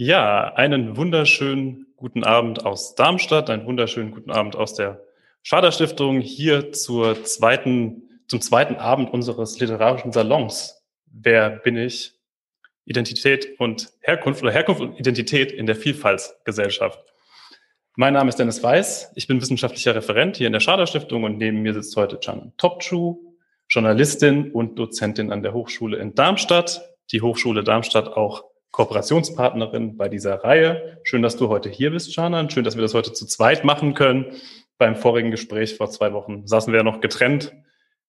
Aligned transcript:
Ja, 0.00 0.54
einen 0.54 0.96
wunderschönen 0.96 1.88
guten 1.96 2.22
Abend 2.22 2.64
aus 2.64 2.94
Darmstadt, 2.94 3.50
einen 3.50 3.66
wunderschönen 3.66 4.12
guten 4.12 4.30
Abend 4.30 4.54
aus 4.54 4.74
der 4.74 5.04
Schader 5.42 5.72
Stiftung 5.72 6.20
hier 6.20 6.70
zur 6.70 7.24
zweiten, 7.24 8.08
zum 8.28 8.40
zweiten 8.40 8.76
Abend 8.76 9.12
unseres 9.12 9.58
literarischen 9.58 10.12
Salons. 10.12 10.86
Wer 11.06 11.50
bin 11.50 11.76
ich? 11.76 12.12
Identität 12.84 13.58
und 13.58 13.90
Herkunft 13.98 14.40
oder 14.40 14.52
Herkunft 14.52 14.80
und 14.80 15.00
Identität 15.00 15.50
in 15.50 15.66
der 15.66 15.74
Vielfaltsgesellschaft. 15.74 17.00
Mein 17.96 18.12
Name 18.12 18.28
ist 18.28 18.38
Dennis 18.38 18.62
Weiß. 18.62 19.10
Ich 19.16 19.26
bin 19.26 19.40
wissenschaftlicher 19.40 19.96
Referent 19.96 20.36
hier 20.36 20.46
in 20.46 20.52
der 20.52 20.60
Schader 20.60 20.86
Stiftung 20.86 21.24
und 21.24 21.38
neben 21.38 21.60
mir 21.62 21.74
sitzt 21.74 21.96
heute 21.96 22.18
Canan 22.18 22.52
Topchu, 22.56 23.34
Journalistin 23.68 24.52
und 24.52 24.78
Dozentin 24.78 25.32
an 25.32 25.42
der 25.42 25.54
Hochschule 25.54 25.96
in 25.96 26.14
Darmstadt. 26.14 26.88
Die 27.10 27.20
Hochschule 27.20 27.64
Darmstadt 27.64 28.06
auch 28.06 28.44
Kooperationspartnerin 28.70 29.96
bei 29.96 30.08
dieser 30.08 30.44
Reihe. 30.44 31.00
Schön, 31.02 31.22
dass 31.22 31.36
du 31.36 31.48
heute 31.48 31.68
hier 31.68 31.90
bist, 31.90 32.14
Canan. 32.14 32.50
Schön, 32.50 32.64
dass 32.64 32.76
wir 32.76 32.82
das 32.82 32.94
heute 32.94 33.12
zu 33.12 33.26
zweit 33.26 33.64
machen 33.64 33.94
können. 33.94 34.36
Beim 34.76 34.96
vorigen 34.96 35.30
Gespräch 35.30 35.76
vor 35.76 35.90
zwei 35.90 36.12
Wochen 36.12 36.46
saßen 36.46 36.72
wir 36.72 36.78
ja 36.78 36.84
noch 36.84 37.00
getrennt 37.00 37.52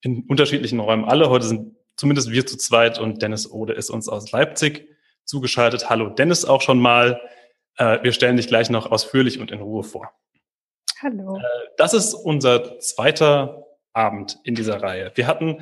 in 0.02 0.26
unterschiedlichen 0.28 0.80
Räumen 0.80 1.06
alle. 1.06 1.30
Heute 1.30 1.46
sind 1.46 1.76
zumindest 1.96 2.32
wir 2.32 2.46
zu 2.46 2.58
zweit 2.58 3.00
und 3.00 3.22
Dennis 3.22 3.50
Ode 3.50 3.74
ist 3.74 3.90
uns 3.90 4.08
aus 4.08 4.32
Leipzig 4.32 4.88
zugeschaltet. 5.26 5.90
Hallo 5.90 6.10
Dennis 6.10 6.46
auch 6.46 6.62
schon 6.62 6.80
mal. 6.80 7.20
Äh, 7.78 8.04
wir 8.04 8.12
stellen 8.12 8.38
dich 8.38 8.48
gleich 8.48 8.70
noch 8.70 8.92
ausführlich 8.92 9.40
und 9.40 9.52
in 9.52 9.62
Ruhe 9.62 9.84
vor. 9.84 10.12
Hallo. 11.02 11.38
Äh, 11.38 11.42
das 11.78 11.94
ist 11.94 12.14
unser 12.14 12.80
zweiter 12.80 13.66
Abend 13.94 14.38
in 14.44 14.56
dieser 14.56 14.82
Reihe. 14.82 15.12
Wir 15.16 15.28
hatten 15.28 15.58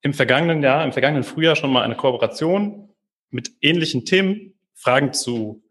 im 0.00 0.14
vergangenen 0.14 0.62
Jahr, 0.62 0.84
im 0.84 0.92
vergangenen 0.92 1.24
Frühjahr 1.24 1.56
schon 1.56 1.72
mal 1.72 1.82
eine 1.82 1.96
Kooperation 1.96 2.85
mit 3.36 3.52
ähnlichen 3.60 4.06
Themen, 4.06 4.54
Fragen 4.72 5.12
zu 5.12 5.62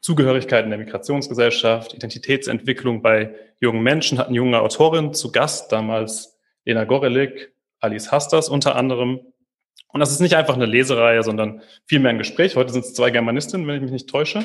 Zugehörigkeit 0.00 0.64
in 0.64 0.70
der 0.70 0.78
Migrationsgesellschaft, 0.78 1.92
Identitätsentwicklung 1.92 3.02
bei 3.02 3.34
jungen 3.60 3.82
Menschen, 3.82 4.18
hatten 4.18 4.32
junge 4.32 4.58
Autorinnen 4.58 5.12
zu 5.12 5.30
Gast, 5.30 5.70
damals 5.70 6.38
Lena 6.64 6.84
Gorelik, 6.84 7.52
Alice 7.78 8.10
Hastas 8.10 8.48
unter 8.48 8.74
anderem. 8.74 9.20
Und 9.88 10.00
das 10.00 10.12
ist 10.12 10.20
nicht 10.20 10.34
einfach 10.34 10.54
eine 10.54 10.64
Lesereihe, 10.64 11.22
sondern 11.22 11.60
vielmehr 11.84 12.10
ein 12.10 12.16
Gespräch. 12.16 12.56
Heute 12.56 12.72
sind 12.72 12.86
es 12.86 12.94
zwei 12.94 13.10
Germanistinnen, 13.10 13.66
wenn 13.66 13.76
ich 13.76 13.82
mich 13.82 13.92
nicht 13.92 14.08
täusche, 14.08 14.42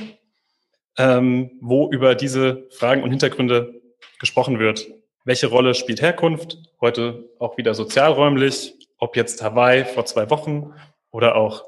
ähm, 0.98 1.52
wo 1.62 1.90
über 1.90 2.14
diese 2.14 2.68
Fragen 2.72 3.04
und 3.04 3.12
Hintergründe 3.12 3.82
gesprochen 4.20 4.60
wird. 4.60 4.86
Welche 5.24 5.48
Rolle 5.48 5.76
spielt 5.76 6.02
Herkunft? 6.02 6.58
Heute 6.82 7.30
auch 7.40 7.58
wieder 7.58 7.74
sozialräumlich, 7.74 8.76
ob 8.98 9.16
jetzt 9.16 9.42
Hawaii 9.42 9.86
vor 9.86 10.06
zwei 10.06 10.30
Wochen 10.30 10.74
oder 11.12 11.36
auch 11.36 11.64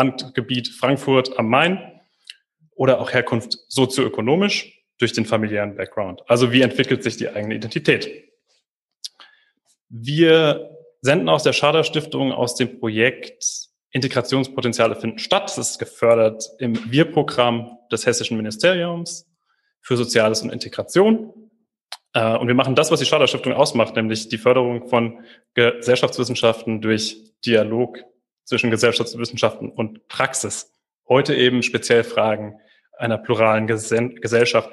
Stadtrandgebiet 0.00 0.68
Frankfurt 0.68 1.38
am 1.38 1.48
Main 1.48 2.00
oder 2.74 3.00
auch 3.00 3.12
Herkunft 3.12 3.58
sozioökonomisch 3.68 4.82
durch 4.98 5.12
den 5.12 5.26
familiären 5.26 5.76
Background. 5.76 6.22
Also 6.26 6.52
wie 6.52 6.62
entwickelt 6.62 7.02
sich 7.02 7.16
die 7.16 7.28
eigene 7.28 7.54
Identität? 7.54 8.10
Wir 9.88 10.70
senden 11.02 11.28
aus 11.28 11.42
der 11.42 11.52
Schader 11.52 11.84
Stiftung 11.84 12.32
aus 12.32 12.54
dem 12.54 12.78
Projekt 12.78 13.68
Integrationspotenziale 13.90 14.94
finden 14.94 15.18
statt. 15.18 15.44
Das 15.44 15.58
ist 15.58 15.78
gefördert 15.78 16.44
im 16.58 16.90
Wir-Programm 16.90 17.76
des 17.90 18.06
Hessischen 18.06 18.36
Ministeriums 18.36 19.26
für 19.82 19.96
Soziales 19.96 20.42
und 20.42 20.50
Integration. 20.50 21.32
Äh, 22.12 22.36
und 22.36 22.46
wir 22.46 22.54
machen 22.54 22.74
das, 22.74 22.90
was 22.90 23.00
die 23.00 23.06
Schader 23.06 23.26
Stiftung 23.26 23.52
ausmacht, 23.52 23.96
nämlich 23.96 24.28
die 24.28 24.38
Förderung 24.38 24.88
von 24.88 25.24
Gesellschaftswissenschaften 25.54 26.80
durch 26.80 27.34
Dialog 27.44 27.98
zwischen 28.50 28.72
Gesellschaftswissenschaften 28.72 29.70
und 29.70 30.08
Praxis. 30.08 30.74
Heute 31.08 31.36
eben 31.36 31.62
speziell 31.62 32.02
Fragen 32.02 32.58
einer 32.98 33.16
pluralen 33.16 33.68
Gesellschaft. 33.68 34.70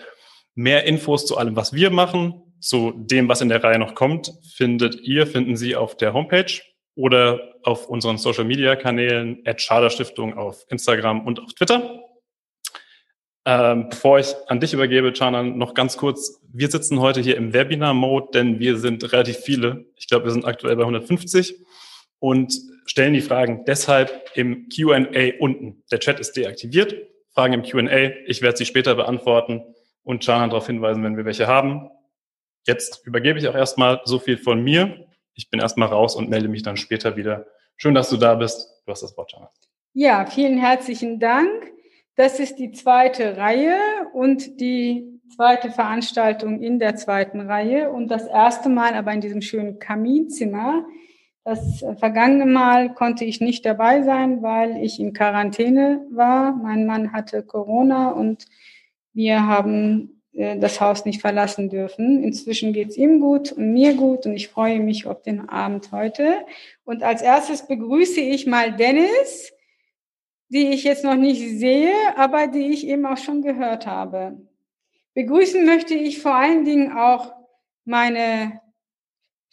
Mehr 0.56 0.86
Infos 0.86 1.28
zu 1.28 1.38
allem, 1.38 1.56
was 1.56 1.74
wir 1.74 1.92
machen, 1.92 2.42
zu 2.60 2.92
dem, 2.96 3.30
was 3.30 3.42
in 3.42 3.50
der 3.50 3.64
Reihe 3.64 3.78
noch 3.78 3.94
kommt, 3.94 4.34
findet 4.56 5.00
ihr, 5.02 5.28
finden 5.28 5.56
Sie 5.56 5.76
auf 5.76 5.96
der 5.96 6.14
Homepage 6.14 6.60
oder 6.96 7.54
auf 7.62 7.88
unseren 7.88 8.18
Social 8.18 8.46
Media 8.46 8.76
Kanälen, 8.76 9.44
at 9.46 9.62
Stiftung 9.62 10.36
auf 10.36 10.66
Instagram 10.70 11.28
und 11.28 11.40
auf 11.40 11.54
Twitter. 11.54 12.02
Ähm, 13.46 13.90
bevor 13.90 14.18
ich 14.18 14.34
an 14.48 14.60
dich 14.60 14.74
übergebe, 14.74 15.14
Chanan, 15.14 15.60
noch 15.60 15.76
ganz 15.76 15.98
kurz. 15.98 16.42
Wir 16.52 16.72
sitzen 16.72 17.00
heute 17.00 17.22
hier 17.22 17.38
im 17.38 17.54
Webinar-Mode, 17.54 18.30
denn 18.34 18.60
wir 18.60 18.78
sind 18.78 19.14
relativ 19.14 19.38
viele. 19.38 19.86
Ich 19.98 20.08
glaube, 20.08 20.26
wir 20.26 20.32
sind 20.32 20.46
aktuell 20.46 20.76
bei 20.76 20.82
150 20.82 21.67
und 22.20 22.54
stellen 22.86 23.14
die 23.14 23.22
Fragen 23.22 23.66
deshalb 23.66 24.32
im 24.36 24.68
Q&A 24.70 25.40
unten. 25.40 25.84
Der 25.92 26.00
Chat 26.00 26.20
ist 26.20 26.36
deaktiviert. 26.36 26.96
Fragen 27.34 27.54
im 27.54 27.64
Q&A. 27.64 28.12
Ich 28.26 28.42
werde 28.42 28.58
sie 28.58 28.66
später 28.66 28.96
beantworten 28.96 29.64
und 30.04 30.24
Chanan 30.24 30.50
darauf 30.50 30.68
hinweisen, 30.68 31.04
wenn 31.04 31.18
wir 31.18 31.26
welche 31.26 31.48
haben. 31.48 31.90
Jetzt 32.66 33.06
übergebe 33.06 33.40
ich 33.40 33.48
auch 33.48 33.56
erstmal 33.56 34.02
so 34.06 34.20
viel 34.20 34.38
von 34.38 34.64
mir. 34.64 35.08
Ich 35.36 35.50
bin 35.50 35.60
erstmal 35.60 35.90
raus 35.90 36.16
und 36.16 36.30
melde 36.30 36.48
mich 36.48 36.64
dann 36.64 36.78
später 36.78 37.16
wieder. 37.16 37.46
Schön, 37.76 37.94
dass 37.94 38.10
du 38.10 38.18
da 38.18 38.36
bist. 38.36 38.82
Du 38.86 38.92
hast 38.92 39.04
das 39.04 39.16
Wort, 39.18 39.32
Chanan. 39.32 39.50
Ja, 39.94 40.26
vielen 40.26 40.58
herzlichen 40.58 41.20
Dank. 41.20 41.72
Das 42.16 42.40
ist 42.40 42.56
die 42.58 42.72
zweite 42.72 43.38
Reihe 43.38 43.78
und 44.14 44.60
die 44.60 45.22
zweite 45.36 45.72
Veranstaltung 45.72 46.62
in 46.62 46.80
der 46.80 46.96
zweiten 46.96 47.42
Reihe 47.42 47.92
und 47.92 48.08
das 48.08 48.26
erste 48.26 48.70
Mal 48.70 48.96
aber 48.96 49.14
in 49.14 49.22
diesem 49.22 49.42
schönen 49.42 49.78
Kaminzimmer 49.78 50.86
das 51.48 51.86
vergangene 51.98 52.46
Mal 52.46 52.94
konnte 52.94 53.24
ich 53.24 53.40
nicht 53.40 53.66
dabei 53.66 54.02
sein, 54.02 54.42
weil 54.42 54.84
ich 54.84 55.00
in 55.00 55.14
Quarantäne 55.14 56.06
war. 56.12 56.54
Mein 56.54 56.86
Mann 56.86 57.14
hatte 57.14 57.42
Corona 57.42 58.10
und 58.10 58.44
wir 59.14 59.48
haben 59.48 60.22
äh, 60.34 60.60
das 60.60 60.82
Haus 60.82 61.06
nicht 61.06 61.22
verlassen 61.22 61.70
dürfen. 61.70 62.22
Inzwischen 62.22 62.74
geht 62.74 62.90
es 62.90 62.98
ihm 62.98 63.22
gut 63.22 63.54
und 63.54 63.72
mir 63.72 63.94
gut 63.94 64.26
und 64.26 64.34
ich 64.34 64.50
freue 64.50 64.82
mich 64.82 65.06
auf 65.08 65.22
den 65.22 65.48
Abend 65.48 65.94
heute. 65.94 66.46
Und 66.84 67.02
als 67.02 67.22
erstes 67.22 67.66
begrüße 67.66 68.20
ich 68.20 68.46
mal 68.46 68.76
Dennis, 68.76 69.54
die 70.50 70.68
ich 70.68 70.84
jetzt 70.84 71.06
noch 71.06 71.16
nicht 71.16 71.40
sehe, 71.60 71.94
aber 72.18 72.48
die 72.48 72.74
ich 72.74 72.86
eben 72.86 73.06
auch 73.06 73.16
schon 73.18 73.42
gehört 73.42 73.88
habe. 73.88 74.38
Begrüßen 75.14 75.66
möchte 75.66 75.94
ich 75.94 76.22
vor 76.22 76.36
allen 76.36 76.66
Dingen 76.66 76.92
auch 76.92 77.32
meine 77.86 78.60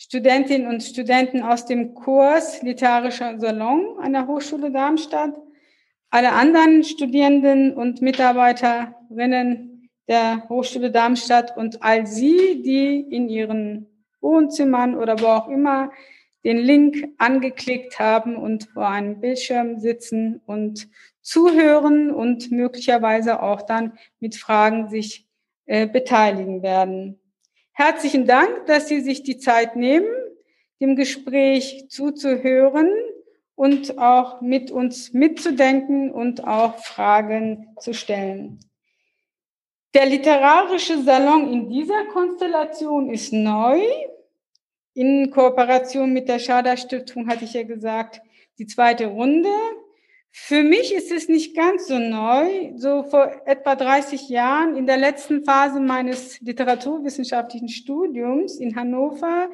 Studentinnen 0.05 0.69
und 0.69 0.83
Studenten 0.83 1.43
aus 1.43 1.65
dem 1.65 1.95
Kurs 1.95 2.61
Literarischer 2.61 3.39
Salon 3.41 3.99
an 3.99 4.13
der 4.13 4.27
Hochschule 4.27 4.71
Darmstadt, 4.71 5.35
alle 6.11 6.33
anderen 6.33 6.85
Studierenden 6.85 7.73
und 7.73 8.03
Mitarbeiterinnen 8.03 9.89
der 10.07 10.47
Hochschule 10.51 10.91
Darmstadt 10.91 11.57
und 11.57 11.83
all 11.83 12.07
Sie, 12.07 12.61
die 12.63 13.01
in 13.01 13.31
Ihren 13.31 13.87
Wohnzimmern 14.21 14.95
oder 14.95 15.19
wo 15.21 15.27
auch 15.27 15.49
immer 15.49 15.91
den 16.45 16.59
Link 16.59 17.09
angeklickt 17.17 17.99
haben 17.99 18.37
und 18.37 18.65
vor 18.75 18.87
einem 18.87 19.23
Bildschirm 19.23 19.79
sitzen 19.79 20.43
und 20.45 20.87
zuhören 21.23 22.11
und 22.11 22.51
möglicherweise 22.53 23.43
auch 23.43 23.63
dann 23.63 23.95
mit 24.21 24.37
Fragen 24.37 24.91
sich 24.91 25.27
äh, 25.65 25.87
beteiligen 25.87 26.63
werden. 26.63 27.19
Herzlichen 27.77 28.25
Dank, 28.25 28.67
dass 28.67 28.87
Sie 28.87 29.01
sich 29.01 29.25
die 29.25 29.39
Zeit 29.39 29.75
nehmen, 29.75 30.07
dem 30.81 30.95
Gespräch 30.95 31.87
zuzuhören 31.89 32.89
und 33.57 33.99
auch 33.99 34.41
mit 34.41 34.71
uns 34.71 35.13
mitzudenken 35.13 36.13
und 36.13 36.47
auch 36.47 36.79
Fragen 36.79 37.75
zu 37.81 37.93
stellen. 37.93 38.61
Der 39.93 40.07
literarische 40.07 41.03
Salon 41.03 41.53
in 41.53 41.69
dieser 41.69 42.05
Konstellation 42.07 43.11
ist 43.11 43.33
neu. 43.33 43.81
In 44.95 45.33
Kooperation 45.33 46.13
mit 46.13 46.29
der 46.29 46.39
Schader 46.39 46.77
Stiftung 46.77 47.27
hatte 47.29 47.45
ich 47.45 47.55
ja 47.55 47.65
gesagt, 47.65 48.21
die 48.59 48.67
zweite 48.67 49.07
Runde. 49.07 49.51
Für 50.37 50.65
mich 50.65 50.93
ist 50.93 51.13
es 51.13 51.29
nicht 51.29 51.55
ganz 51.55 51.87
so 51.87 51.97
neu. 51.97 52.73
So 52.75 53.05
vor 53.05 53.43
etwa 53.47 53.77
30 53.77 54.29
Jahren, 54.29 54.77
in 54.77 54.85
der 54.85 54.97
letzten 54.97 55.45
Phase 55.45 55.79
meines 55.79 56.41
literaturwissenschaftlichen 56.41 57.69
Studiums 57.69 58.57
in 58.59 58.75
Hannover, 58.75 59.49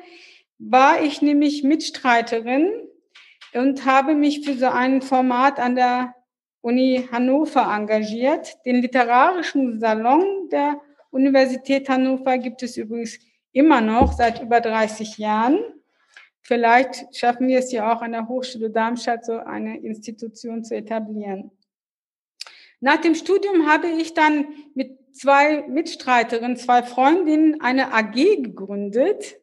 war 0.59 1.03
ich 1.03 1.21
nämlich 1.21 1.63
Mitstreiterin 1.65 2.73
und 3.53 3.85
habe 3.85 4.15
mich 4.15 4.43
für 4.43 4.55
so 4.55 4.69
ein 4.69 5.03
Format 5.03 5.61
an 5.61 5.77
der 5.77 6.15
Uni 6.63 7.07
Hannover 7.13 7.71
engagiert. 7.71 8.57
Den 8.65 8.81
literarischen 8.81 9.81
Salon 9.81 10.49
der 10.51 10.81
Universität 11.11 11.91
Hannover 11.91 12.39
gibt 12.39 12.63
es 12.63 12.79
übrigens 12.79 13.19
immer 13.53 13.83
noch 13.83 14.15
seit 14.15 14.41
über 14.41 14.63
30 14.63 15.19
Jahren. 15.19 15.59
Vielleicht 16.51 17.17
schaffen 17.17 17.47
wir 17.47 17.61
es 17.61 17.71
ja 17.71 17.93
auch 17.93 18.03
an 18.03 18.11
der 18.11 18.27
Hochschule 18.27 18.71
Darmstadt, 18.71 19.25
so 19.25 19.35
eine 19.35 19.79
Institution 19.79 20.65
zu 20.65 20.75
etablieren. 20.75 21.53
Nach 22.81 22.97
dem 22.97 23.15
Studium 23.15 23.69
habe 23.69 23.87
ich 23.87 24.15
dann 24.15 24.47
mit 24.75 24.99
zwei 25.13 25.63
Mitstreiterinnen, 25.69 26.57
zwei 26.57 26.83
Freundinnen 26.83 27.61
eine 27.61 27.95
AG 27.95 28.43
gegründet, 28.43 29.37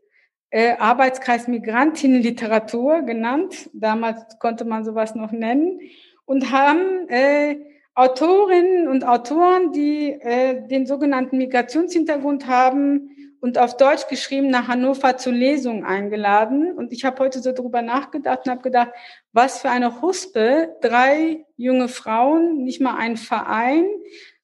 äh, 0.50 0.74
Arbeitskreis 0.74 1.48
Migrantinnenliteratur 1.48 3.04
genannt. 3.04 3.69
Damals 3.71 4.38
konnte 4.39 4.65
man 4.65 4.83
sowas 4.83 5.15
noch 5.15 5.31
nennen 5.31 5.80
und 6.25 6.51
haben 6.51 7.07
äh, 7.07 7.56
Autorinnen 7.95 8.89
und 8.89 9.07
Autoren, 9.07 9.71
die 9.71 10.10
äh, 10.10 10.68
den 10.68 10.86
sogenannten 10.86 11.38
Migrationshintergrund 11.38 12.48
haben 12.48 13.12
und 13.47 13.57
auf 13.59 13.77
Deutsch 13.77 14.09
geschrieben 14.09 14.49
nach 14.49 14.67
Hannover 14.67 15.15
zur 15.15 15.31
Lesung 15.31 15.85
eingeladen. 15.85 16.73
Und 16.73 16.91
ich 16.91 17.05
habe 17.05 17.23
heute 17.23 17.39
so 17.39 17.53
drüber 17.53 17.81
nachgedacht 17.81 18.41
und 18.44 18.51
habe 18.51 18.61
gedacht, 18.61 18.89
was 19.31 19.61
für 19.61 19.69
eine 19.69 20.01
Huspe. 20.01 20.75
Drei 20.81 21.45
junge 21.55 21.88
Frauen, 21.88 22.65
nicht 22.65 22.81
mal 22.81 22.97
ein 22.97 23.15
Verein, 23.15 23.85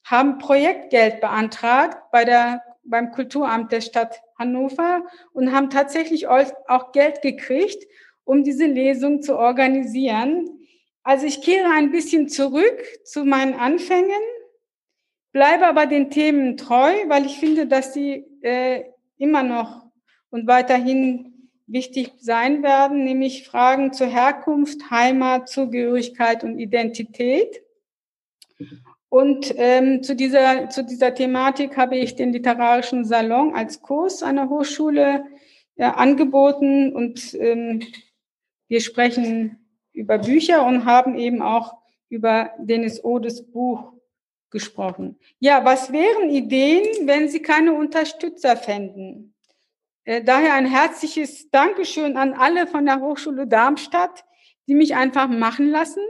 haben 0.04 0.38
Projektgeld 0.38 1.20
beantragt 1.20 1.98
bei 2.12 2.24
der, 2.24 2.62
beim 2.82 3.10
Kulturamt 3.12 3.72
der 3.72 3.82
Stadt 3.82 4.22
Hannover 4.38 5.02
und 5.34 5.52
haben 5.52 5.68
tatsächlich 5.68 6.26
auch 6.26 6.92
Geld 6.92 7.20
gekriegt, 7.20 7.84
um 8.24 8.42
diese 8.42 8.64
Lesung 8.64 9.20
zu 9.20 9.36
organisieren. 9.36 10.48
Also 11.02 11.26
ich 11.26 11.42
kehre 11.42 11.68
ein 11.74 11.90
bisschen 11.90 12.30
zurück 12.30 12.82
zu 13.04 13.26
meinen 13.26 13.52
Anfängen, 13.52 14.22
bleibe 15.32 15.66
aber 15.66 15.84
den 15.84 16.08
Themen 16.08 16.56
treu, 16.56 16.90
weil 17.08 17.26
ich 17.26 17.38
finde, 17.38 17.66
dass 17.66 17.92
sie 17.92 18.24
äh, 18.40 18.93
immer 19.18 19.42
noch 19.42 19.86
und 20.30 20.46
weiterhin 20.46 21.50
wichtig 21.66 22.12
sein 22.18 22.62
werden, 22.62 23.04
nämlich 23.04 23.46
Fragen 23.46 23.92
zur 23.92 24.06
Herkunft, 24.06 24.90
Heimat, 24.90 25.48
Zugehörigkeit 25.48 26.44
und 26.44 26.58
Identität. 26.58 27.62
Und 29.08 29.54
ähm, 29.56 30.02
zu, 30.02 30.16
dieser, 30.16 30.68
zu 30.68 30.84
dieser 30.84 31.14
Thematik 31.14 31.76
habe 31.76 31.96
ich 31.96 32.16
den 32.16 32.32
literarischen 32.32 33.04
Salon 33.04 33.54
als 33.54 33.80
Kurs 33.80 34.22
an 34.22 34.36
der 34.36 34.48
Hochschule 34.48 35.24
ja, 35.76 35.94
angeboten 35.94 36.92
und 36.92 37.34
ähm, 37.34 37.82
wir 38.68 38.80
sprechen 38.80 39.64
über 39.92 40.18
Bücher 40.18 40.66
und 40.66 40.84
haben 40.84 41.16
eben 41.16 41.42
auch 41.42 41.76
über 42.08 42.50
Dennis 42.58 43.02
Odes 43.02 43.50
Buch 43.50 43.93
gesprochen. 44.54 45.18
Ja, 45.40 45.64
was 45.64 45.92
wären 45.92 46.30
Ideen, 46.30 47.08
wenn 47.08 47.28
Sie 47.28 47.42
keine 47.42 47.74
Unterstützer 47.74 48.56
fänden? 48.56 49.34
Äh, 50.04 50.22
daher 50.22 50.54
ein 50.54 50.66
herzliches 50.66 51.50
Dankeschön 51.50 52.16
an 52.16 52.34
alle 52.34 52.68
von 52.68 52.86
der 52.86 53.00
Hochschule 53.00 53.48
Darmstadt, 53.48 54.24
die 54.68 54.76
mich 54.76 54.94
einfach 54.94 55.28
machen 55.28 55.68
lassen. 55.70 56.04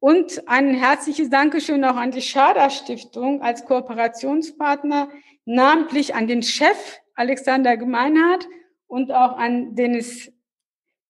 Und 0.00 0.48
ein 0.48 0.74
herzliches 0.74 1.30
Dankeschön 1.30 1.84
auch 1.84 1.96
an 1.96 2.10
die 2.10 2.22
Schader 2.22 2.70
Stiftung 2.70 3.40
als 3.40 3.64
Kooperationspartner, 3.64 5.08
namentlich 5.44 6.14
an 6.14 6.26
den 6.26 6.42
Chef 6.42 6.98
Alexander 7.14 7.76
Gemeinhardt 7.76 8.48
und 8.88 9.12
auch 9.12 9.36
an 9.36 9.76
Dennis 9.76 10.32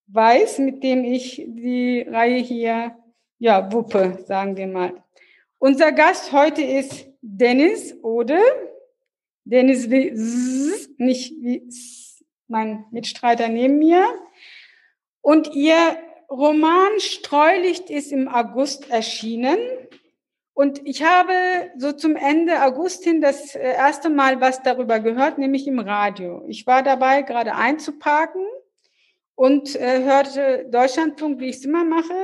Weiß, 0.08 0.58
mit 0.58 0.82
dem 0.82 1.04
ich 1.04 1.42
die 1.46 2.02
Reihe 2.02 2.36
hier, 2.36 2.96
ja, 3.38 3.72
wuppe, 3.72 4.22
sagen 4.26 4.56
wir 4.58 4.66
mal. 4.66 5.03
Unser 5.66 5.92
Gast 5.92 6.30
heute 6.32 6.60
ist 6.60 7.06
Dennis 7.22 7.96
Ode. 8.02 8.38
Dennis 9.44 9.88
wie 9.88 10.10
nicht 10.98 11.32
wie 11.40 11.62
mein 12.48 12.84
Mitstreiter 12.90 13.48
neben 13.48 13.78
mir. 13.78 14.04
Und 15.22 15.54
ihr 15.54 15.96
Roman 16.28 17.00
Streulicht 17.00 17.88
ist 17.88 18.12
im 18.12 18.28
August 18.28 18.90
erschienen. 18.90 19.56
Und 20.52 20.86
ich 20.86 21.02
habe 21.02 21.32
so 21.78 21.92
zum 21.92 22.14
Ende 22.16 22.62
August 22.62 23.04
hin 23.04 23.22
das 23.22 23.54
äh, 23.54 23.60
erste 23.60 24.10
Mal 24.10 24.42
was 24.42 24.62
darüber 24.62 25.00
gehört, 25.00 25.38
nämlich 25.38 25.66
im 25.66 25.78
Radio. 25.78 26.44
Ich 26.46 26.66
war 26.66 26.82
dabei, 26.82 27.22
gerade 27.22 27.54
einzuparken 27.54 28.44
und 29.34 29.76
äh, 29.76 30.04
hörte 30.04 30.66
Deutschlandfunk, 30.70 31.40
wie 31.40 31.48
ich 31.48 31.56
es 31.56 31.64
immer 31.64 31.84
mache, 31.84 32.20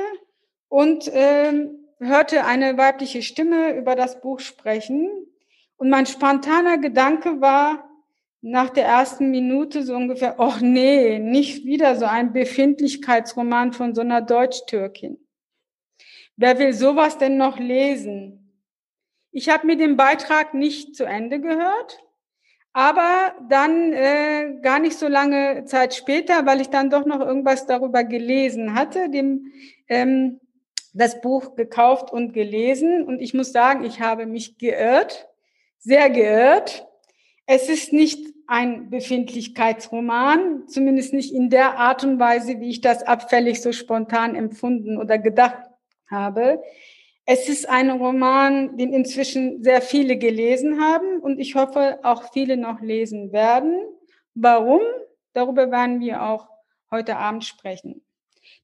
und 0.69 1.11
ähm, 1.15 1.80
hörte 2.01 2.45
eine 2.45 2.77
weibliche 2.77 3.23
Stimme 3.23 3.77
über 3.77 3.95
das 3.95 4.21
Buch 4.21 4.41
sprechen. 4.41 5.09
Und 5.77 5.91
mein 5.91 6.07
spontaner 6.07 6.79
Gedanke 6.79 7.41
war 7.41 7.89
nach 8.43 8.71
der 8.71 8.87
ersten 8.87 9.31
Minute 9.31 9.83
so 9.83 9.95
ungefähr, 9.95 10.37
oh 10.39 10.55
nee, 10.61 11.19
nicht 11.19 11.65
wieder 11.65 11.97
so 11.97 12.07
ein 12.07 12.33
Befindlichkeitsroman 12.33 13.73
von 13.73 13.95
so 13.95 14.01
einer 14.01 14.23
Deutsch-Türkin. 14.23 15.19
Wer 16.37 16.59
will 16.59 16.73
sowas 16.73 17.19
denn 17.19 17.37
noch 17.37 17.59
lesen? 17.59 18.41
Ich 19.31 19.51
habe 19.51 19.67
mir 19.67 19.77
den 19.77 19.97
Beitrag 19.97 20.55
nicht 20.55 20.97
zu 20.97 21.05
Ende 21.05 21.41
gehört, 21.41 22.03
aber 22.73 23.35
dann 23.49 23.93
äh, 23.93 24.59
gar 24.63 24.79
nicht 24.79 24.97
so 24.97 25.07
lange 25.07 25.65
Zeit 25.67 25.95
später, 25.95 26.47
weil 26.47 26.61
ich 26.61 26.71
dann 26.71 26.89
doch 26.89 27.05
noch 27.05 27.21
irgendwas 27.21 27.67
darüber 27.67 28.05
gelesen 28.05 28.75
hatte, 28.75 29.11
dem 29.11 29.53
ähm, 29.89 30.41
das 30.93 31.21
Buch 31.21 31.55
gekauft 31.55 32.13
und 32.13 32.33
gelesen 32.33 33.05
und 33.05 33.21
ich 33.21 33.35
muss 33.35 33.53
sagen, 33.53 33.85
ich 33.85 34.01
habe 34.01 34.27
mich 34.27 34.59
geirrt, 34.59 35.29
sehr 35.79 36.11
geirrt. 36.11 36.87
Es 37.47 37.69
ist 37.69 37.93
nicht 37.93 38.35
ein 38.47 38.91
Befindlichkeitsroman, 38.91 40.67
zumindest 40.67 41.15
nicht 41.15 41.33
in 41.33 41.51
der 41.51 41.79
Art 41.79 42.03
und 42.05 42.19
Weise, 42.19 42.61
wie 42.61 42.71
ich 42.71 42.81
das 42.81 43.03
abfällig 43.05 43.63
so 43.63 43.73
spontan 43.73 44.35
empfunden 44.35 44.99
oder 44.99 45.19
gedacht 45.19 45.71
habe. 46.11 46.61
Es 47.25 47.49
ist 47.49 47.69
ein 47.69 47.91
Roman, 47.91 48.77
den 48.77 48.93
inzwischen 48.93 49.63
sehr 49.63 49.83
viele 49.83 50.17
gelesen 50.17 50.81
haben 50.81 51.21
und 51.21 51.39
ich 51.39 51.55
hoffe 51.55 52.01
auch 52.03 52.33
viele 52.33 52.57
noch 52.57 52.81
lesen 52.81 53.31
werden. 53.31 53.79
Warum? 54.35 54.81
Darüber 55.33 55.71
werden 55.71 56.01
wir 56.01 56.23
auch 56.25 56.49
heute 56.91 57.17
Abend 57.17 57.45
sprechen. 57.45 58.03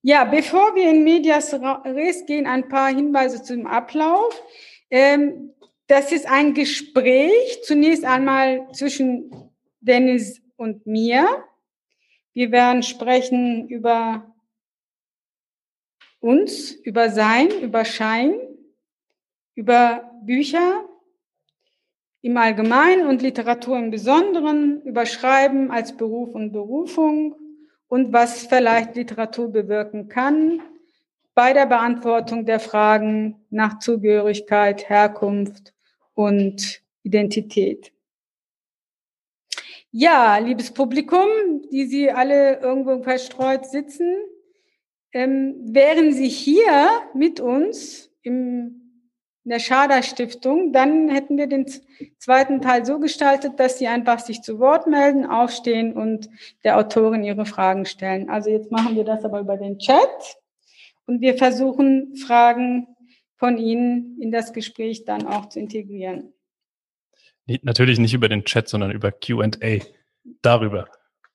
Ja, 0.08 0.22
bevor 0.22 0.76
wir 0.76 0.88
in 0.88 1.02
Medias 1.02 1.52
Res 1.52 2.26
gehen, 2.26 2.46
ein 2.46 2.68
paar 2.68 2.94
Hinweise 2.94 3.42
zum 3.42 3.66
Ablauf. 3.66 4.40
Ähm, 4.88 5.52
das 5.88 6.12
ist 6.12 6.28
ein 6.28 6.54
Gespräch, 6.54 7.64
zunächst 7.64 8.04
einmal 8.04 8.68
zwischen 8.72 9.50
Dennis 9.80 10.40
und 10.54 10.86
mir. 10.86 11.26
Wir 12.34 12.52
werden 12.52 12.84
sprechen 12.84 13.68
über 13.68 14.32
uns, 16.20 16.70
über 16.70 17.10
Sein, 17.10 17.48
über 17.60 17.84
Schein, 17.84 18.38
über 19.56 20.08
Bücher 20.22 20.88
im 22.22 22.36
Allgemeinen 22.36 23.08
und 23.08 23.22
Literatur 23.22 23.76
im 23.76 23.90
Besonderen, 23.90 24.82
über 24.82 25.04
Schreiben 25.04 25.72
als 25.72 25.96
Beruf 25.96 26.32
und 26.32 26.52
Berufung, 26.52 27.34
und 27.88 28.12
was 28.12 28.46
vielleicht 28.46 28.96
Literatur 28.96 29.50
bewirken 29.50 30.08
kann 30.08 30.60
bei 31.34 31.52
der 31.52 31.66
Beantwortung 31.66 32.46
der 32.46 32.60
Fragen 32.60 33.44
nach 33.50 33.78
Zugehörigkeit, 33.78 34.88
Herkunft 34.88 35.74
und 36.14 36.82
Identität. 37.02 37.92
Ja, 39.90 40.38
liebes 40.38 40.72
Publikum, 40.72 41.28
die 41.70 41.86
Sie 41.86 42.10
alle 42.10 42.60
irgendwo 42.60 43.02
verstreut 43.02 43.66
sitzen, 43.66 44.16
ähm, 45.12 45.56
wären 45.62 46.12
Sie 46.12 46.28
hier 46.28 46.90
mit 47.14 47.40
uns 47.40 48.10
im 48.22 48.85
der 49.50 49.60
Schader 49.60 50.02
Stiftung, 50.02 50.72
dann 50.72 51.08
hätten 51.08 51.38
wir 51.38 51.46
den 51.46 51.66
zweiten 52.18 52.60
Teil 52.60 52.84
so 52.84 52.98
gestaltet, 52.98 53.58
dass 53.60 53.78
sie 53.78 53.86
einfach 53.86 54.18
sich 54.18 54.42
zu 54.42 54.58
Wort 54.58 54.86
melden, 54.86 55.24
aufstehen 55.24 55.92
und 55.92 56.28
der 56.64 56.78
Autorin 56.78 57.22
ihre 57.22 57.46
Fragen 57.46 57.86
stellen. 57.86 58.28
Also 58.28 58.50
jetzt 58.50 58.72
machen 58.72 58.96
wir 58.96 59.04
das 59.04 59.24
aber 59.24 59.40
über 59.40 59.56
den 59.56 59.78
Chat 59.78 60.36
und 61.06 61.20
wir 61.20 61.38
versuchen 61.38 62.16
Fragen 62.16 62.88
von 63.36 63.58
Ihnen 63.58 64.20
in 64.20 64.32
das 64.32 64.52
Gespräch 64.52 65.04
dann 65.04 65.26
auch 65.26 65.48
zu 65.48 65.60
integrieren. 65.60 66.32
Natürlich 67.62 67.98
nicht 67.98 68.14
über 68.14 68.28
den 68.28 68.44
Chat, 68.44 68.68
sondern 68.68 68.90
über 68.90 69.12
Q&A. 69.12 69.78
Darüber. 70.42 70.88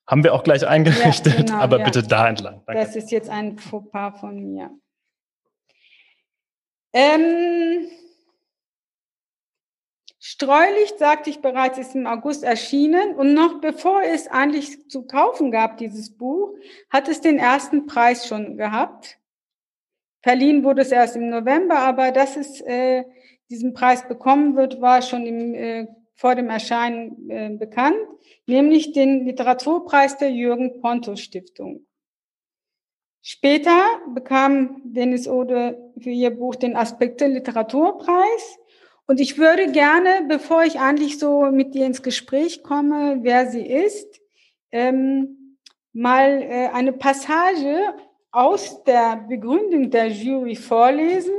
Haben 0.06 0.22
wir 0.24 0.34
auch 0.34 0.44
gleich 0.44 0.66
eingerichtet, 0.66 1.34
ja, 1.34 1.42
genau, 1.44 1.54
aber 1.54 1.78
ja. 1.78 1.84
bitte 1.86 2.02
da 2.02 2.28
entlang. 2.28 2.62
Danke. 2.66 2.82
Das 2.82 2.94
ist 2.94 3.10
jetzt 3.10 3.30
ein 3.30 3.56
Fauxpas 3.56 4.20
von 4.20 4.36
mir. 4.36 4.70
Ähm, 6.92 7.88
Streulicht, 10.42 10.98
sagte 10.98 11.30
ich 11.30 11.40
bereits, 11.40 11.78
ist 11.78 11.94
im 11.94 12.08
August 12.08 12.42
erschienen 12.42 13.14
und 13.14 13.32
noch 13.32 13.60
bevor 13.60 14.02
es 14.02 14.26
eigentlich 14.26 14.88
zu 14.90 15.06
kaufen 15.06 15.52
gab, 15.52 15.76
dieses 15.76 16.16
Buch, 16.16 16.56
hat 16.90 17.06
es 17.06 17.20
den 17.20 17.38
ersten 17.38 17.86
Preis 17.86 18.26
schon 18.26 18.56
gehabt. 18.56 19.18
Verliehen 20.20 20.64
wurde 20.64 20.82
es 20.82 20.90
erst 20.90 21.14
im 21.14 21.28
November, 21.28 21.78
aber 21.78 22.10
dass 22.10 22.36
es 22.36 22.60
äh, 22.62 23.04
diesen 23.50 23.72
Preis 23.72 24.08
bekommen 24.08 24.56
wird, 24.56 24.80
war 24.80 25.00
schon 25.02 25.26
im, 25.26 25.54
äh, 25.54 25.86
vor 26.16 26.34
dem 26.34 26.50
Erscheinen 26.50 27.30
äh, 27.30 27.50
bekannt, 27.50 27.98
nämlich 28.46 28.92
den 28.92 29.24
Literaturpreis 29.24 30.18
der 30.18 30.32
Jürgen 30.32 30.80
Ponto 30.80 31.14
Stiftung. 31.14 31.86
Später 33.20 34.00
bekam 34.12 34.82
Dennis 34.82 35.28
Ode 35.28 35.92
für 36.00 36.10
ihr 36.10 36.30
Buch 36.30 36.56
den 36.56 36.74
Aspekte 36.74 37.28
Literaturpreis 37.28 38.58
und 39.06 39.20
ich 39.20 39.38
würde 39.38 39.72
gerne, 39.72 40.26
bevor 40.28 40.64
ich 40.64 40.78
eigentlich 40.78 41.18
so 41.18 41.42
mit 41.50 41.74
dir 41.74 41.86
ins 41.86 42.02
Gespräch 42.02 42.62
komme, 42.62 43.18
wer 43.22 43.50
sie 43.50 43.66
ist, 43.66 44.20
ähm, 44.70 45.58
mal 45.92 46.42
äh, 46.42 46.68
eine 46.72 46.92
Passage 46.92 47.94
aus 48.30 48.82
der 48.84 49.16
Begründung 49.28 49.90
der 49.90 50.08
Jury 50.08 50.56
vorlesen. 50.56 51.34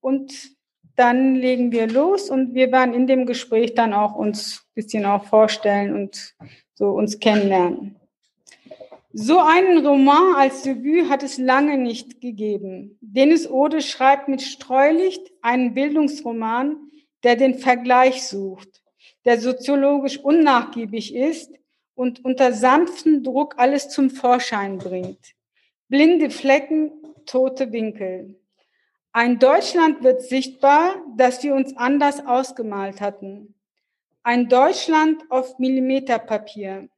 und 0.00 0.56
dann 0.96 1.34
legen 1.34 1.72
wir 1.72 1.86
los 1.86 2.28
und 2.28 2.54
wir 2.54 2.70
werden 2.72 2.92
in 2.92 3.06
dem 3.06 3.24
Gespräch 3.24 3.74
dann 3.74 3.94
auch 3.94 4.14
uns 4.16 4.60
ein 4.60 4.74
bisschen 4.74 5.06
auch 5.06 5.24
vorstellen 5.24 5.94
und 5.94 6.34
so 6.74 6.90
uns 6.90 7.18
kennenlernen. 7.18 7.99
So 9.12 9.40
einen 9.40 9.84
Roman 9.84 10.36
als 10.36 10.62
Debüt 10.62 11.08
hat 11.08 11.24
es 11.24 11.36
lange 11.36 11.76
nicht 11.76 12.20
gegeben. 12.20 12.96
Dennis 13.00 13.50
Ode 13.50 13.82
schreibt 13.82 14.28
mit 14.28 14.40
Streulicht 14.40 15.32
einen 15.42 15.74
Bildungsroman, 15.74 16.76
der 17.24 17.34
den 17.34 17.58
Vergleich 17.58 18.22
sucht, 18.22 18.82
der 19.24 19.40
soziologisch 19.40 20.18
unnachgiebig 20.18 21.12
ist 21.12 21.52
und 21.96 22.24
unter 22.24 22.52
sanftem 22.52 23.24
Druck 23.24 23.56
alles 23.58 23.88
zum 23.88 24.10
Vorschein 24.10 24.78
bringt. 24.78 25.34
Blinde 25.88 26.30
Flecken, 26.30 26.92
tote 27.26 27.72
Winkel. 27.72 28.40
Ein 29.10 29.40
Deutschland 29.40 30.04
wird 30.04 30.22
sichtbar, 30.22 30.94
das 31.16 31.42
wir 31.42 31.56
uns 31.56 31.76
anders 31.76 32.24
ausgemalt 32.24 33.00
hatten. 33.00 33.56
Ein 34.22 34.48
Deutschland 34.48 35.24
auf 35.30 35.58
Millimeterpapier. 35.58 36.88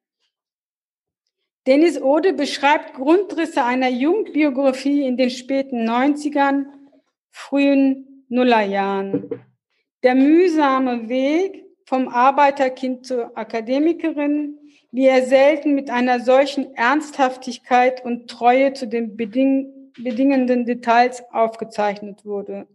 Dennis 1.66 2.00
Ode 2.00 2.33
beschreibt 2.33 2.95
Grundrisse 2.95 3.64
einer 3.64 3.88
Jugendbiografie 3.88 5.07
in 5.07 5.16
den 5.16 5.31
späten 5.31 5.88
90ern, 5.88 6.66
frühen 7.31 8.25
Nullerjahren. 8.28 9.45
Der 10.02 10.16
mühsame 10.16 11.09
Weg 11.09 11.64
vom 11.85 12.09
Arbeiterkind 12.09 13.07
zur 13.07 13.37
Akademikerin, 13.38 14.59
wie 14.90 15.07
er 15.07 15.25
selten 15.25 15.75
mit 15.75 15.88
einer 15.88 16.21
solchen 16.21 16.75
Ernsthaftigkeit 16.75 18.04
und 18.04 18.28
Treue 18.28 18.73
zu 18.73 18.87
den 18.87 19.16
beding 19.16 19.92
bedingenden 19.99 20.64
Details 20.64 21.23
aufgezeichnet 21.33 22.25
wurde. 22.25 22.66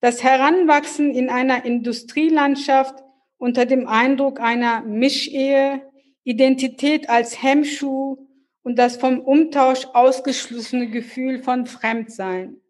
Das 0.00 0.22
Heranwachsen 0.22 1.12
in 1.12 1.28
einer 1.28 1.64
Industrielandschaft 1.64 3.02
unter 3.38 3.66
dem 3.66 3.88
Eindruck 3.88 4.40
einer 4.40 4.82
Mischehe, 4.82 5.82
Identität 6.26 7.08
als 7.08 7.40
Hemmschuh 7.40 8.18
und 8.64 8.80
das 8.80 8.96
vom 8.96 9.20
Umtausch 9.20 9.86
ausgeschlossene 9.92 10.90
Gefühl 10.90 11.40
von 11.40 11.66
Fremdsein. 11.66 12.60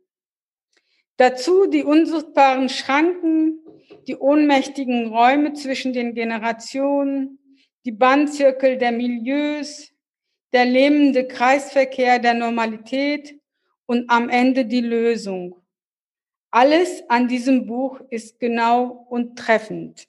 Dazu 1.16 1.66
die 1.66 1.82
unsichtbaren 1.82 2.68
Schranken, 2.68 3.58
die 4.06 4.16
ohnmächtigen 4.16 5.06
Räume 5.06 5.54
zwischen 5.54 5.94
den 5.94 6.14
Generationen, 6.14 7.38
die 7.86 7.92
Bandzirkel 7.92 8.76
der 8.76 8.92
Milieus, 8.92 9.90
der 10.52 10.66
lähmende 10.66 11.26
Kreisverkehr 11.26 12.18
der 12.18 12.34
Normalität 12.34 13.40
und 13.86 14.10
am 14.10 14.28
Ende 14.28 14.66
die 14.66 14.82
Lösung. 14.82 15.62
Alles 16.50 17.08
an 17.08 17.26
diesem 17.26 17.64
Buch 17.64 18.02
ist 18.10 18.38
genau 18.38 19.06
und 19.08 19.38
treffend. 19.38 20.08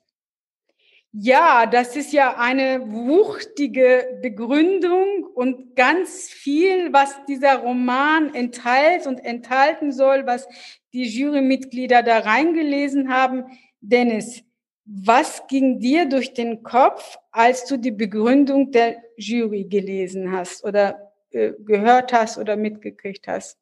Ja, 1.14 1.66
das 1.66 1.96
ist 1.96 2.12
ja 2.14 2.38
eine 2.38 2.92
wuchtige 2.92 4.20
Begründung 4.22 5.24
und 5.34 5.76
ganz 5.76 6.30
viel, 6.30 6.92
was 6.94 7.16
dieser 7.26 7.58
Roman 7.58 8.34
enthält 8.36 9.08
und 9.08 9.20
enthalten 9.24 9.92
soll, 9.92 10.26
was 10.28 10.48
die 10.94 11.06
Jurymitglieder 11.06 12.04
da 12.04 12.20
reingelesen 12.20 13.12
haben. 13.12 13.46
Dennis, 13.82 14.44
was 14.86 15.48
ging 15.48 15.80
dir 15.80 16.08
durch 16.08 16.34
den 16.34 16.62
Kopf, 16.64 17.18
als 17.32 17.66
du 17.66 17.78
die 17.78 17.92
Begründung 17.92 18.72
der 18.72 18.98
Jury 19.18 19.64
gelesen 19.66 20.32
hast 20.32 20.64
oder 20.64 21.12
äh, 21.32 21.54
gehört 21.60 22.14
hast 22.14 22.38
oder 22.38 22.56
mitgekriegt 22.58 23.28
hast? 23.28 23.58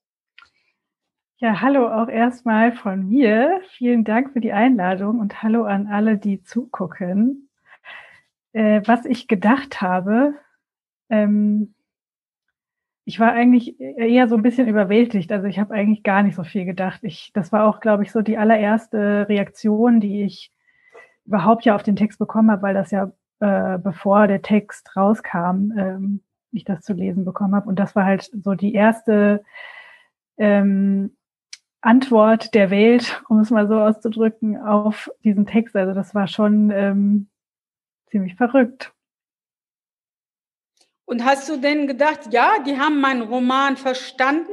Ja, 1.38 1.62
hallo 1.62 1.88
auch 1.88 2.08
erstmal 2.08 2.72
von 2.72 3.10
mir. 3.10 3.62
Vielen 3.78 4.04
Dank 4.04 4.34
für 4.34 4.42
die 4.42 4.54
Einladung 4.54 5.20
und 5.20 5.44
hallo 5.44 5.66
an 5.66 5.88
alle, 5.88 6.18
die 6.18 6.42
zugucken 6.44 7.46
äh, 8.56 8.82
was 8.86 9.06
ich 9.06 9.28
gedacht 9.28 9.82
habe, 9.82 10.34
ähm, 11.10 11.76
ich 13.04 13.20
war 13.20 13.34
eigentlich 13.34 13.80
eher 13.80 14.28
so 14.28 14.36
ein 14.36 14.42
bisschen 14.42 14.68
überwältigt. 14.68 15.32
Also 15.32 15.46
ich 15.46 15.60
habe 15.60 15.74
eigentlich 15.74 16.04
gar 16.04 16.24
nicht 16.24 16.36
so 16.36 16.44
viel 16.44 16.66
gedacht. 16.66 17.02
Ich, 17.04 17.32
das 17.34 17.52
war 17.52 17.66
auch, 17.66 17.82
glaube 17.82 18.04
ich, 18.04 18.12
so 18.12 18.22
die 18.22 18.38
allererste 18.38 19.28
Reaktion, 19.30 20.00
die 20.00 20.24
ich 20.24 20.52
überhaupt 21.26 21.66
ja 21.66 21.76
auf 21.76 21.84
den 21.84 21.98
Text 21.98 22.18
bekommen 22.18 22.50
habe, 22.50 22.64
weil 22.64 22.74
das 22.74 22.92
ja 22.92 23.12
äh, 23.42 23.78
bevor 23.78 24.28
der 24.28 24.42
Text 24.42 24.96
rauskam, 24.96 25.72
ähm, 25.78 26.22
ich 26.52 26.64
das 26.64 26.82
zu 26.82 26.94
lesen 26.94 27.26
bekommen 27.26 27.56
habe. 27.56 27.68
Und 27.68 27.78
das 27.78 27.96
war 27.96 28.06
halt 28.06 28.32
so 28.42 28.56
die 28.56 28.74
erste 28.74 29.44
ähm, 30.38 31.16
Antwort 31.86 32.54
der 32.56 32.72
Welt, 32.72 33.22
um 33.30 33.40
es 33.40 33.52
mal 33.52 33.68
so 33.68 33.76
auszudrücken, 33.76 34.58
auf 34.58 35.12
diesen 35.24 35.46
Text. 35.46 35.76
Also 35.76 35.94
das 35.94 36.16
war 36.16 36.28
schon 36.28 36.72
ähm, 36.72 37.30
ziemlich 38.10 38.36
verrückt. 38.36 38.92
Und 41.06 41.24
hast 41.24 41.48
du 41.48 41.58
denn 41.58 41.86
gedacht, 41.86 42.34
ja, 42.34 42.54
die 42.66 42.80
haben 42.80 43.00
meinen 43.00 43.22
Roman 43.22 43.78
verstanden 43.78 44.50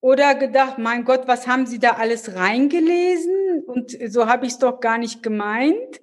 oder 0.00 0.34
gedacht, 0.34 0.78
mein 0.78 1.04
Gott, 1.04 1.28
was 1.28 1.46
haben 1.46 1.66
sie 1.66 1.78
da 1.78 1.90
alles 1.90 2.34
reingelesen 2.34 3.62
und 3.66 3.90
so 4.08 4.26
habe 4.26 4.46
ich 4.46 4.52
es 4.52 4.58
doch 4.58 4.80
gar 4.80 4.96
nicht 4.96 5.22
gemeint? 5.22 6.00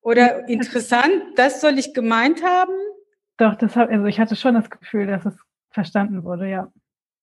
Oder 0.00 0.48
interessant, 0.48 1.22
das 1.36 1.60
soll 1.60 1.78
ich 1.78 1.94
gemeint 1.94 2.44
haben? 2.44 2.74
Doch, 3.36 3.54
das 3.54 3.76
hab, 3.76 3.88
also 3.90 4.06
ich 4.06 4.18
hatte 4.18 4.34
schon 4.34 4.54
das 4.54 4.68
Gefühl, 4.68 5.06
dass 5.06 5.24
es 5.24 5.34
verstanden 5.70 6.24
wurde, 6.24 6.48
ja. 6.48 6.72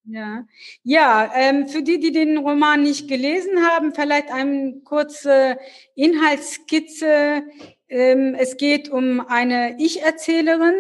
Ja, 0.03 0.46
ja 0.84 1.31
ähm, 1.36 1.67
für 1.67 1.84
die, 1.84 2.00
die 2.00 2.12
den 2.12 2.38
Roman 2.38 2.81
nicht 2.84 3.08
gelesen 3.08 3.65
haben, 3.67 3.93
vielleicht 3.93 4.31
eine 4.31 4.81
kurze 4.84 5.58
Inhaltsskizze. 5.96 7.43
Ähm, 7.88 8.36
es 8.38 8.58
geht 8.58 8.89
um 8.89 9.20
eine 9.20 9.75
Ich-Erzählerin. 9.79 10.75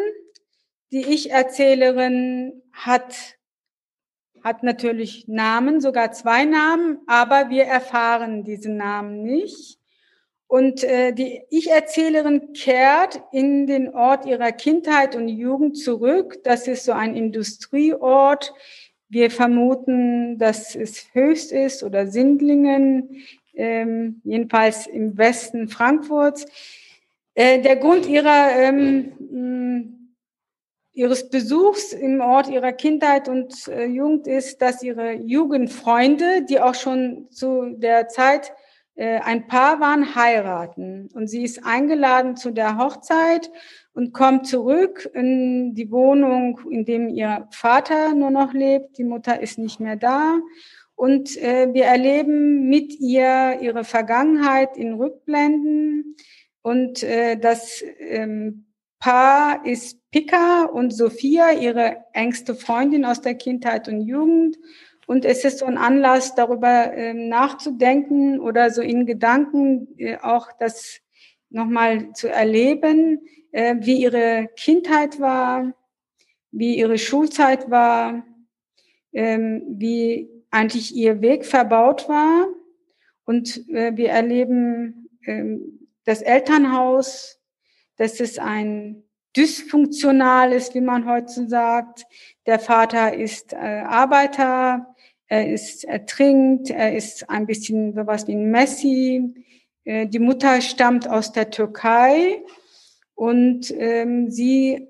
Die 0.91 1.05
Ich-Erzählerin 1.05 2.63
hat, 2.73 3.37
hat 4.43 4.63
natürlich 4.63 5.27
Namen, 5.27 5.81
sogar 5.81 6.11
zwei 6.11 6.45
Namen, 6.45 6.99
aber 7.05 7.49
wir 7.49 7.65
erfahren 7.65 8.43
diese 8.43 8.71
Namen 8.71 9.21
nicht. 9.21 9.77
Und 10.47 10.83
äh, 10.83 11.13
die 11.13 11.43
Ich-Erzählerin 11.49 12.51
kehrt 12.51 13.21
in 13.31 13.67
den 13.67 13.93
Ort 13.93 14.25
ihrer 14.25 14.51
Kindheit 14.51 15.15
und 15.15 15.29
Jugend 15.29 15.77
zurück. 15.77 16.43
Das 16.43 16.67
ist 16.67 16.83
so 16.83 16.91
ein 16.91 17.15
Industrieort. 17.15 18.53
Wir 19.11 19.29
vermuten, 19.29 20.37
dass 20.37 20.73
es 20.73 21.07
Höchst 21.11 21.51
ist 21.51 21.83
oder 21.83 22.07
Sindlingen, 22.07 23.23
ähm, 23.53 24.21
jedenfalls 24.23 24.87
im 24.87 25.17
Westen 25.17 25.67
Frankfurts. 25.67 26.45
Äh, 27.33 27.59
der 27.61 27.75
Grund 27.75 28.07
ihrer, 28.07 28.51
ähm, 28.55 30.15
ihres 30.93 31.29
Besuchs 31.29 31.91
im 31.91 32.21
Ort 32.21 32.49
ihrer 32.49 32.71
Kindheit 32.71 33.27
und 33.27 33.67
äh, 33.67 33.83
Jugend 33.83 34.27
ist, 34.27 34.61
dass 34.61 34.81
ihre 34.81 35.11
Jugendfreunde, 35.11 36.45
die 36.49 36.61
auch 36.61 36.75
schon 36.75 37.27
zu 37.31 37.75
der 37.75 38.07
Zeit 38.07 38.53
äh, 38.95 39.19
ein 39.19 39.45
Paar 39.45 39.81
waren, 39.81 40.15
heiraten. 40.15 41.09
Und 41.13 41.27
sie 41.27 41.43
ist 41.43 41.65
eingeladen 41.65 42.37
zu 42.37 42.51
der 42.51 42.77
Hochzeit 42.77 43.51
und 43.93 44.13
kommt 44.13 44.47
zurück 44.47 45.09
in 45.13 45.75
die 45.75 45.91
Wohnung, 45.91 46.59
in 46.69 46.85
dem 46.85 47.09
ihr 47.09 47.47
Vater 47.51 48.13
nur 48.13 48.29
noch 48.29 48.53
lebt. 48.53 48.97
Die 48.97 49.03
Mutter 49.03 49.41
ist 49.41 49.57
nicht 49.57 49.79
mehr 49.79 49.95
da. 49.95 50.39
Und 50.95 51.35
äh, 51.37 51.73
wir 51.73 51.85
erleben 51.85 52.69
mit 52.69 52.93
ihr 52.99 53.57
ihre 53.61 53.83
Vergangenheit 53.83 54.77
in 54.77 54.93
Rückblenden. 54.93 56.15
Und 56.61 57.03
äh, 57.03 57.37
das 57.37 57.83
ähm, 57.99 58.65
Paar 58.99 59.65
ist 59.65 59.97
Pika 60.11 60.65
und 60.65 60.91
Sophia, 60.91 61.53
ihre 61.53 62.05
engste 62.13 62.53
Freundin 62.53 63.03
aus 63.03 63.19
der 63.19 63.33
Kindheit 63.33 63.87
und 63.87 64.01
Jugend. 64.01 64.57
Und 65.07 65.25
es 65.25 65.43
ist 65.43 65.59
so 65.59 65.65
ein 65.65 65.79
Anlass, 65.79 66.35
darüber 66.35 66.93
ähm, 66.93 67.27
nachzudenken 67.27 68.39
oder 68.39 68.69
so 68.69 68.81
in 68.81 69.05
Gedanken 69.05 69.87
äh, 69.97 70.17
auch 70.21 70.49
das 70.59 71.01
nochmal 71.51 72.13
zu 72.13 72.29
erleben, 72.29 73.19
äh, 73.51 73.75
wie 73.79 74.01
ihre 74.01 74.49
Kindheit 74.55 75.19
war, 75.19 75.73
wie 76.51 76.77
ihre 76.77 76.97
Schulzeit 76.97 77.69
war, 77.69 78.25
ähm, 79.13 79.63
wie 79.67 80.29
eigentlich 80.49 80.95
ihr 80.95 81.21
Weg 81.21 81.45
verbaut 81.45 82.09
war. 82.09 82.47
Und 83.25 83.69
äh, 83.69 83.95
wir 83.95 84.09
erleben 84.09 85.09
ähm, 85.25 85.87
das 86.05 86.21
Elternhaus, 86.21 87.39
das 87.97 88.19
ist 88.19 88.39
ein 88.39 89.03
dysfunktionales, 89.37 90.73
wie 90.73 90.81
man 90.81 91.05
heute 91.05 91.47
sagt. 91.47 92.05
Der 92.45 92.59
Vater 92.59 93.13
ist 93.13 93.53
äh, 93.53 93.57
Arbeiter, 93.57 94.95
er 95.27 95.49
ist 95.49 95.85
ertrinkt, 95.85 96.69
er 96.69 96.95
ist 96.95 97.29
ein 97.29 97.45
bisschen 97.45 97.93
sowas 97.93 98.27
wie 98.27 98.33
ein 98.33 98.51
Messi. 98.51 99.45
Äh, 99.83 100.07
die 100.07 100.19
Mutter 100.19 100.61
stammt 100.61 101.07
aus 101.07 101.31
der 101.31 101.49
Türkei 101.49 102.43
und 103.15 103.71
ähm, 103.71 104.29
sie 104.29 104.87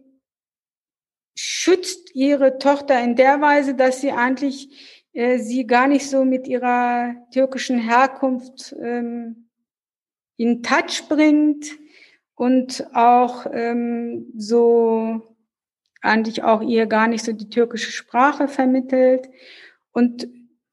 schützt 1.35 2.13
ihre 2.13 2.57
Tochter 2.57 3.01
in 3.03 3.15
der 3.15 3.41
Weise, 3.41 3.73
dass 3.75 4.01
sie 4.01 4.11
eigentlich 4.11 4.69
äh, 5.13 5.39
sie 5.39 5.65
gar 5.65 5.87
nicht 5.87 6.09
so 6.09 6.25
mit 6.25 6.47
ihrer 6.47 7.15
türkischen 7.33 7.79
Herkunft 7.79 8.75
ähm, 8.81 9.49
in 10.37 10.63
Touch 10.63 11.07
bringt 11.09 11.65
und 12.35 12.87
auch 12.93 13.45
ähm, 13.51 14.31
so 14.35 15.21
eigentlich 16.01 16.43
auch 16.43 16.61
ihr 16.61 16.87
gar 16.87 17.07
nicht 17.07 17.23
so 17.23 17.31
die 17.31 17.49
türkische 17.49 17.91
Sprache 17.91 18.47
vermittelt. 18.47 19.29
Und 19.91 20.27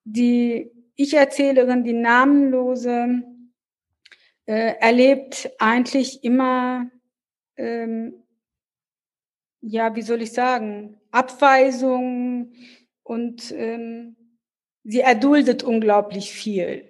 die 0.05 0.71
Ich-Erzählerin, 0.95 1.85
die 1.85 1.93
Namenlose, 1.93 3.23
äh, 4.49 4.77
erlebt 4.81 5.51
eigentlich 5.59 6.25
immer, 6.25 6.91
ähm, 7.59 8.15
ja, 9.61 9.95
wie 9.95 10.01
soll 10.01 10.23
ich 10.23 10.33
sagen, 10.33 10.99
Abweisung 11.11 12.53
und 13.03 13.53
ähm, 13.53 14.17
sie 14.85 15.01
erduldet 15.01 15.65
unglaublich 15.65 16.33
viel 16.33 16.89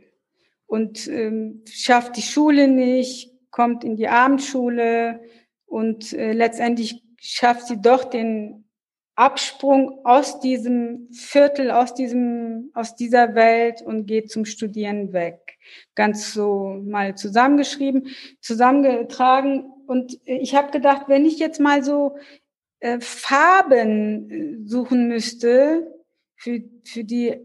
und 0.67 1.09
ähm, 1.09 1.65
schafft 1.69 2.17
die 2.17 2.23
Schule 2.23 2.69
nicht, 2.69 3.33
kommt 3.50 3.83
in 3.83 3.97
die 3.97 4.07
Abendschule 4.07 5.21
und 5.67 6.12
äh, 6.12 6.33
letztendlich 6.33 7.03
schafft 7.21 7.67
sie 7.67 7.83
doch 7.83 8.05
den 8.05 8.69
Absprung 9.17 10.05
aus 10.05 10.38
diesem 10.38 11.09
Viertel, 11.11 11.73
aus 11.73 11.93
diesem, 11.95 12.71
aus 12.75 12.95
dieser 12.95 13.35
Welt 13.35 13.83
und 13.83 14.07
geht 14.07 14.31
zum 14.31 14.45
Studieren 14.45 15.12
weg. 15.12 15.48
Ganz 15.95 16.33
so 16.33 16.81
mal 16.85 17.17
zusammengeschrieben, 17.17 18.09
zusammengetragen. 18.41 19.65
Und 19.87 20.19
ich 20.25 20.55
habe 20.55 20.71
gedacht, 20.71 21.09
wenn 21.09 21.25
ich 21.25 21.39
jetzt 21.39 21.61
mal 21.61 21.83
so 21.83 22.17
äh, 22.81 23.01
Farben 23.01 24.31
äh, 24.31 24.69
suchen 24.69 25.09
müsste 25.09 25.93
für, 26.37 26.63
für 26.85 27.05
die 27.05 27.37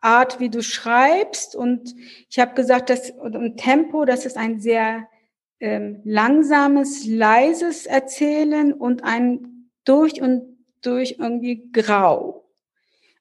Art, 0.00 0.40
wie 0.40 0.50
du 0.50 0.62
schreibst. 0.62 1.56
Und 1.56 1.94
ich 2.30 2.38
habe 2.38 2.54
gesagt, 2.54 2.90
dass 2.90 3.10
und 3.10 3.56
Tempo, 3.56 4.04
das 4.04 4.26
ist 4.26 4.36
ein 4.36 4.60
sehr 4.60 5.08
ähm, 5.60 6.00
langsames, 6.04 7.06
leises 7.06 7.86
Erzählen 7.86 8.72
und 8.72 9.04
ein 9.04 9.70
durch 9.84 10.22
und 10.22 10.58
durch 10.82 11.16
irgendwie 11.18 11.70
grau. 11.72 12.47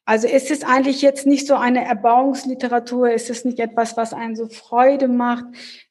Also 0.08 0.26
ist 0.30 0.52
es 0.52 0.64
eigentlich 0.64 1.02
jetzt 1.02 1.28
nicht 1.28 1.48
so 1.48 1.56
eine 1.56 1.84
Erbauungsliteratur, 1.84 3.12
ist 3.12 3.30
es 3.30 3.44
nicht 3.44 3.60
etwas, 3.60 3.98
was 3.98 4.14
einen 4.14 4.38
so 4.38 4.48
Freude 4.48 5.10
macht. 5.10 5.44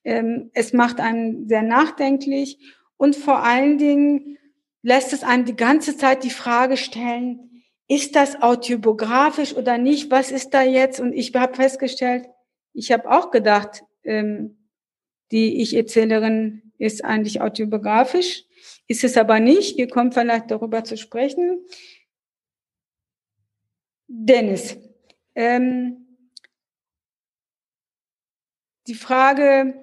Ähm, 0.04 0.50
es 0.54 0.72
macht 0.72 1.00
einen 1.00 1.46
sehr 1.50 1.60
nachdenklich 1.60 2.58
und 2.96 3.14
vor 3.14 3.44
allen 3.44 3.76
Dingen 3.76 4.38
lässt 4.80 5.12
es 5.12 5.22
einem 5.22 5.44
die 5.44 5.54
ganze 5.54 5.98
Zeit 5.98 6.24
die 6.24 6.30
Frage 6.30 6.78
stellen, 6.78 7.62
ist 7.88 8.16
das 8.16 8.40
autobiografisch 8.40 9.54
oder 9.54 9.76
nicht? 9.76 10.10
Was 10.10 10.30
ist 10.30 10.54
da 10.54 10.62
jetzt? 10.62 10.98
Und 10.98 11.12
ich 11.12 11.34
habe 11.34 11.54
festgestellt, 11.54 12.26
ich 12.72 12.92
habe 12.92 13.10
auch 13.10 13.30
gedacht, 13.30 13.82
ähm, 14.02 14.56
die 15.30 15.60
Ich-Erzählerin 15.60 16.72
ist 16.78 17.04
eigentlich 17.04 17.42
autobiografisch. 17.42 18.44
Ist 18.88 19.04
es 19.04 19.18
aber 19.18 19.40
nicht. 19.40 19.76
Wir 19.76 19.88
kommen 19.88 20.12
vielleicht 20.12 20.50
darüber 20.50 20.84
zu 20.84 20.96
sprechen. 20.96 21.58
Dennis, 24.08 24.78
ähm, 25.34 26.06
die 28.86 28.94
Frage 28.94 29.74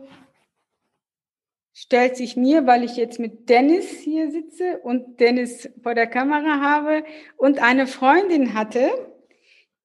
stellt 1.73 2.15
sich 2.15 2.37
mir, 2.37 2.65
weil 2.65 2.83
ich 2.83 2.95
jetzt 2.95 3.19
mit 3.19 3.49
Dennis 3.49 3.89
hier 3.89 4.31
sitze 4.31 4.79
und 4.79 5.19
Dennis 5.19 5.69
vor 5.81 5.93
der 5.93 6.07
Kamera 6.07 6.61
habe 6.61 7.03
und 7.35 7.61
eine 7.61 7.87
Freundin 7.87 8.53
hatte, 8.53 8.89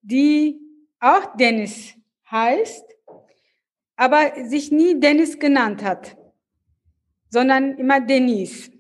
die 0.03 0.61
auch 1.01 1.37
Dennis 1.37 1.95
heißt, 2.31 2.85
aber 3.97 4.45
sich 4.45 4.71
nie 4.71 5.01
Dennis 5.01 5.39
genannt 5.39 5.83
hat, 5.83 6.17
sondern 7.31 7.77
immer 7.79 8.01
Denise. 8.01 8.71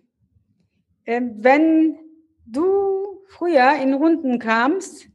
Ähm, 1.04 1.34
wenn 1.38 1.98
du 2.46 3.24
früher 3.26 3.74
in 3.82 3.94
Runden 3.94 4.38
kamst, 4.38 5.08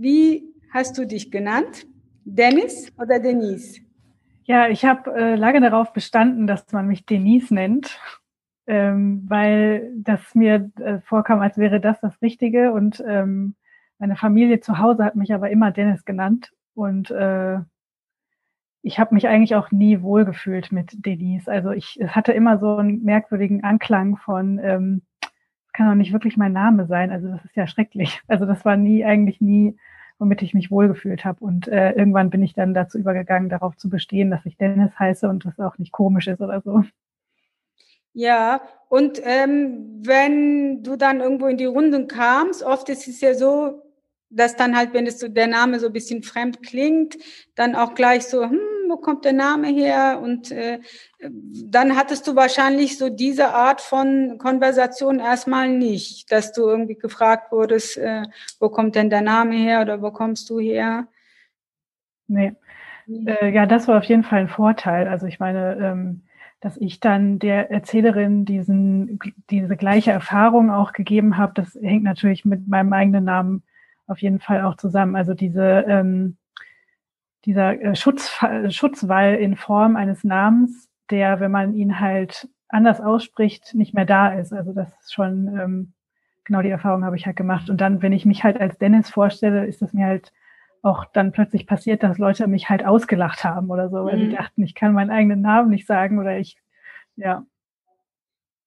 wie 0.00 0.54
hast 0.72 0.96
du 0.98 1.06
dich 1.06 1.30
genannt? 1.30 1.86
Dennis 2.24 2.92
oder 2.98 3.18
Denise? 3.18 3.80
Ja, 4.44 4.68
ich 4.68 4.84
habe 4.84 5.14
äh, 5.14 5.34
lange 5.36 5.60
darauf 5.60 5.92
bestanden, 5.92 6.46
dass 6.46 6.72
man 6.72 6.86
mich 6.86 7.06
Denise 7.06 7.52
nennt, 7.52 7.98
ähm, 8.66 9.24
weil 9.28 9.92
das 9.96 10.34
mir 10.34 10.70
äh, 10.80 11.00
vorkam, 11.00 11.40
als 11.40 11.58
wäre 11.58 11.80
das 11.80 12.00
das 12.00 12.20
Richtige. 12.22 12.72
Und 12.72 13.02
ähm, 13.06 13.54
meine 13.98 14.16
Familie 14.16 14.60
zu 14.60 14.78
Hause 14.78 15.04
hat 15.04 15.16
mich 15.16 15.32
aber 15.32 15.50
immer 15.50 15.70
Dennis 15.70 16.04
genannt. 16.04 16.52
Und 16.74 17.10
äh, 17.10 17.58
ich 18.82 18.98
habe 18.98 19.14
mich 19.14 19.28
eigentlich 19.28 19.54
auch 19.54 19.70
nie 19.70 20.00
wohlgefühlt 20.00 20.72
mit 20.72 21.04
Denise. 21.04 21.50
Also 21.50 21.70
ich 21.70 22.00
hatte 22.06 22.32
immer 22.32 22.58
so 22.58 22.76
einen 22.76 23.02
merkwürdigen 23.04 23.62
Anklang 23.62 24.16
von 24.16 24.58
ähm, 24.62 25.02
kann 25.72 25.88
doch 25.88 25.94
nicht 25.94 26.12
wirklich 26.12 26.36
mein 26.36 26.52
Name 26.52 26.86
sein. 26.86 27.10
Also 27.10 27.28
das 27.28 27.44
ist 27.44 27.56
ja 27.56 27.66
schrecklich. 27.66 28.20
Also 28.28 28.46
das 28.46 28.64
war 28.64 28.76
nie, 28.76 29.04
eigentlich 29.04 29.40
nie, 29.40 29.76
womit 30.20 30.42
ich 30.42 30.54
mich 30.54 30.70
wohlgefühlt 30.70 31.24
habe. 31.24 31.44
Und 31.44 31.66
äh, 31.66 31.92
irgendwann 31.92 32.30
bin 32.30 32.42
ich 32.42 32.54
dann 32.54 32.74
dazu 32.74 32.98
übergegangen, 32.98 33.48
darauf 33.48 33.76
zu 33.76 33.88
bestehen, 33.88 34.30
dass 34.30 34.46
ich 34.46 34.56
Dennis 34.56 34.96
heiße 34.98 35.28
und 35.28 35.44
das 35.44 35.58
auch 35.58 35.78
nicht 35.78 35.90
komisch 35.90 36.28
ist 36.28 36.40
oder 36.40 36.60
so. 36.60 36.84
Ja, 38.12 38.60
und 38.88 39.20
ähm, 39.24 40.00
wenn 40.04 40.82
du 40.82 40.96
dann 40.96 41.20
irgendwo 41.20 41.46
in 41.46 41.56
die 41.56 41.64
Runden 41.64 42.08
kamst, 42.08 42.62
oft 42.62 42.88
ist 42.88 43.08
es 43.08 43.20
ja 43.20 43.34
so, 43.34 43.82
dass 44.30 44.56
dann 44.56 44.76
halt, 44.76 44.94
wenn 44.94 45.06
es 45.06 45.18
so 45.18 45.28
der 45.28 45.48
Name 45.48 45.80
so 45.80 45.86
ein 45.86 45.92
bisschen 45.92 46.22
fremd 46.22 46.62
klingt, 46.62 47.16
dann 47.56 47.74
auch 47.74 47.94
gleich 47.94 48.26
so, 48.26 48.44
hm, 48.44 48.58
wo 48.88 48.96
kommt 48.96 49.24
der 49.24 49.32
Name 49.32 49.68
her? 49.68 50.20
Und 50.22 50.50
äh, 50.52 50.80
dann 51.20 51.96
hattest 51.96 52.26
du 52.26 52.36
wahrscheinlich 52.36 52.96
so 52.96 53.08
diese 53.08 53.48
Art 53.48 53.80
von 53.80 54.38
Konversation 54.38 55.18
erstmal 55.18 55.68
nicht, 55.68 56.30
dass 56.30 56.52
du 56.52 56.62
irgendwie 56.62 56.96
gefragt 56.96 57.52
wurdest, 57.52 57.98
äh, 57.98 58.22
wo 58.58 58.68
kommt 58.68 58.94
denn 58.94 59.10
der 59.10 59.22
Name 59.22 59.56
her 59.56 59.82
oder 59.82 60.00
wo 60.00 60.10
kommst 60.10 60.48
du 60.48 60.60
her? 60.60 61.08
Nee. 62.28 62.54
Äh, 63.08 63.52
ja, 63.52 63.66
das 63.66 63.88
war 63.88 63.98
auf 63.98 64.04
jeden 64.04 64.22
Fall 64.22 64.40
ein 64.40 64.48
Vorteil. 64.48 65.08
Also 65.08 65.26
ich 65.26 65.40
meine, 65.40 65.76
ähm, 65.80 66.22
dass 66.60 66.76
ich 66.76 67.00
dann 67.00 67.38
der 67.38 67.70
Erzählerin 67.70 68.44
diesen, 68.44 69.18
diese 69.50 69.76
gleiche 69.76 70.12
Erfahrung 70.12 70.70
auch 70.70 70.92
gegeben 70.92 71.36
habe, 71.36 71.52
das 71.54 71.74
hängt 71.80 72.04
natürlich 72.04 72.44
mit 72.44 72.68
meinem 72.68 72.92
eigenen 72.92 73.24
Namen 73.24 73.62
auf 74.10 74.18
jeden 74.20 74.40
Fall 74.40 74.62
auch 74.62 74.76
zusammen. 74.76 75.16
Also 75.16 75.34
diese 75.34 75.84
ähm, 75.86 76.36
dieser 77.44 77.80
äh, 77.80 77.96
Schutz, 77.96 78.38
Schutzwall 78.68 79.34
in 79.36 79.56
Form 79.56 79.96
eines 79.96 80.24
Namens, 80.24 80.88
der, 81.10 81.40
wenn 81.40 81.50
man 81.50 81.74
ihn 81.74 82.00
halt 82.00 82.48
anders 82.68 83.00
ausspricht, 83.00 83.74
nicht 83.74 83.94
mehr 83.94 84.04
da 84.04 84.28
ist. 84.28 84.52
Also 84.52 84.72
das 84.72 84.88
ist 85.00 85.12
schon 85.12 85.58
ähm, 85.58 85.92
genau 86.44 86.62
die 86.62 86.70
Erfahrung 86.70 87.04
habe 87.04 87.16
ich 87.16 87.26
halt 87.26 87.36
gemacht. 87.36 87.70
Und 87.70 87.80
dann, 87.80 88.02
wenn 88.02 88.12
ich 88.12 88.26
mich 88.26 88.44
halt 88.44 88.60
als 88.60 88.78
Dennis 88.78 89.10
vorstelle, 89.10 89.66
ist 89.66 89.82
es 89.82 89.92
mir 89.92 90.06
halt 90.06 90.32
auch 90.82 91.04
dann 91.04 91.32
plötzlich 91.32 91.66
passiert, 91.66 92.02
dass 92.02 92.18
Leute 92.18 92.46
mich 92.46 92.70
halt 92.70 92.84
ausgelacht 92.84 93.44
haben 93.44 93.70
oder 93.70 93.90
so, 93.90 94.04
weil 94.04 94.16
mhm. 94.16 94.30
sie 94.30 94.36
dachten, 94.36 94.62
ich 94.62 94.74
kann 94.74 94.92
meinen 94.92 95.10
eigenen 95.10 95.42
Namen 95.42 95.70
nicht 95.70 95.86
sagen 95.86 96.18
oder 96.18 96.38
ich, 96.38 96.56
ja. 97.16 97.44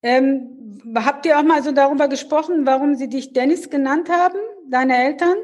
Ähm, 0.04 0.84
habt 0.96 1.26
ihr 1.26 1.40
auch 1.40 1.44
mal 1.44 1.64
so 1.64 1.72
darüber 1.72 2.10
gesprochen, 2.10 2.66
warum 2.66 2.96
sie 2.96 3.08
dich 3.08 3.32
Dennis 3.32 3.70
genannt 3.70 4.10
haben, 4.10 4.38
deine 4.70 4.98
Eltern? 4.98 5.36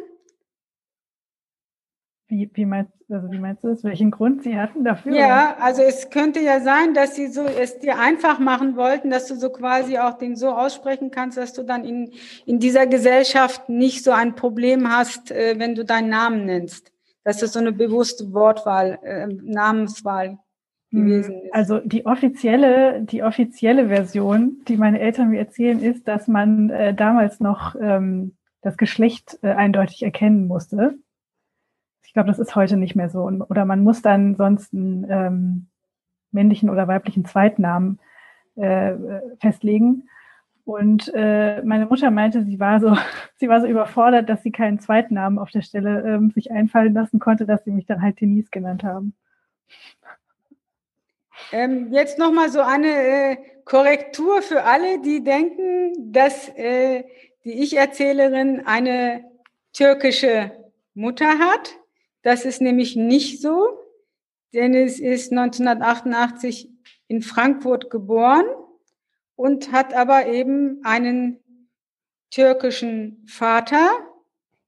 Wie, 2.28 2.48
wie, 2.54 2.66
meinst, 2.66 2.92
also 3.10 3.32
wie 3.32 3.40
meinst 3.40 3.64
du 3.64 3.70
das? 3.70 3.84
Welchen 3.84 4.12
Grund 4.12 4.44
sie 4.44 4.56
hatten 4.56 4.84
dafür? 4.84 5.16
Ja, 5.16 5.56
also 5.60 5.82
es 5.82 6.12
könnte 6.12 6.42
ja 6.42 6.60
sein, 6.60 6.94
dass 6.94 7.16
sie 7.16 7.28
so 7.28 7.44
es 7.44 7.80
dir 7.80 7.98
einfach 7.98 8.38
machen 8.38 8.76
wollten, 8.76 9.10
dass 9.10 9.28
du 9.28 9.36
so 9.36 9.50
quasi 9.50 9.98
auch 9.98 10.18
den 10.18 10.36
so 10.36 10.50
aussprechen 10.50 11.10
kannst, 11.10 11.38
dass 11.38 11.54
du 11.54 11.64
dann 11.64 11.86
in, 11.86 12.12
in 12.46 12.60
dieser 12.60 12.86
Gesellschaft 12.86 13.68
nicht 13.70 14.04
so 14.04 14.12
ein 14.12 14.36
Problem 14.36 14.92
hast, 14.92 15.32
äh, 15.32 15.56
wenn 15.58 15.74
du 15.74 15.84
deinen 15.84 16.10
Namen 16.10 16.46
nennst. 16.46 16.92
Dass 17.24 17.42
es 17.42 17.54
so 17.54 17.60
eine 17.60 17.72
bewusste 17.72 18.32
Wortwahl, 18.32 19.00
äh, 19.02 19.26
Namenswahl 19.28 20.38
gewesen 20.92 21.42
ist. 21.44 21.54
Also 21.54 21.80
die 21.80 22.06
offizielle, 22.06 23.02
die 23.02 23.24
offizielle 23.24 23.88
Version, 23.88 24.58
die 24.68 24.78
meine 24.78 25.00
Eltern 25.00 25.30
mir 25.30 25.40
erzählen, 25.40 25.80
ist, 25.80 26.08
dass 26.08 26.28
man 26.28 26.70
äh, 26.70 26.94
damals 26.94 27.40
noch 27.40 27.76
ähm, 27.80 28.36
das 28.62 28.78
Geschlecht 28.78 29.40
äh, 29.42 29.52
eindeutig 29.52 30.04
erkennen 30.04 30.48
musste. 30.48 30.98
Ich 32.04 32.14
glaube, 32.14 32.28
das 32.28 32.40
ist 32.40 32.56
heute 32.56 32.76
nicht 32.76 32.96
mehr 32.96 33.10
so. 33.10 33.22
Oder 33.22 33.66
man 33.66 33.84
muss 33.84 34.02
dann 34.02 34.36
sonst 34.36 34.74
einen 34.74 35.06
ähm, 35.10 35.68
männlichen 36.32 36.70
oder 36.70 36.88
weiblichen 36.88 37.26
Zweitnamen 37.26 38.00
äh, 38.56 38.96
festlegen. 39.40 40.10
Und 40.66 41.12
äh, 41.16 41.64
meine 41.64 41.88
Mutter 41.88 42.12
meinte, 42.12 42.44
sie 42.44 42.60
war 42.60 42.80
so, 42.80 42.96
sie 43.38 43.50
war 43.50 43.62
so 43.62 43.68
überfordert, 43.68 44.30
dass 44.30 44.44
sie 44.44 44.52
keinen 44.52 44.80
Zweitnamen 44.80 45.40
auf 45.40 45.52
der 45.52 45.62
Stelle 45.62 46.04
ähm, 46.04 46.32
sich 46.32 46.52
einfallen 46.52 46.94
lassen 46.94 47.20
konnte, 47.20 47.46
dass 47.46 47.64
sie 47.64 47.72
mich 47.72 47.86
dann 47.86 48.02
halt 48.02 48.20
Denise 48.22 48.50
genannt 48.52 48.84
haben. 48.84 49.14
Ähm, 51.52 51.92
jetzt 51.92 52.20
nochmal 52.20 52.50
so 52.50 52.62
eine 52.62 52.88
äh, 52.88 53.38
Korrektur 53.66 54.42
für 54.42 54.64
alle, 54.64 55.00
die 55.02 55.24
denken, 55.24 56.12
dass 56.12 56.50
äh, 56.50 57.04
die 57.44 57.64
Ich-Erzählerin 57.64 58.66
eine 58.66 59.26
türkische 59.74 60.52
Mutter 60.94 61.40
hat. 61.40 61.76
Das 62.22 62.46
ist 62.46 62.62
nämlich 62.62 62.96
nicht 62.96 63.42
so. 63.42 63.80
Dennis 64.54 65.00
ist 65.00 65.32
1988 65.32 66.70
in 67.08 67.22
Frankfurt 67.22 67.90
geboren 67.90 68.46
und 69.36 69.72
hat 69.72 69.94
aber 69.94 70.28
eben 70.28 70.82
einen 70.84 71.40
türkischen 72.30 73.26
Vater, 73.28 73.90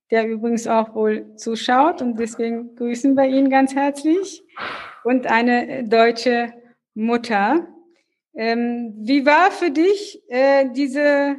der 0.10 0.28
übrigens 0.28 0.68
auch 0.68 0.96
wohl 0.96 1.36
zuschaut 1.36 2.02
und 2.02 2.20
deswegen 2.20 2.76
grüßen 2.76 3.16
wir 3.16 3.26
ihn 3.26 3.50
ganz 3.50 3.76
herzlich 3.76 4.44
und 5.04 5.28
eine 5.28 5.84
deutsche 5.84 6.54
Mutter. 6.94 7.68
Ähm, 8.34 8.94
wie 8.98 9.26
war 9.26 9.52
für 9.52 9.72
dich 9.72 10.22
äh, 10.30 10.70
diese 10.70 11.38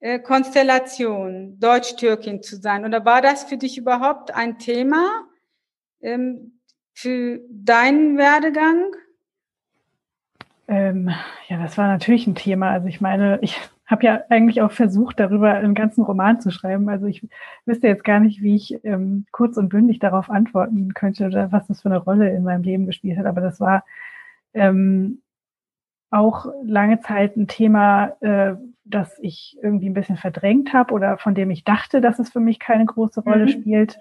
äh, 0.00 0.18
Konstellation, 0.18 1.58
Deutsch-Türkin 1.60 2.42
zu 2.42 2.56
sein? 2.56 2.84
Oder 2.84 3.04
war 3.04 3.22
das 3.22 3.44
für 3.44 3.56
dich 3.56 3.78
überhaupt 3.78 4.34
ein 4.34 4.58
Thema 4.58 5.24
ähm, 6.00 6.60
für 6.92 7.40
deinen 7.50 8.18
Werdegang? 8.18 8.92
Ähm, 10.68 11.10
ja, 11.48 11.62
das 11.62 11.78
war 11.78 11.86
natürlich 11.86 12.26
ein 12.26 12.34
Thema. 12.34 12.70
Also 12.70 12.88
ich 12.88 13.00
meine, 13.00 13.38
ich 13.40 13.56
habe 13.86 14.04
ja 14.04 14.20
eigentlich 14.30 14.62
auch 14.62 14.72
versucht, 14.72 15.20
darüber 15.20 15.52
einen 15.52 15.74
ganzen 15.74 16.02
Roman 16.02 16.40
zu 16.40 16.50
schreiben. 16.50 16.88
Also 16.88 17.06
ich 17.06 17.26
wüsste 17.66 17.86
jetzt 17.86 18.02
gar 18.02 18.18
nicht, 18.18 18.42
wie 18.42 18.56
ich 18.56 18.84
ähm, 18.84 19.26
kurz 19.30 19.56
und 19.56 19.68
bündig 19.68 20.00
darauf 20.00 20.28
antworten 20.28 20.92
könnte 20.92 21.26
oder 21.26 21.52
was 21.52 21.68
das 21.68 21.82
für 21.82 21.88
eine 21.88 21.98
Rolle 21.98 22.34
in 22.34 22.42
meinem 22.42 22.64
Leben 22.64 22.86
gespielt 22.86 23.16
hat. 23.16 23.26
Aber 23.26 23.40
das 23.40 23.60
war 23.60 23.84
ähm, 24.54 25.22
auch 26.10 26.46
lange 26.64 27.00
Zeit 27.00 27.36
ein 27.36 27.48
Thema, 27.48 28.16
äh, 28.20 28.54
das 28.84 29.18
ich 29.20 29.58
irgendwie 29.62 29.88
ein 29.88 29.94
bisschen 29.94 30.16
verdrängt 30.16 30.72
habe 30.72 30.94
oder 30.94 31.18
von 31.18 31.34
dem 31.34 31.50
ich 31.50 31.64
dachte, 31.64 32.00
dass 32.00 32.18
es 32.18 32.30
für 32.30 32.40
mich 32.40 32.58
keine 32.58 32.86
große 32.86 33.20
Rolle 33.20 33.44
mhm. 33.44 33.48
spielt. 33.48 33.98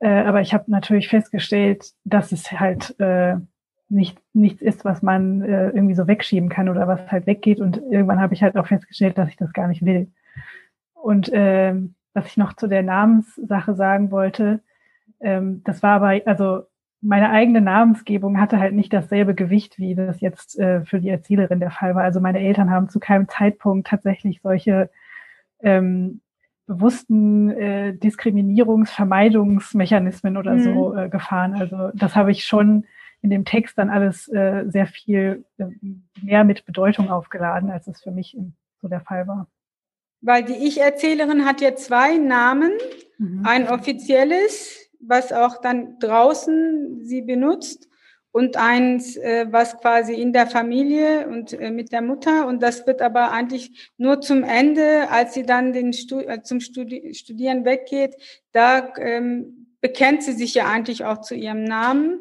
Äh, 0.00 0.22
aber 0.22 0.40
ich 0.40 0.52
habe 0.52 0.70
natürlich 0.70 1.08
festgestellt, 1.08 1.92
dass 2.04 2.32
es 2.32 2.50
halt 2.52 2.98
äh, 2.98 3.36
nicht, 3.88 4.18
nichts 4.32 4.62
ist, 4.62 4.84
was 4.84 5.02
man 5.02 5.42
äh, 5.42 5.68
irgendwie 5.70 5.94
so 5.94 6.06
wegschieben 6.06 6.48
kann 6.48 6.68
oder 6.68 6.88
was 6.88 7.10
halt 7.10 7.26
weggeht. 7.26 7.60
Und 7.60 7.76
irgendwann 7.76 8.20
habe 8.20 8.34
ich 8.34 8.42
halt 8.42 8.56
auch 8.56 8.66
festgestellt, 8.66 9.18
dass 9.18 9.28
ich 9.28 9.36
das 9.36 9.52
gar 9.52 9.68
nicht 9.68 9.84
will. 9.84 10.10
Und 10.94 11.32
äh, 11.32 11.74
was 12.14 12.26
ich 12.26 12.36
noch 12.36 12.54
zu 12.54 12.66
der 12.66 12.82
Namenssache 12.82 13.74
sagen 13.74 14.10
wollte, 14.10 14.60
ähm, 15.20 15.62
das 15.64 15.82
war 15.82 15.96
aber, 15.96 16.20
also 16.26 16.62
meine 17.02 17.30
eigene 17.30 17.60
Namensgebung 17.60 18.40
hatte 18.40 18.58
halt 18.58 18.74
nicht 18.74 18.92
dasselbe 18.92 19.34
Gewicht, 19.34 19.78
wie 19.78 19.94
das 19.94 20.20
jetzt 20.20 20.58
äh, 20.58 20.84
für 20.84 21.00
die 21.00 21.08
Erzählerin 21.08 21.60
der 21.60 21.70
Fall 21.70 21.94
war. 21.94 22.02
Also 22.02 22.20
meine 22.20 22.40
Eltern 22.40 22.70
haben 22.70 22.88
zu 22.88 22.98
keinem 23.00 23.28
Zeitpunkt 23.28 23.88
tatsächlich 23.88 24.40
solche 24.42 24.90
ähm, 25.60 26.20
bewussten 26.66 27.50
äh, 27.50 27.94
Diskriminierungsvermeidungsmechanismen 27.94 30.36
oder 30.36 30.54
mhm. 30.54 30.62
so 30.62 30.94
äh, 30.94 31.08
gefahren. 31.08 31.54
Also 31.54 31.90
das 31.94 32.14
habe 32.14 32.30
ich 32.30 32.44
schon 32.44 32.84
in 33.22 33.30
dem 33.30 33.44
Text 33.44 33.78
dann 33.78 33.90
alles 33.90 34.28
äh, 34.28 34.64
sehr 34.68 34.86
viel 34.86 35.44
äh, 35.58 35.66
mehr 36.22 36.44
mit 36.44 36.64
Bedeutung 36.66 37.10
aufgeladen, 37.10 37.70
als 37.70 37.86
es 37.86 38.02
für 38.02 38.10
mich 38.10 38.36
so 38.80 38.88
der 38.88 39.00
Fall 39.00 39.26
war. 39.26 39.46
Weil 40.22 40.44
die 40.44 40.66
Ich-Erzählerin 40.66 41.46
hat 41.46 41.60
ja 41.60 41.74
zwei 41.74 42.18
Namen. 42.18 42.72
Mhm. 43.18 43.42
Ein 43.44 43.68
offizielles, 43.68 44.79
was 45.00 45.32
auch 45.32 45.60
dann 45.60 45.98
draußen 45.98 47.04
sie 47.04 47.22
benutzt 47.22 47.88
und 48.32 48.56
eins, 48.56 49.16
äh, 49.16 49.46
was 49.50 49.78
quasi 49.78 50.14
in 50.14 50.32
der 50.32 50.46
Familie 50.46 51.26
und 51.28 51.52
äh, 51.52 51.70
mit 51.70 51.90
der 51.90 52.02
Mutter. 52.02 52.46
Und 52.46 52.62
das 52.62 52.86
wird 52.86 53.02
aber 53.02 53.32
eigentlich 53.32 53.92
nur 53.96 54.20
zum 54.20 54.44
Ende, 54.44 55.10
als 55.10 55.34
sie 55.34 55.44
dann 55.44 55.72
den 55.72 55.92
Stu 55.92 56.20
äh, 56.20 56.42
zum 56.42 56.60
Studi 56.60 57.14
Studieren 57.14 57.64
weggeht, 57.64 58.14
da 58.52 58.92
ähm, 58.98 59.66
bekennt 59.80 60.22
sie 60.22 60.32
sich 60.32 60.54
ja 60.54 60.66
eigentlich 60.66 61.04
auch 61.04 61.22
zu 61.22 61.34
ihrem 61.34 61.64
Namen 61.64 62.20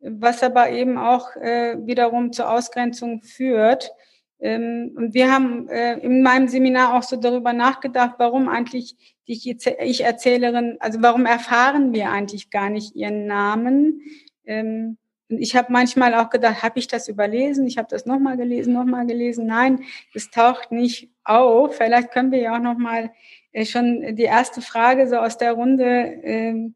was 0.00 0.42
aber 0.42 0.70
eben 0.70 0.98
auch 0.98 1.34
äh, 1.36 1.76
wiederum 1.86 2.32
zur 2.32 2.50
Ausgrenzung 2.50 3.22
führt. 3.22 3.90
Ähm, 4.38 4.92
und 4.96 5.14
wir 5.14 5.32
haben 5.32 5.68
äh, 5.68 5.98
in 5.98 6.22
meinem 6.22 6.48
Seminar 6.48 6.94
auch 6.94 7.02
so 7.02 7.16
darüber 7.16 7.52
nachgedacht, 7.52 8.16
warum 8.18 8.48
eigentlich 8.48 8.96
die 9.28 9.56
Ich-Erzählerin, 9.80 10.76
also 10.80 11.02
warum 11.02 11.26
erfahren 11.26 11.92
wir 11.92 12.10
eigentlich 12.10 12.50
gar 12.50 12.70
nicht 12.70 12.94
ihren 12.94 13.26
Namen? 13.26 14.02
Ähm, 14.44 14.98
und 15.28 15.38
ich 15.40 15.56
habe 15.56 15.72
manchmal 15.72 16.14
auch 16.14 16.30
gedacht, 16.30 16.62
habe 16.62 16.78
ich 16.78 16.86
das 16.86 17.08
überlesen? 17.08 17.66
Ich 17.66 17.78
habe 17.78 17.88
das 17.90 18.06
nochmal 18.06 18.36
gelesen, 18.36 18.74
nochmal 18.74 19.06
gelesen. 19.06 19.46
Nein, 19.46 19.80
es 20.14 20.30
taucht 20.30 20.70
nicht 20.70 21.10
auf. 21.24 21.76
Vielleicht 21.76 22.12
können 22.12 22.30
wir 22.30 22.38
ja 22.38 22.54
auch 22.54 22.62
nochmal 22.62 23.10
äh, 23.52 23.64
schon 23.64 24.14
die 24.14 24.22
erste 24.22 24.60
Frage 24.60 25.08
so 25.08 25.16
aus 25.16 25.38
der 25.38 25.54
Runde 25.54 25.84
äh, 25.84 26.70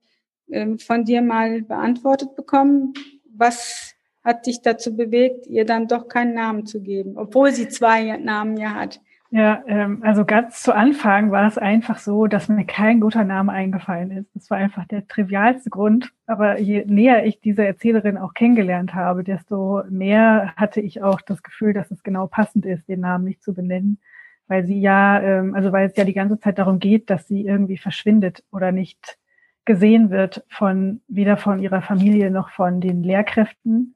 äh, 0.50 0.78
von 0.78 1.04
dir 1.04 1.22
mal 1.22 1.62
beantwortet 1.62 2.34
bekommen 2.34 2.94
was 3.40 3.94
hat 4.22 4.46
dich 4.46 4.62
dazu 4.62 4.96
bewegt, 4.96 5.46
ihr 5.46 5.64
dann 5.64 5.88
doch 5.88 6.08
keinen 6.08 6.34
Namen 6.34 6.66
zu 6.66 6.82
geben, 6.82 7.16
obwohl 7.16 7.52
sie 7.52 7.68
zwei 7.68 8.16
Namen 8.18 8.56
ja 8.56 8.74
hat? 8.74 9.00
Ja, 9.32 9.62
ähm, 9.68 10.02
also 10.02 10.24
ganz 10.24 10.60
zu 10.60 10.74
Anfang 10.74 11.30
war 11.30 11.46
es 11.46 11.56
einfach 11.56 11.98
so, 11.98 12.26
dass 12.26 12.48
mir 12.48 12.64
kein 12.64 12.98
guter 12.98 13.22
Name 13.22 13.52
eingefallen 13.52 14.10
ist. 14.10 14.34
Das 14.34 14.50
war 14.50 14.58
einfach 14.58 14.86
der 14.86 15.06
trivialste 15.06 15.70
Grund. 15.70 16.12
Aber 16.26 16.58
je 16.58 16.84
näher 16.86 17.24
ich 17.24 17.40
diese 17.40 17.64
Erzählerin 17.64 18.18
auch 18.18 18.34
kennengelernt 18.34 18.92
habe, 18.92 19.22
desto 19.22 19.82
mehr 19.88 20.52
hatte 20.56 20.80
ich 20.80 21.02
auch 21.02 21.20
das 21.20 21.44
Gefühl, 21.44 21.72
dass 21.72 21.92
es 21.92 22.02
genau 22.02 22.26
passend 22.26 22.66
ist, 22.66 22.88
den 22.88 23.00
Namen 23.00 23.24
nicht 23.24 23.40
zu 23.40 23.54
benennen. 23.54 24.00
Weil 24.48 24.66
sie 24.66 24.80
ja, 24.80 25.20
ähm, 25.20 25.54
also 25.54 25.70
weil 25.70 25.86
es 25.86 25.96
ja 25.96 26.04
die 26.04 26.12
ganze 26.12 26.40
Zeit 26.40 26.58
darum 26.58 26.80
geht, 26.80 27.08
dass 27.08 27.28
sie 27.28 27.46
irgendwie 27.46 27.78
verschwindet 27.78 28.42
oder 28.50 28.72
nicht 28.72 29.16
gesehen 29.64 30.10
wird 30.10 30.44
von 30.48 31.02
weder 31.06 31.36
von 31.36 31.60
ihrer 31.60 31.82
Familie 31.82 32.32
noch 32.32 32.50
von 32.50 32.80
den 32.80 33.04
Lehrkräften. 33.04 33.94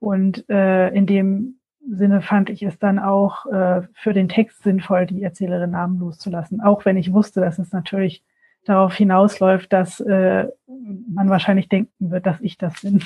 Und 0.00 0.48
äh, 0.48 0.88
in 0.90 1.06
dem 1.06 1.58
Sinne 1.90 2.20
fand 2.20 2.50
ich 2.50 2.62
es 2.62 2.78
dann 2.78 2.98
auch 2.98 3.46
äh, 3.46 3.82
für 3.94 4.12
den 4.12 4.28
Text 4.28 4.62
sinnvoll, 4.62 5.06
die 5.06 5.22
Erzählerin 5.22 5.70
namenlos 5.70 6.18
zu 6.18 6.30
lassen. 6.30 6.60
Auch 6.60 6.84
wenn 6.84 6.96
ich 6.96 7.12
wusste, 7.12 7.40
dass 7.40 7.58
es 7.58 7.72
natürlich 7.72 8.22
darauf 8.64 8.94
hinausläuft, 8.94 9.72
dass 9.72 10.00
äh, 10.00 10.48
man 10.66 11.30
wahrscheinlich 11.30 11.68
denken 11.68 12.10
wird, 12.10 12.26
dass 12.26 12.40
ich 12.40 12.58
das 12.58 12.82
bin. 12.82 13.02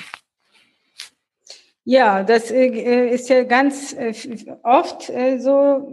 Ja, 1.85 2.23
das 2.23 2.49
äh, 2.49 3.07
ist 3.09 3.29
ja 3.29 3.43
ganz 3.43 3.93
äh, 3.93 4.13
oft 4.63 5.09
äh, 5.09 5.37
so 5.39 5.91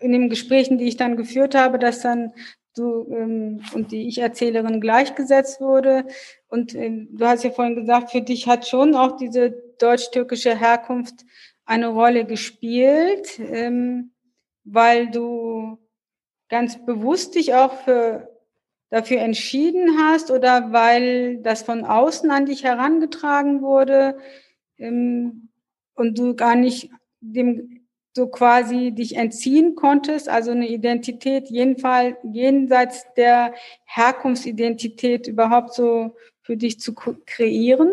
in 0.00 0.12
den 0.12 0.28
Gesprächen, 0.28 0.78
die 0.78 0.86
ich 0.86 0.96
dann 0.96 1.16
geführt 1.16 1.54
habe, 1.54 1.78
dass 1.78 2.00
dann 2.00 2.32
du 2.74 3.06
ähm, 3.10 3.62
und 3.74 3.92
die 3.92 4.08
Ich-Erzählerin 4.08 4.80
gleichgesetzt 4.80 5.60
wurde. 5.60 6.04
Und 6.48 6.74
ähm, 6.74 7.08
du 7.12 7.26
hast 7.26 7.44
ja 7.44 7.50
vorhin 7.50 7.76
gesagt, 7.76 8.10
für 8.10 8.22
dich 8.22 8.46
hat 8.46 8.66
schon 8.66 8.94
auch 8.94 9.16
diese 9.16 9.50
deutsch-türkische 9.78 10.58
Herkunft 10.58 11.24
eine 11.64 11.88
Rolle 11.88 12.24
gespielt, 12.24 13.38
ähm, 13.38 14.12
weil 14.64 15.10
du 15.10 15.78
ganz 16.48 16.84
bewusst 16.84 17.34
dich 17.34 17.54
auch 17.54 17.72
für, 17.82 18.28
dafür 18.90 19.20
entschieden 19.20 19.98
hast 19.98 20.30
oder 20.30 20.72
weil 20.72 21.38
das 21.38 21.62
von 21.62 21.84
außen 21.84 22.30
an 22.30 22.46
dich 22.46 22.64
herangetragen 22.64 23.62
wurde 23.62 24.18
ähm, 24.78 25.48
und 25.94 26.18
du 26.18 26.34
gar 26.36 26.54
nicht 26.54 26.90
dem 27.20 27.83
so 28.14 28.28
quasi 28.28 28.92
dich 28.92 29.16
entziehen 29.16 29.74
konntest, 29.74 30.28
also 30.28 30.52
eine 30.52 30.68
Identität 30.68 31.50
jedenfalls 31.50 32.16
jenseits 32.22 33.04
der 33.16 33.54
Herkunftsidentität 33.84 35.26
überhaupt 35.26 35.74
so 35.74 36.14
für 36.40 36.56
dich 36.56 36.78
zu 36.78 36.94
kreieren? 36.94 37.90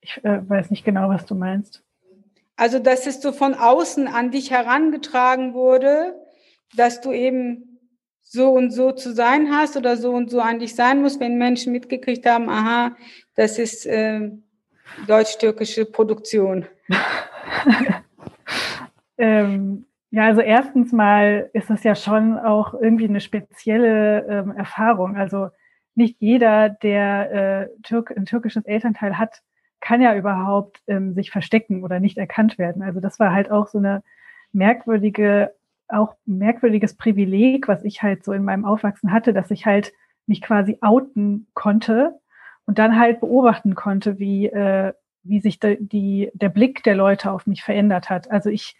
Ich 0.00 0.22
äh, 0.24 0.48
weiß 0.48 0.70
nicht 0.70 0.84
genau, 0.84 1.08
was 1.08 1.24
du 1.24 1.36
meinst. 1.36 1.84
Also, 2.56 2.80
dass 2.80 3.06
es 3.06 3.22
so 3.22 3.32
von 3.32 3.54
außen 3.54 4.08
an 4.08 4.32
dich 4.32 4.50
herangetragen 4.50 5.54
wurde, 5.54 6.14
dass 6.76 7.00
du 7.00 7.12
eben 7.12 7.78
so 8.22 8.50
und 8.50 8.70
so 8.70 8.92
zu 8.92 9.12
sein 9.12 9.54
hast 9.54 9.76
oder 9.76 9.96
so 9.96 10.12
und 10.12 10.30
so 10.30 10.40
an 10.40 10.58
dich 10.58 10.74
sein 10.74 11.00
musst, 11.00 11.20
wenn 11.20 11.38
Menschen 11.38 11.72
mitgekriegt 11.72 12.26
haben, 12.26 12.48
aha, 12.48 12.96
das 13.36 13.58
ist 13.58 13.86
äh, 13.86 14.30
deutsch-türkische 15.06 15.84
Produktion. 15.84 16.66
Ähm, 19.18 19.86
ja, 20.10 20.26
also 20.26 20.40
erstens 20.40 20.92
mal 20.92 21.48
ist 21.52 21.70
das 21.70 21.84
ja 21.84 21.94
schon 21.94 22.38
auch 22.38 22.74
irgendwie 22.74 23.08
eine 23.08 23.20
spezielle 23.20 24.26
ähm, 24.26 24.50
Erfahrung. 24.50 25.16
Also 25.16 25.48
nicht 25.94 26.16
jeder, 26.20 26.68
der 26.70 27.32
äh, 27.32 27.68
Türk 27.82 28.10
ein 28.16 28.26
türkisches 28.26 28.64
Elternteil 28.64 29.18
hat, 29.18 29.42
kann 29.80 30.00
ja 30.00 30.14
überhaupt 30.14 30.82
ähm, 30.86 31.14
sich 31.14 31.30
verstecken 31.30 31.82
oder 31.84 32.00
nicht 32.00 32.18
erkannt 32.18 32.58
werden. 32.58 32.82
Also 32.82 33.00
das 33.00 33.18
war 33.18 33.32
halt 33.32 33.50
auch 33.50 33.68
so 33.68 33.78
eine 33.78 34.02
merkwürdige, 34.52 35.54
auch 35.88 36.14
merkwürdiges 36.24 36.96
Privileg, 36.96 37.68
was 37.68 37.84
ich 37.84 38.02
halt 38.02 38.24
so 38.24 38.32
in 38.32 38.44
meinem 38.44 38.64
Aufwachsen 38.64 39.12
hatte, 39.12 39.32
dass 39.32 39.50
ich 39.50 39.66
halt 39.66 39.92
mich 40.26 40.40
quasi 40.40 40.78
outen 40.80 41.48
konnte 41.54 42.18
und 42.66 42.78
dann 42.78 42.98
halt 42.98 43.20
beobachten 43.20 43.74
konnte, 43.74 44.18
wie, 44.18 44.46
äh, 44.46 44.92
wie 45.22 45.40
sich 45.40 45.60
de, 45.60 45.78
die, 45.80 46.30
der 46.34 46.48
Blick 46.48 46.82
der 46.82 46.94
Leute 46.94 47.30
auf 47.32 47.46
mich 47.46 47.62
verändert 47.62 48.10
hat. 48.10 48.30
Also 48.30 48.50
ich 48.50 48.76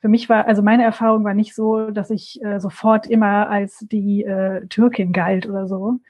für 0.00 0.08
mich 0.08 0.28
war, 0.30 0.46
also 0.46 0.62
meine 0.62 0.82
Erfahrung 0.84 1.24
war 1.24 1.34
nicht 1.34 1.54
so, 1.54 1.90
dass 1.90 2.10
ich 2.10 2.42
äh, 2.42 2.58
sofort 2.58 3.06
immer 3.06 3.50
als 3.50 3.84
die 3.90 4.24
äh, 4.24 4.66
Türkin 4.66 5.12
galt 5.12 5.46
oder 5.46 5.66
so. 5.68 6.00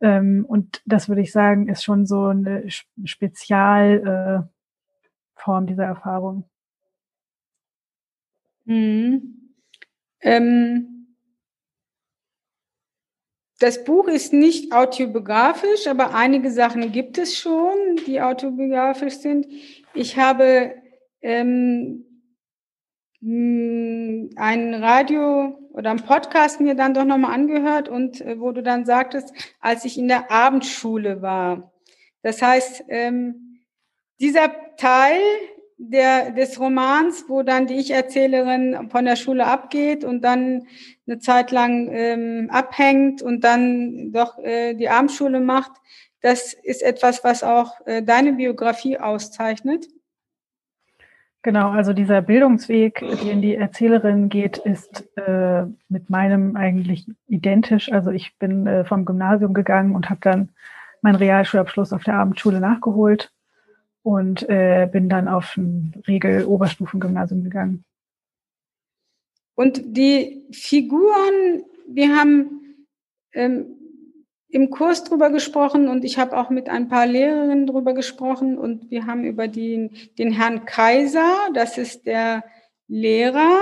Ähm, 0.00 0.44
und 0.48 0.82
das 0.84 1.08
würde 1.08 1.22
ich 1.22 1.30
sagen, 1.30 1.68
ist 1.68 1.84
schon 1.84 2.06
so 2.06 2.26
eine 2.26 2.64
Spezialform 3.04 4.48
äh, 5.46 5.66
dieser 5.66 5.84
Erfahrung. 5.84 6.44
Mhm. 8.64 9.54
Ähm, 10.22 10.99
das 13.60 13.84
Buch 13.84 14.08
ist 14.08 14.32
nicht 14.32 14.72
autobiografisch, 14.72 15.86
aber 15.86 16.14
einige 16.14 16.50
Sachen 16.50 16.92
gibt 16.92 17.18
es 17.18 17.36
schon, 17.36 17.96
die 18.06 18.22
autobiografisch 18.22 19.18
sind. 19.18 19.46
Ich 19.92 20.16
habe 20.16 20.74
ähm, 21.20 22.06
hm, 23.20 24.30
ein 24.36 24.74
Radio 24.74 25.58
oder 25.74 25.90
ein 25.90 26.02
Podcast 26.02 26.62
mir 26.62 26.74
dann 26.74 26.94
doch 26.94 27.04
nochmal 27.04 27.34
angehört 27.34 27.90
und 27.90 28.22
äh, 28.22 28.40
wo 28.40 28.50
du 28.52 28.62
dann 28.62 28.86
sagtest, 28.86 29.34
als 29.60 29.84
ich 29.84 29.98
in 29.98 30.08
der 30.08 30.30
Abendschule 30.30 31.20
war. 31.20 31.70
Das 32.22 32.40
heißt, 32.40 32.84
ähm, 32.88 33.60
dieser 34.20 34.52
Teil 34.76 35.20
der, 35.82 36.32
des 36.32 36.60
Romans, 36.60 37.24
wo 37.28 37.42
dann 37.42 37.66
die 37.66 37.76
Ich-Erzählerin 37.76 38.90
von 38.90 39.06
der 39.06 39.16
Schule 39.16 39.46
abgeht 39.46 40.04
und 40.04 40.22
dann 40.22 40.66
eine 41.06 41.18
Zeit 41.20 41.50
lang 41.50 41.88
ähm, 41.90 42.50
abhängt 42.52 43.22
und 43.22 43.44
dann 43.44 44.12
doch 44.12 44.38
äh, 44.38 44.74
die 44.74 44.90
Abendschule 44.90 45.40
macht, 45.40 45.72
das 46.20 46.52
ist 46.52 46.82
etwas, 46.82 47.24
was 47.24 47.42
auch 47.42 47.80
äh, 47.86 48.02
deine 48.02 48.34
Biografie 48.34 48.98
auszeichnet. 48.98 49.86
Genau, 51.42 51.70
also 51.70 51.94
dieser 51.94 52.20
Bildungsweg, 52.20 53.02
den 53.22 53.40
die 53.40 53.54
Erzählerin 53.54 54.28
geht, 54.28 54.58
ist 54.58 55.08
äh, 55.16 55.64
mit 55.88 56.10
meinem 56.10 56.56
eigentlich 56.56 57.06
identisch. 57.26 57.90
Also 57.90 58.10
ich 58.10 58.36
bin 58.38 58.66
äh, 58.66 58.84
vom 58.84 59.06
Gymnasium 59.06 59.54
gegangen 59.54 59.94
und 59.94 60.10
habe 60.10 60.20
dann 60.20 60.50
meinen 61.00 61.16
Realschulabschluss 61.16 61.94
auf 61.94 62.04
der 62.04 62.16
Abendschule 62.16 62.60
nachgeholt 62.60 63.32
und 64.02 64.48
äh, 64.48 64.88
bin 64.90 65.08
dann 65.08 65.28
auf 65.28 65.56
ein 65.56 66.02
Regel-Oberstufengymnasium 66.06 67.44
gegangen. 67.44 67.84
Und 69.54 69.82
die 69.84 70.46
Figuren, 70.52 71.64
wir 71.86 72.16
haben 72.16 72.86
ähm, 73.32 73.76
im 74.48 74.70
Kurs 74.70 75.04
drüber 75.04 75.30
gesprochen 75.30 75.88
und 75.88 76.04
ich 76.04 76.18
habe 76.18 76.36
auch 76.36 76.50
mit 76.50 76.68
ein 76.68 76.88
paar 76.88 77.06
Lehrerinnen 77.06 77.66
drüber 77.66 77.94
gesprochen 77.94 78.58
und 78.58 78.90
wir 78.90 79.06
haben 79.06 79.24
über 79.24 79.48
den, 79.48 79.90
den 80.18 80.32
Herrn 80.32 80.64
Kaiser, 80.64 81.36
das 81.54 81.78
ist 81.78 82.06
der 82.06 82.44
Lehrer, 82.88 83.60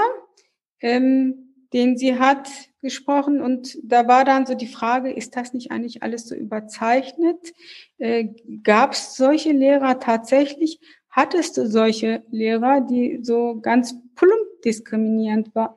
ähm, 0.81 1.55
den 1.73 1.99
sie 1.99 2.19
hat, 2.19 2.49
gesprochen 2.81 3.43
und 3.43 3.77
da 3.83 4.07
war 4.07 4.25
dann 4.25 4.47
so 4.47 4.55
die 4.55 4.69
Frage, 4.69 5.11
ist 5.13 5.35
das 5.37 5.53
nicht 5.53 5.73
eigentlich 5.73 6.03
alles 6.05 6.29
so 6.29 6.35
überzeichnet? 6.37 7.53
Äh, 7.99 8.29
Gab 8.63 8.93
es 8.93 9.17
solche 9.17 9.53
Lehrer 9.53 9.99
tatsächlich? 9.99 10.81
Hattest 11.11 11.57
du 11.57 11.67
solche 11.67 12.23
Lehrer, 12.31 12.81
die 12.81 13.21
so 13.23 13.61
ganz 13.61 13.95
plump 14.15 14.63
diskriminierend 14.65 15.55
waren? 15.55 15.75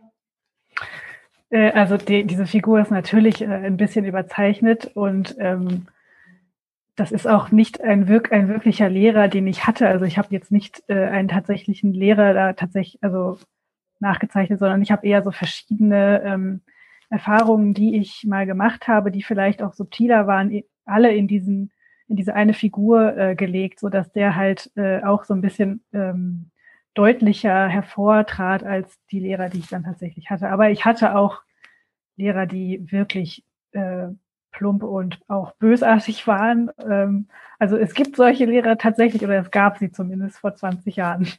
Äh, 1.49 1.71
also 1.71 1.97
die, 1.97 2.25
diese 2.25 2.45
Figur 2.45 2.79
ist 2.81 2.91
natürlich 2.91 3.41
äh, 3.41 3.45
ein 3.45 3.77
bisschen 3.77 4.05
überzeichnet 4.05 4.91
und 4.95 5.35
ähm, 5.39 5.87
das 6.95 7.11
ist 7.11 7.27
auch 7.27 7.51
nicht 7.51 7.81
ein, 7.81 8.07
wirk 8.07 8.31
ein 8.31 8.49
wirklicher 8.49 8.89
Lehrer, 8.89 9.27
den 9.27 9.47
ich 9.47 9.65
hatte. 9.65 9.87
Also 9.87 10.05
ich 10.05 10.17
habe 10.17 10.27
jetzt 10.31 10.51
nicht 10.51 10.83
äh, 10.87 11.05
einen 11.05 11.27
tatsächlichen 11.27 11.93
Lehrer 11.93 12.33
da 12.33 12.53
tatsächlich 12.53 13.01
also 13.01 13.39
nachgezeichnet, 13.99 14.59
sondern 14.59 14.81
ich 14.81 14.91
habe 14.91 15.07
eher 15.07 15.23
so 15.23 15.31
verschiedene 15.31 16.21
ähm, 16.23 16.61
Erfahrungen, 17.09 17.73
die 17.73 17.97
ich 17.97 18.25
mal 18.25 18.45
gemacht 18.45 18.87
habe, 18.87 19.11
die 19.11 19.23
vielleicht 19.23 19.61
auch 19.61 19.73
subtiler 19.73 20.27
waren, 20.27 20.61
alle 20.85 21.13
in 21.13 21.27
diesen 21.27 21.71
in 22.11 22.17
diese 22.17 22.35
eine 22.35 22.53
Figur 22.53 23.17
äh, 23.17 23.35
gelegt, 23.35 23.79
so 23.79 23.89
dass 23.89 24.11
der 24.11 24.35
halt 24.35 24.69
äh, 24.75 25.01
auch 25.01 25.23
so 25.23 25.33
ein 25.33 25.41
bisschen 25.41 25.83
ähm, 25.93 26.51
deutlicher 26.93 27.67
hervortrat 27.67 28.63
als 28.63 28.99
die 29.11 29.21
Lehrer, 29.21 29.49
die 29.49 29.59
ich 29.59 29.69
dann 29.69 29.85
tatsächlich 29.85 30.29
hatte. 30.29 30.49
Aber 30.49 30.69
ich 30.69 30.85
hatte 30.85 31.15
auch 31.15 31.41
Lehrer, 32.17 32.45
die 32.45 32.91
wirklich 32.91 33.45
äh, 33.71 34.07
plump 34.51 34.83
und 34.83 35.19
auch 35.29 35.53
bösartig 35.53 36.27
waren. 36.27 36.69
Ähm, 36.77 37.29
also 37.59 37.77
es 37.77 37.93
gibt 37.93 38.17
solche 38.17 38.45
Lehrer 38.45 38.77
tatsächlich, 38.77 39.23
oder 39.23 39.39
es 39.39 39.49
gab 39.49 39.77
sie 39.77 39.91
zumindest 39.91 40.39
vor 40.39 40.53
20 40.53 40.97
Jahren. 40.97 41.29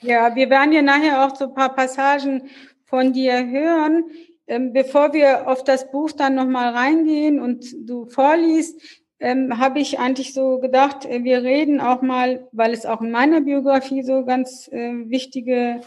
Ja, 0.00 0.34
wir 0.34 0.50
werden 0.50 0.72
ja 0.72 0.82
nachher 0.82 1.24
auch 1.24 1.36
so 1.36 1.46
ein 1.46 1.54
paar 1.54 1.74
Passagen 1.74 2.50
von 2.84 3.12
dir 3.12 3.46
hören. 3.46 4.04
Ähm, 4.46 4.72
bevor 4.72 5.14
wir 5.14 5.48
auf 5.48 5.64
das 5.64 5.90
Buch 5.90 6.12
dann 6.12 6.34
nochmal 6.34 6.74
reingehen 6.74 7.40
und 7.40 7.64
du 7.88 8.04
vorliest, 8.06 9.03
ähm, 9.24 9.58
habe 9.58 9.80
ich 9.80 9.98
eigentlich 9.98 10.34
so 10.34 10.58
gedacht, 10.58 11.06
äh, 11.06 11.24
wir 11.24 11.42
reden 11.42 11.80
auch 11.80 12.02
mal, 12.02 12.46
weil 12.52 12.74
es 12.74 12.84
auch 12.84 13.00
in 13.00 13.10
meiner 13.10 13.40
Biografie 13.40 14.02
so 14.02 14.22
ganz 14.26 14.68
äh, 14.68 14.92
wichtige 15.08 15.80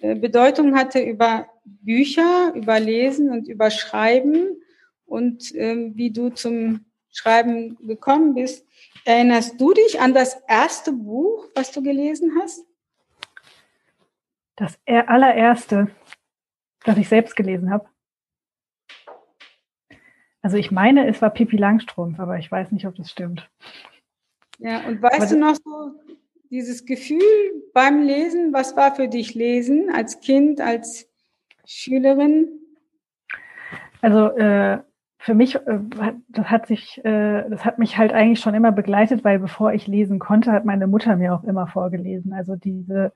äh, 0.00 0.16
Bedeutung 0.16 0.74
hatte, 0.76 1.00
über 1.00 1.46
Bücher, 1.64 2.52
über 2.56 2.80
Lesen 2.80 3.30
und 3.30 3.46
über 3.46 3.70
Schreiben 3.70 4.60
und 5.06 5.54
ähm, 5.54 5.92
wie 5.94 6.10
du 6.10 6.30
zum 6.30 6.84
Schreiben 7.12 7.78
gekommen 7.86 8.34
bist. 8.34 8.66
Erinnerst 9.04 9.60
du 9.60 9.72
dich 9.72 10.00
an 10.00 10.12
das 10.12 10.36
erste 10.48 10.90
Buch, 10.90 11.46
was 11.54 11.70
du 11.70 11.82
gelesen 11.82 12.32
hast? 12.40 12.64
Das 14.56 14.76
allererste, 14.86 15.88
das 16.84 16.98
ich 16.98 17.08
selbst 17.08 17.36
gelesen 17.36 17.70
habe. 17.70 17.91
Also 20.42 20.56
ich 20.56 20.70
meine, 20.72 21.06
es 21.08 21.22
war 21.22 21.30
Pippi 21.30 21.56
Langstrumpf, 21.56 22.18
aber 22.18 22.38
ich 22.38 22.50
weiß 22.50 22.72
nicht, 22.72 22.86
ob 22.86 22.96
das 22.96 23.10
stimmt. 23.10 23.48
Ja, 24.58 24.80
und 24.86 25.00
weißt 25.00 25.16
aber 25.16 25.26
du 25.26 25.38
noch 25.38 25.54
so 25.54 25.94
dieses 26.50 26.84
Gefühl 26.84 27.20
beim 27.72 28.02
Lesen, 28.02 28.52
was 28.52 28.76
war 28.76 28.94
für 28.94 29.08
dich 29.08 29.34
Lesen 29.34 29.90
als 29.94 30.20
Kind, 30.20 30.60
als 30.60 31.08
Schülerin? 31.64 32.48
Also 34.00 34.36
äh, 34.36 34.80
für 35.18 35.34
mich, 35.34 35.54
äh, 35.54 35.78
das 36.28 36.46
hat 36.50 36.66
sich, 36.66 36.98
äh, 37.04 37.48
das 37.48 37.64
hat 37.64 37.78
mich 37.78 37.96
halt 37.96 38.12
eigentlich 38.12 38.40
schon 38.40 38.54
immer 38.54 38.72
begleitet, 38.72 39.22
weil 39.22 39.38
bevor 39.38 39.72
ich 39.72 39.86
lesen 39.86 40.18
konnte, 40.18 40.50
hat 40.50 40.64
meine 40.64 40.88
Mutter 40.88 41.16
mir 41.16 41.34
auch 41.34 41.44
immer 41.44 41.68
vorgelesen. 41.68 42.32
Also 42.32 42.56
diese 42.56 43.12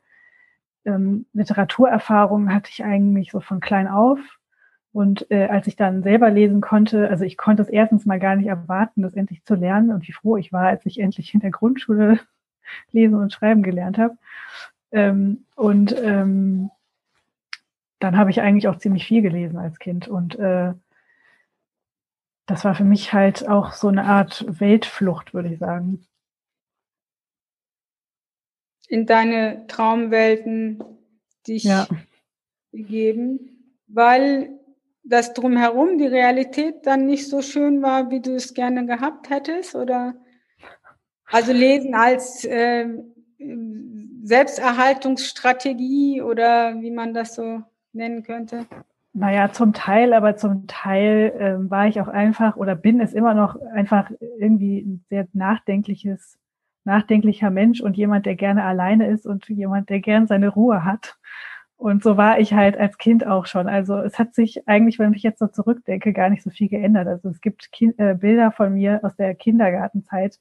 ähm, 0.84 1.26
Literaturerfahrung 1.32 2.54
hatte 2.54 2.70
ich 2.72 2.84
eigentlich 2.84 3.32
so 3.32 3.40
von 3.40 3.58
klein 3.58 3.88
auf. 3.88 4.20
Und 4.96 5.30
äh, 5.30 5.44
als 5.48 5.66
ich 5.66 5.76
dann 5.76 6.02
selber 6.02 6.30
lesen 6.30 6.62
konnte, 6.62 7.10
also 7.10 7.22
ich 7.22 7.36
konnte 7.36 7.60
es 7.60 7.68
erstens 7.68 8.06
mal 8.06 8.18
gar 8.18 8.34
nicht 8.34 8.46
erwarten, 8.46 9.02
das 9.02 9.12
endlich 9.12 9.44
zu 9.44 9.54
lernen 9.54 9.90
und 9.90 10.08
wie 10.08 10.12
froh 10.12 10.38
ich 10.38 10.54
war, 10.54 10.68
als 10.68 10.86
ich 10.86 11.00
endlich 11.00 11.34
in 11.34 11.40
der 11.40 11.50
Grundschule 11.50 12.18
lesen 12.92 13.16
und 13.16 13.30
schreiben 13.30 13.62
gelernt 13.62 13.98
habe. 13.98 14.16
Ähm, 14.92 15.44
und 15.54 15.94
ähm, 16.02 16.70
dann 17.98 18.16
habe 18.16 18.30
ich 18.30 18.40
eigentlich 18.40 18.68
auch 18.68 18.78
ziemlich 18.78 19.06
viel 19.06 19.20
gelesen 19.20 19.58
als 19.58 19.78
Kind. 19.78 20.08
Und 20.08 20.38
äh, 20.38 20.72
das 22.46 22.64
war 22.64 22.74
für 22.74 22.84
mich 22.84 23.12
halt 23.12 23.46
auch 23.46 23.74
so 23.74 23.88
eine 23.88 24.04
Art 24.04 24.46
Weltflucht, 24.48 25.34
würde 25.34 25.52
ich 25.52 25.58
sagen. 25.58 26.06
In 28.88 29.04
deine 29.04 29.66
Traumwelten 29.66 30.82
dich 31.46 31.64
ja. 31.64 31.86
begeben, 32.72 33.76
weil 33.88 34.55
das 35.08 35.34
drumherum, 35.34 35.98
die 35.98 36.06
Realität 36.06 36.86
dann 36.86 37.06
nicht 37.06 37.28
so 37.28 37.42
schön 37.42 37.82
war, 37.82 38.10
wie 38.10 38.20
du 38.20 38.34
es 38.34 38.54
gerne 38.54 38.86
gehabt 38.86 39.30
hättest? 39.30 39.74
Oder 39.74 40.14
also 41.26 41.52
lesen 41.52 41.94
als 41.94 42.44
äh, 42.44 42.88
Selbsterhaltungsstrategie 44.22 46.22
oder 46.22 46.80
wie 46.80 46.90
man 46.90 47.14
das 47.14 47.34
so 47.34 47.62
nennen 47.92 48.22
könnte? 48.22 48.66
Naja, 49.12 49.50
zum 49.50 49.72
Teil, 49.72 50.12
aber 50.12 50.36
zum 50.36 50.66
Teil 50.66 51.32
äh, 51.38 51.70
war 51.70 51.86
ich 51.86 52.00
auch 52.00 52.08
einfach 52.08 52.56
oder 52.56 52.74
bin 52.74 53.00
es 53.00 53.14
immer 53.14 53.32
noch 53.32 53.56
einfach 53.72 54.10
irgendwie 54.38 54.80
ein 54.80 55.04
sehr 55.08 55.26
nachdenkliches, 55.32 56.38
nachdenklicher 56.84 57.50
Mensch 57.50 57.80
und 57.80 57.96
jemand, 57.96 58.26
der 58.26 58.34
gerne 58.34 58.64
alleine 58.64 59.08
ist 59.08 59.26
und 59.26 59.48
jemand, 59.48 59.88
der 59.88 60.00
gern 60.00 60.26
seine 60.26 60.48
Ruhe 60.48 60.84
hat. 60.84 61.16
Und 61.76 62.02
so 62.02 62.16
war 62.16 62.40
ich 62.40 62.54
halt 62.54 62.76
als 62.76 62.98
Kind 62.98 63.26
auch 63.26 63.46
schon. 63.46 63.68
Also 63.68 63.98
es 63.98 64.18
hat 64.18 64.34
sich 64.34 64.66
eigentlich, 64.66 64.98
wenn 64.98 65.12
ich 65.12 65.22
jetzt 65.22 65.38
so 65.38 65.46
zurückdenke, 65.46 66.12
gar 66.12 66.30
nicht 66.30 66.42
so 66.42 66.50
viel 66.50 66.68
geändert. 66.68 67.06
Also 67.06 67.28
es 67.28 67.40
gibt 67.40 67.70
kind, 67.70 67.98
äh, 67.98 68.14
Bilder 68.14 68.50
von 68.50 68.74
mir 68.74 69.00
aus 69.02 69.14
der 69.16 69.34
Kindergartenzeit, 69.34 70.38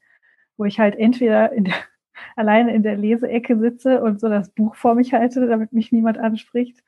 wo 0.57 0.65
ich 0.65 0.79
halt 0.79 0.95
entweder 0.97 1.51
in 1.51 1.65
der, 1.65 1.73
alleine 2.37 2.73
in 2.73 2.83
der 2.83 2.95
Leseecke 2.97 3.57
sitze 3.59 4.01
und 4.01 4.19
so 4.21 4.29
das 4.29 4.49
Buch 4.51 4.75
vor 4.75 4.95
mich 4.95 5.13
halte, 5.13 5.47
damit 5.47 5.73
mich 5.73 5.91
niemand 5.91 6.17
anspricht, 6.17 6.81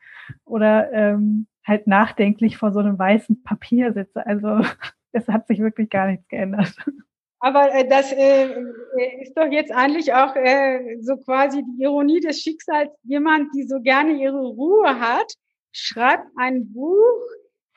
oder 0.46 0.92
ähm, 0.94 1.48
halt 1.66 1.88
nachdenklich 1.88 2.58
vor 2.58 2.72
so 2.72 2.80
einem 2.80 2.98
weißen 2.98 3.44
Papier 3.44 3.94
sitze. 3.94 4.26
Also 4.26 4.62
es 5.12 5.28
hat 5.28 5.48
sich 5.48 5.60
wirklich 5.60 5.90
gar 5.90 6.08
nichts 6.08 6.28
geändert. 6.28 6.76
Aber 7.40 7.74
äh, 7.74 7.88
das 7.88 8.12
äh, 8.12 8.46
äh, 8.46 9.22
ist 9.22 9.38
doch 9.38 9.52
jetzt 9.52 9.72
eigentlich 9.72 10.14
auch 10.14 10.36
äh, 10.36 10.98
so 11.02 11.18
quasi 11.18 11.64
die 11.64 11.84
Ironie 11.84 12.20
des 12.20 12.42
Schicksals. 12.42 12.90
Jemand, 13.04 13.54
die 13.56 13.64
so 13.64 13.80
gerne 13.80 14.14
ihre 14.14 14.42
Ruhe 14.42 15.00
hat, 15.00 15.34
schreibt 15.72 16.26
ein 16.36 16.74
Buch, 16.74 17.22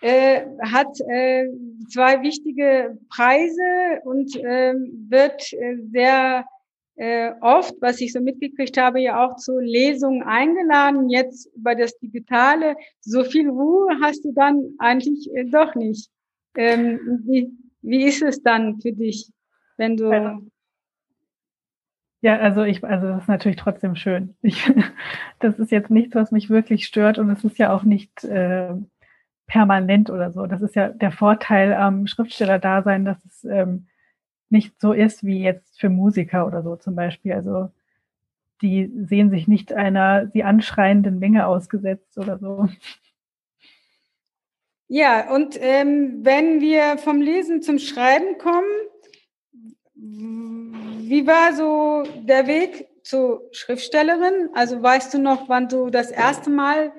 äh, 0.00 0.46
hat 0.62 0.98
äh, 1.08 1.46
zwei 1.92 2.22
wichtige 2.22 2.98
Preise 3.10 4.00
und 4.04 4.34
äh, 4.36 4.74
wird 5.08 5.52
äh, 5.52 5.76
sehr 5.92 6.46
äh, 6.96 7.32
oft, 7.42 7.74
was 7.80 8.00
ich 8.00 8.12
so 8.12 8.20
mitgekriegt 8.20 8.78
habe, 8.78 9.00
ja 9.00 9.24
auch 9.24 9.36
zu 9.36 9.58
Lesungen 9.58 10.22
eingeladen. 10.22 11.10
Jetzt 11.10 11.50
über 11.54 11.74
das 11.74 11.98
Digitale. 11.98 12.76
So 13.00 13.24
viel 13.24 13.50
Ruhe 13.50 13.94
hast 14.00 14.24
du 14.24 14.32
dann 14.32 14.74
eigentlich 14.78 15.30
äh, 15.34 15.44
doch 15.44 15.74
nicht. 15.74 16.10
Ähm, 16.56 17.22
wie, 17.26 17.50
wie 17.82 18.04
ist 18.04 18.22
es 18.22 18.42
dann 18.42 18.80
für 18.80 18.92
dich? 18.92 19.30
Wenn 19.80 19.96
du. 19.96 20.10
Also, 20.10 20.42
ja, 22.20 22.38
also 22.38 22.64
ich, 22.64 22.84
also 22.84 23.08
das 23.08 23.22
ist 23.22 23.28
natürlich 23.28 23.56
trotzdem 23.56 23.96
schön. 23.96 24.36
Ich, 24.42 24.70
das 25.38 25.58
ist 25.58 25.70
jetzt 25.70 25.90
nichts, 25.90 26.14
was 26.14 26.30
mich 26.32 26.50
wirklich 26.50 26.84
stört 26.84 27.18
und 27.18 27.30
es 27.30 27.42
ist 27.42 27.58
ja 27.58 27.72
auch 27.72 27.82
nicht 27.82 28.24
äh, 28.24 28.74
permanent 29.46 30.10
oder 30.10 30.30
so. 30.30 30.46
Das 30.46 30.60
ist 30.60 30.74
ja 30.74 30.90
der 30.90 31.12
Vorteil 31.12 31.72
am 31.72 32.06
Schriftsteller-Dasein, 32.06 33.06
dass 33.06 33.24
es 33.24 33.44
ähm, 33.44 33.86
nicht 34.50 34.78
so 34.80 34.92
ist 34.92 35.24
wie 35.24 35.42
jetzt 35.42 35.80
für 35.80 35.88
Musiker 35.88 36.46
oder 36.46 36.62
so 36.62 36.76
zum 36.76 36.94
Beispiel. 36.94 37.32
Also 37.32 37.70
die 38.60 38.92
sehen 39.06 39.30
sich 39.30 39.48
nicht 39.48 39.72
einer 39.72 40.28
sie 40.28 40.44
anschreienden 40.44 41.18
Menge 41.18 41.46
ausgesetzt 41.46 42.18
oder 42.18 42.38
so. 42.38 42.68
Ja, 44.88 45.32
und 45.32 45.56
ähm, 45.58 46.18
wenn 46.22 46.60
wir 46.60 46.98
vom 46.98 47.22
Lesen 47.22 47.62
zum 47.62 47.78
Schreiben 47.78 48.36
kommen, 48.38 48.66
wie 50.02 51.26
war 51.26 51.54
so 51.54 52.04
der 52.22 52.46
Weg 52.46 52.88
zur 53.02 53.42
Schriftstellerin? 53.52 54.48
Also 54.54 54.82
weißt 54.82 55.12
du 55.12 55.18
noch, 55.18 55.48
wann 55.48 55.68
du 55.68 55.90
das 55.90 56.10
erste 56.10 56.48
Mal 56.50 56.92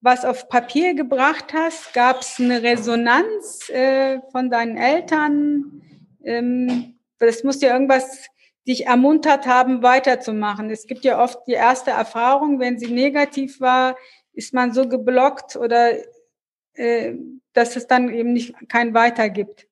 was 0.00 0.24
auf 0.24 0.48
Papier 0.48 0.94
gebracht 0.94 1.52
hast? 1.52 1.94
Gab 1.94 2.22
es 2.22 2.40
eine 2.40 2.62
Resonanz 2.62 3.68
äh, 3.70 4.18
von 4.32 4.50
deinen 4.50 4.76
Eltern? 4.76 5.82
Ähm, 6.24 6.98
das 7.18 7.44
muss 7.44 7.60
ja 7.62 7.72
irgendwas 7.72 8.26
dich 8.66 8.86
ermuntert 8.86 9.46
haben, 9.46 9.82
weiterzumachen. 9.82 10.70
Es 10.70 10.86
gibt 10.88 11.04
ja 11.04 11.22
oft 11.22 11.46
die 11.46 11.52
erste 11.52 11.92
Erfahrung, 11.92 12.58
wenn 12.58 12.78
sie 12.78 12.92
negativ 12.92 13.60
war, 13.60 13.96
ist 14.32 14.52
man 14.52 14.72
so 14.72 14.88
geblockt 14.88 15.54
oder 15.54 15.92
äh, 16.74 17.14
dass 17.52 17.76
es 17.76 17.86
dann 17.86 18.12
eben 18.12 18.32
nicht 18.32 18.54
kein 18.68 18.94
Weiter 18.94 19.28
gibt. 19.28 19.68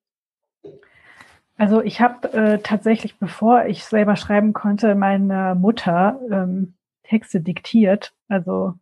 Also 1.60 1.82
ich 1.82 2.00
habe 2.00 2.32
äh, 2.32 2.58
tatsächlich, 2.62 3.18
bevor 3.18 3.66
ich 3.66 3.84
selber 3.84 4.16
schreiben 4.16 4.54
konnte, 4.54 4.94
meiner 4.94 5.54
Mutter 5.54 6.18
ähm, 6.30 6.72
Texte 7.02 7.42
diktiert. 7.42 8.14
Also 8.28 8.76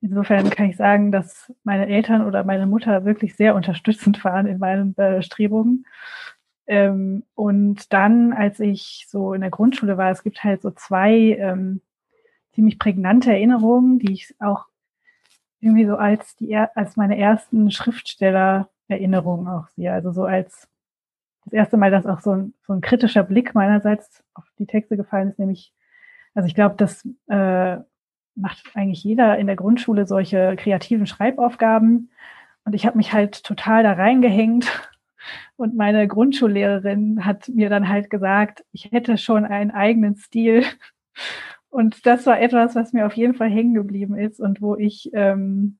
insofern 0.00 0.50
kann 0.50 0.68
ich 0.68 0.76
sagen, 0.76 1.12
dass 1.12 1.52
meine 1.62 1.86
Eltern 1.86 2.26
oder 2.26 2.42
meine 2.42 2.66
Mutter 2.66 3.04
wirklich 3.04 3.36
sehr 3.36 3.54
unterstützend 3.54 4.24
waren 4.24 4.48
in 4.48 4.58
meinen 4.58 4.92
Bestrebungen. 4.92 5.86
Ähm, 6.66 7.22
und 7.36 7.92
dann, 7.92 8.32
als 8.32 8.58
ich 8.58 9.06
so 9.08 9.32
in 9.32 9.42
der 9.42 9.50
Grundschule 9.50 9.96
war, 9.96 10.10
es 10.10 10.24
gibt 10.24 10.42
halt 10.42 10.62
so 10.62 10.72
zwei 10.72 11.36
ähm, 11.38 11.80
ziemlich 12.54 12.80
prägnante 12.80 13.30
Erinnerungen, 13.30 14.00
die 14.00 14.14
ich 14.14 14.34
auch 14.40 14.64
irgendwie 15.60 15.86
so 15.86 15.94
als 15.94 16.34
die 16.34 16.56
als 16.56 16.96
meine 16.96 17.18
ersten 17.18 17.70
Schriftsteller-Erinnerungen 17.70 19.46
auch 19.46 19.68
sehe. 19.76 19.92
Also 19.92 20.10
so 20.10 20.24
als 20.24 20.68
das 21.46 21.52
erste 21.52 21.76
Mal, 21.76 21.90
dass 21.90 22.06
auch 22.06 22.20
so 22.20 22.32
ein, 22.32 22.54
so 22.66 22.72
ein 22.72 22.80
kritischer 22.80 23.22
Blick 23.22 23.54
meinerseits 23.54 24.22
auf 24.34 24.44
die 24.58 24.66
Texte 24.66 24.96
gefallen 24.96 25.30
ist, 25.30 25.38
nämlich, 25.38 25.72
also 26.34 26.46
ich 26.46 26.54
glaube, 26.54 26.74
das 26.76 27.08
äh, 27.28 27.78
macht 28.34 28.64
eigentlich 28.74 29.02
jeder 29.02 29.38
in 29.38 29.46
der 29.46 29.56
Grundschule 29.56 30.06
solche 30.06 30.56
kreativen 30.56 31.06
Schreibaufgaben. 31.06 32.10
Und 32.64 32.74
ich 32.74 32.84
habe 32.84 32.96
mich 32.96 33.12
halt 33.12 33.42
total 33.44 33.82
da 33.82 33.92
reingehängt. 33.92 34.90
Und 35.56 35.74
meine 35.74 36.06
Grundschullehrerin 36.06 37.24
hat 37.24 37.48
mir 37.48 37.70
dann 37.70 37.88
halt 37.88 38.10
gesagt, 38.10 38.64
ich 38.72 38.90
hätte 38.92 39.16
schon 39.16 39.44
einen 39.44 39.70
eigenen 39.70 40.16
Stil. 40.16 40.64
Und 41.68 42.06
das 42.06 42.26
war 42.26 42.40
etwas, 42.40 42.74
was 42.74 42.92
mir 42.92 43.06
auf 43.06 43.14
jeden 43.14 43.34
Fall 43.34 43.50
hängen 43.50 43.74
geblieben 43.74 44.16
ist 44.16 44.40
und 44.40 44.60
wo 44.60 44.76
ich 44.76 45.10
ähm, 45.14 45.78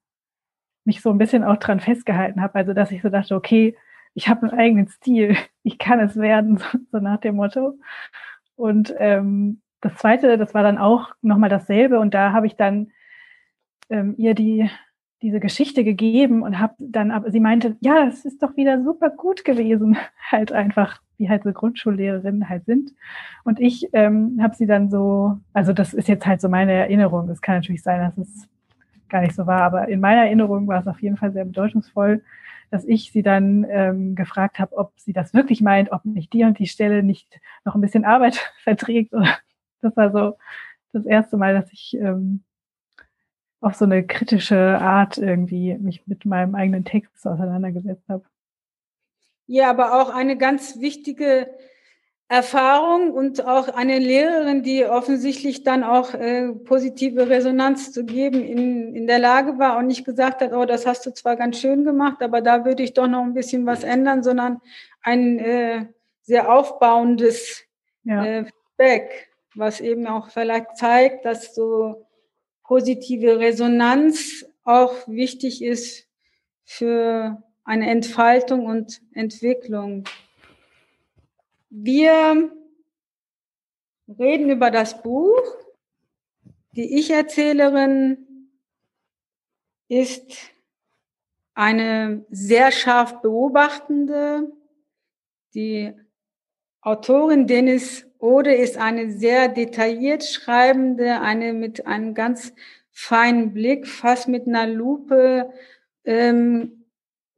mich 0.84 1.00
so 1.02 1.10
ein 1.10 1.18
bisschen 1.18 1.44
auch 1.44 1.56
dran 1.56 1.80
festgehalten 1.80 2.40
habe. 2.40 2.54
Also 2.54 2.72
dass 2.72 2.90
ich 2.90 3.02
so 3.02 3.08
dachte, 3.08 3.34
okay, 3.34 3.76
ich 4.16 4.28
habe 4.28 4.48
einen 4.48 4.58
eigenen 4.58 4.88
Stil, 4.88 5.36
ich 5.62 5.78
kann 5.78 6.00
es 6.00 6.16
werden, 6.16 6.60
so 6.90 6.98
nach 6.98 7.20
dem 7.20 7.36
Motto. 7.36 7.78
Und 8.56 8.94
ähm, 8.98 9.60
das 9.80 9.94
Zweite, 9.96 10.38
das 10.38 10.54
war 10.54 10.62
dann 10.62 10.78
auch 10.78 11.14
nochmal 11.22 11.50
dasselbe 11.50 12.00
und 12.00 12.14
da 12.14 12.32
habe 12.32 12.46
ich 12.46 12.56
dann 12.56 12.90
ähm, 13.90 14.14
ihr 14.16 14.34
die 14.34 14.68
diese 15.22 15.40
Geschichte 15.40 15.82
gegeben 15.82 16.42
und 16.42 16.58
habe 16.58 16.74
dann, 16.78 17.10
aber 17.10 17.30
sie 17.30 17.40
meinte, 17.40 17.76
ja, 17.80 18.04
das 18.04 18.26
ist 18.26 18.42
doch 18.42 18.56
wieder 18.56 18.82
super 18.82 19.10
gut 19.10 19.44
gewesen, 19.44 19.96
halt 20.30 20.52
einfach, 20.52 21.00
wie 21.16 21.28
halt 21.28 21.42
so 21.44 21.52
Grundschullehrerinnen 21.52 22.48
halt 22.48 22.66
sind. 22.66 22.92
Und 23.42 23.58
ich 23.58 23.88
ähm, 23.92 24.38
habe 24.42 24.54
sie 24.54 24.66
dann 24.66 24.90
so, 24.90 25.38
also 25.54 25.72
das 25.72 25.94
ist 25.94 26.08
jetzt 26.08 26.26
halt 26.26 26.40
so 26.40 26.48
meine 26.48 26.72
Erinnerung. 26.72 27.30
Es 27.30 27.40
kann 27.40 27.56
natürlich 27.56 27.82
sein, 27.82 28.00
dass 28.00 28.18
es 28.18 28.48
gar 29.08 29.22
nicht 29.22 29.34
so 29.34 29.46
war, 29.46 29.62
aber 29.62 29.88
in 29.88 30.00
meiner 30.00 30.24
Erinnerung 30.26 30.66
war 30.66 30.80
es 30.80 30.86
auf 30.86 31.00
jeden 31.00 31.16
Fall 31.16 31.32
sehr 31.32 31.44
bedeutungsvoll, 31.44 32.22
dass 32.70 32.84
ich 32.84 33.12
sie 33.12 33.22
dann 33.22 33.66
ähm, 33.68 34.14
gefragt 34.14 34.58
habe, 34.58 34.76
ob 34.76 34.92
sie 34.98 35.12
das 35.12 35.34
wirklich 35.34 35.60
meint, 35.60 35.92
ob 35.92 36.04
nicht 36.04 36.32
die 36.32 36.44
und 36.44 36.58
die 36.58 36.66
Stelle 36.66 37.02
nicht 37.02 37.40
noch 37.64 37.74
ein 37.74 37.80
bisschen 37.80 38.04
Arbeit 38.04 38.36
verträgt. 38.62 39.12
Das 39.80 39.96
war 39.96 40.10
so 40.10 40.36
das 40.92 41.04
erste 41.04 41.36
Mal, 41.36 41.54
dass 41.54 41.72
ich 41.72 41.96
ähm, 42.00 42.42
auf 43.60 43.74
so 43.74 43.84
eine 43.84 44.06
kritische 44.06 44.78
Art 44.80 45.18
irgendwie 45.18 45.76
mich 45.78 46.06
mit 46.06 46.24
meinem 46.24 46.54
eigenen 46.54 46.84
Text 46.84 47.26
auseinandergesetzt 47.26 48.08
habe. 48.08 48.24
Ja, 49.46 49.70
aber 49.70 50.00
auch 50.00 50.10
eine 50.10 50.36
ganz 50.36 50.80
wichtige 50.80 51.48
Erfahrung 52.28 53.12
und 53.12 53.46
auch 53.46 53.68
eine 53.68 54.00
Lehrerin, 54.00 54.64
die 54.64 54.84
offensichtlich 54.84 55.62
dann 55.62 55.84
auch 55.84 56.12
äh, 56.12 56.48
positive 56.48 57.28
Resonanz 57.28 57.92
zu 57.92 58.04
geben 58.04 58.42
in, 58.42 58.96
in 58.96 59.06
der 59.06 59.20
Lage 59.20 59.58
war 59.58 59.78
und 59.78 59.86
nicht 59.86 60.04
gesagt 60.04 60.40
hat, 60.40 60.52
oh, 60.52 60.64
das 60.64 60.86
hast 60.86 61.06
du 61.06 61.14
zwar 61.14 61.36
ganz 61.36 61.60
schön 61.60 61.84
gemacht, 61.84 62.22
aber 62.22 62.40
da 62.40 62.64
würde 62.64 62.82
ich 62.82 62.94
doch 62.94 63.06
noch 63.06 63.22
ein 63.22 63.34
bisschen 63.34 63.64
was 63.64 63.84
ändern, 63.84 64.24
sondern 64.24 64.60
ein 65.02 65.38
äh, 65.38 65.86
sehr 66.22 66.52
aufbauendes 66.52 67.62
ja. 68.02 68.24
äh, 68.24 68.44
Feedback, 68.44 69.28
was 69.54 69.80
eben 69.80 70.08
auch 70.08 70.30
vielleicht 70.30 70.76
zeigt, 70.76 71.24
dass 71.24 71.54
so 71.54 72.06
positive 72.64 73.38
Resonanz 73.38 74.44
auch 74.64 74.94
wichtig 75.06 75.62
ist 75.62 76.08
für 76.64 77.40
eine 77.64 77.88
Entfaltung 77.88 78.66
und 78.66 79.00
Entwicklung. 79.14 80.02
Wir 81.68 82.50
reden 84.08 84.50
über 84.50 84.70
das 84.70 85.02
Buch. 85.02 85.42
Die 86.72 86.98
Ich-Erzählerin 86.98 88.50
ist 89.88 90.52
eine 91.54 92.24
sehr 92.30 92.70
scharf 92.70 93.20
beobachtende. 93.20 94.52
Die 95.54 95.92
Autorin 96.82 97.46
Dennis 97.46 98.06
Ode 98.18 98.54
ist 98.54 98.76
eine 98.78 99.10
sehr 99.10 99.48
detailliert 99.48 100.24
schreibende, 100.24 101.20
eine 101.20 101.52
mit 101.52 101.86
einem 101.86 102.14
ganz 102.14 102.52
feinen 102.92 103.52
Blick, 103.52 103.86
fast 103.86 104.28
mit 104.28 104.46
einer 104.46 104.66
Lupe 104.66 105.52
ähm, 106.04 106.85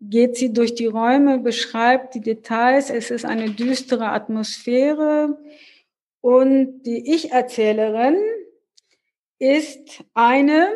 geht 0.01 0.37
sie 0.37 0.53
durch 0.53 0.75
die 0.75 0.87
Räume, 0.87 1.39
beschreibt 1.39 2.15
die 2.15 2.21
Details. 2.21 2.91
Es 2.91 3.11
ist 3.11 3.25
eine 3.25 3.51
düstere 3.51 4.11
Atmosphäre. 4.11 5.39
Und 6.21 6.83
die 6.83 7.15
Ich-Erzählerin 7.15 8.17
ist 9.39 10.05
eine, 10.15 10.69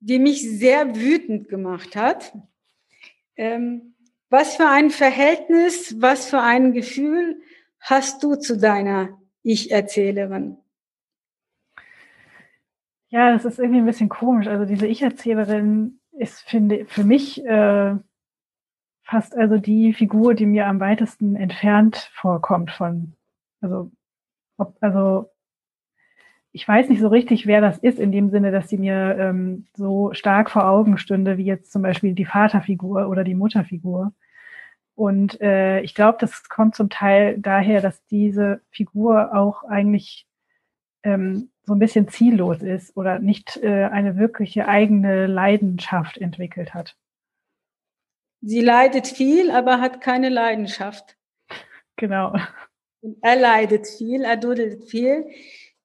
die 0.00 0.18
mich 0.18 0.42
sehr 0.42 0.96
wütend 0.96 1.48
gemacht 1.48 1.96
hat. 1.96 2.32
Ähm, 3.36 3.94
was 4.28 4.56
für 4.56 4.66
ein 4.66 4.90
Verhältnis, 4.90 6.00
was 6.00 6.28
für 6.28 6.40
ein 6.40 6.72
Gefühl 6.72 7.40
hast 7.80 8.22
du 8.22 8.36
zu 8.36 8.56
deiner 8.56 9.18
Ich-Erzählerin? 9.42 10.56
Ja, 13.08 13.32
das 13.32 13.44
ist 13.44 13.58
irgendwie 13.58 13.80
ein 13.80 13.86
bisschen 13.86 14.08
komisch. 14.08 14.46
Also 14.46 14.64
diese 14.66 14.86
Ich-Erzählerin 14.86 16.00
ist, 16.12 16.40
finde 16.42 16.86
für 16.86 17.02
mich 17.02 17.44
äh, 17.44 17.96
fast 19.10 19.36
also 19.36 19.58
die 19.58 19.92
Figur, 19.92 20.34
die 20.34 20.46
mir 20.46 20.66
am 20.66 20.78
weitesten 20.78 21.34
entfernt 21.34 22.10
vorkommt 22.14 22.70
von, 22.70 23.14
also, 23.60 23.90
ob, 24.56 24.76
also 24.80 25.28
ich 26.52 26.66
weiß 26.66 26.88
nicht 26.88 27.00
so 27.00 27.08
richtig, 27.08 27.46
wer 27.46 27.60
das 27.60 27.78
ist, 27.78 27.98
in 27.98 28.12
dem 28.12 28.30
Sinne, 28.30 28.52
dass 28.52 28.68
sie 28.68 28.78
mir 28.78 29.16
ähm, 29.18 29.66
so 29.74 30.12
stark 30.12 30.50
vor 30.50 30.68
Augen 30.68 30.96
stünde, 30.96 31.38
wie 31.38 31.44
jetzt 31.44 31.72
zum 31.72 31.82
Beispiel 31.82 32.14
die 32.14 32.24
Vaterfigur 32.24 33.08
oder 33.08 33.24
die 33.24 33.34
Mutterfigur. 33.34 34.12
Und 34.94 35.40
äh, 35.40 35.80
ich 35.80 35.94
glaube, 35.94 36.18
das 36.20 36.48
kommt 36.48 36.74
zum 36.76 36.88
Teil 36.88 37.38
daher, 37.38 37.80
dass 37.80 38.04
diese 38.06 38.60
Figur 38.70 39.34
auch 39.34 39.64
eigentlich 39.64 40.26
ähm, 41.02 41.50
so 41.64 41.74
ein 41.74 41.78
bisschen 41.78 42.08
ziellos 42.08 42.62
ist 42.62 42.96
oder 42.96 43.18
nicht 43.18 43.56
äh, 43.62 43.84
eine 43.86 44.16
wirkliche 44.16 44.68
eigene 44.68 45.26
Leidenschaft 45.26 46.18
entwickelt 46.18 46.74
hat. 46.74 46.96
Sie 48.42 48.60
leidet 48.60 49.06
viel, 49.06 49.50
aber 49.50 49.80
hat 49.80 50.00
keine 50.00 50.28
Leidenschaft. 50.28 51.16
Genau. 51.96 52.32
Und 53.02 53.18
er 53.22 53.36
leidet 53.36 53.86
viel, 53.86 54.22
er 54.22 54.36
dudelt 54.36 54.84
viel. 54.84 55.26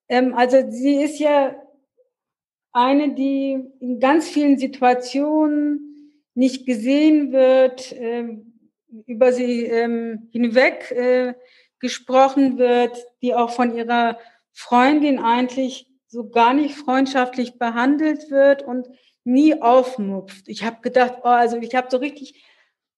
Ähm, 0.08 0.34
also 0.34 0.70
sie 0.70 1.02
ist 1.02 1.20
ja 1.20 1.56
eine, 2.72 3.14
die 3.14 3.64
in 3.80 4.00
ganz 4.00 4.28
vielen 4.30 4.58
Situationen 4.58 6.14
nicht 6.34 6.66
gesehen 6.66 7.32
wird, 7.32 7.94
äh, 7.94 8.38
über 9.08 9.32
sie 9.32 9.66
ähm, 9.66 10.30
hinweg 10.32 10.92
äh, 10.92 11.34
gesprochen 11.80 12.58
wird, 12.58 13.06
die 13.22 13.34
auch 13.34 13.50
von 13.50 13.76
ihrer 13.76 14.18
Freundin 14.52 15.20
eigentlich 15.20 15.88
so 16.08 16.30
gar 16.30 16.54
nicht 16.54 16.76
freundschaftlich 16.76 17.58
behandelt 17.58 18.30
wird 18.32 18.64
und 18.64 18.88
nie 19.26 19.62
aufmupft. 19.62 20.48
Ich 20.48 20.64
habe 20.64 20.82
gedacht, 20.82 21.16
oh, 21.24 21.28
also 21.28 21.58
ich 21.58 21.76
habe 21.76 21.88
so 21.90 21.98
richtig 21.98 22.44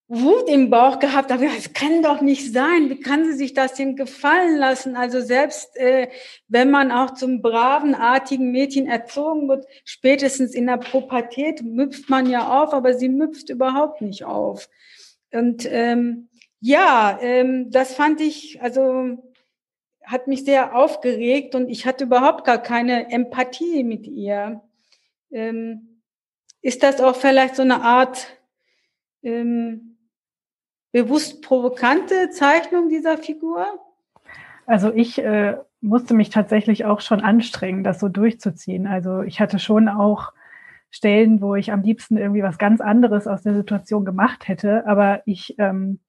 Wut 0.10 0.48
im 0.48 0.70
Bauch 0.70 1.00
gehabt, 1.00 1.34
aber 1.34 1.44
es 1.58 1.74
kann 1.74 2.02
doch 2.02 2.22
nicht 2.22 2.54
sein. 2.54 2.90
Wie 2.90 3.00
kann 3.00 3.26
sie 3.26 3.34
sich 3.34 3.54
das 3.54 3.74
denn 3.74 3.98
gefallen 3.98 4.58
lassen? 4.58 4.96
Also 4.96 5.20
selbst 5.20 5.76
äh, 5.76 6.08
wenn 6.48 6.72
man 6.72 6.92
auch 6.92 7.14
zum 7.14 7.42
braven, 7.42 7.94
artigen 7.94 8.52
Mädchen 8.52 8.88
erzogen 8.88 9.50
wird, 9.50 9.66
spätestens 9.84 10.54
in 10.54 10.68
der 10.68 10.78
Pubertät 10.78 11.62
müpft 11.62 12.10
man 12.10 12.30
ja 12.30 12.64
auf, 12.64 12.74
aber 12.74 12.94
sie 12.94 13.10
müpft 13.10 13.50
überhaupt 13.50 14.02
nicht 14.02 14.24
auf. 14.24 14.70
Und 15.34 15.68
ähm, 15.70 16.30
ja, 16.62 17.20
ähm, 17.22 17.70
das 17.70 17.94
fand 17.94 18.22
ich, 18.22 18.62
also 18.62 19.18
hat 20.04 20.28
mich 20.28 20.46
sehr 20.46 20.74
aufgeregt 20.74 21.54
und 21.54 21.70
ich 21.70 21.86
hatte 21.86 22.06
überhaupt 22.06 22.46
gar 22.46 22.64
keine 22.64 23.12
Empathie 23.12 23.84
mit 23.84 24.08
ihr. 24.08 24.62
Ähm, 25.32 25.97
ist 26.62 26.84
das 26.84 27.02
auch 27.02 27.16
vielleicht 27.16 27.56
so 27.56 27.62
eine 27.62 27.82
Art 27.82 28.28
ähm, 29.24 29.98
bewusst 30.92 31.42
provokante 31.42 32.30
Zeichnung 32.30 32.90
dieser 32.90 33.18
Figur? 33.18 33.66
Also 34.66 34.92
ich 34.94 35.20
äh, 35.20 35.58
musste 35.82 36.14
mich 36.14 36.30
tatsächlich 36.30 36.86
auch 36.86 37.02
schon 37.02 37.22
anstrengen, 37.22 37.84
das 37.84 38.00
so 38.00 38.10
durchzuziehen. 38.10 38.88
Also 38.88 39.22
ich 39.22 39.40
hatte 39.40 39.60
schon 39.60 39.88
auch 39.88 40.34
Stellen, 40.90 41.42
wo 41.42 41.56
ich 41.56 41.72
am 41.72 41.82
liebsten 41.82 42.18
irgendwie 42.18 42.44
was 42.44 42.58
ganz 42.58 42.82
anderes 42.82 43.28
aus 43.28 43.44
der 43.44 43.54
Situation 43.54 44.06
gemacht 44.06 44.48
hätte, 44.48 44.86
aber 44.88 45.22
ich 45.26 45.56
ähm, 45.58 46.00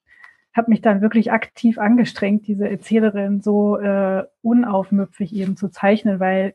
habe 0.54 0.70
mich 0.70 0.80
dann 0.80 1.02
wirklich 1.02 1.32
aktiv 1.32 1.78
angestrengt, 1.78 2.46
diese 2.46 2.68
Erzählerin 2.68 3.40
so 3.40 3.78
äh, 3.78 4.24
unaufmüpfig 4.42 5.34
eben 5.34 5.56
zu 5.56 5.68
zeichnen, 5.68 6.20
weil 6.20 6.54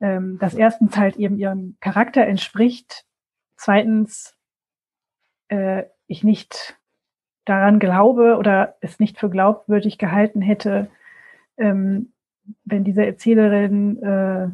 ähm, 0.00 0.38
das 0.38 0.54
erstens 0.54 0.96
halt 0.96 1.16
eben 1.16 1.38
ihrem 1.38 1.76
Charakter 1.80 2.26
entspricht, 2.26 3.04
zweitens 3.56 4.36
äh, 5.48 5.84
ich 6.06 6.24
nicht 6.24 6.78
daran 7.44 7.78
glaube 7.78 8.36
oder 8.36 8.76
es 8.80 8.98
nicht 8.98 9.18
für 9.18 9.30
glaubwürdig 9.30 9.98
gehalten 9.98 10.42
hätte, 10.42 10.90
ähm, 11.56 12.12
wenn 12.64 12.84
diese 12.84 13.04
Erzählerin 13.04 14.02
äh, 14.02 14.48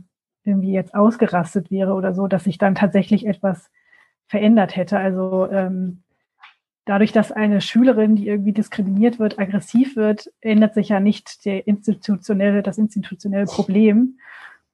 irgendwie 0.45 0.73
jetzt 0.73 0.95
ausgerastet 0.95 1.71
wäre 1.71 1.95
oder 1.95 2.15
so, 2.15 2.27
dass 2.27 2.45
sich 2.45 2.59
dann 2.59 2.75
tatsächlich 2.75 3.27
etwas 3.27 3.71
verändert 4.27 4.77
hätte. 4.77 4.99
Also 4.99 5.49
ähm, 5.51 6.03
dadurch, 6.85 7.13
dass 7.13 7.33
eine 7.33 7.61
Schülerin, 7.61 8.17
die 8.17 8.29
irgendwie 8.29 8.53
diskriminiert 8.53 9.19
wird, 9.19 9.39
aggressiv 9.39 9.97
wird, 9.97 10.31
ändert 10.41 10.75
sich 10.75 10.91
ja 10.91 11.01
nicht 11.01 11.45
der 11.45 11.67
institutionelle, 11.67 12.63
das 12.63 12.79
institutionelle 12.79 13.47
Problem. 13.47 14.19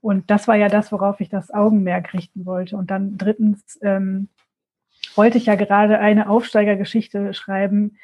Und 0.01 0.31
das 0.31 0.49
war 0.49 0.57
ja 0.57 0.69
das, 0.69 0.93
worauf 0.93 1.21
ich 1.21 1.29
das 1.29 1.51
Augenmerk 1.51 2.15
richten 2.15 2.47
wollte. 2.47 2.77
Und 2.77 2.91
dann 2.91 3.19
drittens 3.19 3.79
ähm, 3.83 4.29
wollte 5.15 5.39
ich 5.39 5.47
ja 5.47 5.55
gerade 5.55 5.99
eine 5.99 6.29
Aufsteigergeschichte 6.29 7.35
schreiben, 7.35 7.99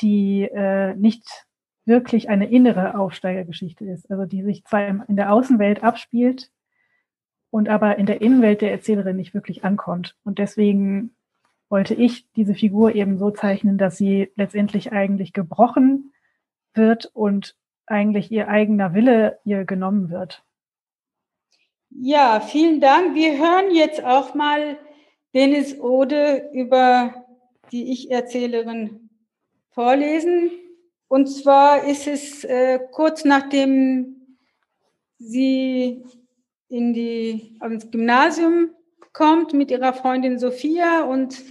die 0.00 0.42
äh, 0.42 0.94
nicht 0.94 1.46
wirklich 1.84 2.28
eine 2.28 2.50
innere 2.50 2.98
Aufsteigergeschichte 2.98 3.84
ist, 3.84 4.10
also 4.10 4.24
die 4.24 4.42
sich 4.42 4.64
zwar 4.64 5.08
in 5.08 5.16
der 5.16 5.32
Außenwelt 5.32 5.82
abspielt 5.82 6.50
und 7.50 7.68
aber 7.68 7.98
in 7.98 8.06
der 8.06 8.20
Innenwelt 8.20 8.60
der 8.60 8.72
Erzählerin 8.72 9.16
nicht 9.16 9.34
wirklich 9.34 9.64
ankommt. 9.64 10.16
Und 10.24 10.38
deswegen 10.38 11.14
wollte 11.68 11.94
ich 11.94 12.30
diese 12.32 12.54
Figur 12.54 12.94
eben 12.94 13.18
so 13.18 13.30
zeichnen, 13.30 13.78
dass 13.78 13.96
sie 13.96 14.30
letztendlich 14.36 14.92
eigentlich 14.92 15.32
gebrochen 15.32 16.12
wird 16.74 17.06
und 17.06 17.56
eigentlich 17.86 18.30
ihr 18.30 18.48
eigener 18.48 18.94
Wille 18.94 19.38
ihr 19.44 19.64
genommen 19.64 20.10
wird. 20.10 20.44
Ja, 21.92 22.40
vielen 22.40 22.80
Dank. 22.80 23.16
Wir 23.16 23.36
hören 23.36 23.74
jetzt 23.74 24.02
auch 24.02 24.34
mal 24.34 24.78
Dennis 25.34 25.78
Ode 25.80 26.48
über 26.52 27.26
die 27.72 27.90
Ich-Erzählerin 27.90 29.10
vorlesen. 29.70 30.52
Und 31.08 31.26
zwar 31.26 31.84
ist 31.84 32.06
es 32.06 32.44
äh, 32.44 32.78
kurz 32.92 33.24
nachdem 33.24 34.36
sie 35.18 36.04
in 36.68 36.94
die, 36.94 37.58
ins 37.60 37.90
Gymnasium 37.90 38.70
kommt 39.12 39.52
mit 39.52 39.72
ihrer 39.72 39.92
Freundin 39.92 40.38
Sophia 40.38 41.02
und 41.02 41.42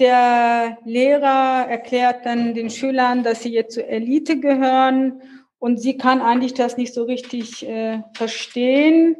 der 0.00 0.78
Lehrer 0.84 1.68
erklärt 1.68 2.26
dann 2.26 2.54
den 2.54 2.70
Schülern, 2.70 3.22
dass 3.22 3.44
sie 3.44 3.52
jetzt 3.52 3.74
zur 3.74 3.86
Elite 3.86 4.40
gehören 4.40 5.22
und 5.60 5.80
sie 5.80 5.96
kann 5.96 6.20
eigentlich 6.20 6.54
das 6.54 6.76
nicht 6.76 6.92
so 6.92 7.04
richtig 7.04 7.66
äh, 7.66 8.02
verstehen, 8.14 9.16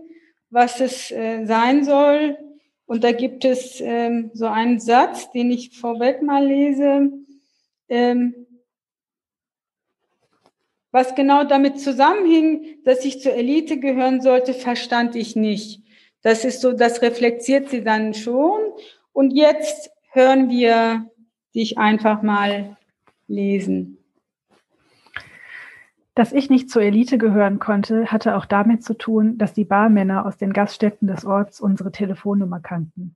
was 0.50 0.80
es 0.80 1.10
äh, 1.10 1.44
sein 1.44 1.84
soll. 1.84 2.38
Und 2.86 3.04
da 3.04 3.12
gibt 3.12 3.44
es 3.44 3.80
ähm, 3.80 4.30
so 4.32 4.46
einen 4.46 4.80
Satz, 4.80 5.30
den 5.32 5.50
ich 5.50 5.78
vorweg 5.78 6.22
mal 6.22 6.46
lese. 6.46 7.12
Ähm, 7.88 8.34
was 10.90 11.14
genau 11.14 11.44
damit 11.44 11.80
zusammenhing, 11.80 12.78
dass 12.84 13.04
ich 13.04 13.20
zur 13.20 13.34
Elite 13.34 13.78
gehören 13.78 14.22
sollte, 14.22 14.54
verstand 14.54 15.16
ich 15.16 15.36
nicht. 15.36 15.82
Das 16.22 16.44
ist 16.44 16.62
so, 16.62 16.72
das 16.72 17.02
reflektiert 17.02 17.68
sie 17.68 17.84
dann 17.84 18.14
schon. 18.14 18.60
Und 19.12 19.32
jetzt 19.32 19.90
hören 20.12 20.48
wir 20.48 21.10
dich 21.54 21.76
einfach 21.76 22.22
mal 22.22 22.76
lesen. 23.26 23.97
Dass 26.18 26.32
ich 26.32 26.50
nicht 26.50 26.68
zur 26.68 26.82
Elite 26.82 27.16
gehören 27.16 27.60
konnte, 27.60 28.06
hatte 28.10 28.34
auch 28.34 28.44
damit 28.44 28.82
zu 28.82 28.94
tun, 28.94 29.38
dass 29.38 29.52
die 29.52 29.64
Barmänner 29.64 30.26
aus 30.26 30.36
den 30.36 30.52
Gaststätten 30.52 31.06
des 31.06 31.24
Orts 31.24 31.60
unsere 31.60 31.92
Telefonnummer 31.92 32.58
kannten. 32.58 33.14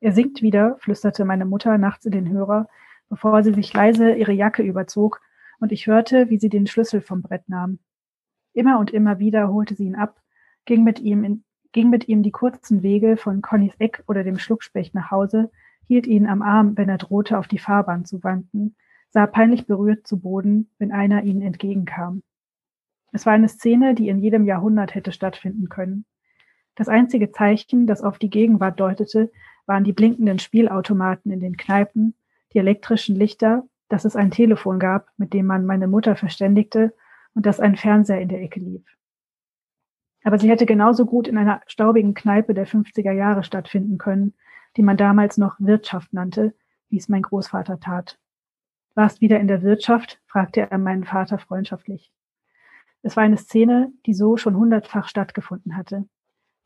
Er 0.00 0.12
singt 0.12 0.40
wieder, 0.40 0.78
flüsterte 0.78 1.26
meine 1.26 1.44
Mutter 1.44 1.76
nachts 1.76 2.06
in 2.06 2.12
den 2.12 2.30
Hörer, 2.30 2.66
bevor 3.10 3.42
sie 3.42 3.52
sich 3.52 3.74
leise 3.74 4.14
ihre 4.14 4.32
Jacke 4.32 4.62
überzog, 4.62 5.20
und 5.60 5.70
ich 5.70 5.86
hörte, 5.86 6.30
wie 6.30 6.38
sie 6.38 6.48
den 6.48 6.66
Schlüssel 6.66 7.02
vom 7.02 7.20
Brett 7.20 7.46
nahm. 7.50 7.78
Immer 8.54 8.78
und 8.78 8.90
immer 8.90 9.18
wieder 9.18 9.52
holte 9.52 9.74
sie 9.74 9.84
ihn 9.84 9.94
ab, 9.94 10.18
ging 10.64 10.82
mit 10.82 11.00
ihm, 11.00 11.24
in, 11.24 11.44
ging 11.72 11.90
mit 11.90 12.08
ihm 12.08 12.22
die 12.22 12.32
kurzen 12.32 12.82
Wege 12.82 13.18
von 13.18 13.42
Connys 13.42 13.74
Eck 13.78 14.02
oder 14.06 14.24
dem 14.24 14.38
Schluckspecht 14.38 14.94
nach 14.94 15.10
Hause, 15.10 15.50
hielt 15.88 16.06
ihn 16.06 16.26
am 16.26 16.40
Arm, 16.40 16.78
wenn 16.78 16.88
er 16.88 16.96
drohte, 16.96 17.36
auf 17.36 17.48
die 17.48 17.58
Fahrbahn 17.58 18.06
zu 18.06 18.24
wanken, 18.24 18.76
sah 19.14 19.28
peinlich 19.28 19.68
berührt 19.68 20.08
zu 20.08 20.18
Boden, 20.18 20.68
wenn 20.78 20.90
einer 20.90 21.22
ihnen 21.22 21.40
entgegenkam. 21.40 22.24
Es 23.12 23.24
war 23.24 23.32
eine 23.32 23.48
Szene, 23.48 23.94
die 23.94 24.08
in 24.08 24.18
jedem 24.18 24.44
Jahrhundert 24.44 24.96
hätte 24.96 25.12
stattfinden 25.12 25.68
können. 25.68 26.04
Das 26.74 26.88
einzige 26.88 27.30
Zeichen, 27.30 27.86
das 27.86 28.02
auf 28.02 28.18
die 28.18 28.28
Gegenwart 28.28 28.80
deutete, 28.80 29.30
waren 29.66 29.84
die 29.84 29.92
blinkenden 29.92 30.40
Spielautomaten 30.40 31.30
in 31.30 31.38
den 31.38 31.56
Kneipen, 31.56 32.14
die 32.52 32.58
elektrischen 32.58 33.14
Lichter, 33.14 33.62
dass 33.88 34.04
es 34.04 34.16
ein 34.16 34.32
Telefon 34.32 34.80
gab, 34.80 35.06
mit 35.16 35.32
dem 35.32 35.46
man 35.46 35.64
meine 35.64 35.86
Mutter 35.86 36.16
verständigte 36.16 36.92
und 37.34 37.46
dass 37.46 37.60
ein 37.60 37.76
Fernseher 37.76 38.20
in 38.20 38.28
der 38.28 38.42
Ecke 38.42 38.58
lief. 38.58 38.84
Aber 40.24 40.40
sie 40.40 40.50
hätte 40.50 40.66
genauso 40.66 41.06
gut 41.06 41.28
in 41.28 41.38
einer 41.38 41.60
staubigen 41.68 42.14
Kneipe 42.14 42.52
der 42.52 42.66
50er 42.66 43.12
Jahre 43.12 43.44
stattfinden 43.44 43.96
können, 43.96 44.34
die 44.76 44.82
man 44.82 44.96
damals 44.96 45.38
noch 45.38 45.54
Wirtschaft 45.60 46.12
nannte, 46.12 46.52
wie 46.88 46.96
es 46.96 47.08
mein 47.08 47.22
Großvater 47.22 47.78
tat. 47.78 48.18
Warst 48.94 49.20
wieder 49.20 49.40
in 49.40 49.48
der 49.48 49.62
Wirtschaft? 49.62 50.20
fragte 50.26 50.70
er 50.70 50.78
meinen 50.78 51.04
Vater 51.04 51.38
freundschaftlich. 51.38 52.12
Es 53.02 53.16
war 53.16 53.24
eine 53.24 53.36
Szene, 53.36 53.92
die 54.06 54.14
so 54.14 54.36
schon 54.36 54.56
hundertfach 54.56 55.08
stattgefunden 55.08 55.76
hatte, 55.76 56.08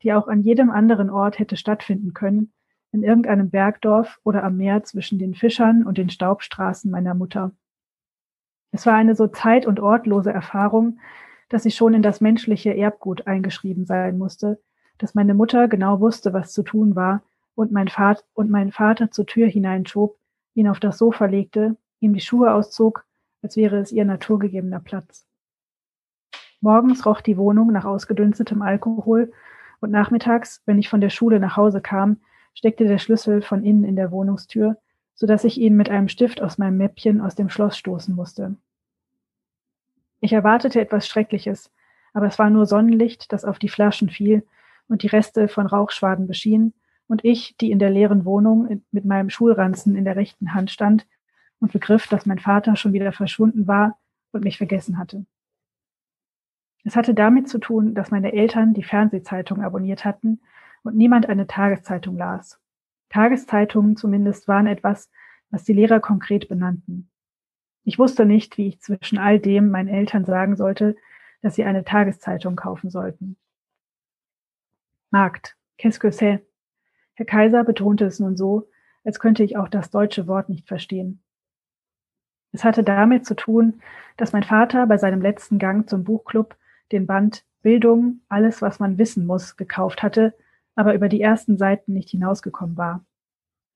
die 0.03 0.13
auch 0.13 0.27
an 0.27 0.41
jedem 0.41 0.69
anderen 0.69 1.09
Ort 1.09 1.39
hätte 1.39 1.57
stattfinden 1.57 2.13
können, 2.13 2.53
in 2.91 3.03
irgendeinem 3.03 3.49
Bergdorf 3.49 4.19
oder 4.23 4.43
am 4.43 4.57
Meer 4.57 4.83
zwischen 4.83 5.19
den 5.19 5.33
Fischern 5.33 5.85
und 5.85 5.97
den 5.97 6.09
Staubstraßen 6.09 6.89
meiner 6.89 7.15
Mutter. 7.15 7.51
Es 8.71 8.85
war 8.85 8.93
eine 8.93 9.15
so 9.15 9.27
zeit- 9.27 9.65
und 9.65 9.79
ortlose 9.79 10.31
Erfahrung, 10.31 10.99
dass 11.49 11.63
sie 11.63 11.71
schon 11.71 11.95
in 11.95 12.03
das 12.03 12.21
menschliche 12.21 12.75
Erbgut 12.75 13.25
eingeschrieben 13.25 13.85
sein 13.85 14.19
musste, 14.19 14.61
dass 14.99 15.15
meine 15.15 15.33
Mutter 15.33 15.67
genau 15.67 15.99
wusste, 15.99 16.31
was 16.31 16.53
zu 16.53 16.61
tun 16.61 16.95
war 16.95 17.23
und 17.55 17.71
mein 17.71 17.87
Vater, 17.87 18.23
und 18.33 18.51
mein 18.51 18.71
Vater 18.71 19.09
zur 19.09 19.25
Tür 19.25 19.47
hineinschob, 19.47 20.17
ihn 20.53 20.67
auf 20.67 20.79
das 20.79 20.99
Sofa 20.99 21.25
legte 21.25 21.75
ihm 21.99 22.13
die 22.13 22.21
Schuhe 22.21 22.53
auszog, 22.53 23.05
als 23.41 23.55
wäre 23.55 23.77
es 23.77 23.91
ihr 23.91 24.05
naturgegebener 24.05 24.79
Platz. 24.79 25.25
Morgens 26.61 27.05
roch 27.05 27.21
die 27.21 27.37
Wohnung 27.37 27.71
nach 27.71 27.85
ausgedünstetem 27.85 28.61
Alkohol 28.61 29.31
und 29.79 29.91
nachmittags, 29.91 30.61
wenn 30.65 30.77
ich 30.77 30.89
von 30.89 31.01
der 31.01 31.09
Schule 31.09 31.39
nach 31.39 31.55
Hause 31.55 31.81
kam, 31.81 32.17
steckte 32.53 32.85
der 32.85 32.97
Schlüssel 32.97 33.41
von 33.41 33.63
innen 33.63 33.85
in 33.85 33.95
der 33.95 34.11
Wohnungstür, 34.11 34.77
so 35.13 35.25
dass 35.25 35.45
ich 35.45 35.57
ihn 35.57 35.75
mit 35.75 35.89
einem 35.89 36.09
Stift 36.09 36.41
aus 36.41 36.57
meinem 36.57 36.77
Mäppchen 36.77 37.21
aus 37.21 37.35
dem 37.35 37.49
Schloss 37.49 37.77
stoßen 37.77 38.13
musste. 38.13 38.55
Ich 40.19 40.33
erwartete 40.33 40.81
etwas 40.81 41.07
Schreckliches, 41.07 41.71
aber 42.13 42.25
es 42.25 42.37
war 42.39 42.49
nur 42.49 42.65
Sonnenlicht, 42.65 43.31
das 43.31 43.45
auf 43.45 43.59
die 43.59 43.69
Flaschen 43.69 44.09
fiel 44.09 44.45
und 44.89 45.03
die 45.03 45.07
Reste 45.07 45.47
von 45.47 45.65
Rauchschwaden 45.65 46.27
beschien, 46.27 46.73
und 47.07 47.25
ich, 47.25 47.57
die 47.57 47.71
in 47.71 47.79
der 47.79 47.89
leeren 47.89 48.23
Wohnung 48.23 48.83
mit 48.91 49.03
meinem 49.03 49.31
Schulranzen 49.31 49.95
in 49.95 50.05
der 50.05 50.15
rechten 50.15 50.53
Hand 50.53 50.69
stand 50.69 51.07
und 51.59 51.71
begriff, 51.71 52.07
dass 52.07 52.25
mein 52.25 52.39
Vater 52.39 52.75
schon 52.75 52.93
wieder 52.93 53.11
verschwunden 53.11 53.67
war 53.67 53.97
und 54.31 54.43
mich 54.43 54.57
vergessen 54.57 54.97
hatte. 54.97 55.25
Es 56.83 56.95
hatte 56.95 57.13
damit 57.13 57.49
zu 57.49 57.59
tun, 57.59 57.93
dass 57.93 58.11
meine 58.11 58.33
Eltern 58.33 58.73
die 58.73 58.83
Fernsehzeitung 58.83 59.61
abonniert 59.61 60.05
hatten 60.05 60.41
und 60.83 60.95
niemand 60.95 61.27
eine 61.27 61.47
Tageszeitung 61.47 62.17
las. 62.17 62.59
Tageszeitungen 63.09 63.97
zumindest 63.97 64.47
waren 64.47 64.67
etwas, 64.67 65.09
was 65.49 65.63
die 65.63 65.73
Lehrer 65.73 65.99
konkret 65.99 66.47
benannten. 66.47 67.09
Ich 67.83 67.99
wusste 67.99 68.25
nicht, 68.25 68.57
wie 68.57 68.67
ich 68.67 68.79
zwischen 68.81 69.17
all 69.17 69.39
dem 69.39 69.71
meinen 69.71 69.89
Eltern 69.89 70.25
sagen 70.25 70.55
sollte, 70.55 70.95
dass 71.41 71.55
sie 71.55 71.63
eine 71.63 71.83
Tageszeitung 71.83 72.55
kaufen 72.55 72.89
sollten. 72.89 73.37
Markt, 75.11 75.57
qu'est-ce 75.77 75.99
que 75.99 76.11
c'est? 76.11 76.41
Herr 77.15 77.25
Kaiser 77.25 77.63
betonte 77.63 78.05
es 78.05 78.19
nun 78.19 78.37
so, 78.37 78.69
als 79.03 79.19
könnte 79.19 79.43
ich 79.43 79.57
auch 79.57 79.69
das 79.69 79.89
deutsche 79.89 80.27
Wort 80.27 80.49
nicht 80.49 80.67
verstehen. 80.67 81.21
Es 82.51 82.63
hatte 82.63 82.83
damit 82.83 83.25
zu 83.25 83.35
tun, 83.35 83.81
dass 84.17 84.33
mein 84.33 84.43
Vater 84.43 84.87
bei 84.87 84.97
seinem 84.97 85.21
letzten 85.21 85.59
Gang 85.59 85.89
zum 85.89 86.03
Buchclub 86.03 86.55
den 86.91 87.05
Band 87.05 87.45
Bildung, 87.61 88.21
alles, 88.29 88.61
was 88.61 88.79
man 88.79 88.97
wissen 88.97 89.25
muss, 89.25 89.57
gekauft 89.57 90.01
hatte, 90.01 90.33
aber 90.75 90.93
über 90.93 91.09
die 91.09 91.21
ersten 91.21 91.57
Seiten 91.57 91.93
nicht 91.93 92.09
hinausgekommen 92.09 92.77
war. 92.77 93.05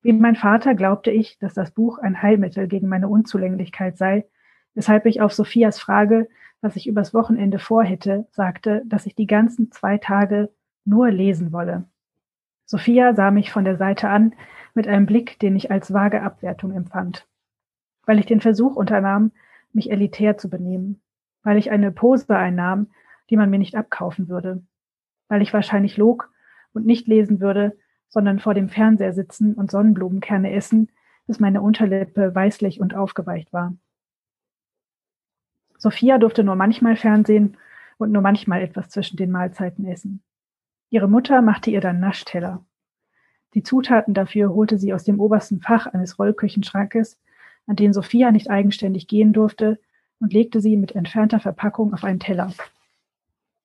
Wie 0.01 0.13
mein 0.13 0.35
Vater 0.35 0.73
glaubte 0.73 1.11
ich, 1.11 1.37
dass 1.39 1.53
das 1.53 1.71
Buch 1.71 1.97
ein 1.97 2.21
Heilmittel 2.21 2.67
gegen 2.67 2.87
meine 2.87 3.09
Unzulänglichkeit 3.09 3.97
sei, 3.97 4.25
weshalb 4.73 5.05
ich 5.05 5.21
auf 5.21 5.33
Sophias 5.33 5.79
Frage, 5.79 6.27
was 6.61 6.75
ich 6.75 6.87
übers 6.87 7.13
Wochenende 7.13 7.59
vorhätte, 7.59 8.25
sagte, 8.31 8.83
dass 8.85 9.05
ich 9.05 9.15
die 9.15 9.27
ganzen 9.27 9.71
zwei 9.71 9.97
Tage 9.97 10.49
nur 10.85 11.11
lesen 11.11 11.51
wolle. 11.51 11.85
Sophia 12.65 13.13
sah 13.13 13.31
mich 13.31 13.51
von 13.51 13.65
der 13.65 13.77
Seite 13.77 14.09
an 14.09 14.33
mit 14.73 14.87
einem 14.87 15.05
Blick, 15.05 15.39
den 15.39 15.55
ich 15.55 15.71
als 15.71 15.93
vage 15.93 16.21
Abwertung 16.21 16.71
empfand. 16.71 17.27
Weil 18.05 18.19
ich 18.19 18.25
den 18.25 18.41
Versuch 18.41 18.75
unternahm, 18.75 19.31
mich 19.71 19.91
elitär 19.91 20.37
zu 20.37 20.49
benehmen. 20.49 21.01
Weil 21.43 21.57
ich 21.57 21.71
eine 21.71 21.91
Pose 21.91 22.35
einnahm, 22.35 22.87
die 23.29 23.37
man 23.37 23.49
mir 23.49 23.59
nicht 23.59 23.75
abkaufen 23.75 24.29
würde. 24.29 24.63
Weil 25.27 25.41
ich 25.41 25.53
wahrscheinlich 25.53 25.97
log 25.97 26.31
und 26.73 26.85
nicht 26.85 27.07
lesen 27.07 27.39
würde, 27.39 27.77
sondern 28.09 28.39
vor 28.39 28.53
dem 28.53 28.69
Fernseher 28.69 29.13
sitzen 29.13 29.55
und 29.55 29.71
Sonnenblumenkerne 29.71 30.51
essen, 30.53 30.89
bis 31.25 31.39
meine 31.39 31.61
Unterlippe 31.61 32.35
weißlich 32.35 32.79
und 32.79 32.95
aufgeweicht 32.95 33.51
war. 33.53 33.75
Sophia 35.77 36.17
durfte 36.17 36.43
nur 36.43 36.55
manchmal 36.55 36.95
Fernsehen 36.95 37.57
und 37.97 38.11
nur 38.11 38.21
manchmal 38.21 38.61
etwas 38.61 38.89
zwischen 38.89 39.17
den 39.17 39.31
Mahlzeiten 39.31 39.85
essen. 39.85 40.23
Ihre 40.89 41.09
Mutter 41.09 41.41
machte 41.41 41.71
ihr 41.71 41.81
dann 41.81 41.99
Naschteller. 41.99 42.63
Die 43.53 43.63
Zutaten 43.63 44.13
dafür 44.13 44.53
holte 44.53 44.77
sie 44.77 44.93
aus 44.93 45.03
dem 45.03 45.19
obersten 45.19 45.59
Fach 45.59 45.87
eines 45.87 46.19
Rollküchenschrankes, 46.19 47.19
an 47.67 47.75
den 47.75 47.93
Sophia 47.93 48.31
nicht 48.31 48.49
eigenständig 48.49 49.07
gehen 49.07 49.33
durfte, 49.33 49.79
und 50.19 50.31
legte 50.31 50.61
sie 50.61 50.77
mit 50.77 50.95
entfernter 50.95 51.41
Verpackung 51.41 51.93
auf 51.93 52.05
einen 52.05 52.21
Teller. 52.21 52.53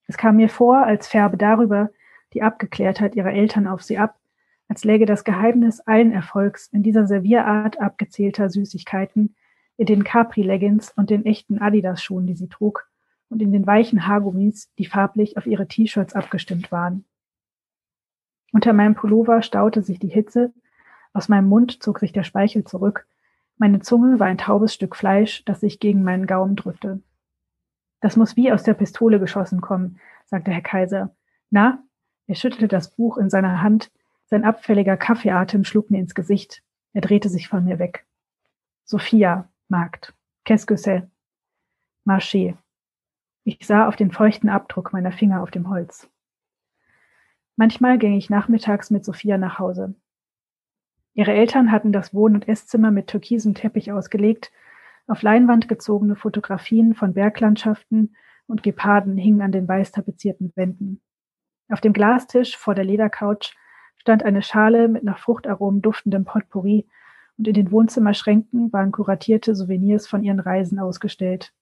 Es 0.08 0.16
kam 0.16 0.36
mir 0.36 0.48
vor, 0.48 0.78
als 0.84 1.06
färbe 1.06 1.36
darüber 1.36 1.90
die 2.32 2.42
Abgeklärtheit 2.42 3.14
ihrer 3.14 3.32
Eltern 3.32 3.68
auf 3.68 3.82
sie 3.82 3.96
ab, 3.96 4.18
als 4.66 4.84
läge 4.84 5.06
das 5.06 5.22
Geheimnis 5.22 5.80
allen 5.80 6.12
Erfolgs 6.12 6.66
in 6.72 6.82
dieser 6.82 7.06
Servierart 7.06 7.80
abgezählter 7.80 8.50
Süßigkeiten, 8.50 9.36
in 9.76 9.86
den 9.86 10.02
Capri-Leggings 10.02 10.90
und 10.96 11.10
den 11.10 11.24
echten 11.24 11.58
Adidas-Schuhen, 11.58 12.26
die 12.26 12.34
sie 12.34 12.48
trug, 12.48 12.88
und 13.30 13.40
in 13.40 13.52
den 13.52 13.66
weichen 13.66 14.06
Haargummis, 14.06 14.72
die 14.78 14.86
farblich 14.86 15.36
auf 15.36 15.46
ihre 15.46 15.68
T-Shirts 15.68 16.14
abgestimmt 16.14 16.72
waren. 16.72 17.04
Unter 18.52 18.72
meinem 18.72 18.94
Pullover 18.94 19.42
staute 19.42 19.82
sich 19.82 19.98
die 19.98 20.08
Hitze, 20.08 20.52
aus 21.12 21.28
meinem 21.28 21.48
Mund 21.48 21.82
zog 21.82 22.00
sich 22.00 22.12
der 22.12 22.24
Speichel 22.24 22.64
zurück, 22.64 23.06
meine 23.58 23.80
Zunge 23.80 24.18
war 24.18 24.26
ein 24.26 24.38
taubes 24.38 24.74
Stück 24.74 24.96
Fleisch, 24.96 25.44
das 25.44 25.60
sich 25.60 25.80
gegen 25.80 26.02
meinen 26.02 26.26
Gaumen 26.26 26.56
drückte. 26.56 27.02
Das 28.00 28.16
muss 28.16 28.36
wie 28.36 28.52
aus 28.52 28.62
der 28.62 28.74
Pistole 28.74 29.18
geschossen 29.18 29.60
kommen, 29.60 29.98
sagte 30.26 30.50
Herr 30.50 30.62
Kaiser. 30.62 31.14
Na? 31.50 31.82
Er 32.26 32.34
schüttelte 32.34 32.68
das 32.68 32.94
Buch 32.94 33.16
in 33.16 33.30
seiner 33.30 33.62
Hand, 33.62 33.90
sein 34.26 34.44
abfälliger 34.44 34.96
Kaffeeatem 34.96 35.64
schlug 35.64 35.90
mir 35.90 35.98
ins 35.98 36.14
Gesicht. 36.14 36.62
Er 36.92 37.00
drehte 37.00 37.30
sich 37.30 37.48
von 37.48 37.64
mir 37.64 37.78
weg. 37.78 38.06
Sophia, 38.84 39.48
Markt. 39.68 40.14
Qu'est-ce 40.44 40.66
que 40.66 40.76
c'est? 40.76 41.08
Marché. 42.04 42.56
Ich 43.44 43.66
sah 43.66 43.88
auf 43.88 43.96
den 43.96 44.10
feuchten 44.10 44.50
Abdruck 44.50 44.92
meiner 44.92 45.12
Finger 45.12 45.42
auf 45.42 45.50
dem 45.50 45.70
Holz. 45.70 46.10
Manchmal 47.56 47.98
ging 47.98 48.12
ich 48.14 48.28
nachmittags 48.28 48.90
mit 48.90 49.04
Sophia 49.04 49.38
nach 49.38 49.58
Hause. 49.58 49.94
Ihre 51.18 51.32
Eltern 51.32 51.72
hatten 51.72 51.90
das 51.90 52.14
Wohn- 52.14 52.36
und 52.36 52.46
Esszimmer 52.46 52.92
mit 52.92 53.08
türkisem 53.08 53.52
Teppich 53.52 53.90
ausgelegt, 53.90 54.52
auf 55.08 55.22
Leinwand 55.22 55.66
gezogene 55.66 56.14
Fotografien 56.14 56.94
von 56.94 57.12
Berglandschaften 57.12 58.14
und 58.46 58.62
Geparden 58.62 59.16
hingen 59.16 59.42
an 59.42 59.50
den 59.50 59.66
weiß 59.66 59.90
tapezierten 59.90 60.52
Wänden. 60.54 61.00
Auf 61.70 61.80
dem 61.80 61.92
Glastisch 61.92 62.56
vor 62.56 62.76
der 62.76 62.84
Ledercouch 62.84 63.56
stand 63.96 64.22
eine 64.22 64.42
Schale 64.42 64.86
mit 64.86 65.02
nach 65.02 65.18
Fruchtaromen 65.18 65.82
duftendem 65.82 66.24
Potpourri 66.24 66.86
und 67.36 67.48
in 67.48 67.54
den 67.54 67.72
Wohnzimmerschränken 67.72 68.72
waren 68.72 68.92
kuratierte 68.92 69.56
Souvenirs 69.56 70.06
von 70.06 70.22
ihren 70.22 70.38
Reisen 70.38 70.78
ausgestellt. 70.78 71.52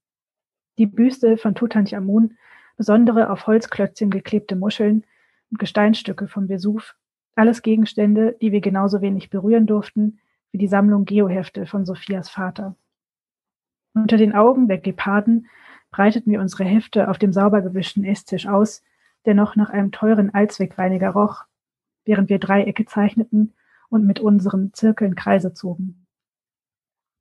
Die 0.77 0.85
Büste 0.85 1.39
von 1.39 1.55
Tutanchamun, 1.55 2.37
besondere 2.77 3.31
auf 3.31 3.47
Holzklötzchen 3.47 4.11
geklebte 4.11 4.55
Muscheln, 4.55 5.07
und 5.51 5.59
Gesteinstücke 5.59 6.29
vom 6.29 6.49
Vesuv, 6.49 6.95
alles 7.37 7.63
Gegenstände, 7.63 8.37
die 8.41 8.51
wir 8.51 8.61
genauso 8.61 9.01
wenig 9.01 9.31
berühren 9.31 9.67
durften 9.67 10.19
wie 10.53 10.59
die 10.59 10.69
Sammlung 10.69 11.05
Geohefte 11.05 11.67
von 11.67 11.85
Sophias 11.85 12.31
Vater. 12.31 12.77
Unter 13.95 14.17
den 14.17 14.35
Augen 14.35 14.69
der 14.69 14.79
Geparden 14.79 15.49
breiteten 15.91 16.33
wir 16.33 16.41
unsere 16.41 16.65
Hefte 16.65 17.09
auf 17.09 17.19
dem 17.19 17.33
sauber 17.33 17.63
gewischten 17.63 18.05
Esstisch 18.05 18.47
aus, 18.47 18.83
der 19.25 19.35
noch 19.35 19.57
nach 19.57 19.71
einem 19.71 19.93
teuren 19.93 20.33
Allzweckreiniger 20.33 21.11
roch, 21.11 21.45
während 22.05 22.29
wir 22.29 22.39
Dreiecke 22.39 22.87
zeichneten 22.87 23.55
und 23.89 24.07
mit 24.07 24.21
unseren 24.21 24.73
Zirkeln 24.73 25.15
Kreise 25.15 25.53
zogen. 25.53 26.07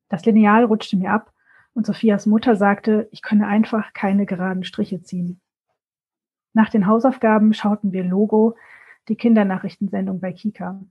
Das 0.09 0.25
Lineal 0.25 0.65
rutschte 0.65 0.97
mir 0.97 1.11
ab 1.11 1.33
und 1.73 1.85
Sophias 1.85 2.25
Mutter 2.25 2.55
sagte, 2.55 3.07
ich 3.11 3.21
könne 3.21 3.47
einfach 3.47 3.93
keine 3.93 4.25
geraden 4.25 4.63
Striche 4.63 5.01
ziehen. 5.01 5.41
Nach 6.53 6.69
den 6.69 6.87
Hausaufgaben 6.87 7.53
schauten 7.53 7.91
wir 7.91 8.03
Logo, 8.03 8.55
die 9.07 9.15
Kindernachrichtensendung 9.15 10.19
bei 10.19 10.31
Kika. 10.33 10.83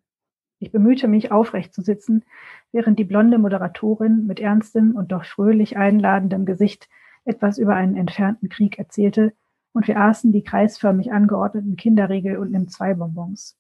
Ich 0.59 0.73
bemühte 0.73 1.09
mich, 1.09 1.33
aufrecht 1.33 1.75
zu 1.75 1.83
sitzen, 1.83 2.25
während 2.73 2.99
die 2.99 3.05
blonde 3.05 3.39
Moderatorin 3.39 4.27
mit 4.27 4.41
ernstem 4.41 4.95
und 4.95 5.13
doch 5.13 5.25
fröhlich 5.25 5.77
einladendem 5.77 6.47
Gesicht 6.47 6.89
etwas 7.25 7.59
über 7.59 7.75
einen 7.75 7.97
entfernten 7.97 8.49
Krieg 8.49 8.79
erzählte, 8.79 9.35
und 9.73 9.89
wir 9.89 9.99
aßen 9.99 10.31
die 10.31 10.45
kreisförmig 10.45 11.13
angeordneten 11.13 11.77
Kinderriegel 11.77 12.37
und 12.39 12.53
Nimm-zwei-Bonbons. 12.53 13.59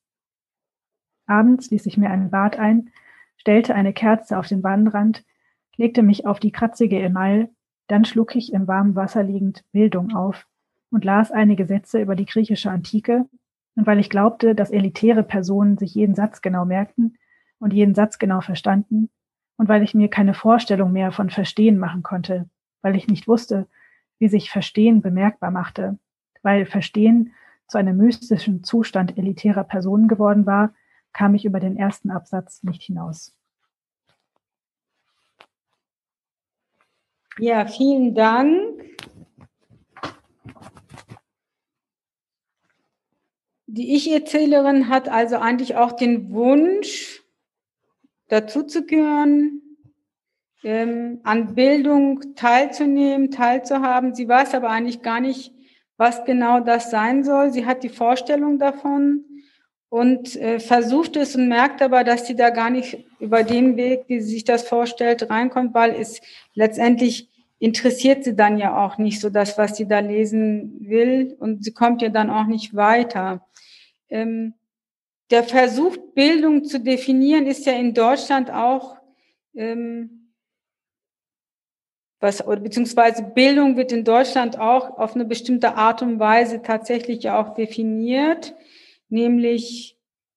Abends 1.26 1.70
ließ 1.70 1.86
ich 1.86 1.96
mir 1.96 2.10
einen 2.10 2.30
Bad 2.30 2.58
ein, 2.58 2.90
stellte 3.36 3.74
eine 3.74 3.92
Kerze 3.92 4.38
auf 4.38 4.46
den 4.46 4.62
Wannenrand, 4.62 5.24
legte 5.76 6.02
mich 6.02 6.26
auf 6.26 6.38
die 6.38 6.52
kratzige 6.52 7.00
Emaille, 7.00 7.50
dann 7.88 8.04
schlug 8.04 8.36
ich 8.36 8.52
im 8.52 8.68
warmen 8.68 8.94
Wasser 8.94 9.22
liegend 9.22 9.64
Bildung 9.72 10.14
auf, 10.14 10.46
und 10.90 11.04
las 11.04 11.32
einige 11.32 11.66
Sätze 11.66 12.00
über 12.00 12.14
die 12.14 12.26
griechische 12.26 12.70
Antike. 12.70 13.26
Und 13.76 13.86
weil 13.86 13.98
ich 13.98 14.10
glaubte, 14.10 14.54
dass 14.54 14.70
elitäre 14.70 15.22
Personen 15.22 15.78
sich 15.78 15.94
jeden 15.94 16.14
Satz 16.14 16.42
genau 16.42 16.64
merkten 16.64 17.18
und 17.58 17.72
jeden 17.72 17.94
Satz 17.94 18.18
genau 18.18 18.40
verstanden, 18.40 19.10
und 19.56 19.68
weil 19.68 19.82
ich 19.82 19.94
mir 19.94 20.08
keine 20.08 20.34
Vorstellung 20.34 20.92
mehr 20.92 21.12
von 21.12 21.30
Verstehen 21.30 21.78
machen 21.78 22.02
konnte, 22.02 22.48
weil 22.82 22.96
ich 22.96 23.06
nicht 23.06 23.28
wusste, 23.28 23.68
wie 24.18 24.28
sich 24.28 24.50
Verstehen 24.50 25.00
bemerkbar 25.00 25.50
machte, 25.50 25.98
weil 26.42 26.66
Verstehen 26.66 27.32
zu 27.68 27.78
einem 27.78 27.96
mystischen 27.96 28.64
Zustand 28.64 29.16
elitärer 29.16 29.64
Personen 29.64 30.08
geworden 30.08 30.46
war, 30.46 30.74
kam 31.12 31.34
ich 31.34 31.44
über 31.44 31.60
den 31.60 31.76
ersten 31.76 32.10
Absatz 32.10 32.62
nicht 32.62 32.82
hinaus. 32.82 33.34
Ja, 37.38 37.66
vielen 37.66 38.14
Dank. 38.14 38.73
Die 43.66 43.94
Ich-Erzählerin 43.94 44.88
hat 44.88 45.08
also 45.08 45.36
eigentlich 45.36 45.76
auch 45.76 45.92
den 45.92 46.32
Wunsch, 46.32 47.22
dazuzugehören, 48.28 49.62
ähm, 50.62 51.20
an 51.24 51.54
Bildung 51.54 52.34
teilzunehmen, 52.34 53.30
teilzuhaben. 53.30 54.14
Sie 54.14 54.28
weiß 54.28 54.54
aber 54.54 54.70
eigentlich 54.70 55.02
gar 55.02 55.20
nicht, 55.20 55.52
was 55.96 56.24
genau 56.24 56.60
das 56.60 56.90
sein 56.90 57.22
soll. 57.22 57.52
Sie 57.52 57.66
hat 57.66 57.82
die 57.82 57.88
Vorstellung 57.88 58.58
davon 58.58 59.24
und 59.88 60.36
äh, 60.36 60.58
versucht 60.58 61.16
es 61.16 61.36
und 61.36 61.48
merkt 61.48 61.80
aber, 61.80 62.02
dass 62.02 62.26
sie 62.26 62.34
da 62.34 62.50
gar 62.50 62.70
nicht 62.70 63.04
über 63.20 63.44
den 63.44 63.76
Weg, 63.76 64.04
wie 64.08 64.20
sie 64.20 64.34
sich 64.34 64.44
das 64.44 64.66
vorstellt, 64.66 65.30
reinkommt, 65.30 65.74
weil 65.74 65.94
es 65.94 66.20
letztendlich 66.54 67.30
interessiert 67.64 68.24
sie 68.24 68.36
dann 68.36 68.58
ja 68.58 68.84
auch 68.84 68.98
nicht 68.98 69.20
so 69.20 69.30
das, 69.30 69.56
was 69.56 69.74
sie 69.78 69.88
da 69.88 70.00
lesen 70.00 70.76
will 70.80 71.34
und 71.38 71.64
sie 71.64 71.72
kommt 71.72 72.02
ja 72.02 72.10
dann 72.10 72.28
auch 72.28 72.44
nicht 72.44 72.76
weiter. 72.76 73.46
Ähm, 74.10 74.52
der 75.30 75.44
Versuch, 75.44 75.96
Bildung 76.14 76.64
zu 76.64 76.78
definieren, 76.78 77.46
ist 77.46 77.64
ja 77.64 77.72
in 77.72 77.94
Deutschland 77.94 78.50
auch 78.50 78.98
ähm, 79.54 80.30
was, 82.20 82.46
oder 82.46 82.60
beziehungsweise 82.60 83.22
Bildung 83.22 83.78
wird 83.78 83.92
in 83.92 84.04
Deutschland 84.04 84.58
auch 84.58 84.98
auf 84.98 85.14
eine 85.14 85.24
bestimmte 85.24 85.74
Art 85.74 86.02
und 86.02 86.18
Weise 86.18 86.60
tatsächlich 86.60 87.30
auch 87.30 87.54
definiert, 87.54 88.54
nämlich 89.08 89.93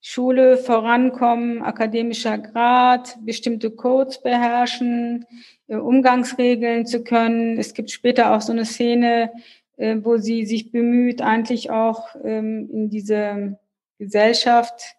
Schule 0.10 0.56
vorankommen, 0.56 1.62
akademischer 1.62 2.38
Grad, 2.38 3.18
bestimmte 3.26 3.72
Codes 3.72 4.22
beherrschen, 4.22 5.26
äh, 5.68 5.76
Umgangsregeln 5.76 6.86
zu 6.86 7.04
können. 7.04 7.58
Es 7.58 7.74
gibt 7.74 7.92
später 7.92 8.34
auch 8.34 8.40
so 8.40 8.54
eine 8.54 8.64
Szene, 8.64 9.34
äh, 9.76 9.98
wo 10.02 10.16
sie 10.16 10.46
sich 10.46 10.72
bemüht, 10.72 11.22
eigentlich 11.22 11.72
auch 11.72 12.16
ähm, 12.24 12.70
in 12.72 12.90
diese 12.90 13.60
Gesellschaft 14.00 14.96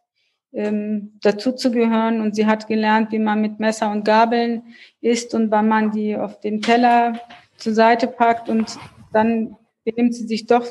ähm, 0.53 1.19
dazuzugehören. 1.23 2.21
Und 2.21 2.37
sie 2.37 2.45
hat 2.45 2.67
gelernt, 2.67 3.11
wie 3.11 3.19
man 3.19 3.41
mit 3.41 3.61
Messer 3.61 3.91
und 3.91 4.05
Gabeln 4.05 4.63
isst 5.01 5.35
und 5.35 5.51
wann 5.51 5.69
man 5.69 5.91
die 5.91 6.17
auf 6.17 6.39
den 6.41 6.61
Teller 6.61 7.19
zur 7.57 7.73
Seite 7.73 8.09
packt 8.09 8.51
und 8.51 8.79
dann 9.15 9.57
benimmt 9.85 10.15
sie 10.15 10.27
sich 10.27 10.45
doch 10.45 10.67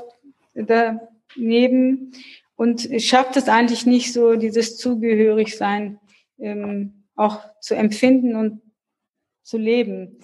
daneben 0.53 2.11
und 2.57 2.89
schafft 3.01 3.37
es 3.37 3.47
eigentlich 3.47 3.85
nicht 3.85 4.11
so, 4.11 4.35
dieses 4.35 4.77
Zugehörigsein 4.77 5.99
ähm, 6.39 7.05
auch 7.15 7.39
zu 7.61 7.75
empfinden 7.75 8.35
und 8.35 8.61
zu 9.43 9.57
leben. 9.57 10.19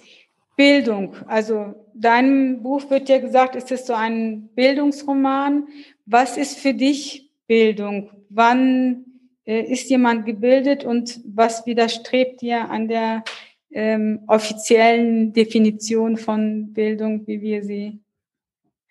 Bildung, 0.56 1.16
also 1.26 1.74
deinem 1.94 2.62
Buch 2.62 2.90
wird 2.90 3.08
ja 3.08 3.18
gesagt, 3.18 3.56
ist 3.56 3.72
es 3.72 3.86
so 3.86 3.94
ein 3.94 4.48
Bildungsroman. 4.54 5.66
Was 6.06 6.36
ist 6.36 6.58
für 6.58 6.74
dich 6.74 7.30
Bildung? 7.46 8.10
Wann 8.28 9.04
äh, 9.46 9.62
ist 9.62 9.90
jemand 9.90 10.26
gebildet 10.26 10.84
und 10.84 11.20
was 11.24 11.66
widerstrebt 11.66 12.40
dir 12.40 12.70
an 12.70 12.88
der 12.88 13.24
ähm, 13.70 14.22
offiziellen 14.28 15.32
Definition 15.32 16.16
von 16.16 16.72
Bildung, 16.72 17.26
wie 17.26 17.40
wir 17.40 17.64
sie 17.64 18.00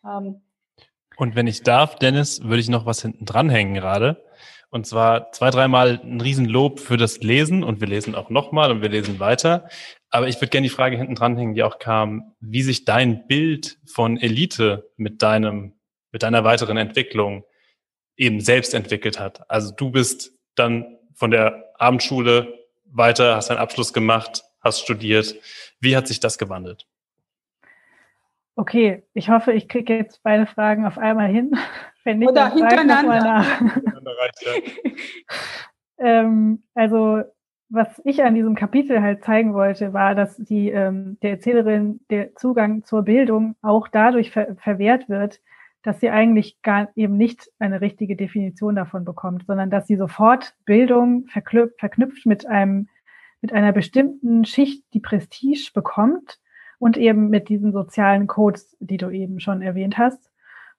haben? 0.04 0.42
Und 1.16 1.36
wenn 1.36 1.48
ich 1.48 1.64
darf, 1.64 1.96
Dennis, 1.96 2.44
würde 2.44 2.60
ich 2.60 2.70
noch 2.70 2.86
was 2.86 3.02
hinten 3.02 3.26
dranhängen 3.26 3.74
gerade. 3.74 4.24
Und 4.70 4.88
zwar 4.88 5.32
zwei, 5.32 5.52
dreimal 5.52 6.02
ein 6.04 6.20
Riesenlob 6.20 6.80
für 6.80 6.98
das 6.98 7.20
Lesen 7.20 7.64
und 7.64 7.80
wir 7.80 7.88
lesen 7.88 8.16
auch 8.16 8.32
nochmal 8.32 8.72
und 8.72 8.82
wir 8.82 8.90
lesen 8.90 9.20
weiter. 9.20 9.70
Aber 10.10 10.28
ich 10.28 10.38
würde 10.38 10.50
gerne 10.50 10.66
die 10.66 10.74
Frage 10.74 10.98
hinten 10.98 11.14
dranhängen, 11.14 11.54
die 11.54 11.62
auch 11.62 11.78
kam, 11.78 12.34
wie 12.40 12.64
sich 12.64 12.84
dein 12.84 13.28
Bild 13.28 13.78
von 13.86 14.18
Elite 14.18 14.90
mit 14.98 15.22
deinem, 15.22 15.74
mit 16.12 16.24
deiner 16.24 16.44
weiteren 16.44 16.78
Entwicklung 16.78 17.46
eben 18.18 18.42
selbst 18.42 18.74
entwickelt 18.74 19.20
hat. 19.20 19.48
Also 19.50 19.72
du 19.76 19.92
bist 19.92 20.32
dann 20.56 20.98
von 21.14 21.30
der 21.30 21.72
Abendschule 21.78 22.66
weiter, 22.86 23.36
hast 23.36 23.50
deinen 23.50 23.58
Abschluss 23.58 23.94
gemacht, 23.94 24.44
hast 24.62 24.82
studiert. 24.82 25.36
Wie 25.80 25.96
hat 25.96 26.08
sich 26.08 26.20
das 26.20 26.38
gewandelt? 26.38 26.88
Okay, 28.56 29.04
ich 29.14 29.30
hoffe, 29.30 29.52
ich 29.52 29.68
kriege 29.68 29.96
jetzt 29.96 30.22
beide 30.24 30.46
Fragen 30.46 30.86
auf 30.86 30.98
einmal 30.98 31.30
hin. 31.30 31.52
Wenn 32.04 32.20
nicht, 32.20 32.30
Oder 32.30 32.52
hintereinander. 32.52 33.46
ähm, 35.98 36.64
also, 36.76 37.24
was 37.70 38.02
ich 38.04 38.24
an 38.24 38.36
diesem 38.36 38.56
Kapitel 38.56 39.02
halt 39.02 39.24
zeigen 39.24 39.54
wollte, 39.54 39.94
war, 39.94 40.14
dass 40.14 40.38
die 40.38 40.70
ähm, 40.70 41.18
der 41.22 41.32
Erzählerin 41.32 42.02
der 42.10 42.36
Zugang 42.36 42.84
zur 42.84 43.04
Bildung 43.04 43.56
auch 43.62 43.88
dadurch 43.88 44.32
ver 44.32 44.56
verwehrt 44.58 45.08
wird, 45.08 45.40
dass 45.82 46.02
sie 46.02 46.10
eigentlich 46.10 46.62
gar 46.62 46.90
eben 46.96 47.18
nicht 47.18 47.50
eine 47.58 47.82
richtige 47.82 48.16
Definition 48.16 48.76
davon 48.76 49.06
bekommt, 49.06 49.46
sondern 49.48 49.70
dass 49.70 49.88
sie 49.88 49.96
sofort 49.96 50.54
Bildung 50.66 51.26
verknüpft, 51.28 51.80
verknüpft 51.80 52.26
mit 52.26 52.46
einem, 52.46 52.90
mit 53.42 53.54
einer 53.54 53.72
bestimmten 53.72 54.46
Schicht, 54.46 54.84
die 54.94 55.00
Prestige 55.00 55.72
bekommt 55.74 56.40
und 56.80 56.98
eben 56.98 57.30
mit 57.30 57.50
diesen 57.50 57.72
sozialen 57.72 58.28
Codes, 58.28 58.76
die 58.80 58.98
du 58.98 59.10
eben 59.10 59.40
schon 59.40 59.62
erwähnt 59.62 59.98
hast. 59.98 60.30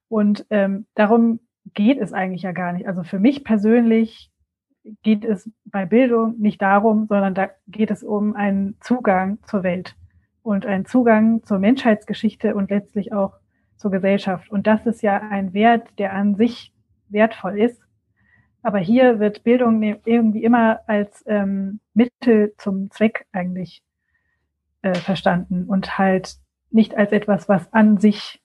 Und 0.09 0.47
ähm, 0.51 0.87
darum 0.95 1.41
geht 1.73 1.99
es 1.99 2.13
eigentlich 2.13 2.43
ja 2.43 2.53
gar 2.53 2.73
nicht. 2.73 2.87
Also 2.87 3.03
für 3.03 3.19
mich 3.19 3.45
persönlich 3.45 4.31
geht 5.03 5.25
es 5.25 5.51
bei 5.65 5.87
Bildung 5.87 6.39
nicht 6.39 6.61
darum, 6.61 7.07
sondern 7.07 7.35
da 7.35 7.51
geht 7.67 7.91
es 7.91 8.03
um 8.03 8.37
einen 8.37 8.77
Zugang 8.81 9.39
zur 9.47 9.63
Welt 9.63 9.97
und 10.43 10.67
einen 10.67 10.85
Zugang 10.85 11.43
zur 11.43 11.59
Menschheitsgeschichte 11.59 12.55
und 12.55 12.71
letztlich 12.71 13.13
auch 13.13 13.35
zur 13.77 13.91
Gesellschaft. 13.91 14.51
Und 14.51 14.67
das 14.67 14.85
ist 14.87 15.03
ja 15.03 15.17
ein 15.19 15.55
Wert, 15.55 15.89
der 15.99 16.13
an 16.13 16.37
sich 16.37 16.73
wertvoll 17.09 17.59
ist. 17.59 17.81
Aber 18.63 18.79
hier 18.79 19.21
wird 19.21 19.45
Bildung 19.45 19.79
ne, 19.79 20.01
irgendwie 20.05 20.43
immer 20.43 20.81
als 20.87 21.23
ähm, 21.27 21.81
Mittel 21.93 22.55
zum 22.57 22.91
Zweck 22.91 23.27
eigentlich 23.33 23.83
äh, 24.85 24.95
verstanden 24.95 25.65
und 25.65 25.99
halt 25.99 26.37
nicht 26.71 26.97
als 26.97 27.11
etwas, 27.11 27.49
was 27.49 27.73
an 27.73 27.99
sich 27.99 28.43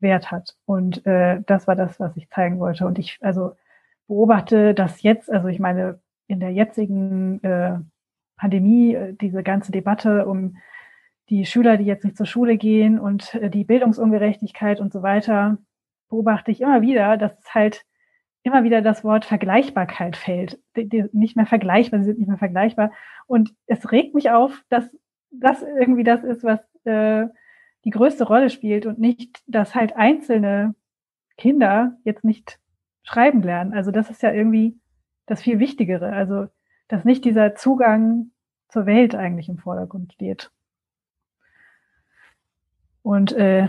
Wert 0.00 0.30
hat. 0.30 0.56
Und 0.66 1.06
äh, 1.06 1.40
das 1.46 1.66
war 1.66 1.76
das, 1.76 1.98
was 1.98 2.16
ich 2.16 2.28
zeigen 2.28 2.58
wollte. 2.58 2.86
Und 2.86 2.98
ich 2.98 3.18
also 3.22 3.52
beobachte 4.06 4.74
das 4.74 5.02
jetzt, 5.02 5.30
also 5.32 5.48
ich 5.48 5.60
meine, 5.60 6.00
in 6.26 6.40
der 6.40 6.50
jetzigen 6.50 7.42
äh, 7.42 7.78
Pandemie, 8.36 8.94
äh, 8.94 9.14
diese 9.14 9.42
ganze 9.42 9.72
Debatte 9.72 10.26
um 10.26 10.56
die 11.30 11.46
Schüler, 11.46 11.78
die 11.78 11.84
jetzt 11.84 12.04
nicht 12.04 12.16
zur 12.16 12.26
Schule 12.26 12.58
gehen 12.58 12.98
und 12.98 13.34
äh, 13.34 13.48
die 13.48 13.64
Bildungsungerechtigkeit 13.64 14.80
und 14.80 14.92
so 14.92 15.02
weiter, 15.02 15.56
beobachte 16.10 16.50
ich 16.50 16.60
immer 16.60 16.82
wieder, 16.82 17.16
dass 17.16 17.32
es 17.38 17.54
halt 17.54 17.86
immer 18.42 18.64
wieder 18.64 18.82
das 18.82 19.04
Wort 19.04 19.24
Vergleichbarkeit 19.24 20.16
fällt. 20.16 20.58
Die, 20.76 20.88
die 20.88 21.04
nicht 21.12 21.36
mehr 21.36 21.46
vergleichbar, 21.46 22.00
sie 22.00 22.06
sind 22.06 22.18
nicht 22.18 22.28
mehr 22.28 22.38
vergleichbar. 22.38 22.92
Und 23.26 23.54
es 23.66 23.90
regt 23.92 24.14
mich 24.14 24.30
auf, 24.30 24.62
dass 24.68 24.90
das 25.32 25.62
irgendwie 25.62 26.04
das 26.04 26.22
ist, 26.22 26.44
was 26.44 26.60
äh, 26.84 27.26
die 27.84 27.90
größte 27.90 28.24
Rolle 28.24 28.50
spielt 28.50 28.86
und 28.86 28.98
nicht, 28.98 29.42
dass 29.46 29.74
halt 29.74 29.96
einzelne 29.96 30.74
Kinder 31.36 31.98
jetzt 32.04 32.24
nicht 32.24 32.60
schreiben 33.02 33.42
lernen. 33.42 33.72
Also 33.72 33.90
das 33.90 34.10
ist 34.10 34.22
ja 34.22 34.32
irgendwie 34.32 34.78
das 35.26 35.42
viel 35.42 35.58
Wichtigere. 35.58 36.12
Also, 36.12 36.48
dass 36.88 37.04
nicht 37.04 37.24
dieser 37.24 37.54
Zugang 37.54 38.30
zur 38.68 38.86
Welt 38.86 39.14
eigentlich 39.14 39.48
im 39.48 39.58
Vordergrund 39.58 40.12
steht. 40.12 40.50
Und 43.02 43.32
äh, 43.32 43.68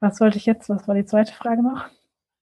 was 0.00 0.20
wollte 0.20 0.36
ich 0.36 0.46
jetzt? 0.46 0.68
Was 0.68 0.86
war 0.86 0.94
die 0.94 1.06
zweite 1.06 1.32
Frage 1.32 1.62
noch? 1.62 1.88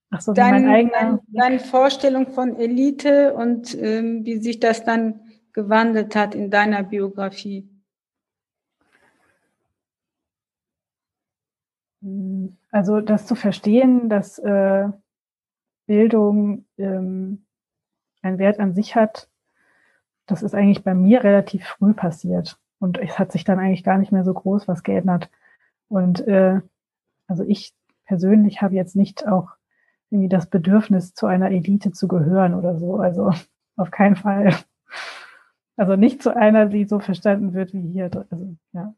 Ach 0.09 0.21
so, 0.21 0.33
dein, 0.33 0.65
mein 0.65 0.69
eigener. 0.69 1.19
Deine 1.27 1.59
Vorstellung 1.59 2.27
von 2.27 2.55
Elite 2.57 3.33
und 3.33 3.75
ähm, 3.75 4.25
wie 4.25 4.37
sich 4.37 4.59
das 4.59 4.83
dann 4.83 5.21
gewandelt 5.53 6.15
hat 6.15 6.35
in 6.35 6.51
deiner 6.51 6.83
Biografie. 6.83 7.69
Hm, 11.92 11.92
also 12.71 13.01
das 13.01 13.25
zu 13.25 13.35
verstehen, 13.35 14.09
dass 14.09 14.39
äh, 14.39 14.89
Bildung 15.85 16.65
ähm, 16.77 17.45
einen 18.21 18.39
Wert 18.39 18.59
an 18.59 18.73
sich 18.73 18.95
hat, 18.95 19.29
das 20.25 20.43
ist 20.43 20.55
eigentlich 20.55 20.83
bei 20.83 20.93
mir 20.93 21.23
relativ 21.23 21.65
früh 21.65 21.93
passiert. 21.93 22.59
Und 22.79 22.97
es 22.97 23.19
hat 23.19 23.31
sich 23.31 23.43
dann 23.43 23.59
eigentlich 23.59 23.83
gar 23.83 23.97
nicht 23.97 24.11
mehr 24.11 24.23
so 24.23 24.33
groß 24.33 24.67
was 24.67 24.83
geändert. 24.83 25.29
Und 25.87 26.25
äh, 26.27 26.61
also 27.27 27.43
ich 27.43 27.73
persönlich 28.05 28.61
habe 28.61 28.75
jetzt 28.75 28.95
nicht 28.95 29.27
auch 29.27 29.51
irgendwie 30.09 30.29
das 30.29 30.47
Bedürfnis, 30.47 31.13
zu 31.13 31.25
einer 31.25 31.51
Elite 31.51 31.91
zu 31.91 32.07
gehören 32.07 32.53
oder 32.53 32.77
so. 32.77 32.97
Also 32.97 33.31
auf 33.75 33.91
keinen 33.91 34.15
Fall. 34.15 34.55
Also 35.75 35.95
nicht 35.95 36.21
zu 36.21 36.35
einer, 36.35 36.67
die 36.67 36.85
so 36.85 36.99
verstanden 36.99 37.53
wird 37.53 37.73
wie 37.73 37.81
hier. 37.81 38.11
Also, 38.29 38.55
ja. 38.73 38.93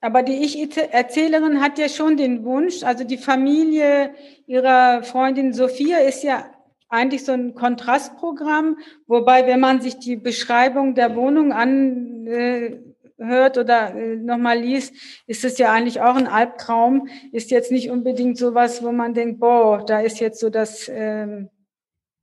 Aber 0.00 0.22
die 0.22 0.44
Ich-Erzählerin 0.44 1.60
hat 1.60 1.78
ja 1.78 1.88
schon 1.88 2.16
den 2.16 2.44
Wunsch, 2.44 2.82
also 2.82 3.04
die 3.04 3.18
Familie 3.18 4.14
ihrer 4.46 5.02
Freundin 5.02 5.52
Sophia 5.52 5.98
ist 5.98 6.22
ja 6.22 6.44
eigentlich 6.88 7.24
so 7.24 7.32
ein 7.32 7.54
Kontrastprogramm, 7.54 8.78
wobei, 9.06 9.46
wenn 9.46 9.58
man 9.58 9.80
sich 9.80 9.98
die 9.98 10.16
Beschreibung 10.16 10.94
der 10.94 11.16
Wohnung 11.16 11.52
an, 11.52 12.26
äh, 12.26 12.78
hört 13.18 13.58
oder 13.58 13.94
äh, 13.94 14.16
nochmal 14.16 14.58
liest, 14.58 14.94
ist 15.26 15.44
es 15.44 15.58
ja 15.58 15.72
eigentlich 15.72 16.00
auch 16.00 16.16
ein 16.16 16.26
Albtraum. 16.26 17.08
Ist 17.32 17.50
jetzt 17.50 17.72
nicht 17.72 17.90
unbedingt 17.90 18.36
sowas, 18.38 18.82
wo 18.82 18.92
man 18.92 19.14
denkt, 19.14 19.40
boah, 19.40 19.84
da 19.84 20.00
ist 20.00 20.20
jetzt 20.20 20.40
so 20.40 20.50
das, 20.50 20.88
äh, 20.88 21.46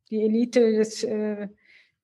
die 0.09 0.24
Elite 0.24 0.74
des, 0.74 1.03
äh, 1.03 1.13
ähm, 1.13 1.49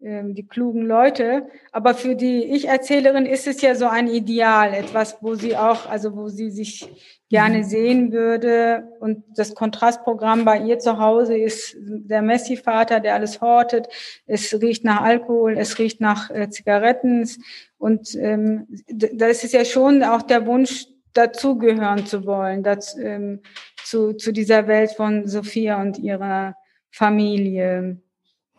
die 0.02 0.48
klugen 0.48 0.86
Leute. 0.86 1.48
Aber 1.72 1.94
für 1.94 2.16
die 2.16 2.46
Ich-Erzählerin 2.46 3.26
ist 3.26 3.48
es 3.48 3.62
ja 3.62 3.76
so 3.76 3.88
ein 3.88 4.08
Ideal, 4.08 4.74
etwas, 4.74 5.18
wo 5.22 5.36
sie 5.36 5.58
auch, 5.58 5.90
also 5.90 6.16
wo 6.16 6.30
sie 6.30 6.52
sich 6.52 6.90
gerne 7.30 7.60
mhm. 7.60 7.64
sehen 7.64 8.12
würde. 8.12 8.88
Und 9.00 9.24
das 9.36 9.56
Kontrastprogramm 9.56 10.46
bei 10.46 10.60
ihr 10.60 10.80
zu 10.80 11.00
Hause 11.00 11.38
ist 11.38 11.76
der 11.80 12.22
Messi-Vater, 12.22 13.00
der 13.00 13.16
alles 13.16 13.42
hortet. 13.42 13.88
Es 14.26 14.54
riecht 14.62 14.84
nach 14.84 15.02
Alkohol, 15.02 15.58
es 15.58 15.78
riecht 15.80 16.02
nach 16.02 16.30
äh, 16.32 16.50
Zigaretten. 16.50 17.30
Und 17.78 18.16
ähm, 18.16 18.68
das 18.88 19.44
ist 19.44 19.54
ja 19.54 19.66
schon 19.66 20.04
auch 20.04 20.22
der 20.22 20.46
Wunsch, 20.46 20.88
dazugehören 21.14 22.06
zu 22.06 22.26
wollen, 22.26 22.64
dazu, 22.64 23.00
ähm, 23.00 23.42
zu, 23.84 24.14
zu 24.14 24.32
dieser 24.32 24.68
Welt 24.68 24.92
von 24.92 25.28
Sophia 25.28 25.82
und 25.82 25.98
ihrer 25.98 26.56
Familie. 26.92 27.98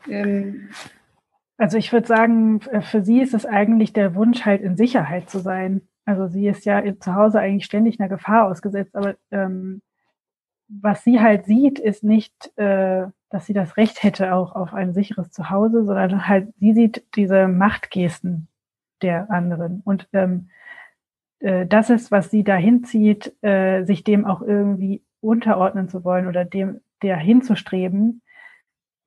Ähm, 0.08 0.70
also 1.60 1.76
ich 1.76 1.92
würde 1.92 2.06
sagen, 2.06 2.60
für 2.60 3.02
sie 3.02 3.20
ist 3.20 3.34
es 3.34 3.44
eigentlich 3.44 3.92
der 3.92 4.14
Wunsch, 4.14 4.46
halt 4.46 4.62
in 4.62 4.76
Sicherheit 4.76 5.28
zu 5.28 5.40
sein. 5.40 5.82
Also 6.06 6.26
sie 6.26 6.48
ist 6.48 6.64
ja 6.64 6.82
zu 6.98 7.14
Hause 7.14 7.38
eigentlich 7.38 7.66
ständig 7.66 8.00
einer 8.00 8.08
Gefahr 8.08 8.46
ausgesetzt, 8.46 8.96
aber 8.96 9.16
ähm, 9.30 9.82
was 10.68 11.04
sie 11.04 11.20
halt 11.20 11.44
sieht, 11.44 11.78
ist 11.78 12.02
nicht, 12.02 12.56
äh, 12.56 13.08
dass 13.28 13.44
sie 13.44 13.52
das 13.52 13.76
Recht 13.76 14.02
hätte 14.02 14.34
auch 14.34 14.54
auf 14.54 14.72
ein 14.72 14.94
sicheres 14.94 15.32
Zuhause, 15.32 15.84
sondern 15.84 16.26
halt 16.26 16.48
sie 16.58 16.72
sieht 16.72 17.04
diese 17.14 17.46
Machtgesten 17.46 18.48
der 19.02 19.30
anderen 19.30 19.82
und 19.84 20.08
ähm, 20.14 20.48
äh, 21.40 21.66
das 21.66 21.90
ist, 21.90 22.10
was 22.10 22.30
sie 22.30 22.42
dahin 22.42 22.84
zieht, 22.84 23.34
äh, 23.42 23.84
sich 23.84 24.02
dem 24.02 24.24
auch 24.24 24.40
irgendwie 24.40 25.02
unterordnen 25.20 25.90
zu 25.90 26.04
wollen 26.04 26.26
oder 26.26 26.46
dem 26.46 26.80
der 27.02 27.18
hinzustreben, 27.18 28.22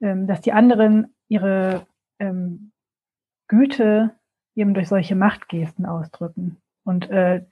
ähm, 0.02 0.28
dass 0.28 0.42
die 0.42 0.54
anderen 0.54 1.16
ihre 1.30 1.88
ähm, 2.20 2.72
Güte 3.48 4.16
eben 4.56 4.74
durch 4.74 4.88
solche 4.88 5.16
Machtgesten 5.16 5.86
ausdrücken. 5.86 6.62
Und 6.84 7.10
äh, 7.10 7.46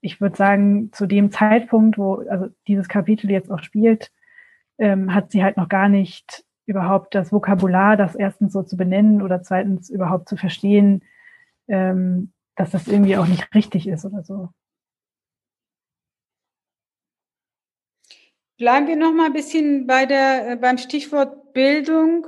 ich 0.00 0.20
würde 0.20 0.36
sagen, 0.36 0.92
zu 0.92 1.06
dem 1.06 1.30
Zeitpunkt, 1.30 1.98
wo 1.98 2.16
also 2.28 2.48
dieses 2.68 2.88
Kapitel 2.88 3.30
jetzt 3.30 3.50
auch 3.50 3.60
spielt, 3.60 4.12
ähm, 4.78 5.14
hat 5.14 5.30
sie 5.30 5.42
halt 5.42 5.56
noch 5.56 5.68
gar 5.68 5.88
nicht 5.88 6.44
überhaupt 6.66 7.14
das 7.14 7.32
Vokabular, 7.32 7.96
das 7.96 8.14
erstens 8.14 8.52
so 8.52 8.62
zu 8.62 8.76
benennen 8.76 9.22
oder 9.22 9.42
zweitens 9.42 9.90
überhaupt 9.90 10.28
zu 10.28 10.36
verstehen, 10.36 11.02
ähm, 11.68 12.32
dass 12.56 12.70
das 12.70 12.88
irgendwie 12.88 13.16
auch 13.16 13.26
nicht 13.26 13.54
richtig 13.54 13.88
ist 13.88 14.04
oder 14.04 14.22
so. 14.22 14.50
Bleiben 18.56 18.86
wir 18.86 18.96
noch 18.96 19.12
mal 19.12 19.26
ein 19.26 19.32
bisschen 19.32 19.86
bei 19.86 20.06
der, 20.06 20.52
äh, 20.52 20.56
beim 20.56 20.78
Stichwort 20.78 21.52
Bildung. 21.52 22.26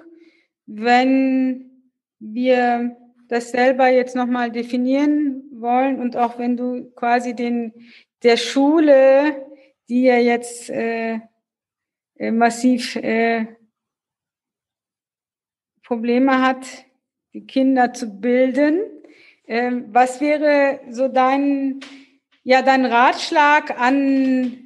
Wenn 0.66 1.75
wir 2.18 2.96
das 3.28 3.50
selber 3.50 3.88
jetzt 3.88 4.14
nochmal 4.14 4.50
definieren 4.50 5.42
wollen 5.52 6.00
und 6.00 6.16
auch 6.16 6.38
wenn 6.38 6.56
du 6.56 6.90
quasi 6.94 7.34
den 7.34 7.72
der 8.22 8.36
Schule, 8.36 9.46
die 9.88 10.02
ja 10.02 10.18
jetzt 10.18 10.70
äh, 10.70 11.20
äh, 12.16 12.30
massiv 12.30 12.96
äh, 12.96 13.46
Probleme 15.82 16.40
hat, 16.40 16.66
die 17.32 17.46
Kinder 17.46 17.92
zu 17.92 18.06
bilden, 18.20 18.80
äh, 19.46 19.72
was 19.88 20.20
wäre 20.20 20.80
so 20.90 21.08
dein 21.08 21.80
ja 22.42 22.62
dein 22.62 22.84
Ratschlag 22.86 23.78
an 23.78 24.62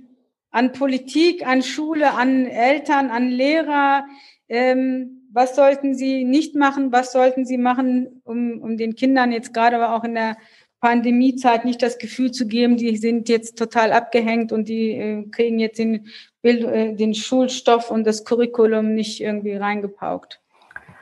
an 0.52 0.72
Politik, 0.72 1.46
an 1.46 1.62
Schule, 1.62 2.12
an 2.12 2.46
Eltern, 2.46 3.10
an 3.10 3.28
Lehrer? 3.28 4.06
Ähm, 4.48 5.19
was 5.32 5.54
sollten 5.54 5.94
sie 5.94 6.24
nicht 6.24 6.54
machen, 6.54 6.92
was 6.92 7.12
sollten 7.12 7.44
sie 7.44 7.58
machen, 7.58 8.20
um, 8.24 8.60
um 8.60 8.76
den 8.76 8.94
Kindern 8.94 9.32
jetzt 9.32 9.54
gerade 9.54 9.76
aber 9.76 9.94
auch 9.94 10.04
in 10.04 10.14
der 10.14 10.36
Pandemiezeit 10.80 11.64
nicht 11.64 11.82
das 11.82 11.98
Gefühl 11.98 12.32
zu 12.32 12.46
geben, 12.46 12.76
die 12.76 12.96
sind 12.96 13.28
jetzt 13.28 13.58
total 13.58 13.92
abgehängt 13.92 14.50
und 14.50 14.68
die 14.68 14.92
äh, 14.92 15.28
kriegen 15.30 15.58
jetzt 15.58 15.78
den, 15.78 16.08
Bild, 16.42 16.64
äh, 16.64 16.94
den 16.94 17.14
Schulstoff 17.14 17.90
und 17.90 18.06
das 18.06 18.24
Curriculum 18.24 18.94
nicht 18.94 19.20
irgendwie 19.20 19.54
reingepaukt. 19.54 20.40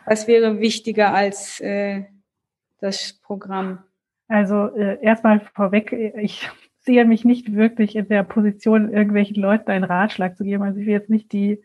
Was 0.05 0.27
wäre 0.27 0.61
wichtiger 0.61 1.15
als 1.15 1.61
äh, 1.61 2.05
das 2.81 3.13
Programm? 3.23 3.85
Also 4.27 4.67
äh, 4.75 4.99
erstmal 5.03 5.41
vorweg, 5.55 5.93
ich 5.93 6.49
sehe 6.81 7.05
mich 7.05 7.25
nicht 7.25 7.55
wirklich 7.55 7.95
in 7.97 8.09
der 8.09 8.25
Position, 8.25 8.93
irgendwelchen 8.93 9.41
Leuten 9.41 9.71
einen 9.71 9.85
Ratschlag 9.85 10.37
zu 10.37 10.45
geben. 10.45 10.63
Also 10.65 10.81
ich 10.81 10.87
will 10.87 10.95
jetzt 10.95 11.11
nicht 11.11 11.33
die 11.33 11.63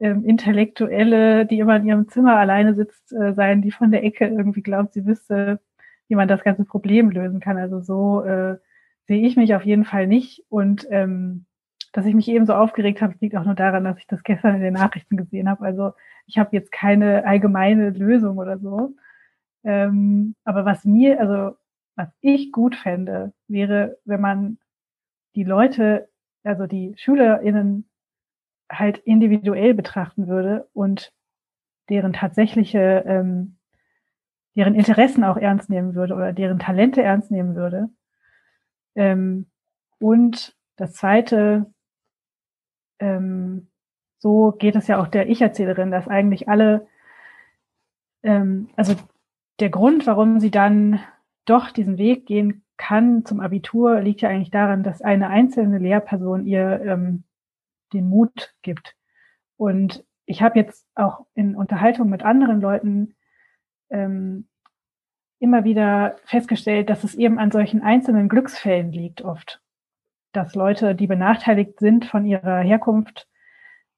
ähm, 0.00 0.24
Intellektuelle, 0.24 1.46
die 1.46 1.58
immer 1.58 1.76
in 1.76 1.86
ihrem 1.86 2.08
Zimmer 2.08 2.36
alleine 2.36 2.74
sitzt, 2.74 3.12
äh, 3.12 3.34
sein, 3.34 3.62
die 3.62 3.70
von 3.72 3.90
der 3.90 4.04
Ecke 4.04 4.26
irgendwie 4.26 4.62
glaubt, 4.62 4.94
sie 4.94 5.06
wüsste, 5.06 5.60
wie 6.08 6.14
man 6.14 6.28
das 6.28 6.42
ganze 6.44 6.64
Problem 6.64 7.10
lösen 7.10 7.40
kann. 7.40 7.58
Also 7.58 7.80
so 7.80 8.22
äh, 8.22 8.58
sehe 9.06 9.26
ich 9.26 9.36
mich 9.36 9.54
auf 9.54 9.64
jeden 9.64 9.84
Fall 9.84 10.06
nicht. 10.06 10.44
Und 10.48 10.86
ähm, 10.90 11.46
dass 11.92 12.06
ich 12.06 12.14
mich 12.14 12.28
eben 12.28 12.46
so 12.46 12.54
aufgeregt 12.54 13.02
habe, 13.02 13.14
liegt 13.20 13.36
auch 13.36 13.44
nur 13.44 13.54
daran, 13.54 13.84
dass 13.84 13.98
ich 13.98 14.06
das 14.06 14.22
gestern 14.22 14.56
in 14.56 14.62
den 14.62 14.74
Nachrichten 14.74 15.16
gesehen 15.16 15.48
habe. 15.48 15.64
Also 15.64 15.92
ich 16.26 16.38
habe 16.38 16.50
jetzt 16.52 16.70
keine 16.70 17.26
allgemeine 17.26 17.90
Lösung 17.90 18.38
oder 18.38 18.58
so. 18.58 18.94
Ähm, 19.64 20.34
aber 20.44 20.64
was 20.64 20.84
mir, 20.84 21.20
also 21.20 21.56
was 21.96 22.08
ich 22.20 22.52
gut 22.52 22.76
fände, 22.76 23.32
wäre, 23.48 23.98
wenn 24.04 24.20
man 24.20 24.58
die 25.34 25.44
Leute, 25.44 26.08
also 26.44 26.66
die 26.66 26.94
SchülerInnen 26.96 27.88
halt 28.70 28.98
individuell 28.98 29.74
betrachten 29.74 30.28
würde 30.28 30.68
und 30.72 31.12
deren 31.88 32.12
tatsächliche, 32.12 33.04
ähm, 33.06 33.56
deren 34.56 34.74
Interessen 34.74 35.24
auch 35.24 35.36
ernst 35.36 35.70
nehmen 35.70 35.94
würde 35.94 36.14
oder 36.14 36.32
deren 36.32 36.58
Talente 36.58 37.02
ernst 37.02 37.30
nehmen 37.30 37.54
würde. 37.54 37.88
Ähm, 38.94 39.46
und 39.98 40.56
das 40.76 40.92
Zweite, 40.94 41.72
ähm, 42.98 43.68
so 44.18 44.52
geht 44.52 44.76
es 44.76 44.86
ja 44.88 45.00
auch 45.00 45.08
der 45.08 45.28
Ich-Erzählerin, 45.28 45.90
dass 45.90 46.08
eigentlich 46.08 46.48
alle, 46.48 46.86
ähm, 48.22 48.68
also 48.76 48.94
der 49.60 49.70
Grund, 49.70 50.06
warum 50.06 50.40
sie 50.40 50.50
dann 50.50 51.00
doch 51.44 51.70
diesen 51.70 51.98
Weg 51.98 52.26
gehen 52.26 52.64
kann 52.76 53.24
zum 53.24 53.40
Abitur, 53.40 54.00
liegt 54.00 54.20
ja 54.20 54.28
eigentlich 54.28 54.50
daran, 54.50 54.82
dass 54.82 55.02
eine 55.02 55.28
einzelne 55.28 55.78
Lehrperson 55.78 56.46
ihr 56.46 56.80
ähm, 56.84 57.24
den 57.92 58.08
Mut 58.08 58.54
gibt. 58.62 58.96
Und 59.56 60.04
ich 60.26 60.42
habe 60.42 60.58
jetzt 60.58 60.86
auch 60.94 61.26
in 61.34 61.56
Unterhaltung 61.56 62.08
mit 62.08 62.22
anderen 62.22 62.60
Leuten 62.60 63.16
ähm, 63.90 64.48
immer 65.38 65.64
wieder 65.64 66.16
festgestellt, 66.24 66.90
dass 66.90 67.04
es 67.04 67.14
eben 67.14 67.38
an 67.38 67.50
solchen 67.50 67.82
einzelnen 67.82 68.28
Glücksfällen 68.28 68.92
liegt 68.92 69.22
oft, 69.22 69.62
dass 70.32 70.54
Leute, 70.54 70.94
die 70.94 71.06
benachteiligt 71.06 71.78
sind 71.78 72.04
von 72.04 72.24
ihrer 72.24 72.60
Herkunft, 72.60 73.28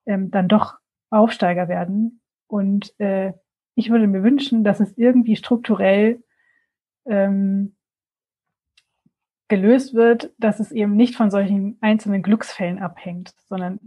ähm, 0.07 0.31
dann 0.31 0.49
doch 0.49 0.79
Aufsteiger 1.11 1.69
werden. 1.69 2.21
Und 2.47 2.99
äh, 3.01 3.33
ich 3.75 3.91
würde 3.91 4.07
mir 4.07 4.23
wünschen, 4.23 4.65
dass 4.65 4.81
es 4.81 4.97
irgendwie 4.97 5.37
strukturell 5.37 6.23
ähm, 7.07 7.77
gelöst 9.51 9.93
wird, 9.93 10.33
dass 10.39 10.61
es 10.61 10.73
eben 10.73 10.97
nicht 10.97 11.17
von 11.17 11.31
solchen 11.31 11.77
einzelnen 11.83 12.23
Glücksfällen 12.23 12.79
abhängt, 12.79 13.35
sondern 13.49 13.79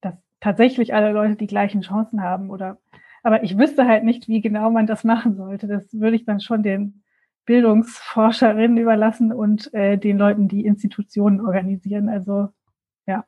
dass 0.00 0.14
tatsächlich 0.40 0.94
alle 0.94 1.12
Leute 1.12 1.36
die 1.36 1.46
gleichen 1.46 1.82
Chancen 1.82 2.22
haben 2.22 2.50
oder 2.50 2.78
aber 3.22 3.42
ich 3.42 3.58
wüsste 3.58 3.88
halt 3.88 4.04
nicht, 4.04 4.28
wie 4.28 4.40
genau 4.40 4.70
man 4.70 4.86
das 4.86 5.02
machen 5.02 5.34
sollte. 5.34 5.66
Das 5.66 5.92
würde 5.92 6.14
ich 6.14 6.24
dann 6.24 6.40
schon 6.40 6.62
den 6.62 7.02
Bildungsforscherinnen 7.44 8.78
überlassen 8.78 9.32
und 9.32 9.74
äh, 9.74 9.98
den 9.98 10.16
Leuten, 10.16 10.46
die 10.46 10.64
Institutionen 10.64 11.40
organisieren. 11.40 12.08
Also 12.08 12.50
ja. 13.04 13.24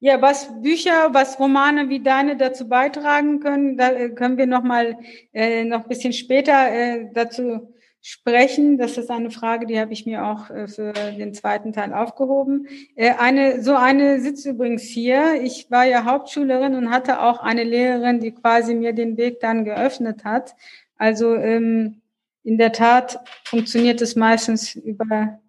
Ja, 0.00 0.20
was 0.20 0.60
Bücher, 0.60 1.14
was 1.14 1.40
Romane 1.40 1.88
wie 1.88 2.02
deine 2.02 2.36
dazu 2.36 2.68
beitragen 2.68 3.40
können, 3.40 3.78
da 3.78 3.90
äh, 3.90 4.10
können 4.10 4.36
wir 4.36 4.46
noch 4.46 4.62
mal 4.62 4.98
äh, 5.32 5.64
noch 5.64 5.84
ein 5.84 5.88
bisschen 5.88 6.12
später 6.12 6.70
äh, 6.70 7.08
dazu 7.14 7.74
sprechen. 8.06 8.78
Das 8.78 8.96
ist 8.98 9.10
eine 9.10 9.32
Frage, 9.32 9.66
die 9.66 9.80
habe 9.80 9.92
ich 9.92 10.06
mir 10.06 10.24
auch 10.24 10.48
äh, 10.48 10.68
für 10.68 10.92
den 10.92 11.34
zweiten 11.34 11.72
Teil 11.72 11.92
aufgehoben. 11.92 12.68
Äh, 12.94 13.14
eine, 13.18 13.64
so 13.64 13.74
eine 13.74 14.20
sitzt 14.20 14.46
übrigens 14.46 14.84
hier. 14.84 15.42
Ich 15.42 15.72
war 15.72 15.84
ja 15.86 16.04
Hauptschülerin 16.04 16.76
und 16.76 16.90
hatte 16.90 17.20
auch 17.20 17.40
eine 17.40 17.64
Lehrerin, 17.64 18.20
die 18.20 18.30
quasi 18.30 18.76
mir 18.76 18.92
den 18.92 19.16
Weg 19.16 19.40
dann 19.40 19.64
geöffnet 19.64 20.24
hat. 20.24 20.54
Also 20.96 21.34
ähm, 21.34 22.00
in 22.44 22.58
der 22.58 22.70
Tat 22.70 23.18
funktioniert 23.42 24.00
es 24.00 24.14
meistens 24.14 24.76
über 24.76 25.40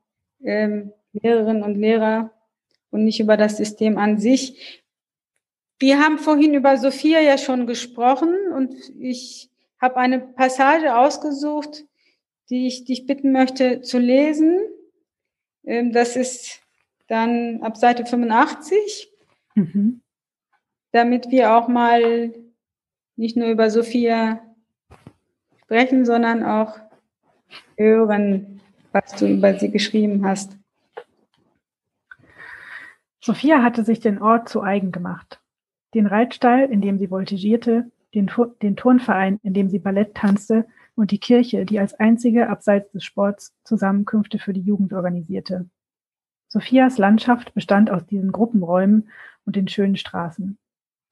ähm, 0.43 0.93
Lehrerinnen 1.13 1.61
und 1.61 1.75
Lehrer 1.75 2.31
und 2.89 3.03
nicht 3.03 3.19
über 3.19 3.37
das 3.37 3.57
System 3.57 3.99
an 3.99 4.17
sich. 4.17 4.83
Wir 5.77 5.99
haben 5.99 6.17
vorhin 6.17 6.55
über 6.55 6.75
Sophia 6.77 7.19
ja 7.19 7.37
schon 7.37 7.67
gesprochen 7.67 8.33
und 8.51 8.73
ich 8.97 9.51
habe 9.79 9.97
eine 9.97 10.17
Passage 10.17 10.97
ausgesucht, 10.97 11.85
die 12.49 12.67
ich 12.67 12.85
dich 12.85 13.05
bitten 13.05 13.31
möchte 13.31 13.81
zu 13.81 13.99
lesen. 13.99 14.59
Ähm, 15.65 15.91
das 15.91 16.15
ist 16.15 16.61
dann 17.07 17.61
ab 17.61 17.77
Seite 17.77 18.05
85, 18.05 19.09
mhm. 19.55 20.01
damit 20.91 21.29
wir 21.29 21.55
auch 21.55 21.67
mal 21.67 22.33
nicht 23.15 23.37
nur 23.37 23.47
über 23.47 23.69
Sophia 23.69 24.41
sprechen, 25.63 26.05
sondern 26.05 26.43
auch 26.43 26.79
hören, 27.77 28.61
was 28.91 29.15
du 29.15 29.27
über 29.27 29.57
sie 29.57 29.71
geschrieben 29.71 30.25
hast. 30.25 30.57
Sophia 33.19 33.61
hatte 33.61 33.83
sich 33.83 33.99
den 33.99 34.21
Ort 34.21 34.47
zu 34.47 34.61
eigen 34.61 34.91
gemacht. 34.91 35.41
Den 35.93 36.07
Reitstall, 36.07 36.69
in 36.71 36.81
dem 36.81 36.97
sie 36.97 37.09
voltigierte, 37.09 37.91
den, 38.13 38.31
den 38.61 38.75
Turnverein, 38.77 39.39
in 39.43 39.53
dem 39.53 39.69
sie 39.69 39.79
Ballett 39.79 40.15
tanzte 40.15 40.65
und 40.97 41.11
die 41.11 41.19
Kirche, 41.19 41.63
die 41.63 41.79
als 41.79 41.93
einzige 41.93 42.49
abseits 42.49 42.91
des 42.91 43.03
Sports 43.03 43.55
Zusammenkünfte 43.63 44.39
für 44.39 44.51
die 44.51 44.61
Jugend 44.61 44.93
organisierte. 44.93 45.69
Sophias 46.47 46.97
Landschaft 46.97 47.53
bestand 47.53 47.91
aus 47.91 48.05
diesen 48.07 48.31
Gruppenräumen 48.31 49.09
und 49.45 49.55
den 49.55 49.67
schönen 49.67 49.95
Straßen. 49.95 50.57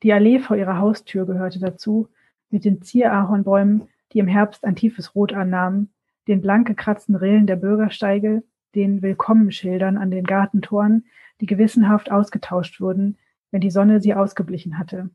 Die 0.01 0.11
Allee 0.11 0.39
vor 0.39 0.57
ihrer 0.57 0.79
Haustür 0.79 1.25
gehörte 1.27 1.59
dazu, 1.59 2.09
mit 2.49 2.65
den 2.65 2.81
Zierahornbäumen, 2.81 3.87
die 4.11 4.19
im 4.19 4.27
Herbst 4.27 4.63
ein 4.65 4.75
tiefes 4.75 5.13
Rot 5.13 5.33
annahmen, 5.33 5.93
den 6.27 6.41
blank 6.41 6.65
gekratzten 6.67 7.15
Rillen 7.15 7.45
der 7.45 7.57
Bürgersteige, 7.57 8.43
den 8.73 9.03
Willkommenschildern 9.03 9.97
an 9.97 10.09
den 10.09 10.25
Gartentoren, 10.25 11.05
die 11.41 11.45
gewissenhaft 11.45 12.11
ausgetauscht 12.11 12.81
wurden, 12.81 13.17
wenn 13.51 13.61
die 13.61 13.71
Sonne 13.71 14.01
sie 14.01 14.15
ausgeblichen 14.15 14.79
hatte. 14.79 15.11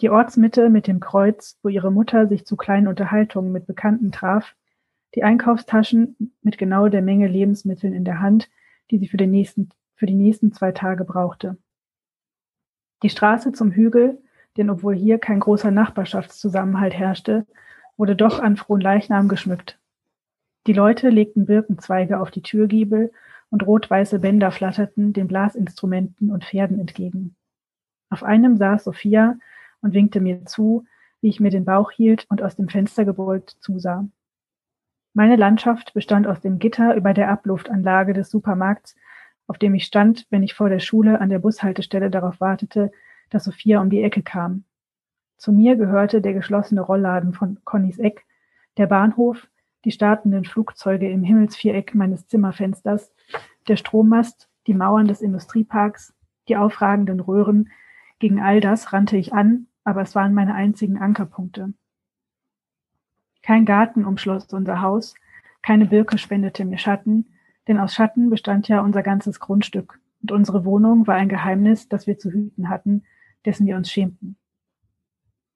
Die 0.00 0.10
Ortsmitte 0.10 0.70
mit 0.70 0.86
dem 0.86 1.00
Kreuz, 1.00 1.58
wo 1.62 1.68
ihre 1.68 1.92
Mutter 1.92 2.26
sich 2.26 2.44
zu 2.44 2.56
kleinen 2.56 2.88
Unterhaltungen 2.88 3.52
mit 3.52 3.66
Bekannten 3.66 4.10
traf, 4.10 4.54
die 5.14 5.22
Einkaufstaschen 5.22 6.32
mit 6.42 6.58
genau 6.58 6.88
der 6.88 7.02
Menge 7.02 7.28
Lebensmitteln 7.28 7.92
in 7.92 8.04
der 8.04 8.20
Hand, 8.20 8.50
die 8.90 8.98
sie 8.98 9.08
für, 9.08 9.16
den 9.16 9.30
nächsten, 9.30 9.68
für 9.94 10.06
die 10.06 10.14
nächsten 10.14 10.52
zwei 10.52 10.72
Tage 10.72 11.04
brauchte. 11.04 11.56
Die 13.02 13.10
Straße 13.10 13.52
zum 13.52 13.70
Hügel, 13.70 14.20
denn 14.56 14.70
obwohl 14.70 14.94
hier 14.96 15.18
kein 15.18 15.40
großer 15.40 15.70
Nachbarschaftszusammenhalt 15.70 16.94
herrschte, 16.94 17.46
wurde 17.96 18.16
doch 18.16 18.40
an 18.40 18.56
frohen 18.56 18.80
Leichnam 18.80 19.28
geschmückt. 19.28 19.78
Die 20.66 20.72
Leute 20.72 21.10
legten 21.10 21.46
Birkenzweige 21.46 22.18
auf 22.18 22.30
die 22.30 22.42
Türgiebel 22.42 23.12
und 23.50 23.66
rot-weiße 23.66 24.18
Bänder 24.18 24.50
flatterten 24.50 25.12
den 25.12 25.28
Blasinstrumenten 25.28 26.32
und 26.32 26.44
Pferden 26.44 26.80
entgegen. 26.80 27.36
Auf 28.10 28.24
einem 28.24 28.56
saß 28.56 28.84
Sophia 28.84 29.36
und 29.84 29.94
winkte 29.94 30.20
mir 30.20 30.44
zu, 30.46 30.84
wie 31.20 31.28
ich 31.28 31.38
mir 31.38 31.50
den 31.50 31.64
Bauch 31.64 31.92
hielt 31.92 32.26
und 32.30 32.42
aus 32.42 32.56
dem 32.56 32.68
Fenster 32.68 33.04
gebeugt 33.04 33.56
zusah. 33.60 34.08
Meine 35.12 35.36
Landschaft 35.36 35.94
bestand 35.94 36.26
aus 36.26 36.40
dem 36.40 36.58
Gitter 36.58 36.96
über 36.96 37.14
der 37.14 37.30
Abluftanlage 37.30 38.14
des 38.14 38.30
Supermarkts, 38.30 38.96
auf 39.46 39.58
dem 39.58 39.74
ich 39.74 39.84
stand, 39.84 40.26
wenn 40.30 40.42
ich 40.42 40.54
vor 40.54 40.68
der 40.68 40.80
Schule 40.80 41.20
an 41.20 41.28
der 41.28 41.38
Bushaltestelle 41.38 42.10
darauf 42.10 42.40
wartete, 42.40 42.90
dass 43.30 43.44
Sophia 43.44 43.80
um 43.80 43.90
die 43.90 44.02
Ecke 44.02 44.22
kam. 44.22 44.64
Zu 45.36 45.52
mir 45.52 45.76
gehörte 45.76 46.20
der 46.20 46.32
geschlossene 46.32 46.80
Rollladen 46.80 47.34
von 47.34 47.58
Connys 47.64 47.98
Eck, 47.98 48.24
der 48.76 48.86
Bahnhof, 48.86 49.46
die 49.84 49.92
startenden 49.92 50.44
Flugzeuge 50.44 51.08
im 51.10 51.22
Himmelsviereck 51.22 51.94
meines 51.94 52.26
Zimmerfensters, 52.26 53.12
der 53.68 53.76
Strommast, 53.76 54.48
die 54.66 54.74
Mauern 54.74 55.06
des 55.06 55.20
Industrieparks, 55.20 56.14
die 56.48 56.56
aufragenden 56.56 57.20
Röhren. 57.20 57.70
Gegen 58.18 58.40
all 58.40 58.60
das 58.60 58.92
rannte 58.92 59.16
ich 59.16 59.32
an, 59.32 59.66
aber 59.84 60.02
es 60.02 60.14
waren 60.14 60.34
meine 60.34 60.54
einzigen 60.54 60.98
Ankerpunkte. 60.98 61.72
Kein 63.42 63.66
Garten 63.66 64.04
umschloss 64.04 64.46
unser 64.52 64.80
Haus, 64.80 65.14
keine 65.62 65.86
Birke 65.86 66.18
spendete 66.18 66.64
mir 66.64 66.78
Schatten, 66.78 67.26
denn 67.68 67.78
aus 67.78 67.94
Schatten 67.94 68.30
bestand 68.30 68.68
ja 68.68 68.80
unser 68.80 69.02
ganzes 69.02 69.40
Grundstück, 69.40 70.00
und 70.22 70.32
unsere 70.32 70.64
Wohnung 70.64 71.06
war 71.06 71.14
ein 71.14 71.28
Geheimnis, 71.28 71.88
das 71.88 72.06
wir 72.06 72.18
zu 72.18 72.30
hüten 72.30 72.68
hatten, 72.68 73.04
dessen 73.44 73.66
wir 73.66 73.76
uns 73.76 73.90
schämten. 73.90 74.36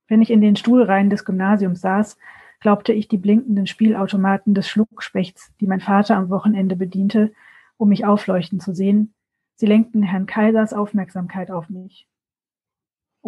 Wenn 0.06 0.22
ich 0.22 0.30
in 0.30 0.40
den 0.40 0.56
Stuhlreihen 0.56 1.10
des 1.10 1.24
Gymnasiums 1.24 1.80
saß, 1.80 2.18
glaubte 2.60 2.92
ich 2.92 3.08
die 3.08 3.18
blinkenden 3.18 3.66
Spielautomaten 3.66 4.54
des 4.54 4.68
Schluckspechts, 4.68 5.54
die 5.60 5.66
mein 5.66 5.80
Vater 5.80 6.16
am 6.16 6.28
Wochenende 6.30 6.76
bediente, 6.76 7.32
um 7.76 7.90
mich 7.90 8.04
aufleuchten 8.04 8.60
zu 8.60 8.74
sehen. 8.74 9.14
Sie 9.54 9.66
lenkten 9.66 10.02
Herrn 10.02 10.26
Kaisers 10.26 10.72
Aufmerksamkeit 10.72 11.50
auf 11.50 11.68
mich. 11.68 12.08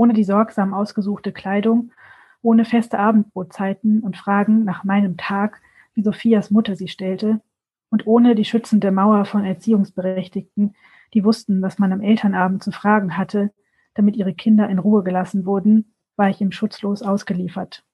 Ohne 0.00 0.14
die 0.14 0.24
sorgsam 0.24 0.72
ausgesuchte 0.72 1.30
Kleidung 1.30 1.92
ohne 2.40 2.64
feste 2.64 2.98
Abendbrotzeiten 2.98 4.00
und 4.00 4.16
Fragen 4.16 4.64
nach 4.64 4.82
meinem 4.82 5.18
Tag, 5.18 5.60
wie 5.92 6.02
Sophias 6.02 6.50
Mutter 6.50 6.74
sie 6.74 6.88
stellte, 6.88 7.42
und 7.90 8.06
ohne 8.06 8.34
die 8.34 8.46
schützende 8.46 8.92
Mauer 8.92 9.26
von 9.26 9.44
Erziehungsberechtigten, 9.44 10.74
die 11.12 11.22
wussten, 11.22 11.60
was 11.60 11.78
man 11.78 11.92
am 11.92 12.00
Elternabend 12.00 12.62
zu 12.62 12.72
fragen 12.72 13.18
hatte, 13.18 13.52
damit 13.92 14.16
ihre 14.16 14.32
Kinder 14.32 14.70
in 14.70 14.78
Ruhe 14.78 15.02
gelassen 15.02 15.44
wurden, 15.44 15.92
war 16.16 16.30
ich 16.30 16.40
ihm 16.40 16.50
schutzlos 16.50 17.02
ausgeliefert. 17.02 17.84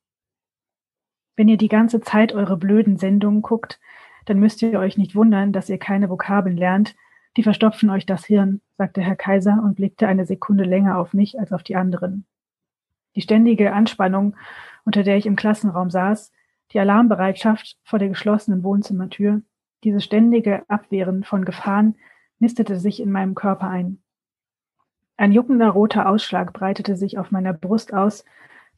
Wenn 1.35 1.49
ihr 1.49 1.57
die 1.57 1.67
ganze 1.67 2.01
Zeit 2.01 2.33
eure 2.33 2.57
blöden 2.57 2.99
Sendungen 2.99 3.43
guckt, 3.43 3.81
dann 4.27 4.39
müsst 4.39 4.63
ihr 4.63 4.79
euch 4.79 4.97
nicht 4.97 5.17
wundern, 5.17 5.53
dass 5.53 5.69
ihr 5.69 5.79
keine 5.79 6.09
Vokabeln 6.09 6.57
lernt, 6.57 6.95
die 7.37 7.43
verstopfen 7.43 7.91
euch 7.91 8.07
das 8.07 8.25
Hirn, 8.25 8.61
sagte 8.79 9.03
Herr 9.03 9.17
Kaiser 9.17 9.63
und 9.63 9.75
blickte 9.75 10.09
eine 10.09 10.25
Sekunde 10.25 10.65
länger 10.65 10.99
auf 10.99 11.13
mich 11.13 11.39
als 11.39 11.53
auf 11.53 11.63
die 11.63 11.77
anderen. 11.77 12.27
Die 13.15 13.21
ständige 13.21 13.73
Anspannung, 13.73 14.37
unter 14.85 15.03
der 15.03 15.17
ich 15.17 15.27
im 15.27 15.37
Klassenraum 15.37 15.91
saß, 15.91 16.33
die 16.73 16.81
Alarmbereitschaft 16.81 17.79
vor 17.85 17.99
der 17.99 18.09
geschlossenen 18.09 18.63
Wohnzimmertür, 18.63 19.43
dieses 19.85 20.05
ständige 20.05 20.69
Abwehren 20.69 21.25
von 21.25 21.45
Gefahren 21.45 21.97
nistete 22.39 22.77
sich 22.77 23.01
in 23.01 23.13
meinem 23.13 23.35
Körper 23.35 23.69
ein. 23.69 24.03
Ein 25.17 25.33
juckender 25.33 25.69
roter 25.69 26.09
Ausschlag 26.09 26.53
breitete 26.53 26.97
sich 26.97 27.19
auf 27.19 27.31
meiner 27.31 27.53
Brust 27.53 27.95
aus, 27.95 28.25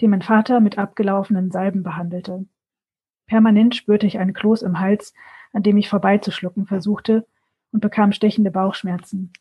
den 0.01 0.11
mein 0.11 0.23
Vater 0.23 0.61
mit 0.61 0.79
abgelaufenen 0.79 1.51
Salben 1.51 1.83
behandelte. 1.83 2.47
Permanent 3.27 3.75
spürte 3.75 4.07
ich 4.07 4.19
einen 4.19 4.33
Kloß 4.33 4.63
im 4.63 4.79
Hals, 4.79 5.15
an 5.53 5.63
dem 5.63 5.77
ich 5.77 5.89
vorbeizuschlucken 5.89 6.67
versuchte, 6.67 7.27
und 7.73 7.81
bekam 7.81 8.12
stechende 8.12 8.51
Bauchschmerzen. 8.51 9.33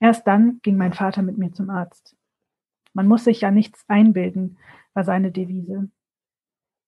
Erst 0.00 0.26
dann 0.26 0.60
ging 0.62 0.76
mein 0.76 0.92
Vater 0.92 1.22
mit 1.22 1.38
mir 1.38 1.52
zum 1.52 1.70
Arzt. 1.70 2.16
Man 2.92 3.08
muss 3.08 3.24
sich 3.24 3.40
ja 3.40 3.50
nichts 3.50 3.84
einbilden, 3.88 4.58
war 4.92 5.04
seine 5.04 5.32
Devise. 5.32 5.88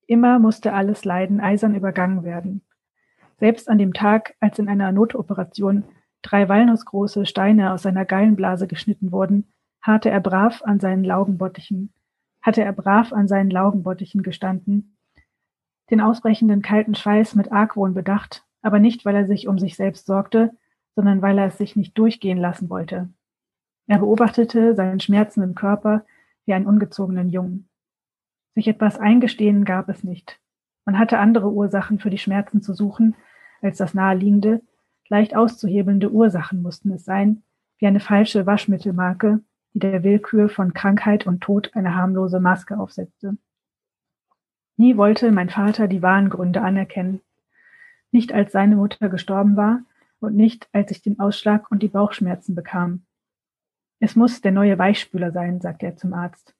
Immer 0.06 0.38
musste 0.38 0.72
alles 0.72 1.04
Leiden 1.04 1.40
eisern 1.40 1.74
übergangen 1.74 2.22
werden. 2.24 2.62
Selbst 3.38 3.68
an 3.68 3.78
dem 3.78 3.92
Tag, 3.92 4.34
als 4.40 4.58
in 4.58 4.68
einer 4.68 4.92
Notoperation 4.92 5.84
drei 6.22 6.48
walnussgroße 6.48 7.26
Steine 7.26 7.72
aus 7.72 7.82
seiner 7.82 8.04
Gallenblase 8.04 8.66
geschnitten 8.66 9.12
wurden, 9.12 9.46
hatte 9.80 10.10
er 10.10 10.20
brav 10.20 10.62
an 10.62 10.80
seinen 10.80 11.04
Laugenbottichen, 11.04 11.92
hatte 12.42 12.62
er 12.62 12.72
brav 12.72 13.12
an 13.12 13.28
seinen 13.28 13.50
Laugenbottichen 13.50 14.22
gestanden, 14.22 14.96
den 15.90 16.00
ausbrechenden 16.00 16.62
kalten 16.62 16.94
Schweiß 16.94 17.34
mit 17.34 17.52
Argwohn 17.52 17.94
bedacht, 17.94 18.44
aber 18.62 18.78
nicht, 18.78 19.04
weil 19.04 19.14
er 19.14 19.26
sich 19.26 19.46
um 19.46 19.58
sich 19.58 19.76
selbst 19.76 20.06
sorgte, 20.06 20.52
sondern 20.96 21.22
weil 21.22 21.38
er 21.38 21.46
es 21.46 21.58
sich 21.58 21.76
nicht 21.76 21.96
durchgehen 21.96 22.38
lassen 22.38 22.68
wollte. 22.70 23.08
Er 23.86 23.98
beobachtete 23.98 24.74
seinen 24.74 24.98
schmerzenden 24.98 25.54
Körper 25.54 26.04
wie 26.46 26.54
einen 26.54 26.66
ungezogenen 26.66 27.28
Jungen. 27.28 27.68
Sich 28.54 28.66
etwas 28.66 28.98
eingestehen 28.98 29.64
gab 29.64 29.88
es 29.88 30.02
nicht. 30.02 30.40
Man 30.86 30.98
hatte 30.98 31.18
andere 31.18 31.52
Ursachen 31.52 31.98
für 31.98 32.10
die 32.10 32.18
Schmerzen 32.18 32.62
zu 32.62 32.72
suchen 32.72 33.14
als 33.62 33.78
das 33.78 33.94
naheliegende, 33.94 34.62
leicht 35.08 35.36
auszuhebelnde 35.36 36.10
Ursachen 36.10 36.62
mussten 36.62 36.92
es 36.92 37.04
sein, 37.04 37.42
wie 37.78 37.86
eine 37.86 38.00
falsche 38.00 38.46
Waschmittelmarke, 38.46 39.40
die 39.72 39.78
der 39.78 40.02
Willkür 40.02 40.48
von 40.48 40.72
Krankheit 40.72 41.26
und 41.26 41.42
Tod 41.42 41.70
eine 41.74 41.94
harmlose 41.94 42.40
Maske 42.40 42.78
aufsetzte. 42.78 43.36
Nie 44.76 44.96
wollte 44.96 45.32
mein 45.32 45.50
Vater 45.50 45.88
die 45.88 46.02
wahren 46.02 46.30
Gründe 46.30 46.62
anerkennen. 46.62 47.20
Nicht 48.10 48.32
als 48.32 48.52
seine 48.52 48.76
Mutter 48.76 49.08
gestorben 49.08 49.56
war 49.56 49.80
und 50.20 50.34
nicht 50.34 50.68
als 50.72 50.90
ich 50.90 51.02
den 51.02 51.20
Ausschlag 51.20 51.70
und 51.70 51.82
die 51.82 51.88
Bauchschmerzen 51.88 52.54
bekam. 52.54 53.04
Es 53.98 54.16
muss 54.16 54.40
der 54.40 54.52
neue 54.52 54.78
Weichspüler 54.78 55.32
sein, 55.32 55.60
sagte 55.60 55.86
er 55.86 55.96
zum 55.96 56.12
Arzt. 56.12 56.54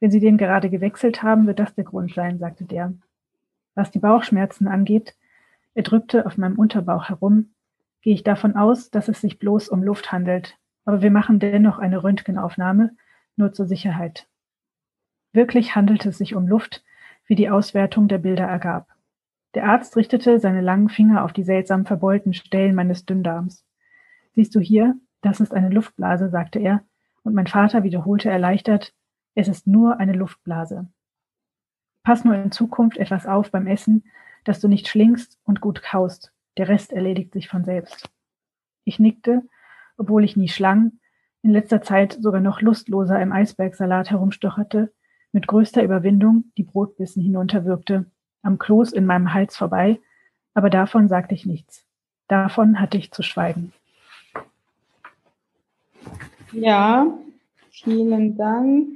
Wenn 0.00 0.10
Sie 0.10 0.20
den 0.20 0.38
gerade 0.38 0.70
gewechselt 0.70 1.22
haben, 1.22 1.46
wird 1.46 1.58
das 1.58 1.74
der 1.74 1.84
Grund 1.84 2.14
sein, 2.14 2.38
sagte 2.38 2.64
der. 2.64 2.94
Was 3.74 3.90
die 3.90 3.98
Bauchschmerzen 3.98 4.68
angeht, 4.68 5.16
er 5.74 5.82
drückte 5.82 6.26
auf 6.26 6.38
meinem 6.38 6.58
Unterbauch 6.58 7.08
herum, 7.08 7.54
gehe 8.00 8.14
ich 8.14 8.22
davon 8.22 8.56
aus, 8.56 8.90
dass 8.90 9.08
es 9.08 9.20
sich 9.20 9.38
bloß 9.38 9.68
um 9.68 9.82
Luft 9.82 10.12
handelt, 10.12 10.56
aber 10.84 11.02
wir 11.02 11.10
machen 11.10 11.38
dennoch 11.38 11.78
eine 11.78 12.02
Röntgenaufnahme, 12.02 12.96
nur 13.36 13.52
zur 13.52 13.66
Sicherheit. 13.66 14.26
Wirklich 15.32 15.76
handelte 15.76 16.08
es 16.08 16.18
sich 16.18 16.34
um 16.34 16.48
Luft, 16.48 16.82
wie 17.26 17.34
die 17.34 17.50
Auswertung 17.50 18.08
der 18.08 18.18
Bilder 18.18 18.46
ergab. 18.46 18.88
Der 19.54 19.64
Arzt 19.64 19.96
richtete 19.96 20.38
seine 20.38 20.60
langen 20.60 20.88
Finger 20.88 21.24
auf 21.24 21.32
die 21.32 21.42
seltsam 21.42 21.86
verbeulten 21.86 22.34
Stellen 22.34 22.74
meines 22.74 23.06
Dünndarms. 23.06 23.64
Siehst 24.34 24.54
du 24.54 24.60
hier, 24.60 24.96
das 25.22 25.40
ist 25.40 25.52
eine 25.54 25.70
Luftblase, 25.70 26.28
sagte 26.28 26.58
er, 26.58 26.84
und 27.22 27.34
mein 27.34 27.46
Vater 27.46 27.82
wiederholte 27.82 28.30
erleichtert, 28.30 28.94
es 29.34 29.48
ist 29.48 29.66
nur 29.66 29.98
eine 29.98 30.12
Luftblase. 30.12 30.88
Pass 32.02 32.24
nur 32.24 32.34
in 32.34 32.52
Zukunft 32.52 32.98
etwas 32.98 33.26
auf 33.26 33.50
beim 33.50 33.66
Essen, 33.66 34.04
dass 34.44 34.60
du 34.60 34.68
nicht 34.68 34.88
schlingst 34.88 35.38
und 35.44 35.60
gut 35.60 35.82
kaust. 35.82 36.32
Der 36.56 36.68
Rest 36.68 36.92
erledigt 36.92 37.32
sich 37.32 37.48
von 37.48 37.64
selbst. 37.64 38.10
Ich 38.84 38.98
nickte, 38.98 39.42
obwohl 39.96 40.24
ich 40.24 40.36
nie 40.36 40.48
schlang, 40.48 41.00
in 41.42 41.50
letzter 41.50 41.82
Zeit 41.82 42.16
sogar 42.20 42.40
noch 42.40 42.62
lustloser 42.62 43.20
im 43.20 43.32
Eisbergsalat 43.32 44.10
herumstocherte, 44.10 44.92
mit 45.32 45.46
größter 45.46 45.82
Überwindung 45.82 46.44
die 46.56 46.64
Brotbissen 46.64 47.22
hinunterwirkte, 47.22 48.10
am 48.42 48.58
Kloß 48.58 48.92
in 48.92 49.06
meinem 49.06 49.32
Hals 49.34 49.56
vorbei, 49.56 49.98
aber 50.54 50.70
davon 50.70 51.08
sagte 51.08 51.34
ich 51.34 51.46
nichts. 51.46 51.84
Davon 52.28 52.80
hatte 52.80 52.98
ich 52.98 53.10
zu 53.10 53.22
schweigen. 53.22 53.72
Ja, 56.52 57.06
vielen 57.70 58.36
Dank. 58.36 58.88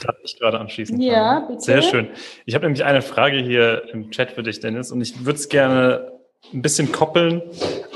Darf 0.00 0.16
ich 0.22 0.38
gerade 0.38 0.60
anschließen? 0.60 1.00
Ja, 1.00 1.40
bitte. 1.40 1.60
Sehr 1.60 1.82
schön. 1.82 2.08
Ich 2.46 2.54
habe 2.54 2.64
nämlich 2.64 2.84
eine 2.84 3.02
Frage 3.02 3.38
hier 3.38 3.88
im 3.92 4.10
Chat 4.10 4.32
für 4.32 4.42
dich, 4.42 4.60
Dennis, 4.60 4.92
und 4.92 5.00
ich 5.00 5.24
würde 5.24 5.38
es 5.38 5.48
gerne 5.48 6.12
ein 6.52 6.62
bisschen 6.62 6.92
koppeln, 6.92 7.42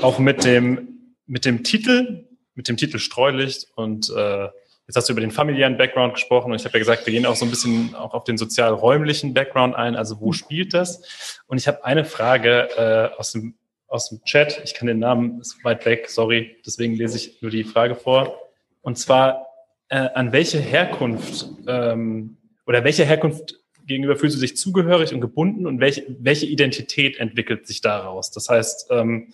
auch 0.01 0.19
mit 0.19 0.43
dem, 0.43 1.15
mit 1.25 1.45
dem 1.45 1.63
Titel, 1.63 2.27
mit 2.55 2.67
dem 2.67 2.77
Titel 2.77 2.99
Streulicht 2.99 3.67
und 3.75 4.09
äh, 4.09 4.49
Jetzt 4.87 4.97
hast 4.97 5.07
du 5.07 5.13
über 5.13 5.21
den 5.21 5.31
familiären 5.31 5.77
Background 5.77 6.15
gesprochen 6.15 6.51
und 6.51 6.59
ich 6.59 6.65
habe 6.65 6.73
ja 6.77 6.79
gesagt, 6.79 7.05
wir 7.05 7.13
gehen 7.13 7.25
auch 7.25 7.37
so 7.37 7.45
ein 7.45 7.49
bisschen 7.49 7.95
auch 7.95 8.13
auf 8.13 8.25
den 8.25 8.37
sozial-räumlichen 8.37 9.33
Background 9.33 9.75
ein. 9.75 9.95
Also 9.95 10.19
wo 10.19 10.33
spielt 10.33 10.73
das? 10.73 11.41
Und 11.47 11.57
ich 11.57 11.67
habe 11.67 11.85
eine 11.85 12.03
Frage 12.03 12.69
äh, 12.77 13.17
aus, 13.17 13.31
dem, 13.31 13.55
aus 13.87 14.09
dem 14.09 14.21
Chat. 14.25 14.61
Ich 14.65 14.73
kann 14.73 14.87
den 14.87 14.99
Namen, 14.99 15.39
ist 15.39 15.63
weit 15.63 15.85
weg, 15.85 16.09
sorry. 16.09 16.57
Deswegen 16.65 16.95
lese 16.95 17.15
ich 17.15 17.41
nur 17.41 17.49
die 17.49 17.63
Frage 17.63 17.95
vor. 17.95 18.37
Und 18.81 18.97
zwar, 18.97 19.47
äh, 19.87 20.09
an 20.15 20.33
welche 20.33 20.59
Herkunft 20.59 21.47
ähm, 21.65 22.37
oder 22.67 22.83
welche 22.83 23.05
Herkunft 23.05 23.59
gegenüber 23.85 24.17
fühlst 24.17 24.35
du 24.35 24.41
dich 24.41 24.57
zugehörig 24.57 25.13
und 25.13 25.21
gebunden 25.21 25.65
und 25.65 25.79
welche, 25.79 26.05
welche 26.19 26.45
Identität 26.45 27.17
entwickelt 27.19 27.67
sich 27.67 27.79
daraus? 27.79 28.31
Das 28.31 28.49
heißt, 28.49 28.87
ähm, 28.91 29.33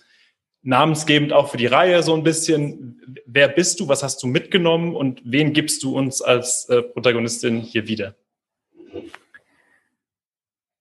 namensgebend 0.62 1.32
auch 1.32 1.50
für 1.50 1.56
die 1.56 1.66
Reihe 1.66 2.02
so 2.02 2.14
ein 2.14 2.22
bisschen. 2.22 3.00
Wer 3.26 3.48
bist 3.48 3.80
du? 3.80 3.88
Was 3.88 4.02
hast 4.02 4.22
du 4.22 4.26
mitgenommen? 4.26 4.94
Und 4.94 5.22
wen 5.24 5.52
gibst 5.52 5.82
du 5.82 5.96
uns 5.96 6.22
als 6.22 6.68
äh, 6.68 6.82
Protagonistin 6.82 7.60
hier 7.60 7.88
wieder? 7.88 8.14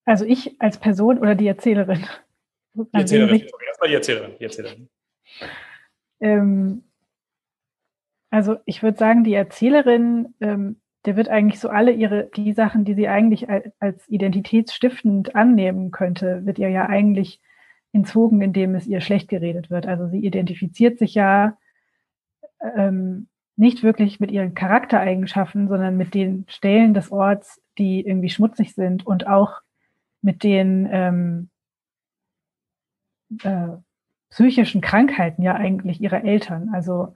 Also 0.06 0.26
ich 0.26 0.60
als 0.60 0.80
Person 0.80 1.20
oder 1.20 1.36
die 1.36 1.48
Erzählerin? 1.48 2.06
Die 2.74 2.86
Erzählerin. 2.94 3.36
Okay, 3.36 3.66
erstmal 3.68 3.90
die 3.90 3.96
Erzählerin. 3.96 4.32
Die 4.40 4.44
Erzählerin. 4.44 4.90
Ähm, 6.20 6.84
also 8.32 8.58
ich 8.66 8.84
würde 8.84 8.98
sagen, 8.98 9.24
die 9.24 9.34
Erzählerin, 9.34 10.34
ähm, 10.40 10.82
der 11.06 11.16
wird 11.16 11.30
eigentlich 11.30 11.60
so 11.60 11.70
alle 11.70 11.92
ihre, 11.92 12.30
die 12.36 12.54
Sachen, 12.54 12.86
die 12.86 12.94
sie 12.94 13.08
eigentlich 13.08 13.48
als 13.80 14.08
identitätsstiftend 14.10 15.36
annehmen 15.36 15.92
könnte, 15.92 16.46
wird 16.46 16.60
ihr 16.60 16.70
ja 16.70 16.88
eigentlich 16.88 17.40
entzogen, 17.92 18.42
indem 18.42 18.76
es 18.76 18.88
ihr 18.88 19.02
schlecht 19.02 19.28
geredet 19.28 19.70
wird. 19.70 19.88
Also 19.88 20.08
sie 20.08 20.20
identifiziert 20.20 21.00
sich 21.00 21.16
ja 21.16 21.58
ähm, 22.62 23.28
nicht 23.56 23.84
wirklich 23.84 24.20
mit 24.20 24.32
ihren 24.32 24.54
Charaktereigenschaften, 24.54 25.68
sondern 25.68 25.98
mit 25.98 26.14
den 26.14 26.46
Stellen 26.48 26.94
des 26.94 27.12
Orts, 27.12 27.62
die 27.78 28.06
irgendwie 28.06 28.30
schmutzig 28.30 28.74
sind 28.74 29.06
und 29.06 29.28
auch 29.28 29.62
mit 30.22 30.44
den 30.44 30.88
ähm, 30.92 31.50
äh, 33.44 33.78
psychischen 34.30 34.82
Krankheiten 34.82 35.42
ja 35.42 35.56
eigentlich 35.56 36.02
ihrer 36.02 36.24
Eltern. 36.24 36.70
Also 36.74 37.16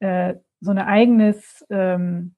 äh, 0.00 0.34
so 0.60 0.70
ein 0.70 0.78
eigenes, 0.78 1.64
ähm, 1.70 2.34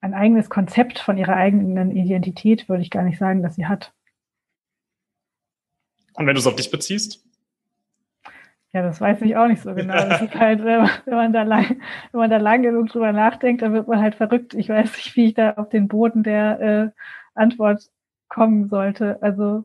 ein 0.00 0.14
eigenes 0.14 0.48
Konzept 0.48 0.98
von 0.98 1.18
ihrer 1.18 1.36
eigenen 1.36 1.90
Identität 1.90 2.68
würde 2.68 2.82
ich 2.82 2.90
gar 2.90 3.02
nicht 3.02 3.18
sagen, 3.18 3.42
dass 3.42 3.54
sie 3.54 3.66
hat. 3.66 3.92
Und 6.20 6.26
wenn 6.26 6.34
du 6.34 6.40
es 6.40 6.46
auf 6.46 6.54
dich 6.54 6.70
beziehst? 6.70 7.24
Ja, 8.74 8.82
das 8.82 9.00
weiß 9.00 9.22
ich 9.22 9.36
auch 9.36 9.46
nicht 9.46 9.62
so 9.62 9.74
genau. 9.74 9.94
Das 9.94 10.20
ist 10.22 10.34
halt, 10.34 10.62
wenn 10.62 10.86
man, 11.06 11.32
da 11.32 11.44
lang, 11.44 11.80
wenn 12.12 12.20
man 12.20 12.28
da 12.28 12.36
lang 12.36 12.62
genug 12.62 12.88
drüber 12.88 13.10
nachdenkt, 13.12 13.62
dann 13.62 13.72
wird 13.72 13.88
man 13.88 14.02
halt 14.02 14.16
verrückt. 14.16 14.52
Ich 14.52 14.68
weiß 14.68 14.96
nicht, 14.96 15.16
wie 15.16 15.28
ich 15.28 15.34
da 15.34 15.52
auf 15.54 15.70
den 15.70 15.88
Boden 15.88 16.22
der 16.22 16.60
äh, 16.60 16.90
Antwort 17.34 17.84
kommen 18.28 18.68
sollte. 18.68 19.16
Also 19.22 19.64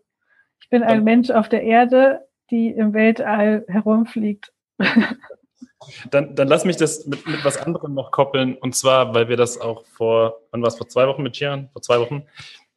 ich 0.61 0.69
bin 0.69 0.81
ein 0.81 0.99
dann, 0.99 1.03
Mensch 1.03 1.29
auf 1.29 1.49
der 1.49 1.63
Erde, 1.63 2.25
die 2.51 2.69
im 2.69 2.93
Weltall 2.93 3.65
herumfliegt. 3.67 4.53
Dann, 6.09 6.35
dann 6.35 6.47
lass 6.47 6.65
mich 6.65 6.77
das 6.77 7.05
mit, 7.05 7.27
mit 7.27 7.45
was 7.45 7.57
anderem 7.57 7.93
noch 7.93 8.09
koppeln. 8.09 8.55
Und 8.55 8.75
zwar, 8.75 9.13
weil 9.13 9.29
wir 9.29 9.37
das 9.37 9.61
auch 9.61 9.85
vor, 9.85 10.41
wann 10.49 10.61
war 10.63 10.69
es, 10.69 10.77
vor 10.77 10.87
zwei 10.87 11.07
Wochen 11.07 11.21
mit 11.21 11.33
Chian? 11.33 11.69
Vor 11.73 11.83
zwei 11.83 11.99
Wochen, 11.99 12.25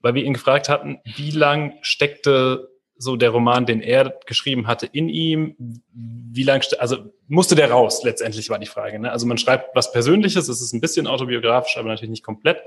weil 0.03 0.13
wir 0.13 0.25
ihn 0.25 0.35
gefragt 0.35 0.69
hatten, 0.69 1.01
wie 1.05 1.31
lang 1.31 1.73
steckte 1.81 2.68
so 2.99 3.17
der 3.17 3.31
Roman, 3.31 3.65
den 3.65 3.81
er 3.81 4.19
geschrieben 4.27 4.67
hatte, 4.67 4.87
in 4.87 5.09
ihm? 5.09 5.55
Wie 5.93 6.43
lang, 6.43 6.63
also 6.79 7.13
musste 7.29 7.55
der 7.55 7.71
raus, 7.71 8.03
letztendlich 8.05 8.51
war 8.51 8.59
die 8.59 8.67
Frage. 8.67 8.99
Ne? 8.99 9.11
Also 9.11 9.27
man 9.27 9.39
schreibt 9.39 9.75
was 9.75 9.93
Persönliches, 9.93 10.49
es 10.49 10.61
ist 10.61 10.73
ein 10.73 10.81
bisschen 10.81 11.07
autobiografisch, 11.07 11.79
aber 11.79 11.89
natürlich 11.89 12.11
nicht 12.11 12.25
komplett. 12.25 12.61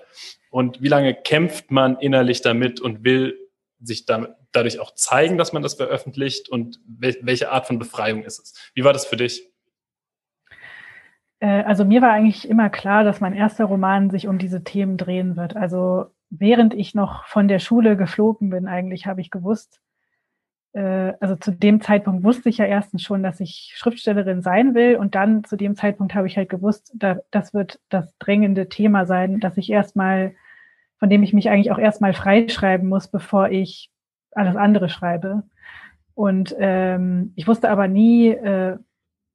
Und 0.49 0.81
wie 0.81 0.87
lange 0.87 1.13
kämpft 1.13 1.69
man 1.69 1.97
innerlich 1.99 2.41
damit 2.41 2.79
und 2.79 3.03
will 3.03 3.37
sich 3.81 4.05
damit, 4.05 4.31
dadurch 4.51 4.79
auch 4.79 4.95
zeigen, 4.95 5.37
dass 5.37 5.53
man 5.53 5.63
das 5.63 5.73
veröffentlicht? 5.73 6.49
Und 6.49 6.79
wel 6.87 7.17
welche 7.21 7.51
Art 7.51 7.67
von 7.67 7.77
Befreiung 7.77 8.23
ist 8.23 8.39
es? 8.39 8.71
Wie 8.73 8.83
war 8.83 8.93
das 8.93 9.05
für 9.05 9.17
dich? 9.17 9.51
Äh, 11.39 11.63
also 11.63 11.83
mir 11.83 12.01
war 12.01 12.11
eigentlich 12.11 12.47
immer 12.47 12.69
klar, 12.69 13.03
dass 13.03 13.19
mein 13.19 13.33
erster 13.33 13.65
Roman 13.65 14.09
sich 14.09 14.27
um 14.27 14.37
diese 14.37 14.63
Themen 14.63 14.95
drehen 14.95 15.35
wird. 15.35 15.57
Also 15.57 16.05
während 16.29 16.73
ich 16.73 16.95
noch 16.95 17.25
von 17.25 17.49
der 17.49 17.59
Schule 17.59 17.97
geflogen 17.97 18.49
bin, 18.49 18.67
eigentlich 18.67 19.05
habe 19.05 19.19
ich 19.19 19.29
gewusst, 19.29 19.81
also 20.73 21.35
zu 21.35 21.51
dem 21.51 21.81
Zeitpunkt 21.81 22.23
wusste 22.23 22.47
ich 22.47 22.57
ja 22.57 22.65
erstens 22.65 23.01
schon, 23.01 23.23
dass 23.23 23.41
ich 23.41 23.73
Schriftstellerin 23.75 24.41
sein 24.41 24.73
will 24.73 24.95
und 24.95 25.15
dann 25.15 25.43
zu 25.43 25.57
dem 25.57 25.75
Zeitpunkt 25.75 26.15
habe 26.15 26.27
ich 26.27 26.37
halt 26.37 26.49
gewusst, 26.49 26.93
da, 26.95 27.17
das 27.29 27.53
wird 27.53 27.79
das 27.89 28.17
drängende 28.19 28.69
Thema 28.69 29.05
sein, 29.05 29.41
dass 29.41 29.57
ich 29.57 29.69
erstmal, 29.69 30.33
von 30.97 31.09
dem 31.09 31.23
ich 31.23 31.33
mich 31.33 31.49
eigentlich 31.49 31.71
auch 31.71 31.77
erstmal 31.77 32.13
freischreiben 32.13 32.87
muss, 32.87 33.09
bevor 33.09 33.49
ich 33.49 33.91
alles 34.31 34.55
andere 34.55 34.87
schreibe. 34.87 35.43
Und 36.13 36.55
ähm, 36.57 37.33
ich 37.35 37.47
wusste 37.47 37.69
aber 37.69 37.87
nie, 37.87 38.29
äh, 38.29 38.77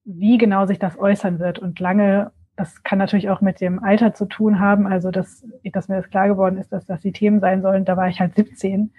wie 0.04 0.38
genau 0.38 0.66
sich 0.66 0.78
das 0.78 0.98
äußern 0.98 1.38
wird. 1.38 1.58
Und 1.58 1.80
lange, 1.80 2.32
das 2.56 2.82
kann 2.82 2.98
natürlich 2.98 3.28
auch 3.28 3.40
mit 3.40 3.60
dem 3.60 3.82
Alter 3.82 4.14
zu 4.14 4.24
tun 4.24 4.60
haben, 4.60 4.86
also 4.86 5.10
dass, 5.10 5.44
dass 5.64 5.88
mir 5.88 5.96
das 5.96 6.10
klar 6.10 6.28
geworden 6.28 6.58
ist, 6.58 6.72
dass 6.72 6.86
das 6.86 7.00
die 7.00 7.12
Themen 7.12 7.40
sein 7.40 7.60
sollen. 7.60 7.84
Da 7.84 7.96
war 7.96 8.08
ich 8.08 8.20
halt 8.20 8.36
17 8.36 8.92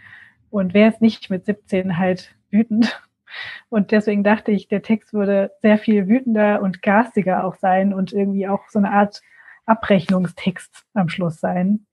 und 0.50 0.74
wer 0.74 0.90
ist 0.90 1.02
nicht 1.02 1.30
mit 1.30 1.46
17 1.46 1.98
halt 1.98 2.36
wütend? 2.52 3.02
Und 3.70 3.92
deswegen 3.92 4.24
dachte 4.24 4.52
ich, 4.52 4.68
der 4.68 4.82
Text 4.82 5.14
würde 5.14 5.52
sehr 5.62 5.78
viel 5.78 6.08
wütender 6.08 6.62
und 6.62 6.82
garstiger 6.82 7.44
auch 7.44 7.56
sein 7.56 7.94
und 7.94 8.14
irgendwie 8.14 8.48
auch 8.48 8.70
so 8.70 8.80
eine 8.80 8.92
Art 8.92 9.22
Abrechnungstext 9.66 10.86
am 10.94 11.10
Schluss 11.10 11.40
sein. 11.40 11.86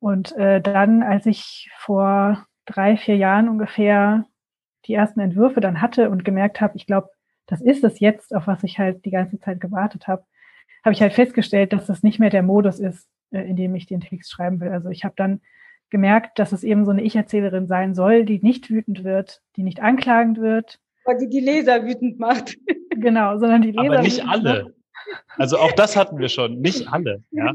Und 0.00 0.36
äh, 0.36 0.60
dann, 0.60 1.02
als 1.02 1.26
ich 1.26 1.70
vor 1.76 2.44
drei, 2.66 2.96
vier 2.96 3.16
Jahren 3.16 3.48
ungefähr 3.48 4.26
die 4.86 4.94
ersten 4.94 5.20
Entwürfe 5.20 5.60
dann 5.60 5.80
hatte 5.80 6.10
und 6.10 6.24
gemerkt 6.24 6.60
habe, 6.60 6.76
ich 6.76 6.86
glaube, 6.86 7.10
das 7.46 7.60
ist 7.60 7.84
es 7.84 8.00
jetzt, 8.00 8.34
auf 8.34 8.46
was 8.46 8.64
ich 8.64 8.78
halt 8.78 9.04
die 9.04 9.10
ganze 9.10 9.38
Zeit 9.38 9.60
gewartet 9.60 10.08
habe, 10.08 10.24
habe 10.84 10.92
ich 10.92 11.02
halt 11.02 11.12
festgestellt, 11.12 11.72
dass 11.72 11.86
das 11.86 12.02
nicht 12.02 12.18
mehr 12.18 12.30
der 12.30 12.42
Modus 12.42 12.80
ist, 12.80 13.08
äh, 13.30 13.42
in 13.42 13.56
dem 13.56 13.74
ich 13.74 13.86
den 13.86 14.00
Text 14.00 14.32
schreiben 14.32 14.60
will. 14.60 14.70
Also 14.70 14.88
ich 14.88 15.04
habe 15.04 15.14
dann 15.16 15.40
gemerkt, 15.92 16.40
dass 16.40 16.50
es 16.50 16.64
eben 16.64 16.84
so 16.84 16.90
eine 16.90 17.02
Ich-Erzählerin 17.02 17.68
sein 17.68 17.94
soll, 17.94 18.24
die 18.24 18.40
nicht 18.42 18.70
wütend 18.70 19.04
wird, 19.04 19.42
die 19.54 19.62
nicht 19.62 19.80
anklagend 19.80 20.40
wird. 20.40 20.80
Aber 21.04 21.16
die 21.16 21.28
die 21.28 21.40
Leser 21.40 21.84
wütend 21.84 22.18
macht. 22.18 22.56
Genau, 22.94 23.38
sondern 23.38 23.62
die 23.62 23.70
Leser. 23.70 23.94
Aber 23.94 24.02
nicht 24.02 24.28
alle. 24.28 24.74
Also 25.38 25.56
auch 25.56 25.72
das 25.72 25.96
hatten 25.96 26.18
wir 26.18 26.28
schon, 26.28 26.60
nicht 26.60 26.86
alle. 26.92 27.22
Ja. 27.30 27.52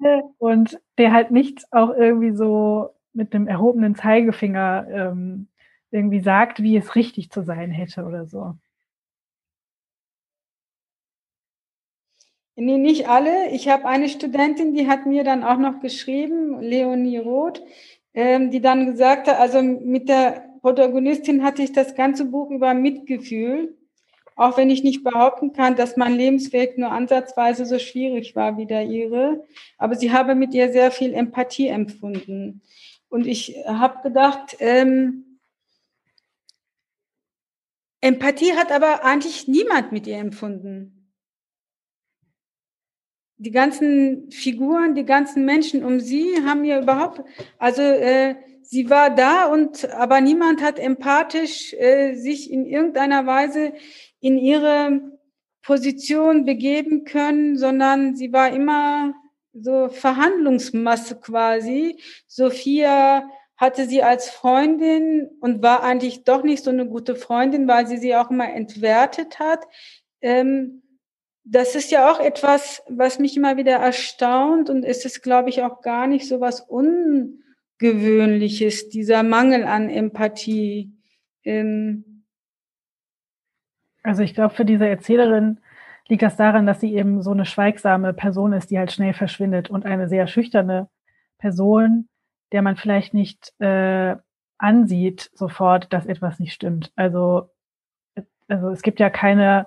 Und 0.38 0.80
der 0.96 1.12
halt 1.12 1.30
nicht 1.30 1.64
auch 1.70 1.90
irgendwie 1.90 2.34
so 2.34 2.94
mit 3.12 3.34
dem 3.34 3.46
erhobenen 3.46 3.94
Zeigefinger 3.94 4.86
ähm, 4.90 5.48
irgendwie 5.90 6.20
sagt, 6.20 6.62
wie 6.62 6.76
es 6.76 6.94
richtig 6.96 7.30
zu 7.30 7.42
sein 7.42 7.70
hätte 7.70 8.04
oder 8.04 8.26
so. 8.26 8.54
Nee, 12.60 12.76
nicht 12.78 13.08
alle. 13.08 13.50
Ich 13.50 13.68
habe 13.68 13.84
eine 13.84 14.08
Studentin, 14.08 14.74
die 14.74 14.88
hat 14.88 15.06
mir 15.06 15.22
dann 15.22 15.44
auch 15.44 15.58
noch 15.58 15.78
geschrieben, 15.78 16.60
Leonie 16.60 17.18
Roth, 17.18 17.62
ähm, 18.14 18.50
die 18.50 18.60
dann 18.60 18.84
gesagt 18.86 19.28
hat, 19.28 19.38
also 19.38 19.62
mit 19.62 20.08
der 20.08 20.44
Protagonistin 20.60 21.44
hatte 21.44 21.62
ich 21.62 21.70
das 21.72 21.94
ganze 21.94 22.24
Buch 22.24 22.50
über 22.50 22.74
Mitgefühl, 22.74 23.76
auch 24.34 24.56
wenn 24.56 24.70
ich 24.70 24.82
nicht 24.82 25.04
behaupten 25.04 25.52
kann, 25.52 25.76
dass 25.76 25.96
mein 25.96 26.14
Lebensweg 26.14 26.76
nur 26.78 26.90
ansatzweise 26.90 27.64
so 27.64 27.78
schwierig 27.78 28.34
war 28.34 28.58
wie 28.58 28.66
der 28.66 28.86
ihre. 28.86 29.44
Aber 29.76 29.94
sie 29.94 30.10
habe 30.10 30.34
mit 30.34 30.52
ihr 30.52 30.72
sehr 30.72 30.90
viel 30.90 31.14
Empathie 31.14 31.68
empfunden. 31.68 32.62
Und 33.08 33.28
ich 33.28 33.54
habe 33.66 34.02
gedacht, 34.02 34.56
ähm, 34.58 35.38
Empathie 38.00 38.54
hat 38.54 38.72
aber 38.72 39.04
eigentlich 39.04 39.46
niemand 39.46 39.92
mit 39.92 40.08
ihr 40.08 40.18
empfunden 40.18 40.97
die 43.38 43.52
ganzen 43.52 44.30
Figuren, 44.30 44.94
die 44.94 45.04
ganzen 45.04 45.44
Menschen 45.44 45.84
um 45.84 46.00
sie 46.00 46.44
haben 46.44 46.62
mir 46.62 46.80
überhaupt, 46.80 47.22
also 47.58 47.82
äh, 47.82 48.34
sie 48.62 48.90
war 48.90 49.14
da 49.14 49.46
und 49.46 49.88
aber 49.92 50.20
niemand 50.20 50.62
hat 50.62 50.78
empathisch 50.78 51.72
äh, 51.74 52.14
sich 52.14 52.50
in 52.50 52.66
irgendeiner 52.66 53.26
Weise 53.26 53.72
in 54.20 54.36
ihre 54.36 55.00
Position 55.62 56.44
begeben 56.44 57.04
können, 57.04 57.56
sondern 57.56 58.16
sie 58.16 58.32
war 58.32 58.52
immer 58.52 59.14
so 59.52 59.88
Verhandlungsmasse 59.88 61.16
quasi. 61.16 62.00
Sophia 62.26 63.28
hatte 63.56 63.86
sie 63.86 64.02
als 64.02 64.30
Freundin 64.30 65.28
und 65.40 65.62
war 65.62 65.82
eigentlich 65.82 66.24
doch 66.24 66.42
nicht 66.42 66.64
so 66.64 66.70
eine 66.70 66.86
gute 66.86 67.16
Freundin, 67.16 67.66
weil 67.68 67.86
sie 67.86 67.98
sie 67.98 68.14
auch 68.14 68.30
immer 68.30 68.52
entwertet 68.52 69.38
hat. 69.40 69.66
Ähm, 70.20 70.82
das 71.50 71.74
ist 71.74 71.90
ja 71.90 72.12
auch 72.12 72.20
etwas, 72.20 72.82
was 72.88 73.18
mich 73.18 73.34
immer 73.36 73.56
wieder 73.56 73.76
erstaunt 73.76 74.68
und 74.68 74.84
es 74.84 75.06
ist, 75.06 75.22
glaube 75.22 75.48
ich, 75.48 75.62
auch 75.62 75.80
gar 75.80 76.06
nicht 76.06 76.28
so 76.28 76.40
was 76.40 76.60
Ungewöhnliches, 76.60 78.90
dieser 78.90 79.22
Mangel 79.22 79.64
an 79.64 79.88
Empathie. 79.88 80.92
Ähm 81.44 82.24
also 84.02 84.22
ich 84.22 84.34
glaube, 84.34 84.54
für 84.54 84.66
diese 84.66 84.86
Erzählerin 84.86 85.60
liegt 86.08 86.22
das 86.22 86.36
daran, 86.36 86.66
dass 86.66 86.80
sie 86.80 86.94
eben 86.94 87.22
so 87.22 87.30
eine 87.30 87.46
schweigsame 87.46 88.12
Person 88.12 88.52
ist, 88.52 88.70
die 88.70 88.78
halt 88.78 88.92
schnell 88.92 89.14
verschwindet 89.14 89.70
und 89.70 89.86
eine 89.86 90.08
sehr 90.08 90.26
schüchterne 90.26 90.90
Person, 91.38 92.08
der 92.52 92.60
man 92.62 92.76
vielleicht 92.76 93.14
nicht 93.14 93.54
äh, 93.58 94.16
ansieht 94.58 95.30
sofort, 95.32 95.90
dass 95.92 96.04
etwas 96.04 96.40
nicht 96.40 96.52
stimmt. 96.52 96.92
Also, 96.94 97.48
also 98.48 98.68
es 98.68 98.82
gibt 98.82 99.00
ja 99.00 99.08
keine 99.08 99.66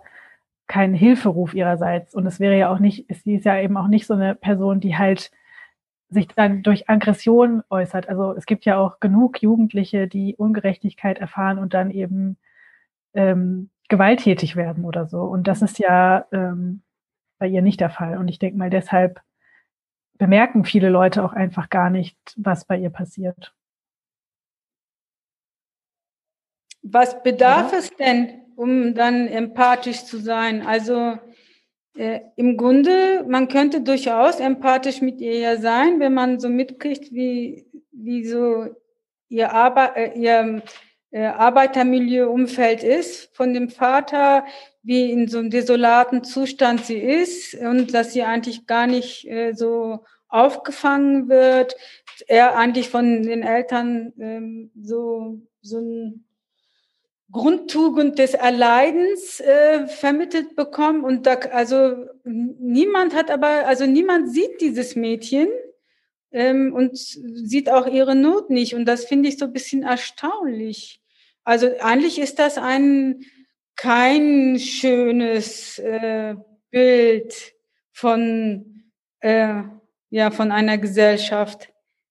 keinen 0.72 0.94
Hilferuf 0.94 1.54
ihrerseits 1.54 2.16
und 2.16 2.26
es 2.26 2.40
wäre 2.40 2.58
ja 2.58 2.72
auch 2.72 2.80
nicht, 2.80 3.06
sie 3.24 3.36
ist 3.36 3.44
ja 3.44 3.60
eben 3.60 3.76
auch 3.76 3.90
nicht 3.90 4.08
so 4.08 4.14
eine 4.14 4.36
Person, 4.36 4.80
die 4.80 4.98
halt 4.98 5.30
sich 6.08 6.30
dann 6.30 6.64
durch 6.64 6.90
Aggression 6.90 7.62
äußert. 7.70 8.08
Also 8.08 8.34
es 8.34 8.46
gibt 8.46 8.64
ja 8.64 8.78
auch 8.78 9.02
genug 9.02 9.42
Jugendliche, 9.42 10.08
die 10.08 10.38
Ungerechtigkeit 10.38 11.20
erfahren 11.20 11.60
und 11.60 11.74
dann 11.74 11.92
eben 11.92 12.38
ähm, 13.14 13.70
gewalttätig 13.90 14.56
werden 14.56 14.86
oder 14.86 15.08
so. 15.08 15.24
Und 15.24 15.48
das 15.50 15.62
ist 15.62 15.78
ja 15.78 16.26
ähm, 16.32 16.84
bei 17.38 17.48
ihr 17.48 17.62
nicht 17.62 17.82
der 17.82 17.90
Fall. 17.90 18.18
Und 18.18 18.30
ich 18.30 18.40
denke 18.40 18.58
mal, 18.58 18.70
deshalb 18.70 19.22
bemerken 20.18 20.64
viele 20.64 20.90
Leute 20.90 21.22
auch 21.22 21.34
einfach 21.34 21.70
gar 21.70 21.90
nicht, 21.90 22.18
was 22.38 22.64
bei 22.64 22.78
ihr 22.78 22.92
passiert. 22.92 23.54
Was 26.82 27.22
bedarf 27.24 27.74
ja. 27.74 27.78
es 27.78 27.90
denn, 27.98 28.42
um 28.62 28.94
dann 28.94 29.28
empathisch 29.28 30.06
zu 30.06 30.18
sein? 30.18 30.62
Also 30.62 31.18
äh, 31.98 32.20
im 32.36 32.58
Grunde, 32.58 33.26
man 33.28 33.48
könnte 33.48 33.82
durchaus 33.82 34.40
empathisch 34.40 35.02
mit 35.02 35.20
ihr 35.20 35.40
ja 35.40 35.58
sein, 35.58 36.00
wenn 36.00 36.14
man 36.14 36.40
so 36.40 36.48
mitkriegt, 36.48 37.12
wie, 37.12 37.66
wie 37.92 38.24
so 38.24 38.68
ihr, 39.30 39.52
Arbe 39.52 39.96
äh, 39.96 40.20
ihr 40.20 40.62
äh, 41.10 41.26
Arbeitermilieu-Umfeld 41.26 42.84
ist, 42.84 43.36
von 43.36 43.56
dem 43.56 43.70
Vater, 43.70 44.46
wie 44.84 45.12
in 45.12 45.28
so 45.28 45.40
einem 45.40 45.50
desolaten 45.50 46.24
Zustand 46.24 46.86
sie 46.86 47.00
ist 47.00 47.56
und 47.56 47.96
dass 47.96 48.14
sie 48.14 48.22
eigentlich 48.22 48.68
gar 48.68 48.86
nicht 48.86 49.28
äh, 49.28 49.54
so 49.54 50.06
aufgefangen 50.30 51.30
wird, 51.30 51.76
er 52.28 52.56
eigentlich 52.56 52.90
von 52.90 53.24
den 53.24 53.42
Eltern 53.42 54.14
ähm, 54.20 54.72
so, 54.80 55.40
so 55.62 55.80
ein 55.80 56.26
Grundtugend 57.32 58.20
des 58.20 58.34
Erleidens 58.34 59.40
äh, 59.40 59.88
vermittelt 59.88 60.56
bekommen 60.56 61.04
und 61.04 61.26
da, 61.26 61.36
also 61.36 61.96
niemand 62.24 63.16
hat 63.16 63.32
aber, 63.32 63.68
also 63.68 63.86
niemand 63.86 64.32
sieht 64.32 64.60
dieses 64.60 64.96
Mädchen 64.96 65.48
ähm, 66.32 66.74
und 66.74 66.98
sieht 66.98 67.70
auch 67.70 67.88
ihre 67.88 68.16
Not 68.16 68.50
nicht 68.50 68.76
und 68.76 68.86
das 68.86 69.06
finde 69.06 69.30
ich 69.30 69.38
so 69.38 69.46
ein 69.46 69.54
bisschen 69.54 69.84
erstaunlich. 69.84 71.02
Also 71.44 71.70
eigentlich 71.80 72.20
ist 72.20 72.38
das 72.40 72.58
ein 72.58 73.26
kein 73.76 74.60
schönes 74.60 75.80
äh, 75.80 76.36
Bild 76.70 77.54
von 77.92 78.84
äh, 79.22 79.64
ja 80.10 80.32
von 80.32 80.52
einer 80.52 80.78
Gesellschaft, 80.78 81.70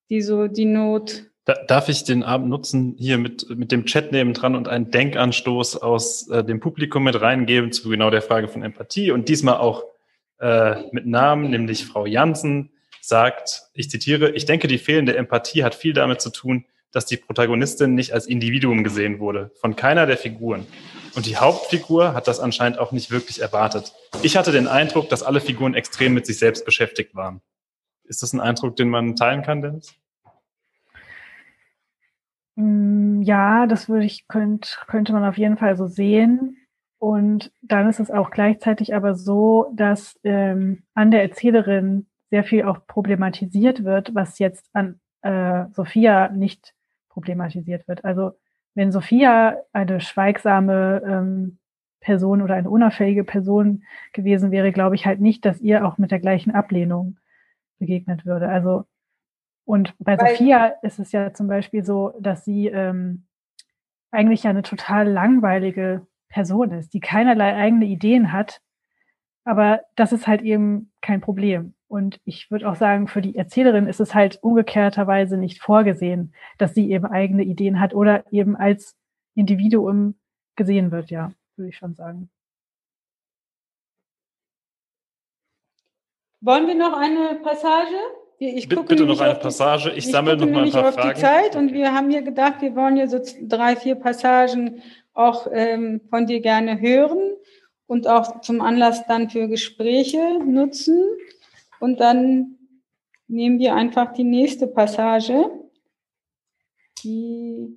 die 0.09 0.23
so 0.23 0.49
die 0.49 0.65
Not 0.65 1.30
darf 1.55 1.89
ich 1.89 2.05
den 2.05 2.23
Abend 2.23 2.49
nutzen, 2.49 2.95
hier 2.99 3.19
mit, 3.19 3.49
mit 3.51 3.73
dem 3.73 3.87
Chat 3.87 4.13
nebendran 4.13 4.55
und 4.55 4.69
einen 4.69 4.91
Denkanstoß 4.91 5.77
aus 5.77 6.29
äh, 6.29 6.45
dem 6.45 6.61
Publikum 6.61 7.05
mit 7.05 7.21
reingeben 7.21 7.73
zu 7.73 7.89
genau 7.89 8.11
der 8.11 8.23
Frage 8.23 8.49
von 8.49 8.63
Empathie 8.63 9.11
und 9.11 9.29
diesmal 9.29 9.57
auch 9.57 9.85
äh, 10.39 10.83
mit 10.93 11.07
Namen, 11.07 11.51
nämlich 11.51 11.87
Frau 11.87 12.07
Jansen 12.07 12.71
sagt, 13.01 13.65
ich 13.75 13.91
zitiere, 13.91 14.31
ich 14.31 14.45
denke, 14.45 14.69
die 14.69 14.79
fehlende 14.79 15.17
Empathie 15.17 15.65
hat 15.65 15.75
viel 15.75 15.93
damit 15.93 16.21
zu 16.21 16.31
tun, 16.31 16.67
dass 16.93 17.07
die 17.07 17.17
Protagonistin 17.17 17.95
nicht 17.95 18.13
als 18.13 18.27
Individuum 18.27 18.85
gesehen 18.85 19.21
wurde, 19.21 19.51
von 19.61 19.77
keiner 19.77 20.07
der 20.07 20.17
Figuren. 20.17 20.67
Und 21.15 21.27
die 21.27 21.37
Hauptfigur 21.37 22.15
hat 22.15 22.29
das 22.29 22.41
anscheinend 22.41 22.79
auch 22.79 22.93
nicht 22.93 23.11
wirklich 23.11 23.41
erwartet. 23.41 23.93
Ich 24.23 24.37
hatte 24.37 24.53
den 24.53 24.69
Eindruck, 24.69 25.09
dass 25.09 25.23
alle 25.23 25.41
Figuren 25.41 25.75
extrem 25.75 26.15
mit 26.15 26.27
sich 26.27 26.39
selbst 26.39 26.65
beschäftigt 26.65 27.15
waren. 27.15 27.41
Ist 28.05 28.23
das 28.23 28.33
ein 28.33 28.41
Eindruck, 28.41 28.77
den 28.77 28.89
man 28.89 29.17
teilen 29.17 29.43
kann, 29.43 29.63
Dennis? 29.63 29.95
Mm, 32.61 33.23
ja, 33.23 33.67
das 33.67 33.89
würde 33.89 34.05
ich, 34.05 34.29
könnt, 34.29 34.79
könnte 34.87 35.13
man 35.13 35.25
auf 35.25 35.39
jeden 35.39 35.57
Fall 35.57 35.77
so 35.77 35.87
sehen. 35.87 36.59
Und 36.99 37.53
dann 37.63 37.89
ist 37.89 38.01
es 38.01 38.11
auch 38.11 38.31
gleichzeitig 38.31 38.95
aber 38.95 39.15
so, 39.15 39.73
dass 39.75 40.19
ähm, 40.25 40.83
an 40.95 41.11
der 41.11 41.23
Erzählerin 41.23 42.07
sehr 42.31 42.45
viel 42.45 42.65
auch 42.65 42.87
problematisiert 42.87 43.85
wird, 43.85 44.15
was 44.15 44.39
jetzt 44.39 44.69
an 44.75 45.01
äh, 45.23 45.65
Sophia 45.73 46.29
nicht 46.29 46.75
problematisiert 47.09 47.89
wird. 47.89 48.05
Also 48.05 48.33
wenn 48.75 48.93
Sophia 48.93 49.57
eine 49.73 50.01
schweigsame 50.01 51.03
ähm, 51.05 51.59
Person 52.01 52.43
oder 52.43 52.55
eine 52.55 52.71
unauffällige 52.71 53.25
Person 53.25 53.85
gewesen 54.13 54.51
wäre, 54.51 54.73
glaube 54.73 54.95
ich 54.95 55.07
halt 55.07 55.21
nicht, 55.21 55.45
dass 55.45 55.61
ihr 55.61 55.87
auch 55.87 55.99
mit 55.99 56.11
der 56.11 56.21
gleichen 56.21 56.51
Ablehnung 56.53 57.19
begegnet 57.79 58.27
würde. 58.27 58.49
Also 58.49 58.85
und 59.65 59.95
bei 59.99 60.19
Weil, 60.19 60.31
Sophia 60.31 60.67
ist 60.83 60.99
es 60.99 61.13
ja 61.13 61.33
zum 61.33 61.49
Beispiel 61.49 61.85
so, 61.85 62.13
dass 62.21 62.45
sie 62.45 62.67
ähm, 62.67 63.27
eigentlich 64.11 64.43
ja 64.43 64.51
eine 64.51 64.63
total 64.63 65.09
langweilige 65.09 66.07
Person 66.29 66.73
ist, 66.73 66.95
die 66.95 67.01
keinerlei 67.01 67.55
eigene 67.55 67.87
Ideen 67.87 68.33
hat. 68.33 68.61
Aber 69.45 69.81
das 69.97 70.13
ist 70.13 70.27
halt 70.27 70.43
eben 70.43 70.93
kein 71.01 71.21
Problem. 71.21 71.75
Und 71.89 72.21
ich 72.25 72.51
würde 72.51 72.69
auch 72.69 72.77
sagen, 72.77 73.09
für 73.09 73.21
die 73.21 73.37
Erzählerin 73.37 73.87
ist 73.87 74.01
es 74.01 74.15
halt 74.15 74.39
umgekehrterweise 74.43 75.37
nicht 75.37 75.61
vorgesehen, 75.61 76.35
dass 76.57 76.75
sie 76.75 76.91
eben 76.91 77.07
eigene 77.07 77.43
Ideen 77.43 77.81
hat 77.81 77.95
oder 77.95 78.25
eben 78.33 78.55
als 78.55 78.97
Individuum 79.35 80.15
gesehen 80.55 80.93
wird, 80.93 81.11
ja, 81.11 81.33
würde 81.57 81.71
ich 81.71 81.77
schon 81.77 81.95
sagen. 81.95 82.31
Wollen 86.43 86.67
wir 86.67 86.75
noch 86.75 86.97
eine 86.97 87.41
Passage? 87.43 87.99
Ich 88.43 88.71
gucke 88.71 88.85
bitte 88.85 89.05
noch 89.05 89.21
eine 89.21 89.35
Passage. 89.35 89.91
Ich, 89.91 89.99
ich 89.99 90.11
sammle 90.11 90.35
noch 90.35 90.49
mal 90.49 90.65
ein 90.65 90.73
paar 90.73 90.89
auf 90.89 90.95
Fragen. 90.95 91.15
Die 91.15 91.21
Zeit 91.21 91.57
und 91.57 91.75
wir 91.75 91.93
haben 91.93 92.09
hier 92.09 92.23
gedacht, 92.23 92.63
wir 92.63 92.75
wollen 92.75 92.97
hier 92.97 93.07
so 93.07 93.21
drei, 93.43 93.77
vier 93.77 93.97
Passagen 93.97 94.83
auch 95.13 95.47
ähm, 95.53 96.01
von 96.09 96.27
dir 96.27 96.41
gerne 96.41 96.81
hören 96.81 97.35
und 97.87 98.09
auch 98.09 98.41
zum 98.41 98.63
Anlass 98.63 99.07
dann 99.07 99.29
für 99.29 99.47
Gespräche 99.47 100.39
nutzen. 100.43 101.05
Und 101.81 102.01
dann 102.01 102.57
nehmen 103.29 103.59
wir 103.59 103.75
einfach 103.75 104.15
die 104.15 104.25
nächste 104.25 104.67
Passage. 104.67 105.51
Die 107.05 107.77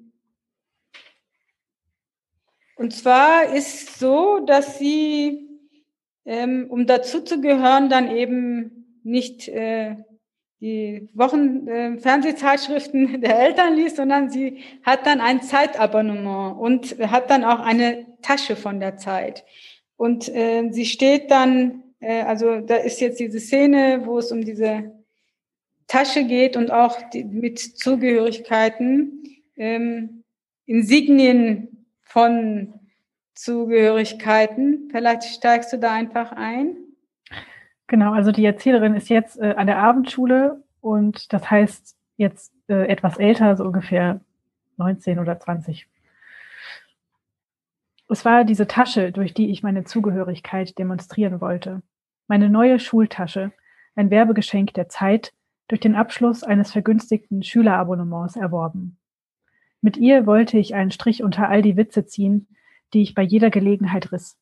und 2.77 2.94
zwar 2.94 3.53
ist 3.53 3.99
so, 3.99 4.40
dass 4.40 4.80
sie, 4.80 5.45
ähm, 6.23 6.68
um 6.69 6.88
dazu 6.88 7.19
zu 7.19 7.41
gehören, 7.41 7.90
dann 7.90 8.10
eben 8.15 9.02
nicht 9.03 9.49
äh, 9.49 9.98
die 10.64 11.10
Wochen 11.14 11.68
äh, 11.68 11.98
der 13.18 13.40
Eltern 13.40 13.76
liest, 13.76 13.98
sondern 13.98 14.30
sie 14.30 14.60
hat 14.84 15.06
dann 15.06 15.19
ein 15.19 15.41
Zeitabonnement 15.41 16.57
und 16.57 16.95
hat 17.11 17.30
dann 17.30 17.44
auch 17.44 17.60
eine 17.60 18.06
Tasche 18.22 18.56
von 18.56 18.80
der 18.80 18.95
Zeit. 18.95 19.44
Und 19.98 20.30
äh, 20.30 20.69
sie 20.72 20.85
steht 20.85 21.30
dann, 21.30 21.84
äh, 21.99 22.22
also 22.22 22.61
da 22.61 22.77
ist 22.77 23.02
jetzt 23.02 23.19
diese 23.19 23.41
Szene, 23.41 24.03
wo 24.06 24.19
es 24.19 24.31
um 24.31 24.45
diese 24.45 24.94
Tasche 25.88 26.23
geht 26.23 26.56
und 26.56 26.72
auch 26.72 26.98
die, 27.10 27.26
mit 27.26 27.60
Zugehörigkeiten, 27.60 29.41
ähm, 29.57 30.23
Insignien 30.65 31.85
von 32.03 32.73
Zugehörigkeiten. 33.35 34.88
Vielleicht 34.91 35.23
steigst 35.23 35.73
du 35.73 35.77
da 35.77 35.91
einfach 35.91 36.31
ein. 36.31 36.82
Genau, 37.94 38.11
also 38.14 38.32
die 38.32 38.44
Erzählerin 38.44 38.95
ist 38.95 39.07
jetzt 39.10 39.40
äh, 39.40 39.53
an 39.56 39.68
der 39.68 39.78
Abendschule 39.78 40.64
und 40.82 41.32
das 41.32 41.52
heißt 41.52 41.95
jetzt 42.18 42.52
äh, 42.68 42.88
etwas 42.88 43.20
älter, 43.20 43.56
so 43.56 43.65
ungefähr 43.65 44.20
19 44.78 45.20
oder 45.20 45.40
20. 45.40 45.88
Es 48.10 48.26
war 48.26 48.45
diese 48.45 48.65
Tasche, 48.65 49.11
durch 49.11 49.36
die 49.36 49.52
ich 49.52 49.61
meine 49.61 49.84
Zugehörigkeit 49.84 50.76
demonstrieren 50.80 51.40
wollte. 51.40 51.84
Meine 52.28 52.49
neue 52.49 52.80
Schultasche, 52.80 53.52
ein 53.95 54.10
Werbegeschenk 54.10 54.74
der 54.74 54.90
Zeit, 54.90 55.32
durch 55.68 55.80
den 55.80 55.94
Abschluss 55.94 56.41
eines 56.41 56.72
vergünstigten 56.72 57.44
Schülerabonnements 57.44 58.36
erworben. 58.36 58.98
Mit 59.82 59.98
ihr 59.98 60.26
wollte 60.26 60.57
ich 60.57 60.74
einen 60.74 60.90
Strich 60.90 61.22
unter 61.22 61.48
all 61.48 61.61
die 61.61 61.78
Witze 61.78 62.07
ziehen, 62.07 62.48
die 62.95 63.03
ich 63.03 63.14
bei 63.14 63.22
jeder 63.22 63.52
Gelegenheit 63.52 64.11
riss. 64.11 64.36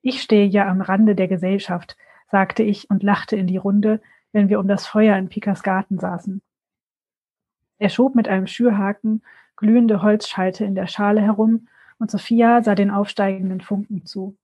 Ich 0.00 0.20
stehe 0.20 0.46
ja 0.46 0.66
am 0.66 0.80
Rande 0.80 1.14
der 1.14 1.28
Gesellschaft, 1.28 1.96
sagte 2.32 2.64
ich 2.64 2.90
und 2.90 3.04
lachte 3.04 3.36
in 3.36 3.46
die 3.46 3.58
Runde, 3.58 4.00
wenn 4.32 4.48
wir 4.48 4.58
um 4.58 4.66
das 4.66 4.86
Feuer 4.86 5.16
in 5.16 5.28
Pikas 5.28 5.62
Garten 5.62 5.98
saßen. 5.98 6.42
Er 7.78 7.90
schob 7.90 8.14
mit 8.14 8.26
einem 8.26 8.46
Schürhaken 8.46 9.22
glühende 9.54 10.02
Holzscheite 10.02 10.64
in 10.64 10.74
der 10.74 10.86
Schale 10.86 11.20
herum 11.20 11.68
und 11.98 12.10
Sophia 12.10 12.62
sah 12.62 12.74
den 12.74 12.90
aufsteigenden 12.90 13.60
Funken 13.60 14.06
zu. 14.06 14.36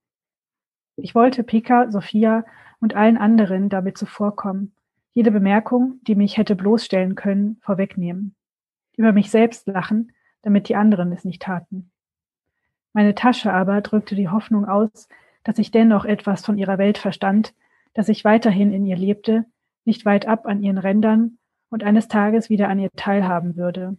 Ich 0.97 1.15
wollte 1.15 1.43
Pika, 1.43 1.91
Sophia 1.91 2.45
und 2.79 2.95
allen 2.95 3.17
anderen 3.17 3.69
damit 3.69 3.97
zuvorkommen, 3.97 4.73
jede 5.15 5.31
Bemerkung, 5.31 5.99
die 6.03 6.15
mich 6.15 6.37
hätte 6.37 6.55
bloßstellen 6.57 7.15
können, 7.15 7.57
vorwegnehmen, 7.63 8.35
über 8.97 9.13
mich 9.13 9.31
selbst 9.31 9.67
lachen, 9.67 10.13
damit 10.43 10.69
die 10.69 10.77
anderen 10.77 11.11
es 11.11 11.25
nicht 11.25 11.43
taten. 11.43 11.91
Meine 12.93 13.15
Tasche 13.15 13.53
aber 13.53 13.81
drückte 13.81 14.15
die 14.15 14.29
Hoffnung 14.29 14.67
aus, 14.67 15.09
dass 15.43 15.59
ich 15.59 15.71
dennoch 15.71 16.05
etwas 16.05 16.45
von 16.45 16.59
ihrer 16.59 16.79
Welt 16.79 16.99
verstand, 16.99 17.55
dass 17.95 18.09
ich 18.09 18.25
weiterhin 18.25 18.73
in 18.73 18.85
ihr 18.87 18.97
lebte, 18.97 19.45
nicht 19.85 20.05
weit 20.05 20.27
ab 20.27 20.47
an 20.47 20.63
ihren 20.63 20.79
Rändern 20.79 21.39
und 21.71 21.85
eines 21.85 22.09
Tages 22.09 22.51
wieder 22.51 22.69
an 22.69 22.79
ihr 22.79 22.91
teilhaben 22.97 23.57
würde. 23.57 23.97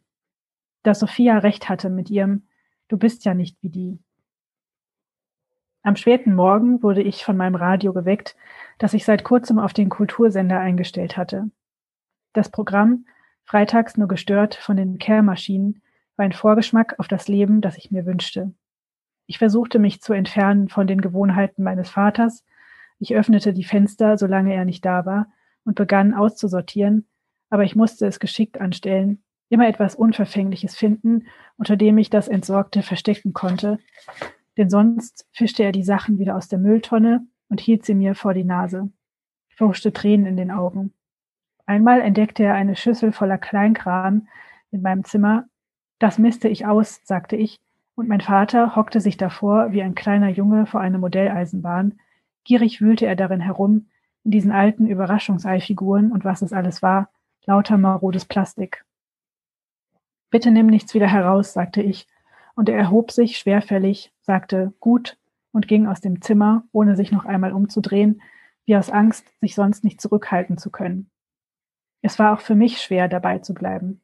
Dass 0.84 1.00
Sophia 1.00 1.40
recht 1.40 1.70
hatte 1.70 1.90
mit 1.90 2.10
ihrem 2.10 2.48
Du 2.88 2.98
bist 2.98 3.24
ja 3.24 3.36
nicht 3.36 3.56
wie 3.62 3.70
die. 3.70 4.00
Am 5.84 5.96
späten 5.96 6.34
Morgen 6.34 6.82
wurde 6.84 7.02
ich 7.02 7.24
von 7.24 7.38
meinem 7.38 7.56
Radio 7.56 7.94
geweckt, 7.94 8.36
das 8.80 8.94
ich 8.94 9.06
seit 9.06 9.24
kurzem 9.24 9.60
auf 9.60 9.74
den 9.74 9.90
Kultursender 9.90 10.60
eingestellt 10.60 11.16
hatte. 11.16 11.52
Das 12.34 12.50
Programm, 12.50 13.06
freitags 13.44 13.96
nur 13.96 14.08
gestört 14.08 14.56
von 14.56 14.76
den 14.76 14.98
Kehrmaschinen, 14.98 15.82
war 16.16 16.26
ein 16.26 16.34
Vorgeschmack 16.34 16.96
auf 17.00 17.08
das 17.08 17.28
Leben, 17.28 17.62
das 17.62 17.78
ich 17.78 17.92
mir 17.92 18.06
wünschte. 18.06 18.54
Ich 19.26 19.38
versuchte 19.38 19.80
mich 19.80 20.02
zu 20.02 20.14
entfernen 20.14 20.68
von 20.68 20.88
den 20.88 21.02
Gewohnheiten 21.02 21.64
meines 21.64 21.90
Vaters. 21.90 22.44
Ich 23.00 23.16
öffnete 23.16 23.54
die 23.54 23.64
Fenster, 23.64 24.18
solange 24.18 24.54
er 24.54 24.66
nicht 24.66 24.86
da 24.86 25.06
war, 25.06 25.28
und 25.64 25.76
begann 25.76 26.14
auszusortieren, 26.14 27.08
aber 27.50 27.64
ich 27.64 27.76
musste 27.76 28.06
es 28.06 28.20
geschickt 28.20 28.60
anstellen, 28.60 29.24
immer 29.50 29.68
etwas 29.68 29.96
Unverfängliches 29.96 30.76
finden, 30.76 31.28
unter 31.58 31.76
dem 31.76 31.98
ich 31.98 32.10
das 32.10 32.28
Entsorgte 32.28 32.84
verstecken 32.84 33.34
konnte, 33.34 33.80
denn 34.58 34.70
sonst 34.70 35.28
fischte 35.32 35.64
er 35.64 35.72
die 35.72 35.84
Sachen 35.84 36.20
wieder 36.20 36.36
aus 36.36 36.48
der 36.48 36.60
Mülltonne 36.60 37.26
und 37.48 37.62
hielt 37.62 37.86
sie 37.86 37.96
mir 37.96 38.14
vor 38.16 38.34
die 38.34 38.44
Nase. 38.44 38.92
Ich 39.50 39.56
furchte 39.56 39.92
Tränen 39.94 40.26
in 40.26 40.38
den 40.38 40.52
Augen. 40.52 40.94
Einmal 41.66 42.02
entdeckte 42.02 42.44
er 42.44 42.56
eine 42.56 42.76
Schüssel 42.76 43.12
voller 43.12 43.38
Kleinkram 43.38 44.28
in 44.72 44.82
meinem 44.82 45.04
Zimmer. 45.04 45.46
Das 46.00 46.18
misste 46.18 46.48
ich 46.48 46.66
aus, 46.66 47.00
sagte 47.04 47.36
ich, 47.36 47.58
und 47.96 48.08
mein 48.08 48.22
Vater 48.22 48.76
hockte 48.76 49.02
sich 49.02 49.18
davor 49.18 49.72
wie 49.72 49.82
ein 49.82 49.96
kleiner 49.96 50.30
Junge 50.30 50.66
vor 50.66 50.82
einer 50.82 50.98
Modelleisenbahn. 50.98 52.00
Gierig 52.44 52.82
wühlte 52.82 53.06
er 53.06 53.16
darin 53.16 53.42
herum, 53.42 53.88
in 54.24 54.32
diesen 54.32 54.52
alten 54.52 54.88
Überraschungseifiguren 54.88 56.12
und 56.12 56.26
was 56.26 56.42
es 56.42 56.54
alles 56.54 56.82
war, 56.82 57.10
lauter 57.46 57.78
marodes 57.78 58.26
Plastik. 58.26 58.86
Bitte 60.30 60.52
nimm 60.52 60.68
nichts 60.68 60.94
wieder 60.94 61.08
heraus, 61.08 61.54
sagte 61.54 61.82
ich, 61.82 62.08
und 62.56 62.70
er 62.70 62.78
erhob 62.78 63.12
sich 63.12 63.38
schwerfällig, 63.38 64.14
sagte 64.22 64.74
gut 64.80 65.18
und 65.52 65.68
ging 65.68 65.88
aus 65.88 66.02
dem 66.02 66.22
Zimmer, 66.22 66.64
ohne 66.72 66.96
sich 66.96 67.12
noch 67.12 67.26
einmal 67.26 67.54
umzudrehen, 67.54 68.22
wie 68.66 68.76
aus 68.76 68.90
Angst, 68.90 69.26
sich 69.42 69.56
sonst 69.56 69.84
nicht 69.84 70.00
zurückhalten 70.00 70.58
zu 70.58 70.70
können. 70.70 71.10
Es 72.02 72.20
war 72.20 72.34
auch 72.34 72.42
für 72.42 72.56
mich 72.56 72.82
schwer, 72.82 73.08
dabei 73.08 73.40
zu 73.40 73.54
bleiben. 73.54 74.02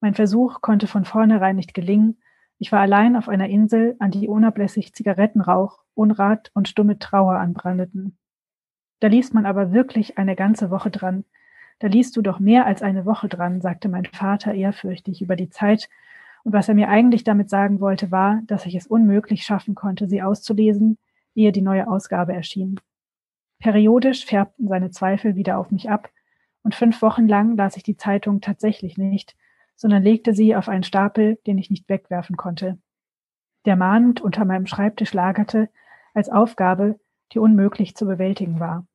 Mein 0.00 0.14
Versuch 0.14 0.60
konnte 0.60 0.86
von 0.86 1.04
vornherein 1.04 1.56
nicht 1.56 1.72
gelingen, 1.72 2.18
ich 2.58 2.72
war 2.72 2.80
allein 2.80 3.16
auf 3.16 3.28
einer 3.28 3.48
Insel, 3.48 3.96
an 3.98 4.10
die 4.10 4.28
unablässig 4.28 4.94
Zigarettenrauch, 4.94 5.80
Unrat 5.94 6.50
und 6.54 6.68
stumme 6.68 6.98
Trauer 6.98 7.36
anbrandeten. 7.36 8.16
Da 9.00 9.08
liest 9.08 9.34
man 9.34 9.44
aber 9.44 9.72
wirklich 9.72 10.16
eine 10.18 10.36
ganze 10.36 10.70
Woche 10.70 10.90
dran. 10.90 11.24
Da 11.78 11.88
liest 11.88 12.16
du 12.16 12.22
doch 12.22 12.38
mehr 12.38 12.64
als 12.64 12.82
eine 12.82 13.04
Woche 13.04 13.28
dran, 13.28 13.60
sagte 13.60 13.88
mein 13.88 14.06
Vater 14.06 14.54
ehrfürchtig 14.54 15.20
über 15.20 15.36
die 15.36 15.50
Zeit. 15.50 15.88
Und 16.44 16.52
was 16.52 16.68
er 16.68 16.74
mir 16.74 16.88
eigentlich 16.88 17.24
damit 17.24 17.50
sagen 17.50 17.80
wollte, 17.80 18.10
war, 18.10 18.40
dass 18.46 18.64
ich 18.64 18.74
es 18.74 18.86
unmöglich 18.86 19.42
schaffen 19.42 19.74
konnte, 19.74 20.08
sie 20.08 20.22
auszulesen, 20.22 20.96
ehe 21.34 21.52
die 21.52 21.60
neue 21.60 21.88
Ausgabe 21.88 22.32
erschien. 22.32 22.80
Periodisch 23.58 24.24
färbten 24.24 24.68
seine 24.68 24.90
Zweifel 24.90 25.34
wieder 25.34 25.58
auf 25.58 25.70
mich 25.70 25.90
ab, 25.90 26.08
und 26.62 26.74
fünf 26.74 27.00
Wochen 27.02 27.28
lang 27.28 27.56
las 27.56 27.76
ich 27.76 27.82
die 27.82 27.96
Zeitung 27.96 28.40
tatsächlich 28.40 28.98
nicht, 28.98 29.36
sondern 29.76 30.02
legte 30.02 30.34
sie 30.34 30.56
auf 30.56 30.68
einen 30.68 30.82
Stapel, 30.82 31.38
den 31.46 31.58
ich 31.58 31.70
nicht 31.70 31.88
wegwerfen 31.88 32.36
konnte. 32.36 32.78
Der 33.66 33.76
mahnend 33.76 34.20
unter 34.20 34.44
meinem 34.44 34.66
Schreibtisch 34.66 35.12
lagerte, 35.12 35.68
als 36.14 36.30
Aufgabe, 36.30 36.98
die 37.32 37.38
unmöglich 37.38 37.94
zu 37.94 38.06
bewältigen 38.06 38.58
war. 38.58 38.86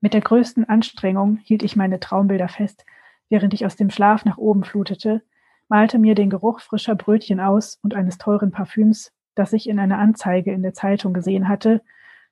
Mit 0.00 0.14
der 0.14 0.20
größten 0.20 0.68
Anstrengung 0.68 1.38
hielt 1.38 1.62
ich 1.62 1.74
meine 1.74 1.98
Traumbilder 1.98 2.48
fest, 2.48 2.84
während 3.28 3.52
ich 3.52 3.66
aus 3.66 3.76
dem 3.76 3.90
Schlaf 3.90 4.24
nach 4.24 4.38
oben 4.38 4.62
flutete, 4.62 5.22
malte 5.68 5.98
mir 5.98 6.14
den 6.14 6.30
Geruch 6.30 6.60
frischer 6.60 6.94
Brötchen 6.94 7.40
aus 7.40 7.78
und 7.82 7.94
eines 7.94 8.16
teuren 8.16 8.52
Parfüms, 8.52 9.12
das 9.34 9.52
ich 9.52 9.68
in 9.68 9.78
einer 9.78 9.98
Anzeige 9.98 10.52
in 10.52 10.62
der 10.62 10.72
Zeitung 10.72 11.12
gesehen 11.12 11.48
hatte. 11.48 11.82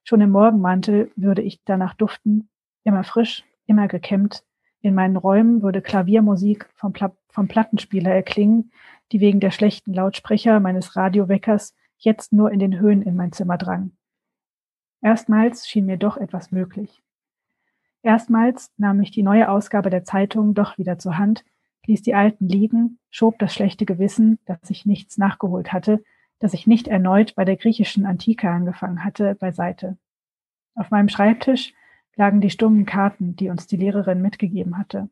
Schon 0.05 0.20
im 0.20 0.31
Morgenmantel 0.31 1.11
würde 1.16 1.43
ich 1.43 1.61
danach 1.65 1.94
duften, 1.94 2.48
immer 2.85 3.05
frisch, 3.05 3.44
immer 3.66 3.89
gekämmt, 3.89 4.44
in 4.86 4.94
meinen 4.94 5.16
Räumen 5.16 5.62
würde 5.62 5.82
Klaviermusik 5.82 6.68
vom, 6.74 6.92
Pla 6.92 7.12
vom 7.28 7.48
Plattenspieler 7.48 8.14
erklingen, 8.14 8.70
die 9.12 9.20
wegen 9.20 9.40
der 9.40 9.50
schlechten 9.50 9.92
Lautsprecher 9.92 10.60
meines 10.60 10.96
Radioweckers 10.96 11.74
jetzt 11.98 12.32
nur 12.32 12.52
in 12.52 12.58
den 12.58 12.78
Höhen 12.78 13.02
in 13.02 13.16
mein 13.16 13.32
Zimmer 13.32 13.58
drang. 13.58 13.92
Erstmals 15.02 15.68
schien 15.68 15.86
mir 15.86 15.96
doch 15.96 16.16
etwas 16.16 16.52
möglich. 16.52 17.02
Erstmals 18.02 18.72
nahm 18.76 19.00
ich 19.00 19.10
die 19.10 19.22
neue 19.24 19.50
Ausgabe 19.50 19.90
der 19.90 20.04
Zeitung 20.04 20.54
doch 20.54 20.78
wieder 20.78 20.98
zur 20.98 21.18
Hand, 21.18 21.44
ließ 21.86 22.02
die 22.02 22.14
alten 22.14 22.48
liegen, 22.48 22.98
schob 23.10 23.38
das 23.38 23.52
schlechte 23.52 23.86
Gewissen, 23.86 24.38
dass 24.44 24.70
ich 24.70 24.86
nichts 24.86 25.18
nachgeholt 25.18 25.72
hatte, 25.72 26.02
dass 26.38 26.54
ich 26.54 26.66
nicht 26.66 26.86
erneut 26.86 27.34
bei 27.34 27.44
der 27.44 27.56
griechischen 27.56 28.06
Antike 28.06 28.48
angefangen 28.48 29.04
hatte, 29.04 29.34
beiseite. 29.34 29.98
Auf 30.74 30.90
meinem 30.90 31.08
Schreibtisch 31.08 31.74
lagen 32.16 32.40
die 32.40 32.51
stummen 32.51 32.86
Karten, 32.86 33.36
die 33.36 33.48
uns 33.48 33.66
die 33.66 33.76
Lehrerin 33.76 34.20
mitgegeben 34.20 34.78
hatte. 34.78 35.09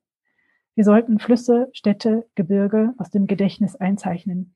Wir 0.74 0.84
sollten 0.84 1.20
Flüsse, 1.20 1.68
Städte, 1.72 2.26
Gebirge 2.34 2.94
aus 2.98 3.10
dem 3.10 3.26
Gedächtnis 3.26 3.76
einzeichnen. 3.76 4.54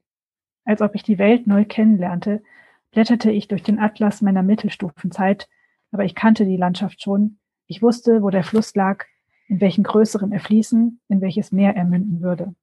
Als 0.64 0.82
ob 0.82 0.94
ich 0.94 1.02
die 1.02 1.18
Welt 1.18 1.46
neu 1.46 1.64
kennenlernte, 1.64 2.42
blätterte 2.90 3.30
ich 3.30 3.48
durch 3.48 3.62
den 3.62 3.78
Atlas 3.78 4.22
meiner 4.22 4.42
Mittelstufenzeit, 4.42 5.48
aber 5.92 6.04
ich 6.04 6.14
kannte 6.14 6.44
die 6.44 6.56
Landschaft 6.56 7.02
schon. 7.02 7.38
Ich 7.66 7.82
wusste, 7.82 8.22
wo 8.22 8.30
der 8.30 8.44
Fluss 8.44 8.74
lag, 8.74 9.04
in 9.46 9.60
welchen 9.60 9.84
größeren 9.84 10.32
er 10.32 10.40
fließen, 10.40 11.00
in 11.08 11.20
welches 11.20 11.52
Meer 11.52 11.76
er 11.76 11.84
münden 11.84 12.20
würde. 12.20 12.54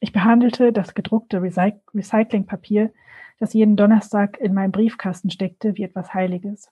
Ich 0.00 0.12
behandelte 0.12 0.72
das 0.72 0.94
gedruckte 0.94 1.42
Recyclingpapier, 1.42 2.92
das 3.38 3.54
jeden 3.54 3.76
Donnerstag 3.76 4.38
in 4.38 4.54
meinem 4.54 4.72
Briefkasten 4.72 5.30
steckte, 5.30 5.76
wie 5.76 5.82
etwas 5.82 6.14
Heiliges. 6.14 6.70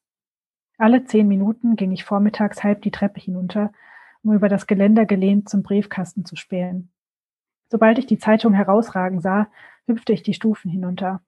Alle 0.77 1.05
zehn 1.05 1.29
Minuten 1.29 1.77
ging 1.77 1.93
ich 1.93 2.05
vormittags 2.05 2.65
halb 2.65 2.83
die 2.83 2.91
Treppe 2.91 3.21
hinunter, 3.21 3.73
um 4.23 4.33
über 4.33 4.49
das 4.49 4.67
Geländer 4.67 5.07
gelehnt 5.07 5.49
zum 5.49 5.63
Briefkasten 5.63 6.25
zu 6.25 6.37
spähen. 6.37 6.91
Sobald 7.71 7.99
ich 7.99 8.07
die 8.07 8.19
Zeitung 8.19 8.55
herausragen 8.55 9.21
sah, 9.21 9.49
hüpfte 9.87 10.13
ich 10.13 10.23
die 10.23 10.35
Stufen 10.35 10.71
hinunter. 10.71 11.23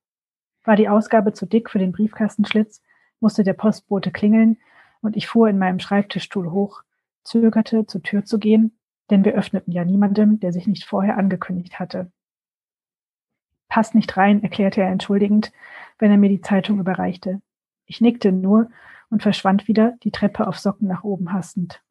War 0.64 0.76
die 0.76 0.88
Ausgabe 0.88 1.32
zu 1.32 1.46
dick 1.46 1.70
für 1.70 1.78
den 1.78 1.92
Briefkastenschlitz, 1.92 2.82
musste 3.20 3.44
der 3.44 3.52
Postbote 3.52 4.10
klingeln 4.10 4.58
und 5.00 5.16
ich 5.16 5.28
fuhr 5.28 5.48
in 5.48 5.58
meinem 5.58 5.78
Schreibtischstuhl 5.78 6.50
hoch, 6.50 6.82
zögerte, 7.22 7.86
zur 7.86 8.02
Tür 8.02 8.24
zu 8.24 8.38
gehen, 8.38 8.78
denn 9.10 9.24
wir 9.24 9.34
öffneten 9.34 9.72
ja 9.72 9.84
niemandem, 9.84 10.40
der 10.40 10.52
sich 10.52 10.66
nicht 10.66 10.84
vorher 10.84 11.16
angekündigt 11.16 11.78
hatte. 11.78 12.10
Passt 13.68 13.94
nicht 13.94 14.16
rein, 14.16 14.42
erklärte 14.42 14.80
er 14.80 14.88
entschuldigend, 14.88 15.52
wenn 15.98 16.10
er 16.10 16.16
mir 16.16 16.28
die 16.28 16.40
Zeitung 16.40 16.80
überreichte. 16.80 17.40
Ich 17.84 18.00
nickte 18.00 18.32
nur 18.32 18.70
und 19.10 19.22
verschwand 19.22 19.68
wieder, 19.68 19.96
die 20.02 20.10
Treppe 20.10 20.46
auf 20.46 20.58
Socken 20.58 20.88
nach 20.88 21.04
oben 21.04 21.32
hastend. 21.32 21.82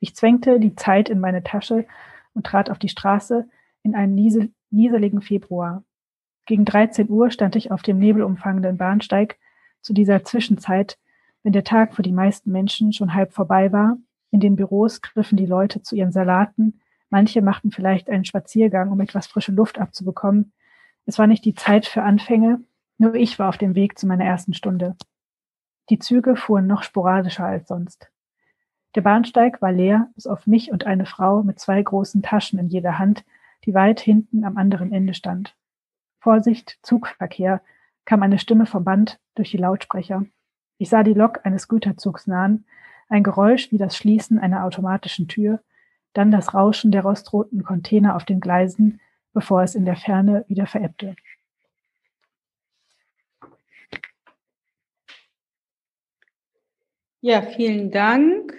Ich 0.00 0.14
zwängte 0.14 0.60
die 0.60 0.74
Zeit 0.74 1.08
in 1.08 1.20
meine 1.20 1.42
Tasche 1.42 1.86
und 2.34 2.46
trat 2.46 2.70
auf 2.70 2.78
die 2.78 2.88
Straße 2.88 3.48
in 3.82 3.94
einen 3.94 4.14
niesel 4.14 4.52
nieseligen 4.70 5.22
Februar. 5.22 5.84
Gegen 6.46 6.64
13 6.64 7.08
Uhr 7.08 7.30
stand 7.30 7.56
ich 7.56 7.70
auf 7.70 7.82
dem 7.82 7.98
nebelumfangenden 7.98 8.76
Bahnsteig 8.76 9.38
zu 9.80 9.92
dieser 9.92 10.24
Zwischenzeit, 10.24 10.98
wenn 11.42 11.52
der 11.52 11.64
Tag 11.64 11.94
für 11.94 12.02
die 12.02 12.12
meisten 12.12 12.50
Menschen 12.50 12.92
schon 12.92 13.14
halb 13.14 13.32
vorbei 13.32 13.72
war. 13.72 13.98
In 14.30 14.40
den 14.40 14.56
Büros 14.56 15.00
griffen 15.00 15.36
die 15.36 15.46
Leute 15.46 15.82
zu 15.82 15.94
ihren 15.94 16.12
Salaten, 16.12 16.80
manche 17.10 17.42
machten 17.42 17.70
vielleicht 17.70 18.10
einen 18.10 18.24
Spaziergang, 18.24 18.90
um 18.90 19.00
etwas 19.00 19.26
frische 19.26 19.52
Luft 19.52 19.78
abzubekommen. 19.78 20.52
Es 21.06 21.18
war 21.18 21.26
nicht 21.26 21.44
die 21.44 21.54
Zeit 21.54 21.86
für 21.86 22.02
Anfänge, 22.02 22.60
nur 22.98 23.14
ich 23.14 23.38
war 23.38 23.48
auf 23.48 23.58
dem 23.58 23.74
Weg 23.74 23.98
zu 23.98 24.06
meiner 24.06 24.24
ersten 24.24 24.52
Stunde. 24.52 24.96
Die 25.90 25.98
Züge 25.98 26.36
fuhren 26.36 26.66
noch 26.66 26.82
sporadischer 26.82 27.44
als 27.44 27.68
sonst. 27.68 28.10
Der 28.94 29.00
Bahnsteig 29.00 29.62
war 29.62 29.72
leer, 29.72 30.10
bis 30.14 30.26
auf 30.26 30.46
mich 30.46 30.70
und 30.70 30.86
eine 30.86 31.06
Frau 31.06 31.42
mit 31.42 31.58
zwei 31.58 31.82
großen 31.82 32.22
Taschen 32.22 32.58
in 32.58 32.68
jeder 32.68 32.98
Hand, 32.98 33.24
die 33.64 33.74
weit 33.74 34.00
hinten 34.00 34.44
am 34.44 34.56
anderen 34.56 34.92
Ende 34.92 35.14
stand. 35.14 35.56
Vorsicht, 36.20 36.78
Zugverkehr, 36.82 37.62
kam 38.04 38.22
eine 38.22 38.38
Stimme 38.38 38.66
vom 38.66 38.84
Band 38.84 39.20
durch 39.34 39.50
die 39.50 39.56
Lautsprecher. 39.56 40.24
Ich 40.78 40.88
sah 40.88 41.02
die 41.02 41.14
Lok 41.14 41.40
eines 41.44 41.68
Güterzugs 41.68 42.26
nahen, 42.26 42.64
ein 43.08 43.22
Geräusch 43.22 43.72
wie 43.72 43.78
das 43.78 43.96
Schließen 43.96 44.38
einer 44.38 44.64
automatischen 44.64 45.28
Tür, 45.28 45.60
dann 46.12 46.30
das 46.30 46.54
Rauschen 46.54 46.90
der 46.90 47.02
rostroten 47.02 47.64
Container 47.64 48.16
auf 48.16 48.24
den 48.24 48.40
Gleisen, 48.40 49.00
bevor 49.32 49.62
es 49.62 49.74
in 49.74 49.84
der 49.84 49.96
Ferne 49.96 50.44
wieder 50.48 50.66
verebbte. 50.66 51.16
Ja, 57.20 57.42
vielen 57.42 57.90
Dank. 57.90 58.54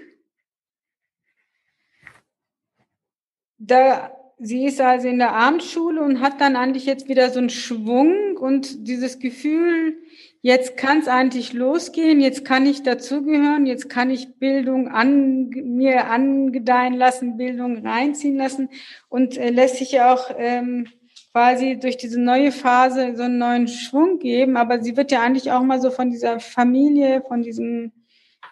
Da, 3.58 4.12
sie 4.38 4.66
ist 4.66 4.82
also 4.82 5.08
in 5.08 5.18
der 5.18 5.34
Abendschule 5.34 6.02
und 6.02 6.20
hat 6.20 6.42
dann 6.42 6.58
eigentlich 6.58 6.86
jetzt 6.86 7.08
wieder 7.08 7.30
so 7.30 7.40
einen 7.40 7.50
Schwung 7.50 8.36
und 8.38 8.88
dieses 8.88 9.20
Gefühl, 9.20 9.98
jetzt 10.42 10.76
kann 10.76 11.00
es 11.00 11.08
eigentlich 11.08 11.54
losgehen, 11.54 12.20
jetzt 12.20 12.44
kann 12.44 12.66
ich 12.66 12.84
dazugehören, 12.84 13.66
jetzt 13.66 13.90
kann 13.90 14.10
ich 14.10 14.36
Bildung 14.40 14.90
an 14.90 15.50
mir 15.50 16.08
angedeihen 16.08 16.96
lassen, 16.96 17.38
Bildung 17.38 17.86
reinziehen 17.86 18.38
lassen 18.38 18.70
und 19.08 19.38
äh, 19.38 19.52
lässt 19.52 19.78
sich 19.78 19.94
ja 19.94 20.14
auch 20.14 20.32
ähm, 20.38 20.88
quasi 21.32 21.78
durch 21.80 21.96
diese 21.96 22.20
neue 22.20 22.52
Phase 22.52 23.16
so 23.16 23.24
einen 23.24 23.38
neuen 23.38 23.68
Schwung 23.70 24.20
geben. 24.20 24.58
Aber 24.58 24.82
sie 24.82 24.98
wird 24.98 25.12
ja 25.12 25.22
eigentlich 25.22 25.52
auch 25.52 25.64
mal 25.64 25.80
so 25.80 25.92
von 25.92 26.10
dieser 26.10 26.40
Familie, 26.42 27.24
von 27.28 27.42
diesem 27.42 27.94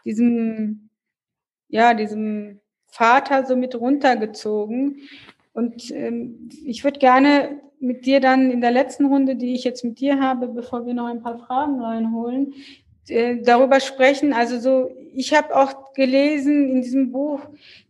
diesem, 0.08 0.90
ja, 1.68 1.94
diesem 1.94 2.62
Vater 2.88 3.46
so 3.46 3.56
mit 3.56 3.76
runtergezogen. 3.76 5.02
Und 5.54 5.92
ähm, 5.92 6.50
ich 6.66 6.84
würde 6.84 7.00
gerne 7.00 7.60
mit 7.80 8.06
dir 8.06 8.20
dann 8.20 8.50
in 8.50 8.62
der 8.62 8.72
letzten 8.72 9.06
Runde, 9.06 9.36
die 9.36 9.54
ich 9.54 9.64
jetzt 9.64 9.84
mit 9.84 10.00
dir 10.00 10.20
habe, 10.20 10.48
bevor 10.48 10.86
wir 10.86 10.94
noch 10.94 11.08
ein 11.08 11.22
paar 11.22 11.38
Fragen 11.40 11.82
reinholen, 11.82 12.54
äh, 13.10 13.42
darüber 13.42 13.80
sprechen. 13.82 14.34
Also 14.34 14.60
so, 14.60 14.90
ich 15.14 15.34
habe 15.34 15.56
auch 15.56 15.94
gelesen 15.94 16.70
in 16.70 16.82
diesem 16.82 17.12
Buch, 17.12 17.42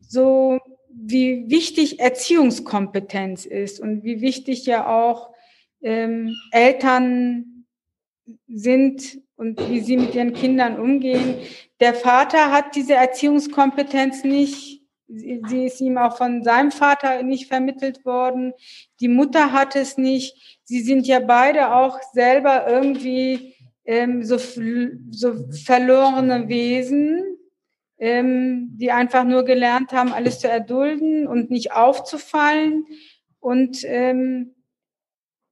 so 0.02 0.60
wie 0.90 1.50
wichtig 1.50 2.00
Erziehungskompetenz 2.00 3.46
ist 3.46 3.80
und 3.80 4.04
wie 4.04 4.22
wichtig 4.22 4.66
ja 4.66 4.88
auch 4.88 5.30
ähm, 5.82 6.36
Eltern 6.52 7.66
sind 8.48 9.20
und 9.38 9.70
wie 9.70 9.80
sie 9.80 9.98
mit 9.98 10.14
ihren 10.14 10.34
Kindern 10.34 10.80
umgehen. 10.80 11.36
Der 11.80 11.94
Vater 11.94 12.52
hat 12.52 12.76
diese 12.76 12.96
Erziehungskompetenz 12.96 14.24
nicht. 14.24 14.82
Sie 15.08 15.64
ist 15.64 15.80
ihm 15.80 15.98
auch 15.98 16.18
von 16.18 16.44
seinem 16.44 16.72
Vater 16.72 17.24
nicht 17.24 17.48
vermittelt 17.48 18.04
worden. 18.04 18.52
Die 19.00 19.08
Mutter 19.08 19.54
hat 19.54 19.76
es 19.76 19.98
nicht. 19.98 20.60
Sie 20.64 20.82
sind 20.82 21.08
ja 21.08 21.22
beide 21.22 21.74
auch 21.74 22.00
selber 22.12 22.68
irgendwie 22.68 23.56
ähm, 23.86 24.24
so, 24.24 24.38
so 24.38 25.50
verlorene 25.66 26.50
Wesen, 26.50 27.24
ähm, 28.00 28.72
die 28.74 28.92
einfach 28.92 29.24
nur 29.24 29.46
gelernt 29.46 29.94
haben, 29.94 30.12
alles 30.12 30.40
zu 30.40 30.50
erdulden 30.50 31.26
und 31.26 31.52
nicht 31.52 31.72
aufzufallen. 31.72 32.86
Und 33.40 33.84
ähm, 33.86 34.56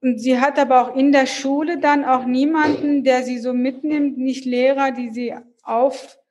und 0.05 0.19
sie 0.19 0.39
hat 0.39 0.59
aber 0.59 0.81
auch 0.83 0.95
in 0.95 1.11
der 1.11 1.25
Schule 1.25 1.79
dann 1.79 2.05
auch 2.05 2.25
niemanden, 2.25 3.03
der 3.03 3.23
sie 3.23 3.39
so 3.39 3.53
mitnimmt, 3.53 4.19
nicht 4.19 4.45
Lehrer, 4.45 4.91
die 4.91 5.09
sie 5.09 5.33
aufbauen. 5.63 6.21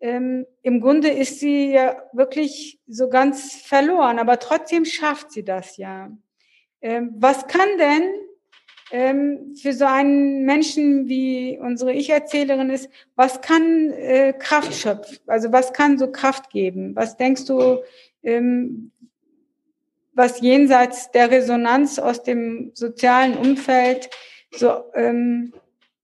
Ähm, 0.00 0.46
Im 0.62 0.80
Grunde 0.80 1.10
ist 1.10 1.38
sie 1.38 1.72
ja 1.72 2.02
wirklich 2.14 2.80
so 2.86 3.10
ganz 3.10 3.56
verloren, 3.56 4.18
aber 4.18 4.38
trotzdem 4.38 4.86
schafft 4.86 5.32
sie 5.32 5.44
das 5.44 5.76
ja. 5.76 6.10
Ähm, 6.80 7.12
was 7.18 7.46
kann 7.46 7.68
denn 7.78 8.04
ähm, 8.90 9.54
für 9.60 9.74
so 9.74 9.84
einen 9.84 10.46
Menschen 10.46 11.08
wie 11.08 11.58
unsere 11.60 11.92
Ich-Erzählerin 11.92 12.70
ist, 12.70 12.88
was 13.16 13.42
kann 13.42 13.90
äh, 13.90 14.32
Kraft 14.32 14.72
schöpfen? 14.72 15.18
Also 15.26 15.52
was 15.52 15.74
kann 15.74 15.98
so 15.98 16.10
Kraft 16.10 16.48
geben? 16.48 16.96
Was 16.96 17.18
denkst 17.18 17.44
du, 17.44 17.82
ähm, 18.22 18.92
was 20.16 20.40
jenseits 20.40 21.10
der 21.10 21.30
Resonanz 21.30 21.98
aus 21.98 22.22
dem 22.22 22.70
sozialen 22.74 23.36
Umfeld 23.36 24.08
so, 24.50 24.82
ähm, 24.94 25.52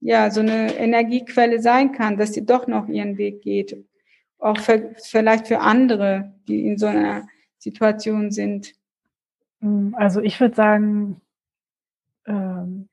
ja, 0.01 0.31
so 0.31 0.41
eine 0.41 0.75
Energiequelle 0.77 1.61
sein 1.61 1.93
kann, 1.93 2.19
dass 2.19 2.35
sie 2.35 2.45
doch 2.45 2.67
noch 2.67 2.89
ihren 2.89 3.17
Weg 3.17 3.41
geht. 3.41 3.85
Auch 4.39 4.59
für, 4.59 4.95
vielleicht 5.03 5.49
für 5.49 5.61
andere, 5.61 6.35
die 6.47 6.67
in 6.67 6.77
so 6.77 6.87
einer 6.87 7.27
Situation 7.59 8.31
sind. 8.31 8.75
Mm, 9.61 9.95
also 9.95 10.21
ich 10.21 10.39
würde 10.41 10.57
sagen, 10.57 11.21
ähm, 12.27 12.89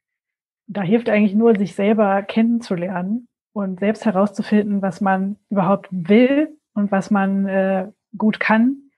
da 0.67 0.83
hilft 0.83 1.09
eigentlich 1.09 1.35
nur, 1.35 1.57
sich 1.57 1.75
selber 1.75 2.21
kennenzulernen 2.21 3.27
und 3.51 3.79
selbst 3.81 4.05
herauszufinden, 4.05 4.81
was 4.81 5.01
man 5.01 5.35
überhaupt 5.49 5.89
will 5.91 6.55
und 6.73 6.91
was 6.91 7.11
man 7.11 7.45
äh, 7.47 7.91
gut 8.15 8.39
kann 8.39 8.88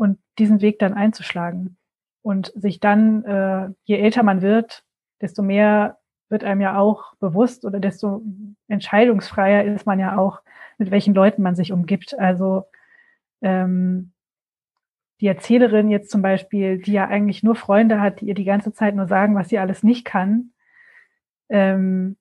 und 0.00 0.18
diesen 0.38 0.62
Weg 0.62 0.78
dann 0.78 0.94
einzuschlagen. 0.94 1.76
Und 2.22 2.52
sich 2.56 2.80
dann, 2.80 3.22
äh, 3.24 3.68
je 3.84 3.98
älter 3.98 4.22
man 4.22 4.40
wird, 4.40 4.82
desto 5.20 5.42
mehr 5.42 5.98
wird 6.30 6.42
einem 6.42 6.62
ja 6.62 6.78
auch 6.78 7.14
bewusst 7.16 7.66
oder 7.66 7.80
desto 7.80 8.22
entscheidungsfreier 8.66 9.64
ist 9.64 9.84
man 9.84 10.00
ja 10.00 10.16
auch, 10.16 10.40
mit 10.78 10.90
welchen 10.90 11.12
Leuten 11.12 11.42
man 11.42 11.54
sich 11.54 11.70
umgibt. 11.70 12.18
Also 12.18 12.64
ähm, 13.42 14.12
die 15.20 15.26
Erzählerin 15.26 15.90
jetzt 15.90 16.10
zum 16.10 16.22
Beispiel, 16.22 16.78
die 16.78 16.92
ja 16.92 17.06
eigentlich 17.06 17.42
nur 17.42 17.54
Freunde 17.54 18.00
hat, 18.00 18.22
die 18.22 18.28
ihr 18.28 18.34
die 18.34 18.44
ganze 18.44 18.72
Zeit 18.72 18.94
nur 18.94 19.06
sagen, 19.06 19.34
was 19.34 19.50
sie 19.50 19.58
alles 19.58 19.82
nicht 19.82 20.06
kann. 20.06 20.52
Ähm, 21.50 22.16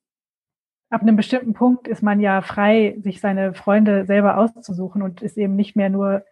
ab 0.90 1.02
einem 1.02 1.16
bestimmten 1.16 1.54
Punkt 1.54 1.88
ist 1.88 2.04
man 2.04 2.20
ja 2.20 2.42
frei, 2.42 2.98
sich 3.00 3.22
seine 3.22 3.54
Freunde 3.54 4.06
selber 4.06 4.38
auszusuchen 4.38 5.02
und 5.02 5.22
ist 5.22 5.38
eben 5.38 5.56
nicht 5.56 5.78
mehr 5.78 5.90
nur 5.90 6.26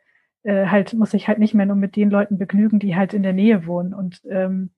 äh, 0.43 0.67
halt 0.67 0.93
muss 0.93 1.13
ich 1.13 1.27
halt 1.27 1.39
nicht 1.39 1.53
mehr 1.53 1.65
nur 1.65 1.75
mit 1.75 1.95
den 1.95 2.09
Leuten 2.09 2.37
begnügen, 2.37 2.79
die 2.79 2.95
halt 2.95 3.13
in 3.13 3.23
der 3.23 3.33
Nähe 3.33 3.65
wohnen. 3.65 3.93
Und 3.93 4.21
ähm, 4.29 4.71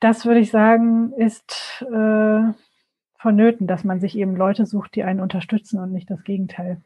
das 0.00 0.26
würde 0.26 0.40
ich 0.40 0.50
sagen, 0.50 1.12
ist 1.12 1.84
äh, 1.92 2.52
vonnöten, 3.18 3.66
dass 3.66 3.84
man 3.84 4.00
sich 4.00 4.16
eben 4.16 4.36
Leute 4.36 4.66
sucht, 4.66 4.94
die 4.96 5.04
einen 5.04 5.20
unterstützen 5.20 5.78
und 5.78 5.92
nicht 5.92 6.10
das 6.10 6.24
Gegenteil. 6.24 6.82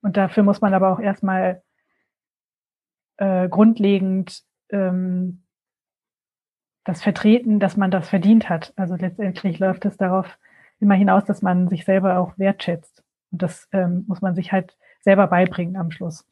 Und 0.00 0.16
dafür 0.16 0.44
muss 0.44 0.60
man 0.60 0.74
aber 0.74 0.92
auch 0.92 1.00
erstmal 1.00 1.62
äh, 3.16 3.48
grundlegend 3.48 4.44
ähm, 4.70 5.42
das 6.84 7.02
vertreten, 7.02 7.58
dass 7.58 7.76
man 7.76 7.90
das 7.90 8.08
verdient 8.08 8.48
hat. 8.48 8.72
Also 8.76 8.94
letztendlich 8.94 9.58
läuft 9.58 9.84
es 9.84 9.96
darauf 9.96 10.38
immer 10.78 10.94
hinaus, 10.94 11.24
dass 11.24 11.42
man 11.42 11.68
sich 11.68 11.84
selber 11.84 12.18
auch 12.18 12.38
wertschätzt. 12.38 13.02
Und 13.32 13.42
das 13.42 13.68
ähm, 13.72 14.04
muss 14.06 14.20
man 14.20 14.36
sich 14.36 14.52
halt 14.52 14.76
selber 15.06 15.28
beibringen 15.28 15.76
am 15.76 15.90
Schluss. 15.90 16.24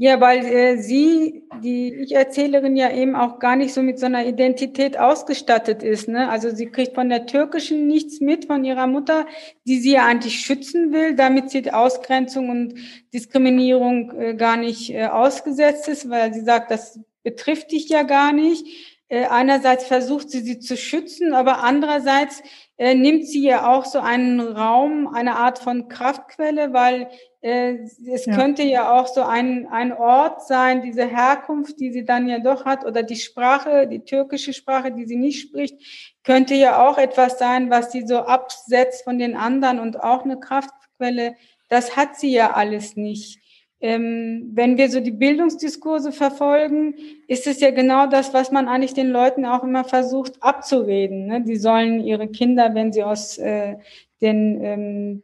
Ja, 0.00 0.20
weil 0.20 0.44
äh, 0.46 0.76
sie, 0.76 1.42
die 1.60 1.92
Ich-Erzählerin, 1.92 2.76
ja 2.76 2.92
eben 2.92 3.16
auch 3.16 3.40
gar 3.40 3.56
nicht 3.56 3.74
so 3.74 3.82
mit 3.82 3.98
so 3.98 4.06
einer 4.06 4.24
Identität 4.26 4.96
ausgestattet 4.96 5.82
ist. 5.82 6.06
Ne? 6.06 6.28
Also 6.30 6.54
sie 6.54 6.66
kriegt 6.66 6.94
von 6.94 7.08
der 7.08 7.26
türkischen 7.26 7.88
nichts 7.88 8.20
mit, 8.20 8.44
von 8.44 8.64
ihrer 8.64 8.86
Mutter, 8.86 9.26
die 9.66 9.80
sie 9.80 9.94
ja 9.94 10.06
eigentlich 10.06 10.38
schützen 10.38 10.92
will, 10.92 11.16
damit 11.16 11.50
sie 11.50 11.68
Ausgrenzung 11.72 12.48
und 12.48 12.74
Diskriminierung 13.12 14.12
äh, 14.16 14.34
gar 14.34 14.56
nicht 14.56 14.90
äh, 14.90 15.06
ausgesetzt 15.06 15.88
ist, 15.88 16.08
weil 16.08 16.32
sie 16.32 16.42
sagt, 16.42 16.70
das 16.70 17.00
betrifft 17.24 17.72
dich 17.72 17.88
ja 17.88 18.04
gar 18.04 18.32
nicht. 18.32 18.64
Äh, 19.10 19.24
einerseits 19.26 19.84
versucht 19.84 20.30
sie 20.30 20.40
sie 20.40 20.58
zu 20.58 20.76
schützen, 20.76 21.32
aber 21.32 21.62
andererseits 21.62 22.42
äh, 22.76 22.94
nimmt 22.94 23.26
sie 23.26 23.42
ja 23.42 23.66
auch 23.72 23.86
so 23.86 24.00
einen 24.00 24.38
Raum, 24.40 25.08
eine 25.08 25.36
Art 25.36 25.58
von 25.58 25.88
Kraftquelle, 25.88 26.74
weil 26.74 27.08
äh, 27.40 27.76
es 28.06 28.26
ja. 28.26 28.36
könnte 28.36 28.62
ja 28.64 28.92
auch 28.92 29.06
so 29.06 29.22
ein, 29.22 29.66
ein 29.66 29.92
Ort 29.92 30.46
sein, 30.46 30.82
diese 30.82 31.06
Herkunft, 31.06 31.80
die 31.80 31.90
sie 31.90 32.04
dann 32.04 32.28
ja 32.28 32.38
doch 32.38 32.66
hat, 32.66 32.84
oder 32.84 33.02
die 33.02 33.16
Sprache, 33.16 33.86
die 33.86 34.04
türkische 34.04 34.52
Sprache, 34.52 34.92
die 34.92 35.06
sie 35.06 35.16
nicht 35.16 35.40
spricht, 35.40 35.76
könnte 36.22 36.54
ja 36.54 36.86
auch 36.86 36.98
etwas 36.98 37.38
sein, 37.38 37.70
was 37.70 37.90
sie 37.90 38.06
so 38.06 38.18
absetzt 38.18 39.04
von 39.04 39.18
den 39.18 39.36
anderen 39.36 39.78
und 39.78 40.02
auch 40.02 40.24
eine 40.24 40.38
Kraftquelle. 40.38 41.34
Das 41.70 41.96
hat 41.96 42.16
sie 42.16 42.30
ja 42.30 42.52
alles 42.52 42.96
nicht. 42.96 43.40
Ähm, 43.80 44.50
wenn 44.54 44.76
wir 44.76 44.90
so 44.90 45.00
die 45.00 45.12
Bildungsdiskurse 45.12 46.10
verfolgen, 46.10 46.94
ist 47.28 47.46
es 47.46 47.60
ja 47.60 47.70
genau 47.70 48.06
das, 48.08 48.34
was 48.34 48.50
man 48.50 48.66
eigentlich 48.66 48.94
den 48.94 49.10
Leuten 49.10 49.46
auch 49.46 49.62
immer 49.62 49.84
versucht 49.84 50.42
abzureden. 50.42 51.26
Ne? 51.26 51.42
Die 51.42 51.56
sollen 51.56 52.00
ihre 52.00 52.26
Kinder, 52.26 52.74
wenn 52.74 52.92
sie 52.92 53.04
aus 53.04 53.38
äh, 53.38 53.76
den 54.20 54.60
ähm, 54.62 55.22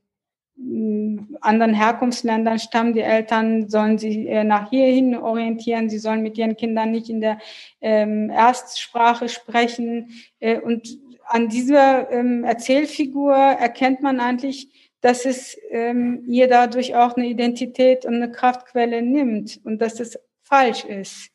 anderen 1.40 1.74
Herkunftsländern 1.74 2.60
stammen, 2.60 2.94
die 2.94 3.01
Eltern 3.01 3.68
sollen 3.68 3.98
sie 3.98 4.28
äh, 4.28 4.44
nach 4.44 4.70
hierhin 4.70 5.16
orientieren, 5.16 5.90
sie 5.90 5.98
sollen 5.98 6.22
mit 6.22 6.39
ihren 6.39 6.56
Kindern 6.56 6.93
nicht 6.93 7.10
in 7.10 7.20
der 7.20 7.39
ähm, 7.81 8.31
Erstsprache 8.31 9.28
sprechen. 9.28 10.10
Äh, 10.39 10.60
und 10.60 10.97
an 11.26 11.48
dieser 11.48 12.10
ähm, 12.12 12.44
Erzählfigur 12.44 13.35
erkennt 13.35 14.01
man 14.01 14.20
eigentlich, 14.20 14.68
dass 15.05 15.26
es 15.26 15.59
ähm, 15.70 16.24
ihr 16.26 16.48
dadurch 16.48 16.97
auch 16.97 17.14
eine 17.14 17.26
Identität 17.26 18.06
und 18.06 18.14
eine 18.14 18.32
Kraftquelle 18.32 19.02
nimmt 19.02 19.60
und 19.62 19.82
dass 19.82 20.01
es 20.01 20.18
falsch 20.43 20.86
ist. 20.86 21.28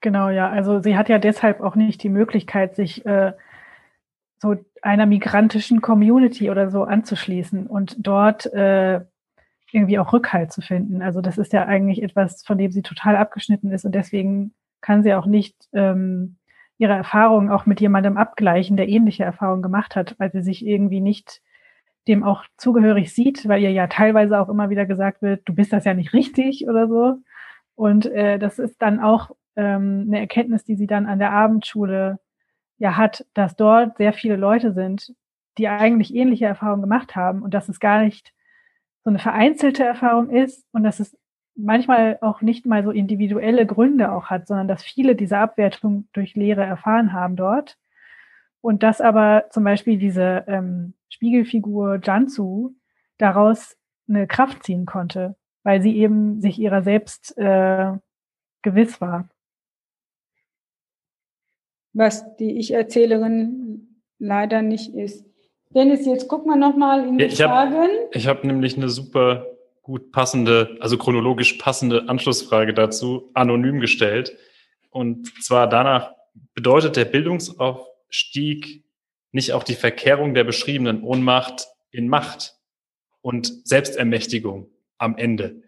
Genau, 0.00 0.28
ja. 0.28 0.48
Also 0.48 0.80
sie 0.80 0.96
hat 0.96 1.08
ja 1.08 1.18
deshalb 1.18 1.60
auch 1.60 1.74
nicht 1.74 2.04
die 2.04 2.08
Möglichkeit, 2.08 2.76
sich 2.76 3.04
äh, 3.04 3.32
so 4.38 4.54
einer 4.80 5.06
migrantischen 5.06 5.80
Community 5.80 6.50
oder 6.50 6.70
so 6.70 6.84
anzuschließen 6.84 7.66
und 7.66 7.96
dort 7.98 8.46
äh, 8.52 9.00
irgendwie 9.72 9.98
auch 9.98 10.12
Rückhalt 10.12 10.52
zu 10.52 10.60
finden. 10.60 11.02
Also 11.02 11.20
das 11.20 11.38
ist 11.38 11.52
ja 11.52 11.66
eigentlich 11.66 12.00
etwas, 12.00 12.44
von 12.44 12.58
dem 12.58 12.70
sie 12.70 12.82
total 12.82 13.16
abgeschnitten 13.16 13.72
ist 13.72 13.84
und 13.84 13.92
deswegen 13.92 14.54
kann 14.80 15.02
sie 15.02 15.14
auch 15.14 15.26
nicht 15.26 15.56
ähm, 15.72 16.36
ihre 16.78 16.92
Erfahrungen 16.92 17.50
auch 17.50 17.66
mit 17.66 17.80
jemandem 17.80 18.16
abgleichen, 18.16 18.76
der 18.76 18.88
ähnliche 18.88 19.24
Erfahrungen 19.24 19.62
gemacht 19.62 19.96
hat, 19.96 20.14
weil 20.18 20.30
sie 20.30 20.42
sich 20.42 20.64
irgendwie 20.64 21.00
nicht 21.00 21.42
dem 22.08 22.24
auch 22.24 22.44
zugehörig 22.56 23.14
sieht, 23.14 23.48
weil 23.48 23.62
ihr 23.62 23.70
ja 23.70 23.86
teilweise 23.86 24.40
auch 24.40 24.48
immer 24.48 24.70
wieder 24.70 24.86
gesagt 24.86 25.22
wird, 25.22 25.42
du 25.48 25.54
bist 25.54 25.72
das 25.72 25.84
ja 25.84 25.94
nicht 25.94 26.12
richtig 26.12 26.68
oder 26.68 26.88
so. 26.88 27.18
Und 27.74 28.06
äh, 28.06 28.38
das 28.38 28.58
ist 28.58 28.80
dann 28.82 29.00
auch 29.00 29.30
ähm, 29.56 30.04
eine 30.08 30.20
Erkenntnis, 30.20 30.64
die 30.64 30.76
sie 30.76 30.86
dann 30.86 31.06
an 31.06 31.18
der 31.18 31.32
Abendschule 31.32 32.18
ja 32.78 32.96
hat, 32.96 33.24
dass 33.34 33.56
dort 33.56 33.96
sehr 33.98 34.12
viele 34.12 34.36
Leute 34.36 34.72
sind, 34.72 35.14
die 35.58 35.68
eigentlich 35.68 36.14
ähnliche 36.14 36.46
Erfahrungen 36.46 36.82
gemacht 36.82 37.14
haben 37.14 37.42
und 37.42 37.54
dass 37.54 37.68
es 37.68 37.78
gar 37.78 38.02
nicht 38.02 38.32
so 39.04 39.10
eine 39.10 39.18
vereinzelte 39.18 39.84
Erfahrung 39.84 40.30
ist 40.30 40.66
und 40.72 40.82
dass 40.82 41.00
es 41.00 41.16
manchmal 41.54 42.18
auch 42.20 42.40
nicht 42.40 42.66
mal 42.66 42.82
so 42.82 42.90
individuelle 42.90 43.66
Gründe 43.66 44.12
auch 44.12 44.26
hat, 44.26 44.46
sondern 44.46 44.68
dass 44.68 44.82
viele 44.82 45.14
diese 45.14 45.38
Abwertung 45.38 46.08
durch 46.12 46.34
Lehre 46.34 46.64
erfahren 46.64 47.12
haben 47.12 47.36
dort. 47.36 47.76
Und 48.60 48.82
dass 48.82 49.00
aber 49.00 49.46
zum 49.50 49.64
Beispiel 49.64 49.98
diese 49.98 50.44
ähm, 50.46 50.94
Spiegelfigur 51.22 52.00
Jansu 52.02 52.74
daraus 53.16 53.76
eine 54.08 54.26
Kraft 54.26 54.64
ziehen 54.64 54.86
konnte, 54.86 55.36
weil 55.62 55.80
sie 55.80 55.96
eben 55.96 56.40
sich 56.40 56.58
ihrer 56.58 56.82
selbst 56.82 57.38
äh, 57.38 57.92
gewiss 58.62 59.00
war. 59.00 59.28
Was 61.92 62.24
die 62.38 62.58
Ich-Erzählerin 62.58 64.02
leider 64.18 64.62
nicht 64.62 64.96
ist. 64.96 65.24
Dennis, 65.70 66.06
jetzt 66.06 66.26
guck 66.26 66.44
mal 66.44 66.56
nochmal 66.56 67.06
in 67.06 67.18
die 67.18 67.24
ja, 67.24 67.30
ich 67.30 67.40
Fragen. 67.40 67.76
Hab, 67.76 68.16
ich 68.16 68.26
habe 68.26 68.44
nämlich 68.44 68.76
eine 68.76 68.88
super 68.88 69.46
gut 69.82 70.10
passende, 70.10 70.76
also 70.80 70.98
chronologisch 70.98 71.52
passende 71.52 72.08
Anschlussfrage 72.08 72.74
dazu 72.74 73.30
anonym 73.34 73.78
gestellt. 73.78 74.36
Und 74.90 75.32
zwar 75.40 75.68
danach, 75.68 76.14
bedeutet 76.54 76.96
der 76.96 77.04
Bildungsaufstieg 77.04 78.82
nicht 79.32 79.52
auch 79.52 79.64
die 79.64 79.74
Verkehrung 79.74 80.34
der 80.34 80.44
beschriebenen 80.44 81.02
Ohnmacht 81.02 81.68
in 81.90 82.08
Macht 82.08 82.56
und 83.20 83.66
Selbstermächtigung 83.66 84.70
am 84.98 85.16
Ende? 85.16 85.62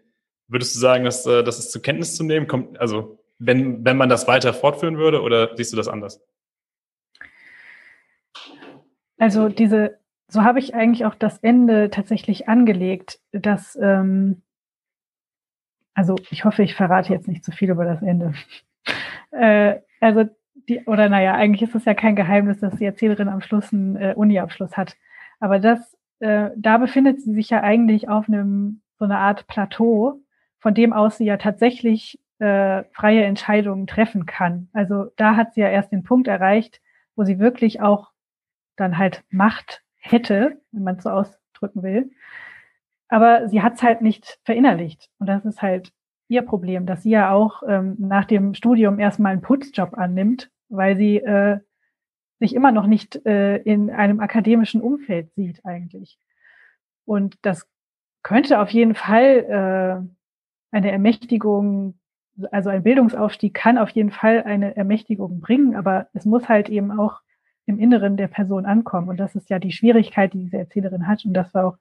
Würdest 0.47 0.75
du 0.75 0.79
sagen, 0.79 1.05
dass 1.05 1.25
äh, 1.25 1.43
das 1.43 1.59
ist 1.59 1.71
zur 1.71 1.81
Kenntnis 1.81 2.15
zu 2.15 2.23
nehmen? 2.23 2.47
Kommt, 2.47 2.79
also 2.79 3.19
wenn, 3.39 3.83
wenn 3.83 3.97
man 3.97 4.09
das 4.09 4.27
weiter 4.27 4.53
fortführen 4.53 4.97
würde 4.97 5.21
oder 5.21 5.55
siehst 5.57 5.73
du 5.73 5.77
das 5.77 5.87
anders? 5.87 6.21
Also 9.17 9.49
diese 9.49 9.99
so 10.27 10.43
habe 10.43 10.59
ich 10.59 10.73
eigentlich 10.73 11.05
auch 11.05 11.15
das 11.15 11.37
Ende 11.39 11.89
tatsächlich 11.89 12.47
angelegt, 12.47 13.19
dass, 13.31 13.75
ähm, 13.81 14.41
also 15.93 16.15
ich 16.29 16.45
hoffe, 16.45 16.63
ich 16.63 16.75
verrate 16.75 17.13
jetzt 17.13 17.27
nicht 17.27 17.43
zu 17.43 17.51
viel 17.51 17.69
über 17.69 17.85
das 17.85 18.01
Ende. 18.01 18.33
äh, 19.31 19.79
also 19.99 20.25
die, 20.67 20.81
oder 20.85 21.09
naja, 21.09 21.35
eigentlich 21.35 21.61
ist 21.61 21.75
es 21.75 21.85
ja 21.85 21.93
kein 21.93 22.15
Geheimnis, 22.15 22.59
dass 22.59 22.75
die 22.75 22.85
Erzählerin 22.85 23.29
am 23.29 23.41
Schluss 23.41 23.71
einen 23.73 23.95
äh, 23.95 24.13
Uni-Abschluss 24.15 24.77
hat. 24.77 24.95
Aber 25.39 25.59
das, 25.59 25.97
äh, 26.19 26.49
da 26.55 26.77
befindet 26.77 27.21
sie 27.21 27.33
sich 27.33 27.49
ja 27.49 27.61
eigentlich 27.61 28.09
auf 28.09 28.27
einem 28.27 28.81
so 28.97 29.05
einer 29.05 29.19
Art 29.19 29.47
Plateau, 29.47 30.21
von 30.59 30.73
dem 30.73 30.93
aus 30.93 31.17
sie 31.17 31.25
ja 31.25 31.37
tatsächlich 31.37 32.19
äh, 32.39 32.83
freie 32.91 33.23
Entscheidungen 33.23 33.87
treffen 33.87 34.25
kann. 34.25 34.69
Also 34.73 35.05
da 35.17 35.35
hat 35.35 35.53
sie 35.53 35.61
ja 35.61 35.69
erst 35.69 35.91
den 35.91 36.03
Punkt 36.03 36.27
erreicht, 36.27 36.81
wo 37.15 37.23
sie 37.23 37.39
wirklich 37.39 37.81
auch 37.81 38.11
dann 38.75 38.97
halt 38.97 39.23
Macht 39.29 39.83
hätte, 39.97 40.59
wenn 40.71 40.83
man 40.83 40.95
es 40.97 41.03
so 41.03 41.09
ausdrücken 41.09 41.83
will. 41.83 42.11
Aber 43.07 43.47
sie 43.47 43.61
hat 43.61 43.75
es 43.75 43.83
halt 43.83 44.01
nicht 44.01 44.39
verinnerlicht. 44.43 45.09
Und 45.19 45.27
das 45.27 45.45
ist 45.45 45.61
halt 45.61 45.93
ihr 46.27 46.41
Problem, 46.41 46.85
dass 46.85 47.03
sie 47.03 47.11
ja 47.11 47.31
auch 47.31 47.63
ähm, 47.67 47.95
nach 47.99 48.25
dem 48.25 48.53
Studium 48.53 48.99
erstmal 48.99 49.33
einen 49.33 49.41
Putzjob 49.41 49.97
annimmt, 49.97 50.49
weil 50.69 50.97
sie 50.97 51.17
äh, 51.17 51.59
sich 52.39 52.53
immer 52.53 52.71
noch 52.71 52.87
nicht 52.87 53.25
äh, 53.25 53.57
in 53.57 53.89
einem 53.89 54.19
akademischen 54.19 54.81
Umfeld 54.81 55.33
sieht 55.35 55.65
eigentlich. 55.65 56.17
Und 57.05 57.37
das 57.41 57.67
könnte 58.23 58.59
auf 58.59 58.69
jeden 58.69 58.95
Fall 58.95 60.07
äh, 60.73 60.75
eine 60.75 60.91
Ermächtigung, 60.91 61.99
also 62.51 62.69
ein 62.69 62.83
Bildungsaufstieg 62.83 63.53
kann 63.53 63.77
auf 63.77 63.89
jeden 63.91 64.11
Fall 64.11 64.43
eine 64.43 64.75
Ermächtigung 64.75 65.39
bringen, 65.39 65.75
aber 65.75 66.07
es 66.13 66.25
muss 66.25 66.49
halt 66.49 66.69
eben 66.69 66.91
auch 66.91 67.21
im 67.65 67.79
Inneren 67.79 68.17
der 68.17 68.27
Person 68.27 68.65
ankommen. 68.65 69.09
Und 69.09 69.17
das 69.17 69.35
ist 69.35 69.49
ja 69.49 69.59
die 69.59 69.71
Schwierigkeit, 69.71 70.33
die 70.33 70.43
diese 70.43 70.57
Erzählerin 70.57 71.07
hat. 71.07 71.25
Und 71.25 71.33
das 71.33 71.53
war 71.53 71.65
auch 71.65 71.77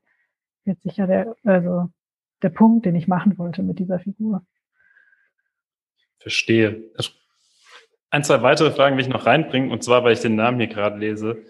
jetzt 0.65 0.83
sicher 0.83 1.07
der, 1.07 1.37
also 1.45 1.89
der 2.43 2.51
Punkt, 2.51 2.87
den 2.87 2.95
ich 2.95 3.09
machen 3.09 3.37
wollte 3.39 3.63
mit 3.63 3.79
dieser 3.79 3.99
Figur. 3.99 4.45
Verstehe. 6.19 6.91
Ein, 8.15 8.23
zwei 8.23 8.43
weitere 8.43 8.71
Fragen 8.71 8.97
will 8.97 9.03
ich 9.03 9.11
noch 9.11 9.27
reinbringen, 9.27 9.73
und 9.73 9.83
zwar, 9.83 10.05
weil 10.05 10.13
ich 10.13 10.21
den 10.21 10.37
Namen 10.37 10.61
hier 10.61 10.69
gerade 10.69 11.01
lese. 11.01 11.43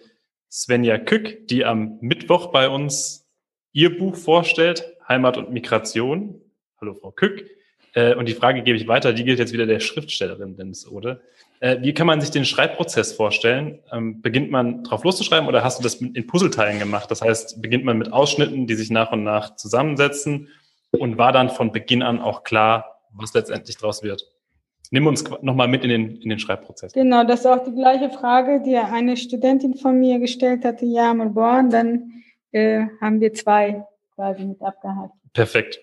Svenja 0.50 0.96
Kück, 0.96 1.46
die 1.48 1.62
am 1.66 1.98
Mittwoch 2.00 2.52
bei 2.52 2.70
uns 2.70 3.28
ihr 3.72 3.98
Buch 3.98 4.16
vorstellt, 4.16 4.82
Heimat 5.06 5.36
und 5.36 5.52
Migration. 5.52 6.40
Hallo, 6.80 6.94
Frau 6.94 7.10
Kück. 7.10 7.50
Äh, 7.92 8.14
und 8.14 8.30
die 8.30 8.32
Frage 8.32 8.62
gebe 8.62 8.78
ich 8.78 8.88
weiter, 8.88 9.12
die 9.12 9.24
gilt 9.24 9.38
jetzt 9.38 9.52
wieder 9.52 9.66
der 9.66 9.78
Schriftstellerin, 9.78 10.56
Dennis, 10.56 10.88
oder? 10.88 11.20
Äh, 11.60 11.82
wie 11.82 11.92
kann 11.92 12.06
man 12.06 12.22
sich 12.22 12.30
den 12.30 12.46
Schreibprozess 12.46 13.12
vorstellen? 13.12 13.80
Ähm, 13.92 14.22
beginnt 14.22 14.50
man 14.50 14.84
drauf 14.84 15.04
loszuschreiben 15.04 15.46
oder 15.46 15.62
hast 15.62 15.80
du 15.80 15.82
das 15.82 15.96
in 15.96 16.26
Puzzleteilen 16.26 16.78
gemacht? 16.78 17.10
Das 17.10 17.20
heißt, 17.20 17.60
beginnt 17.60 17.84
man 17.84 17.98
mit 17.98 18.10
Ausschnitten, 18.10 18.66
die 18.66 18.74
sich 18.74 18.88
nach 18.88 19.12
und 19.12 19.22
nach 19.22 19.56
zusammensetzen 19.56 20.48
und 20.92 21.18
war 21.18 21.32
dann 21.32 21.50
von 21.50 21.72
Beginn 21.72 22.02
an 22.02 22.22
auch 22.22 22.42
klar, 22.42 23.02
was 23.12 23.34
letztendlich 23.34 23.76
draus 23.76 24.02
wird? 24.02 24.33
Nimm 24.90 25.06
uns 25.06 25.24
nochmal 25.42 25.68
mit 25.68 25.82
in 25.82 25.90
den, 25.90 26.16
in 26.16 26.28
den 26.28 26.38
Schreibprozess. 26.38 26.92
Genau, 26.92 27.24
das 27.24 27.40
ist 27.40 27.46
auch 27.46 27.64
die 27.64 27.74
gleiche 27.74 28.10
Frage, 28.10 28.62
die 28.64 28.76
eine 28.76 29.16
Studentin 29.16 29.74
von 29.74 29.98
mir 29.98 30.18
gestellt 30.18 30.64
hatte, 30.64 30.84
Jamel 30.84 31.30
Born. 31.30 31.70
Dann 31.70 32.22
äh, 32.52 32.86
haben 33.00 33.20
wir 33.20 33.32
zwei 33.32 33.84
quasi 34.14 34.44
mit 34.44 34.62
abgehakt. 34.62 35.14
Perfekt. 35.32 35.80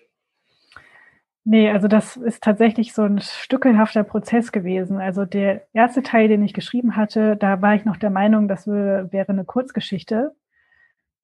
Nee, 1.44 1.70
also 1.70 1.88
das 1.88 2.16
ist 2.16 2.42
tatsächlich 2.42 2.94
so 2.94 3.02
ein 3.02 3.20
stückelhafter 3.20 4.04
Prozess 4.04 4.52
gewesen. 4.52 4.98
Also 4.98 5.24
der 5.24 5.66
erste 5.72 6.02
Teil, 6.02 6.28
den 6.28 6.42
ich 6.44 6.54
geschrieben 6.54 6.94
hatte, 6.96 7.36
da 7.36 7.60
war 7.60 7.74
ich 7.74 7.84
noch 7.84 7.96
der 7.96 8.10
Meinung, 8.10 8.46
das 8.46 8.66
wäre 8.66 9.28
eine 9.28 9.44
Kurzgeschichte. 9.44 10.36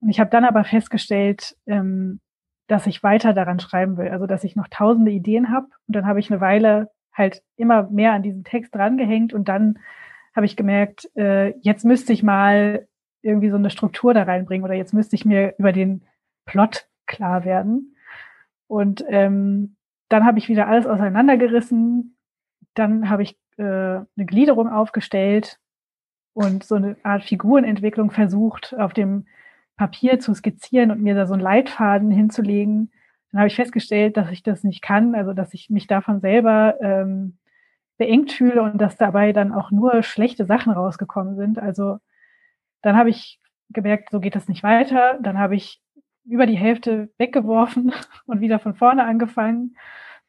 Und 0.00 0.08
ich 0.10 0.18
habe 0.18 0.30
dann 0.30 0.44
aber 0.44 0.64
festgestellt, 0.64 1.56
ähm, 1.66 2.20
dass 2.66 2.86
ich 2.86 3.02
weiter 3.02 3.32
daran 3.32 3.60
schreiben 3.60 3.96
will. 3.96 4.08
Also 4.08 4.26
dass 4.26 4.42
ich 4.42 4.56
noch 4.56 4.66
tausende 4.68 5.12
Ideen 5.12 5.50
habe. 5.50 5.66
Und 5.86 5.94
dann 5.94 6.06
habe 6.06 6.18
ich 6.18 6.30
eine 6.30 6.40
Weile 6.40 6.90
halt 7.18 7.42
immer 7.56 7.90
mehr 7.90 8.12
an 8.12 8.22
diesen 8.22 8.44
Text 8.44 8.74
drangehängt 8.74 9.34
und 9.34 9.48
dann 9.48 9.78
habe 10.34 10.46
ich 10.46 10.56
gemerkt, 10.56 11.10
äh, 11.16 11.50
jetzt 11.60 11.84
müsste 11.84 12.12
ich 12.12 12.22
mal 12.22 12.86
irgendwie 13.22 13.50
so 13.50 13.56
eine 13.56 13.70
Struktur 13.70 14.14
da 14.14 14.22
reinbringen 14.22 14.64
oder 14.64 14.74
jetzt 14.74 14.94
müsste 14.94 15.16
ich 15.16 15.24
mir 15.24 15.54
über 15.58 15.72
den 15.72 16.04
Plot 16.44 16.88
klar 17.06 17.44
werden. 17.44 17.96
Und 18.68 19.04
ähm, 19.08 19.76
dann 20.08 20.24
habe 20.24 20.38
ich 20.38 20.48
wieder 20.48 20.68
alles 20.68 20.86
auseinandergerissen. 20.86 22.16
Dann 22.74 23.10
habe 23.10 23.22
ich 23.24 23.36
äh, 23.56 23.62
eine 23.62 24.06
Gliederung 24.16 24.68
aufgestellt 24.68 25.58
und 26.34 26.62
so 26.62 26.76
eine 26.76 26.96
Art 27.02 27.24
Figurenentwicklung 27.24 28.10
versucht, 28.10 28.74
auf 28.78 28.92
dem 28.92 29.26
Papier 29.76 30.20
zu 30.20 30.34
skizzieren 30.34 30.90
und 30.90 31.02
mir 31.02 31.14
da 31.14 31.26
so 31.26 31.34
einen 31.34 31.42
Leitfaden 31.42 32.10
hinzulegen. 32.10 32.92
Dann 33.30 33.40
habe 33.40 33.48
ich 33.48 33.56
festgestellt, 33.56 34.16
dass 34.16 34.30
ich 34.30 34.42
das 34.42 34.64
nicht 34.64 34.82
kann, 34.82 35.14
also 35.14 35.32
dass 35.32 35.52
ich 35.54 35.70
mich 35.70 35.86
davon 35.86 36.20
selber 36.20 36.76
ähm, 36.80 37.38
beengt 37.98 38.32
fühle 38.32 38.62
und 38.62 38.78
dass 38.78 38.96
dabei 38.96 39.32
dann 39.32 39.52
auch 39.52 39.70
nur 39.70 40.02
schlechte 40.02 40.46
Sachen 40.46 40.72
rausgekommen 40.72 41.36
sind. 41.36 41.58
Also 41.58 41.98
dann 42.82 42.96
habe 42.96 43.10
ich 43.10 43.40
gemerkt, 43.70 44.10
so 44.10 44.20
geht 44.20 44.34
das 44.34 44.48
nicht 44.48 44.62
weiter. 44.62 45.18
Dann 45.20 45.38
habe 45.38 45.56
ich 45.56 45.82
über 46.24 46.46
die 46.46 46.56
Hälfte 46.56 47.10
weggeworfen 47.18 47.92
und 48.26 48.40
wieder 48.40 48.58
von 48.58 48.74
vorne 48.74 49.04
angefangen. 49.04 49.76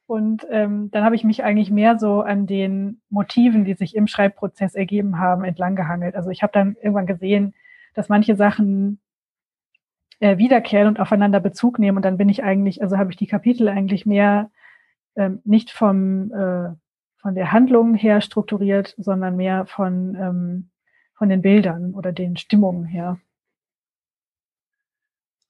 Und 0.08 0.48
ähm, 0.50 0.90
dann 0.90 1.04
habe 1.04 1.16
ich 1.16 1.24
mich 1.24 1.44
eigentlich 1.44 1.70
mehr 1.70 2.00
so 2.00 2.22
an 2.22 2.48
den 2.48 3.00
Motiven, 3.10 3.64
die 3.64 3.76
sich 3.76 3.96
im 3.96 4.08
Schreibprozess 4.08 4.74
ergeben 4.74 5.20
haben, 5.20 5.44
entlang 5.44 5.76
gehangelt. 5.76 6.16
Also 6.16 6.32
ich 6.32 6.42
habe 6.42 6.52
dann 6.52 6.76
irgendwann 6.82 7.06
gesehen, 7.06 7.54
dass 7.94 8.10
manche 8.10 8.36
Sachen 8.36 9.00
äh, 10.20 10.38
wiederkehren 10.38 10.88
und 10.88 11.00
aufeinander 11.00 11.40
Bezug 11.40 11.80
nehmen. 11.80 11.98
Und 11.98 12.04
dann 12.04 12.18
bin 12.18 12.30
ich 12.30 12.44
eigentlich, 12.44 12.82
also 12.82 12.98
habe 12.98 13.12
ich 13.12 13.18
die 13.18 13.28
Kapitel 13.28 13.68
eigentlich 13.68 14.06
mehr 14.06 14.52
ähm, 15.16 15.42
nicht 15.44 15.72
vom 15.72 16.32
äh, 16.32 16.76
von 17.22 17.36
der 17.36 17.52
Handlung 17.52 17.96
her 17.96 18.22
strukturiert, 18.22 18.96
sondern 18.98 19.36
mehr 19.36 19.66
von 19.66 20.70
von 21.20 21.28
den 21.28 21.42
Bildern 21.42 21.94
oder 21.94 22.14
den 22.14 22.38
Stimmungen 22.38 22.86
her. 22.86 23.20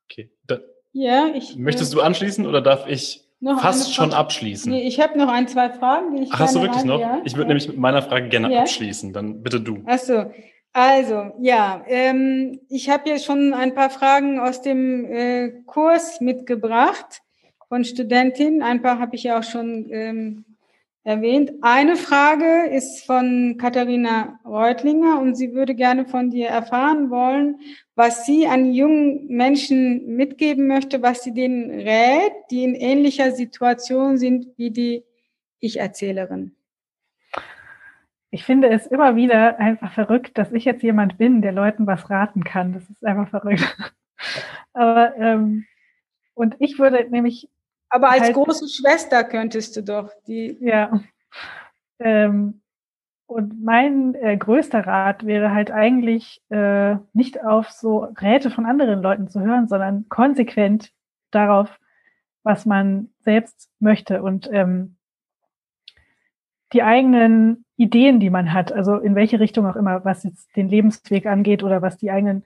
Okay. 0.05 0.31
Da, 0.47 0.57
ja, 0.91 1.27
ich. 1.35 1.55
Möchtest 1.55 1.93
äh, 1.93 1.95
du 1.95 2.01
anschließen 2.01 2.47
oder 2.47 2.61
darf 2.61 2.87
ich 2.87 3.23
fast 3.59 3.93
schon 3.93 4.11
abschließen? 4.11 4.71
Nee, 4.71 4.87
ich 4.87 4.99
habe 4.99 5.17
noch 5.17 5.29
ein, 5.29 5.47
zwei 5.47 5.69
Fragen, 5.69 6.15
die 6.15 6.23
ich 6.23 6.29
Ach, 6.33 6.39
hast 6.39 6.55
du 6.55 6.61
wirklich 6.61 6.81
rein, 6.81 6.87
noch? 6.87 6.99
Ja? 6.99 7.21
Ich 7.23 7.33
würde 7.33 7.43
ja. 7.43 7.47
nämlich 7.49 7.67
mit 7.67 7.77
meiner 7.77 8.01
Frage 8.01 8.29
gerne 8.29 8.51
ja? 8.51 8.61
abschließen. 8.61 9.13
Dann 9.13 9.43
bitte 9.43 9.61
du. 9.61 9.83
Achso. 9.85 10.31
Also, 10.71 11.31
ja, 11.39 11.83
ähm, 11.87 12.59
ich 12.69 12.89
habe 12.89 13.09
hier 13.09 13.19
schon 13.19 13.53
ein 13.53 13.73
paar 13.73 13.89
Fragen 13.89 14.39
aus 14.39 14.61
dem 14.61 15.05
äh, 15.05 15.49
Kurs 15.65 16.21
mitgebracht 16.21 17.21
von 17.67 17.83
Studentinnen. 17.83 18.61
Ein 18.61 18.81
paar 18.81 18.99
habe 18.99 19.15
ich 19.15 19.23
ja 19.23 19.39
auch 19.39 19.43
schon 19.43 19.87
ähm, 19.91 20.45
erwähnt. 21.03 21.53
Eine 21.61 21.95
Frage 21.95 22.67
ist 22.69 23.03
von 23.03 23.57
Katharina 23.57 24.39
Reutlinger 24.45 25.19
und 25.19 25.35
sie 25.35 25.53
würde 25.53 25.73
gerne 25.73 26.05
von 26.05 26.29
dir 26.29 26.49
erfahren 26.49 27.09
wollen, 27.09 27.59
was 27.95 28.27
sie 28.27 28.45
an 28.45 28.71
jungen 28.71 29.27
Menschen 29.27 30.15
mitgeben 30.15 30.67
möchte, 30.67 31.01
was 31.01 31.23
sie 31.23 31.33
denen 31.33 31.71
rät, 31.71 32.33
die 32.51 32.63
in 32.63 32.75
ähnlicher 32.75 33.31
Situation 33.31 34.17
sind 34.17 34.47
wie 34.57 34.69
die 34.69 35.03
Ich-Erzählerin. 35.59 36.55
Ich 38.31 38.43
finde 38.43 38.69
es 38.69 38.85
immer 38.87 39.15
wieder 39.15 39.59
einfach 39.59 39.91
verrückt, 39.93 40.37
dass 40.37 40.51
ich 40.51 40.65
jetzt 40.65 40.83
jemand 40.83 41.17
bin, 41.17 41.41
der 41.41 41.51
Leuten 41.51 41.87
was 41.87 42.09
raten 42.09 42.43
kann. 42.43 42.73
Das 42.73 42.89
ist 42.89 43.03
einfach 43.03 43.29
verrückt. 43.29 43.75
Aber 44.73 45.15
ähm, 45.17 45.65
und 46.33 46.55
ich 46.59 46.79
würde 46.79 47.09
nämlich 47.09 47.49
aber 47.89 48.11
als 48.11 48.23
halt, 48.23 48.35
große 48.35 48.67
Schwester 48.69 49.23
könntest 49.23 49.75
du 49.75 49.83
doch 49.83 50.11
die. 50.27 50.57
Ja. 50.61 51.01
Ähm, 51.99 52.61
und 53.25 53.63
mein 53.63 54.15
äh, 54.15 54.37
größter 54.37 54.87
Rat 54.87 55.25
wäre 55.25 55.53
halt 55.53 55.71
eigentlich 55.71 56.41
äh, 56.49 56.95
nicht 57.13 57.43
auf 57.43 57.69
so 57.69 58.05
Räte 58.21 58.51
von 58.51 58.65
anderen 58.65 59.01
Leuten 59.01 59.27
zu 59.27 59.41
hören, 59.41 59.67
sondern 59.67 60.07
konsequent 60.07 60.91
darauf, 61.31 61.79
was 62.43 62.65
man 62.65 63.09
selbst 63.19 63.69
möchte 63.79 64.23
und 64.23 64.49
ähm, 64.51 64.95
die 66.73 66.83
eigenen 66.83 67.65
Ideen, 67.77 68.19
die 68.19 68.29
man 68.29 68.53
hat, 68.53 68.71
also 68.71 68.97
in 68.97 69.15
welche 69.15 69.39
Richtung 69.39 69.65
auch 69.65 69.75
immer, 69.75 70.05
was 70.05 70.23
jetzt 70.23 70.55
den 70.55 70.69
Lebensweg 70.69 71.25
angeht 71.25 71.63
oder 71.63 71.81
was 71.81 71.97
die 71.97 72.11
eigenen 72.11 72.43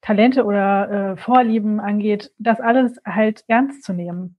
Talente 0.00 0.44
oder 0.44 0.90
äh, 0.90 1.16
Vorlieben 1.16 1.80
angeht, 1.80 2.32
das 2.38 2.60
alles 2.60 3.00
halt 3.04 3.44
ernst 3.48 3.82
zu 3.82 3.92
nehmen. 3.92 4.36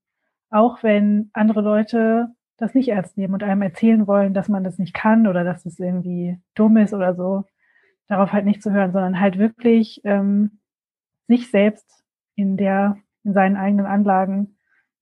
Auch 0.50 0.82
wenn 0.84 1.30
andere 1.34 1.62
Leute 1.62 2.30
das 2.58 2.74
nicht 2.74 2.90
ernst 2.90 3.18
nehmen 3.18 3.34
und 3.34 3.44
einem 3.44 3.62
erzählen 3.62 4.08
wollen, 4.08 4.34
dass 4.34 4.48
man 4.48 4.64
das 4.64 4.78
nicht 4.78 4.94
kann 4.94 5.28
oder 5.28 5.44
dass 5.44 5.66
es 5.66 5.80
irgendwie 5.80 6.40
dumm 6.56 6.78
ist 6.78 6.94
oder 6.94 7.16
so, 7.16 7.44
darauf 8.08 8.32
halt 8.32 8.46
nicht 8.46 8.64
zu 8.64 8.72
hören, 8.72 8.94
sondern 8.94 9.20
halt 9.20 9.38
wirklich 9.38 10.02
ähm, 10.06 10.60
sich 11.28 11.52
selbst 11.52 12.04
in 12.36 12.58
der, 12.58 12.98
in 13.24 13.34
seinen 13.34 13.58
eigenen 13.58 13.86
Anlagen 13.86 14.57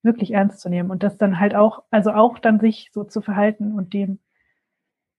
wirklich 0.06 0.32
ernst 0.32 0.62
zu 0.62 0.70
nehmen 0.70 0.92
und 0.92 1.04
das 1.04 1.18
dann 1.18 1.40
halt 1.40 1.56
auch, 1.56 1.84
also 1.92 2.12
auch 2.12 2.40
dann 2.40 2.60
sich 2.60 2.92
so 2.94 3.04
zu 3.04 3.22
verhalten 3.22 3.74
und 3.74 3.94
dem 3.94 4.20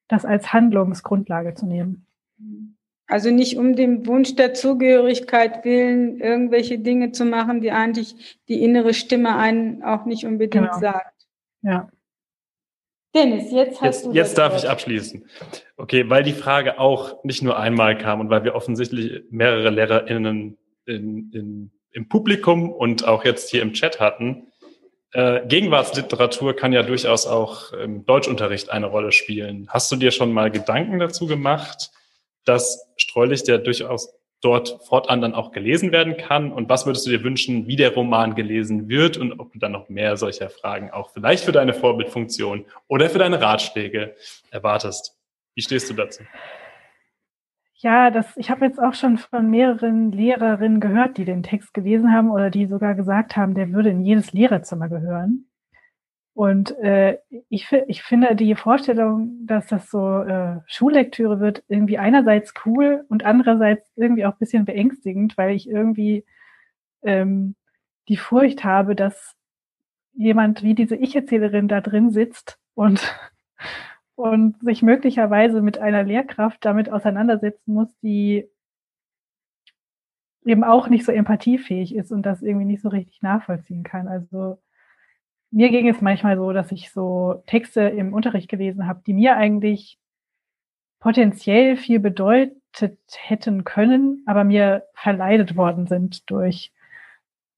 das 0.09 0.25
als 0.25 0.53
Handlungsgrundlage 0.53 1.55
zu 1.55 1.67
nehmen. 1.67 2.07
Also 3.09 3.31
nicht 3.31 3.57
um 3.57 3.77
dem 3.77 4.07
Wunsch 4.07 4.35
der 4.35 4.55
Zugehörigkeit 4.55 5.65
willen, 5.65 6.21
irgendwelche 6.21 6.79
Dinge 6.79 7.13
zu 7.13 7.25
machen, 7.25 7.61
die 7.61 7.71
eigentlich 7.71 8.39
die 8.49 8.63
innere 8.63 8.95
Stimme 8.95 9.37
einen 9.37 9.83
auch 9.83 10.07
nicht 10.07 10.25
unbedingt 10.25 10.71
genau. 10.71 10.81
sagt. 10.81 11.27
Ja. 11.63 11.89
Dennis, 13.15 13.51
jetzt 13.51 13.81
hast 13.81 13.83
jetzt, 13.83 14.07
du. 14.07 14.13
Jetzt 14.13 14.39
darf 14.39 14.53
Wort. 14.53 14.65
ich 14.65 14.69
abschließen. 14.69 15.25
Okay, 15.77 16.11
weil 16.11 16.23
die 16.23 16.33
Frage 16.33 16.79
auch 16.79 17.23
nicht 17.25 17.43
nur 17.43 17.59
einmal 17.59 17.97
kam 17.97 18.21
und 18.21 18.29
weil 18.29 18.45
wir 18.45 18.55
offensichtlich 18.55 19.23
mehrere 19.31 19.71
LehrerInnen 19.71 20.59
in, 20.85 21.31
in, 21.33 21.71
im 21.93 22.09
Publikum 22.09 22.71
und 22.71 23.07
auch 23.07 23.25
jetzt 23.25 23.51
hier 23.51 23.63
im 23.63 23.73
Chat 23.73 24.01
hatten. 24.01 24.49
Äh, 25.13 25.47
Gegenwartsliteratur 25.47 26.55
kann 26.55 26.73
ja 26.73 26.83
durchaus 26.83 27.27
auch 27.27 27.73
im 27.73 28.05
Deutschunterricht 28.05 28.71
eine 28.71 28.87
Rolle 28.87 29.13
spielen. 29.13 29.69
Hast 29.71 29.91
du 29.91 29.97
dir 29.97 30.11
schon 30.11 30.33
mal 30.33 30.51
Gedanken 30.51 30.99
dazu 30.99 31.27
gemacht? 31.27 31.91
dass 32.47 32.89
Streulicht 32.97 33.49
ja 33.49 33.59
durchaus 33.59 34.15
dort 34.41 34.79
fortan 34.87 35.21
dann 35.21 35.35
auch 35.35 35.53
gelesen 35.53 35.93
werden 35.93 36.17
kann? 36.17 36.53
Und 36.53 36.69
was 36.71 36.87
würdest 36.87 37.07
du 37.07 37.11
dir 37.11 37.23
wünschen, 37.23 37.67
wie 37.67 37.77
der 37.77 37.93
Roman 37.93 38.35
gelesen 38.35 38.89
wird 38.89 39.19
und 39.19 39.39
ob 39.39 39.53
du 39.53 39.59
dann 39.59 39.73
noch 39.73 39.89
mehr 39.89 40.17
solcher 40.17 40.49
Fragen 40.49 40.91
auch 40.91 41.11
vielleicht 41.11 41.45
für 41.45 41.53
deine 41.53 41.75
Vorbildfunktion 41.75 42.65
oder 42.89 43.11
für 43.11 43.19
deine 43.19 43.41
Ratschläge 43.41 44.15
erwartest? 44.51 45.15
Wie 45.55 45.63
stehst 45.63 45.91
du 45.91 45.95
dazu? 45.95 46.23
Ja, 47.79 48.11
das, 48.11 48.37
ich 48.37 48.51
habe 48.51 48.65
jetzt 48.65 48.81
auch 48.81 48.95
schon 48.95 49.19
von 49.19 49.51
mehreren 49.51 50.11
Lehrerinnen 50.11 50.81
gehört, 50.81 51.19
die 51.19 51.27
den 51.27 51.43
Text 51.43 51.75
gelesen 51.75 52.11
haben 52.13 52.31
oder 52.31 52.49
die 52.49 52.67
sogar 52.67 52.95
gesagt 52.95 53.37
haben, 53.37 53.55
der 53.55 53.71
würde 53.73 53.91
in 53.91 54.03
jedes 54.03 54.33
Lehrerzimmer 54.33 54.89
gehören. 54.89 55.47
Und 56.33 56.79
äh, 56.79 57.19
ich, 57.49 57.71
ich 57.87 58.03
finde 58.03 58.37
die 58.37 58.55
Vorstellung, 58.55 59.47
dass 59.47 59.67
das 59.69 59.91
so 59.91 60.21
äh, 60.21 60.61
Schullektüre 60.67 61.41
wird, 61.41 61.65
irgendwie 61.69 61.99
einerseits 61.99 62.53
cool 62.65 63.05
und 63.09 63.25
andererseits 63.25 63.91
irgendwie 63.97 64.27
auch 64.27 64.33
ein 64.33 64.39
bisschen 64.39 64.65
beängstigend, 64.65 65.37
weil 65.39 65.55
ich 65.55 65.69
irgendwie 65.69 66.25
ähm, 67.03 67.57
die 68.09 68.17
Furcht 68.17 68.65
habe, 68.65 68.95
dass 68.95 69.35
jemand 70.15 70.63
wie 70.63 70.75
diese 70.75 70.97
Ich-Erzählerin 70.97 71.69
da 71.69 71.81
drin 71.81 72.11
sitzt 72.11 72.59
und, 72.75 73.15
und 74.17 74.59
sich 74.63 74.83
möglicherweise 74.83 75.63
mit 75.63 75.79
einer 75.79 76.03
Lehrkraft 76.03 76.65
damit 76.65 76.91
auseinandersetzen 76.91 77.75
muss, 77.75 77.89
die 78.01 78.49
eben 80.45 80.65
auch 80.65 80.89
nicht 80.89 81.05
so 81.05 81.13
empathiefähig 81.13 81.95
ist 81.95 82.13
und 82.13 82.23
das 82.25 82.43
irgendwie 82.43 82.67
nicht 82.67 82.83
so 82.83 82.89
richtig 82.89 83.21
nachvollziehen 83.23 83.83
kann. 83.83 84.09
Also 84.09 84.59
mir 85.51 85.71
ging 85.71 85.89
es 85.89 86.01
manchmal 86.01 86.37
so, 86.37 86.53
dass 86.53 86.73
ich 86.73 86.91
so 86.91 87.43
Texte 87.47 87.83
im 87.83 88.13
Unterricht 88.15 88.49
gelesen 88.49 88.87
habe, 88.87 89.03
die 89.07 89.13
mir 89.13 89.37
eigentlich 89.37 89.99
potenziell 91.01 91.77
viel 91.77 92.01
bedeutet 92.01 92.99
hätten 93.13 93.65
können, 93.65 94.23
aber 94.27 94.45
mir 94.45 94.85
verleidet 94.95 95.57
worden 95.57 95.87
sind 95.87 96.31
durch 96.31 96.73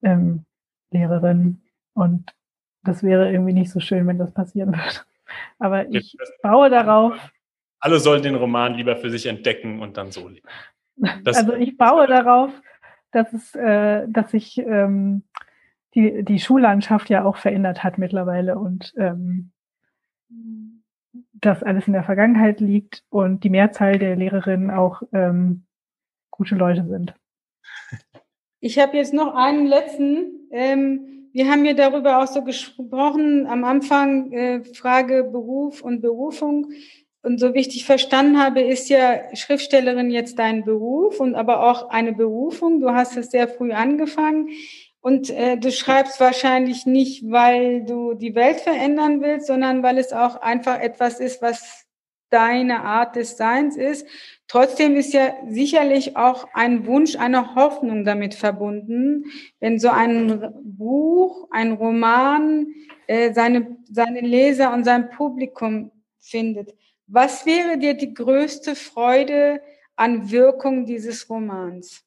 ähm, 0.02 0.44
Lehrerinnen. 0.90 1.62
Und 1.94 2.34
das 2.82 3.02
wäre 3.02 3.30
irgendwie 3.30 3.52
nicht 3.52 3.70
so 3.70 3.80
schön, 3.80 4.06
wenn 4.06 4.18
das 4.18 4.32
passieren 4.32 4.72
würde. 4.72 5.07
Aber 5.58 5.88
ich 5.88 6.16
baue 6.42 6.70
darauf. 6.70 7.14
Alle 7.80 7.98
sollen 8.00 8.22
den 8.22 8.34
Roman 8.34 8.74
lieber 8.74 8.96
für 8.96 9.10
sich 9.10 9.26
entdecken 9.26 9.80
und 9.80 9.96
dann 9.96 10.10
so 10.10 10.28
leben. 10.28 10.48
also 11.24 11.54
ich 11.54 11.76
baue 11.76 12.06
darauf, 12.06 12.50
dass 13.12 13.32
es, 13.32 13.54
äh, 13.54 14.06
dass 14.08 14.34
ich 14.34 14.58
ähm, 14.58 15.22
die, 15.94 16.24
die 16.24 16.40
Schullandschaft 16.40 17.08
ja 17.08 17.24
auch 17.24 17.36
verändert 17.36 17.84
hat 17.84 17.98
mittlerweile 17.98 18.58
und 18.58 18.92
ähm, 18.96 19.52
das 21.40 21.62
alles 21.62 21.86
in 21.86 21.92
der 21.92 22.02
Vergangenheit 22.02 22.60
liegt 22.60 23.04
und 23.10 23.44
die 23.44 23.50
Mehrzahl 23.50 23.98
der 23.98 24.16
Lehrerinnen 24.16 24.70
auch 24.70 25.02
ähm, 25.12 25.64
gute 26.30 26.54
Leute 26.54 26.86
sind. 26.86 27.14
Ich 28.60 28.78
habe 28.78 28.96
jetzt 28.96 29.14
noch 29.14 29.34
einen 29.34 29.66
letzten. 29.66 30.48
Ähm, 30.50 31.17
wir 31.38 31.48
haben 31.48 31.64
ja 31.64 31.72
darüber 31.72 32.20
auch 32.20 32.26
so 32.26 32.42
gesprochen 32.42 33.46
am 33.46 33.62
Anfang, 33.62 34.32
äh, 34.32 34.64
Frage 34.74 35.22
Beruf 35.22 35.82
und 35.82 36.00
Berufung. 36.00 36.72
Und 37.22 37.38
so 37.38 37.54
wie 37.54 37.60
ich 37.60 37.68
dich 37.68 37.84
verstanden 37.84 38.42
habe, 38.42 38.60
ist 38.60 38.88
ja 38.88 39.20
Schriftstellerin 39.36 40.10
jetzt 40.10 40.40
dein 40.40 40.64
Beruf 40.64 41.20
und 41.20 41.36
aber 41.36 41.70
auch 41.70 41.90
eine 41.90 42.12
Berufung. 42.12 42.80
Du 42.80 42.90
hast 42.90 43.16
es 43.16 43.30
sehr 43.30 43.46
früh 43.46 43.70
angefangen. 43.70 44.48
Und 45.00 45.30
äh, 45.30 45.56
du 45.56 45.70
schreibst 45.70 46.18
wahrscheinlich 46.18 46.86
nicht, 46.86 47.22
weil 47.30 47.84
du 47.84 48.14
die 48.14 48.34
Welt 48.34 48.58
verändern 48.58 49.20
willst, 49.20 49.46
sondern 49.46 49.84
weil 49.84 49.98
es 49.98 50.12
auch 50.12 50.40
einfach 50.40 50.80
etwas 50.80 51.20
ist, 51.20 51.40
was 51.40 51.86
deine 52.30 52.84
Art 52.84 53.16
des 53.16 53.36
Seins 53.36 53.76
ist. 53.76 54.06
Trotzdem 54.46 54.96
ist 54.96 55.12
ja 55.12 55.34
sicherlich 55.48 56.16
auch 56.16 56.48
ein 56.54 56.86
Wunsch, 56.86 57.16
eine 57.16 57.54
Hoffnung 57.54 58.04
damit 58.04 58.34
verbunden, 58.34 59.24
wenn 59.60 59.78
so 59.78 59.90
ein 59.90 60.52
Buch, 60.62 61.48
ein 61.50 61.72
Roman 61.72 62.66
äh, 63.06 63.32
seine, 63.32 63.76
seine 63.90 64.20
Leser 64.20 64.72
und 64.72 64.84
sein 64.84 65.10
Publikum 65.10 65.90
findet. 66.18 66.74
Was 67.06 67.46
wäre 67.46 67.78
dir 67.78 67.94
die 67.94 68.12
größte 68.12 68.74
Freude 68.74 69.60
an 69.96 70.30
Wirkung 70.30 70.86
dieses 70.86 71.28
Romans? 71.28 72.04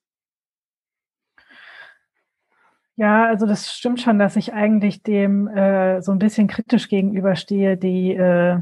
Ja, 2.96 3.26
also 3.26 3.48
das 3.48 3.74
stimmt 3.74 4.00
schon, 4.00 4.20
dass 4.20 4.36
ich 4.36 4.54
eigentlich 4.54 5.02
dem 5.02 5.48
äh, 5.48 6.02
so 6.02 6.12
ein 6.12 6.20
bisschen 6.20 6.48
kritisch 6.48 6.88
gegenüberstehe, 6.88 7.78
die 7.78 8.14
äh, 8.14 8.60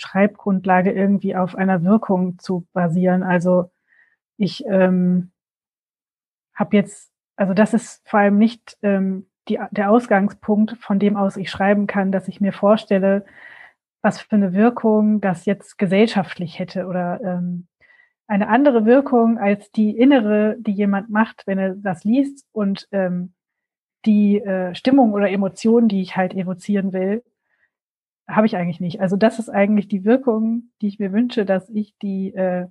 Schreibgrundlage 0.00 0.92
irgendwie 0.92 1.36
auf 1.36 1.54
einer 1.54 1.84
Wirkung 1.84 2.38
zu 2.38 2.66
basieren. 2.72 3.22
Also 3.22 3.70
ich 4.36 4.64
ähm, 4.66 5.30
habe 6.54 6.76
jetzt, 6.76 7.12
also 7.36 7.54
das 7.54 7.74
ist 7.74 8.08
vor 8.08 8.20
allem 8.20 8.38
nicht 8.38 8.78
ähm, 8.82 9.26
die, 9.48 9.58
der 9.70 9.90
Ausgangspunkt, 9.90 10.76
von 10.78 10.98
dem 10.98 11.16
aus 11.16 11.36
ich 11.36 11.50
schreiben 11.50 11.86
kann, 11.86 12.12
dass 12.12 12.28
ich 12.28 12.40
mir 12.40 12.52
vorstelle, 12.52 13.24
was 14.02 14.20
für 14.20 14.36
eine 14.36 14.54
Wirkung 14.54 15.20
das 15.20 15.44
jetzt 15.44 15.76
gesellschaftlich 15.76 16.58
hätte 16.58 16.86
oder 16.86 17.20
ähm, 17.22 17.66
eine 18.26 18.48
andere 18.48 18.86
Wirkung 18.86 19.38
als 19.38 19.70
die 19.72 19.90
innere, 19.90 20.56
die 20.58 20.72
jemand 20.72 21.10
macht, 21.10 21.46
wenn 21.46 21.58
er 21.58 21.74
das 21.74 22.04
liest 22.04 22.46
und 22.52 22.88
ähm, 22.92 23.34
die 24.06 24.40
äh, 24.40 24.74
Stimmung 24.74 25.12
oder 25.12 25.28
Emotionen, 25.30 25.88
die 25.88 26.00
ich 26.00 26.16
halt 26.16 26.32
evozieren 26.32 26.92
will, 26.92 27.22
habe 28.30 28.46
ich 28.46 28.56
eigentlich 28.56 28.80
nicht. 28.80 29.00
Also 29.00 29.16
das 29.16 29.38
ist 29.38 29.48
eigentlich 29.48 29.88
die 29.88 30.04
Wirkung, 30.04 30.70
die 30.80 30.88
ich 30.88 30.98
mir 30.98 31.12
wünsche, 31.12 31.44
dass 31.44 31.68
ich 31.70 31.96
die 31.98 32.34
äh, 32.34 32.66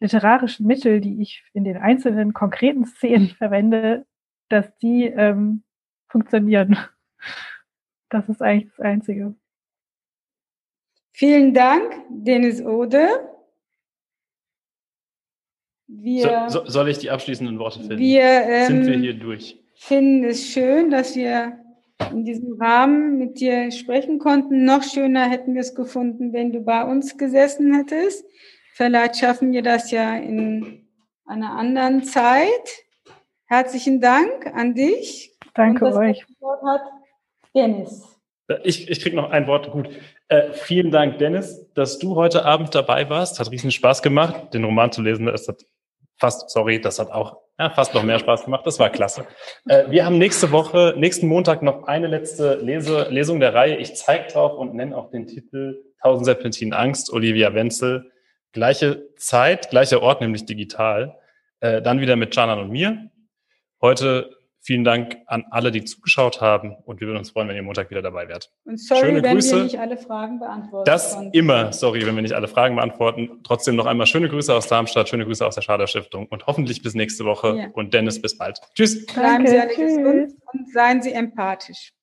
literarischen 0.00 0.66
Mittel, 0.66 1.00
die 1.00 1.20
ich 1.22 1.44
in 1.52 1.64
den 1.64 1.76
einzelnen 1.76 2.32
konkreten 2.32 2.84
Szenen 2.84 3.28
verwende, 3.38 4.06
dass 4.48 4.76
die 4.78 5.04
ähm, 5.06 5.62
funktionieren. 6.08 6.76
Das 8.08 8.28
ist 8.28 8.42
eigentlich 8.42 8.72
das 8.76 8.84
Einzige. 8.84 9.34
Vielen 11.12 11.54
Dank, 11.54 11.92
Dennis 12.08 12.60
Ode. 12.60 13.08
Wir, 15.86 16.48
so, 16.48 16.64
so, 16.64 16.70
soll 16.70 16.88
ich 16.88 16.98
die 16.98 17.10
abschließenden 17.10 17.58
Worte 17.58 17.80
finden? 17.80 17.98
Wir, 17.98 18.24
ähm, 18.24 18.66
Sind 18.66 18.86
wir 18.86 18.98
hier 18.98 19.14
durch? 19.14 19.60
finden 19.80 20.24
es 20.24 20.46
schön, 20.46 20.90
dass 20.90 21.16
wir 21.16 21.58
in 22.10 22.24
diesem 22.24 22.60
Rahmen 22.60 23.18
mit 23.18 23.40
dir 23.40 23.70
sprechen 23.70 24.18
konnten. 24.18 24.64
Noch 24.64 24.82
schöner 24.82 25.28
hätten 25.28 25.54
wir 25.54 25.60
es 25.60 25.74
gefunden, 25.74 26.32
wenn 26.32 26.52
du 26.52 26.60
bei 26.60 26.84
uns 26.84 27.16
gesessen 27.16 27.74
hättest. 27.74 28.24
Vielleicht 28.74 29.16
schaffen 29.16 29.52
wir 29.52 29.62
das 29.62 29.90
ja 29.90 30.16
in 30.16 30.88
einer 31.26 31.52
anderen 31.52 32.02
Zeit. 32.04 32.84
Herzlichen 33.46 34.00
Dank 34.00 34.46
an 34.54 34.74
dich. 34.74 35.36
Danke 35.54 35.84
Und 35.84 35.90
das 35.90 35.98
euch. 35.98 36.26
Wort 36.40 36.62
hat 36.62 36.82
Dennis. 37.54 38.06
Ich, 38.64 38.88
ich 38.90 39.00
kriege 39.00 39.16
noch 39.16 39.30
ein 39.30 39.46
Wort. 39.46 39.70
Gut. 39.70 39.88
Äh, 40.28 40.52
vielen 40.52 40.90
Dank, 40.90 41.18
Dennis, 41.18 41.70
dass 41.74 41.98
du 41.98 42.16
heute 42.16 42.44
Abend 42.44 42.74
dabei 42.74 43.08
warst. 43.10 43.38
Hat 43.38 43.50
riesen 43.50 43.70
Spaß 43.70 44.02
gemacht, 44.02 44.54
den 44.54 44.64
Roman 44.64 44.92
zu 44.92 45.02
lesen. 45.02 45.26
Das 45.26 45.46
hat 45.48 45.64
fast, 46.16 46.50
sorry, 46.50 46.80
das 46.80 46.98
hat 46.98 47.10
auch 47.10 47.38
ja, 47.60 47.68
fast 47.68 47.94
noch 47.94 48.02
mehr 48.02 48.18
Spaß 48.18 48.44
gemacht. 48.44 48.66
Das 48.66 48.78
war 48.78 48.88
klasse. 48.88 49.26
Äh, 49.68 49.90
wir 49.90 50.06
haben 50.06 50.16
nächste 50.16 50.50
Woche, 50.50 50.94
nächsten 50.96 51.26
Montag 51.28 51.62
noch 51.62 51.84
eine 51.84 52.06
letzte 52.06 52.54
Lese, 52.54 53.08
Lesung 53.10 53.38
der 53.38 53.52
Reihe. 53.52 53.76
Ich 53.76 53.94
zeige 53.96 54.32
drauf 54.32 54.58
und 54.58 54.74
nenne 54.74 54.96
auch 54.96 55.10
den 55.10 55.26
Titel 55.26 55.84
Tausend 56.02 56.24
Serpentinen 56.24 56.72
Angst, 56.72 57.12
Olivia 57.12 57.52
Wenzel. 57.52 58.10
Gleiche 58.52 59.06
Zeit, 59.16 59.68
gleicher 59.68 60.02
Ort, 60.02 60.22
nämlich 60.22 60.46
digital. 60.46 61.18
Äh, 61.60 61.82
dann 61.82 62.00
wieder 62.00 62.16
mit 62.16 62.34
Janan 62.34 62.60
und 62.60 62.70
mir. 62.70 63.10
Heute 63.82 64.30
Vielen 64.62 64.84
Dank 64.84 65.16
an 65.26 65.46
alle, 65.50 65.70
die 65.70 65.84
zugeschaut 65.84 66.42
haben 66.42 66.76
und 66.84 67.00
wir 67.00 67.06
würden 67.06 67.16
uns 67.16 67.30
freuen, 67.30 67.48
wenn 67.48 67.56
ihr 67.56 67.62
Montag 67.62 67.90
wieder 67.90 68.02
dabei 68.02 68.28
wärt. 68.28 68.52
Und 68.64 68.78
sorry, 68.78 69.00
schöne 69.00 69.22
wenn 69.22 69.34
Grüße. 69.36 69.56
wir 69.56 69.62
nicht 69.64 69.80
alle 69.80 69.96
Fragen 69.96 70.38
beantworten. 70.38 70.84
Das 70.84 71.14
konnten. 71.14 71.32
immer, 71.32 71.72
sorry, 71.72 72.04
wenn 72.04 72.14
wir 72.14 72.20
nicht 72.20 72.34
alle 72.34 72.46
Fragen 72.46 72.76
beantworten. 72.76 73.40
Trotzdem 73.42 73.74
noch 73.76 73.86
einmal 73.86 74.06
schöne 74.06 74.28
Grüße 74.28 74.54
aus 74.54 74.66
Darmstadt, 74.68 75.08
schöne 75.08 75.24
Grüße 75.24 75.46
aus 75.46 75.54
der 75.54 75.62
Schader 75.62 75.86
Stiftung 75.86 76.26
und 76.26 76.46
hoffentlich 76.46 76.82
bis 76.82 76.94
nächste 76.94 77.24
Woche. 77.24 77.56
Ja. 77.56 77.68
Und 77.72 77.94
Dennis, 77.94 78.20
bis 78.20 78.36
bald. 78.36 78.60
Tschüss. 78.74 79.06
Bleiben 79.06 79.46
Danke, 79.46 79.50
Sie 79.50 79.58
alle 79.58 79.74
gesund 79.74 80.34
und 80.52 80.72
seien 80.72 81.00
Sie 81.00 81.12
empathisch. 81.12 81.94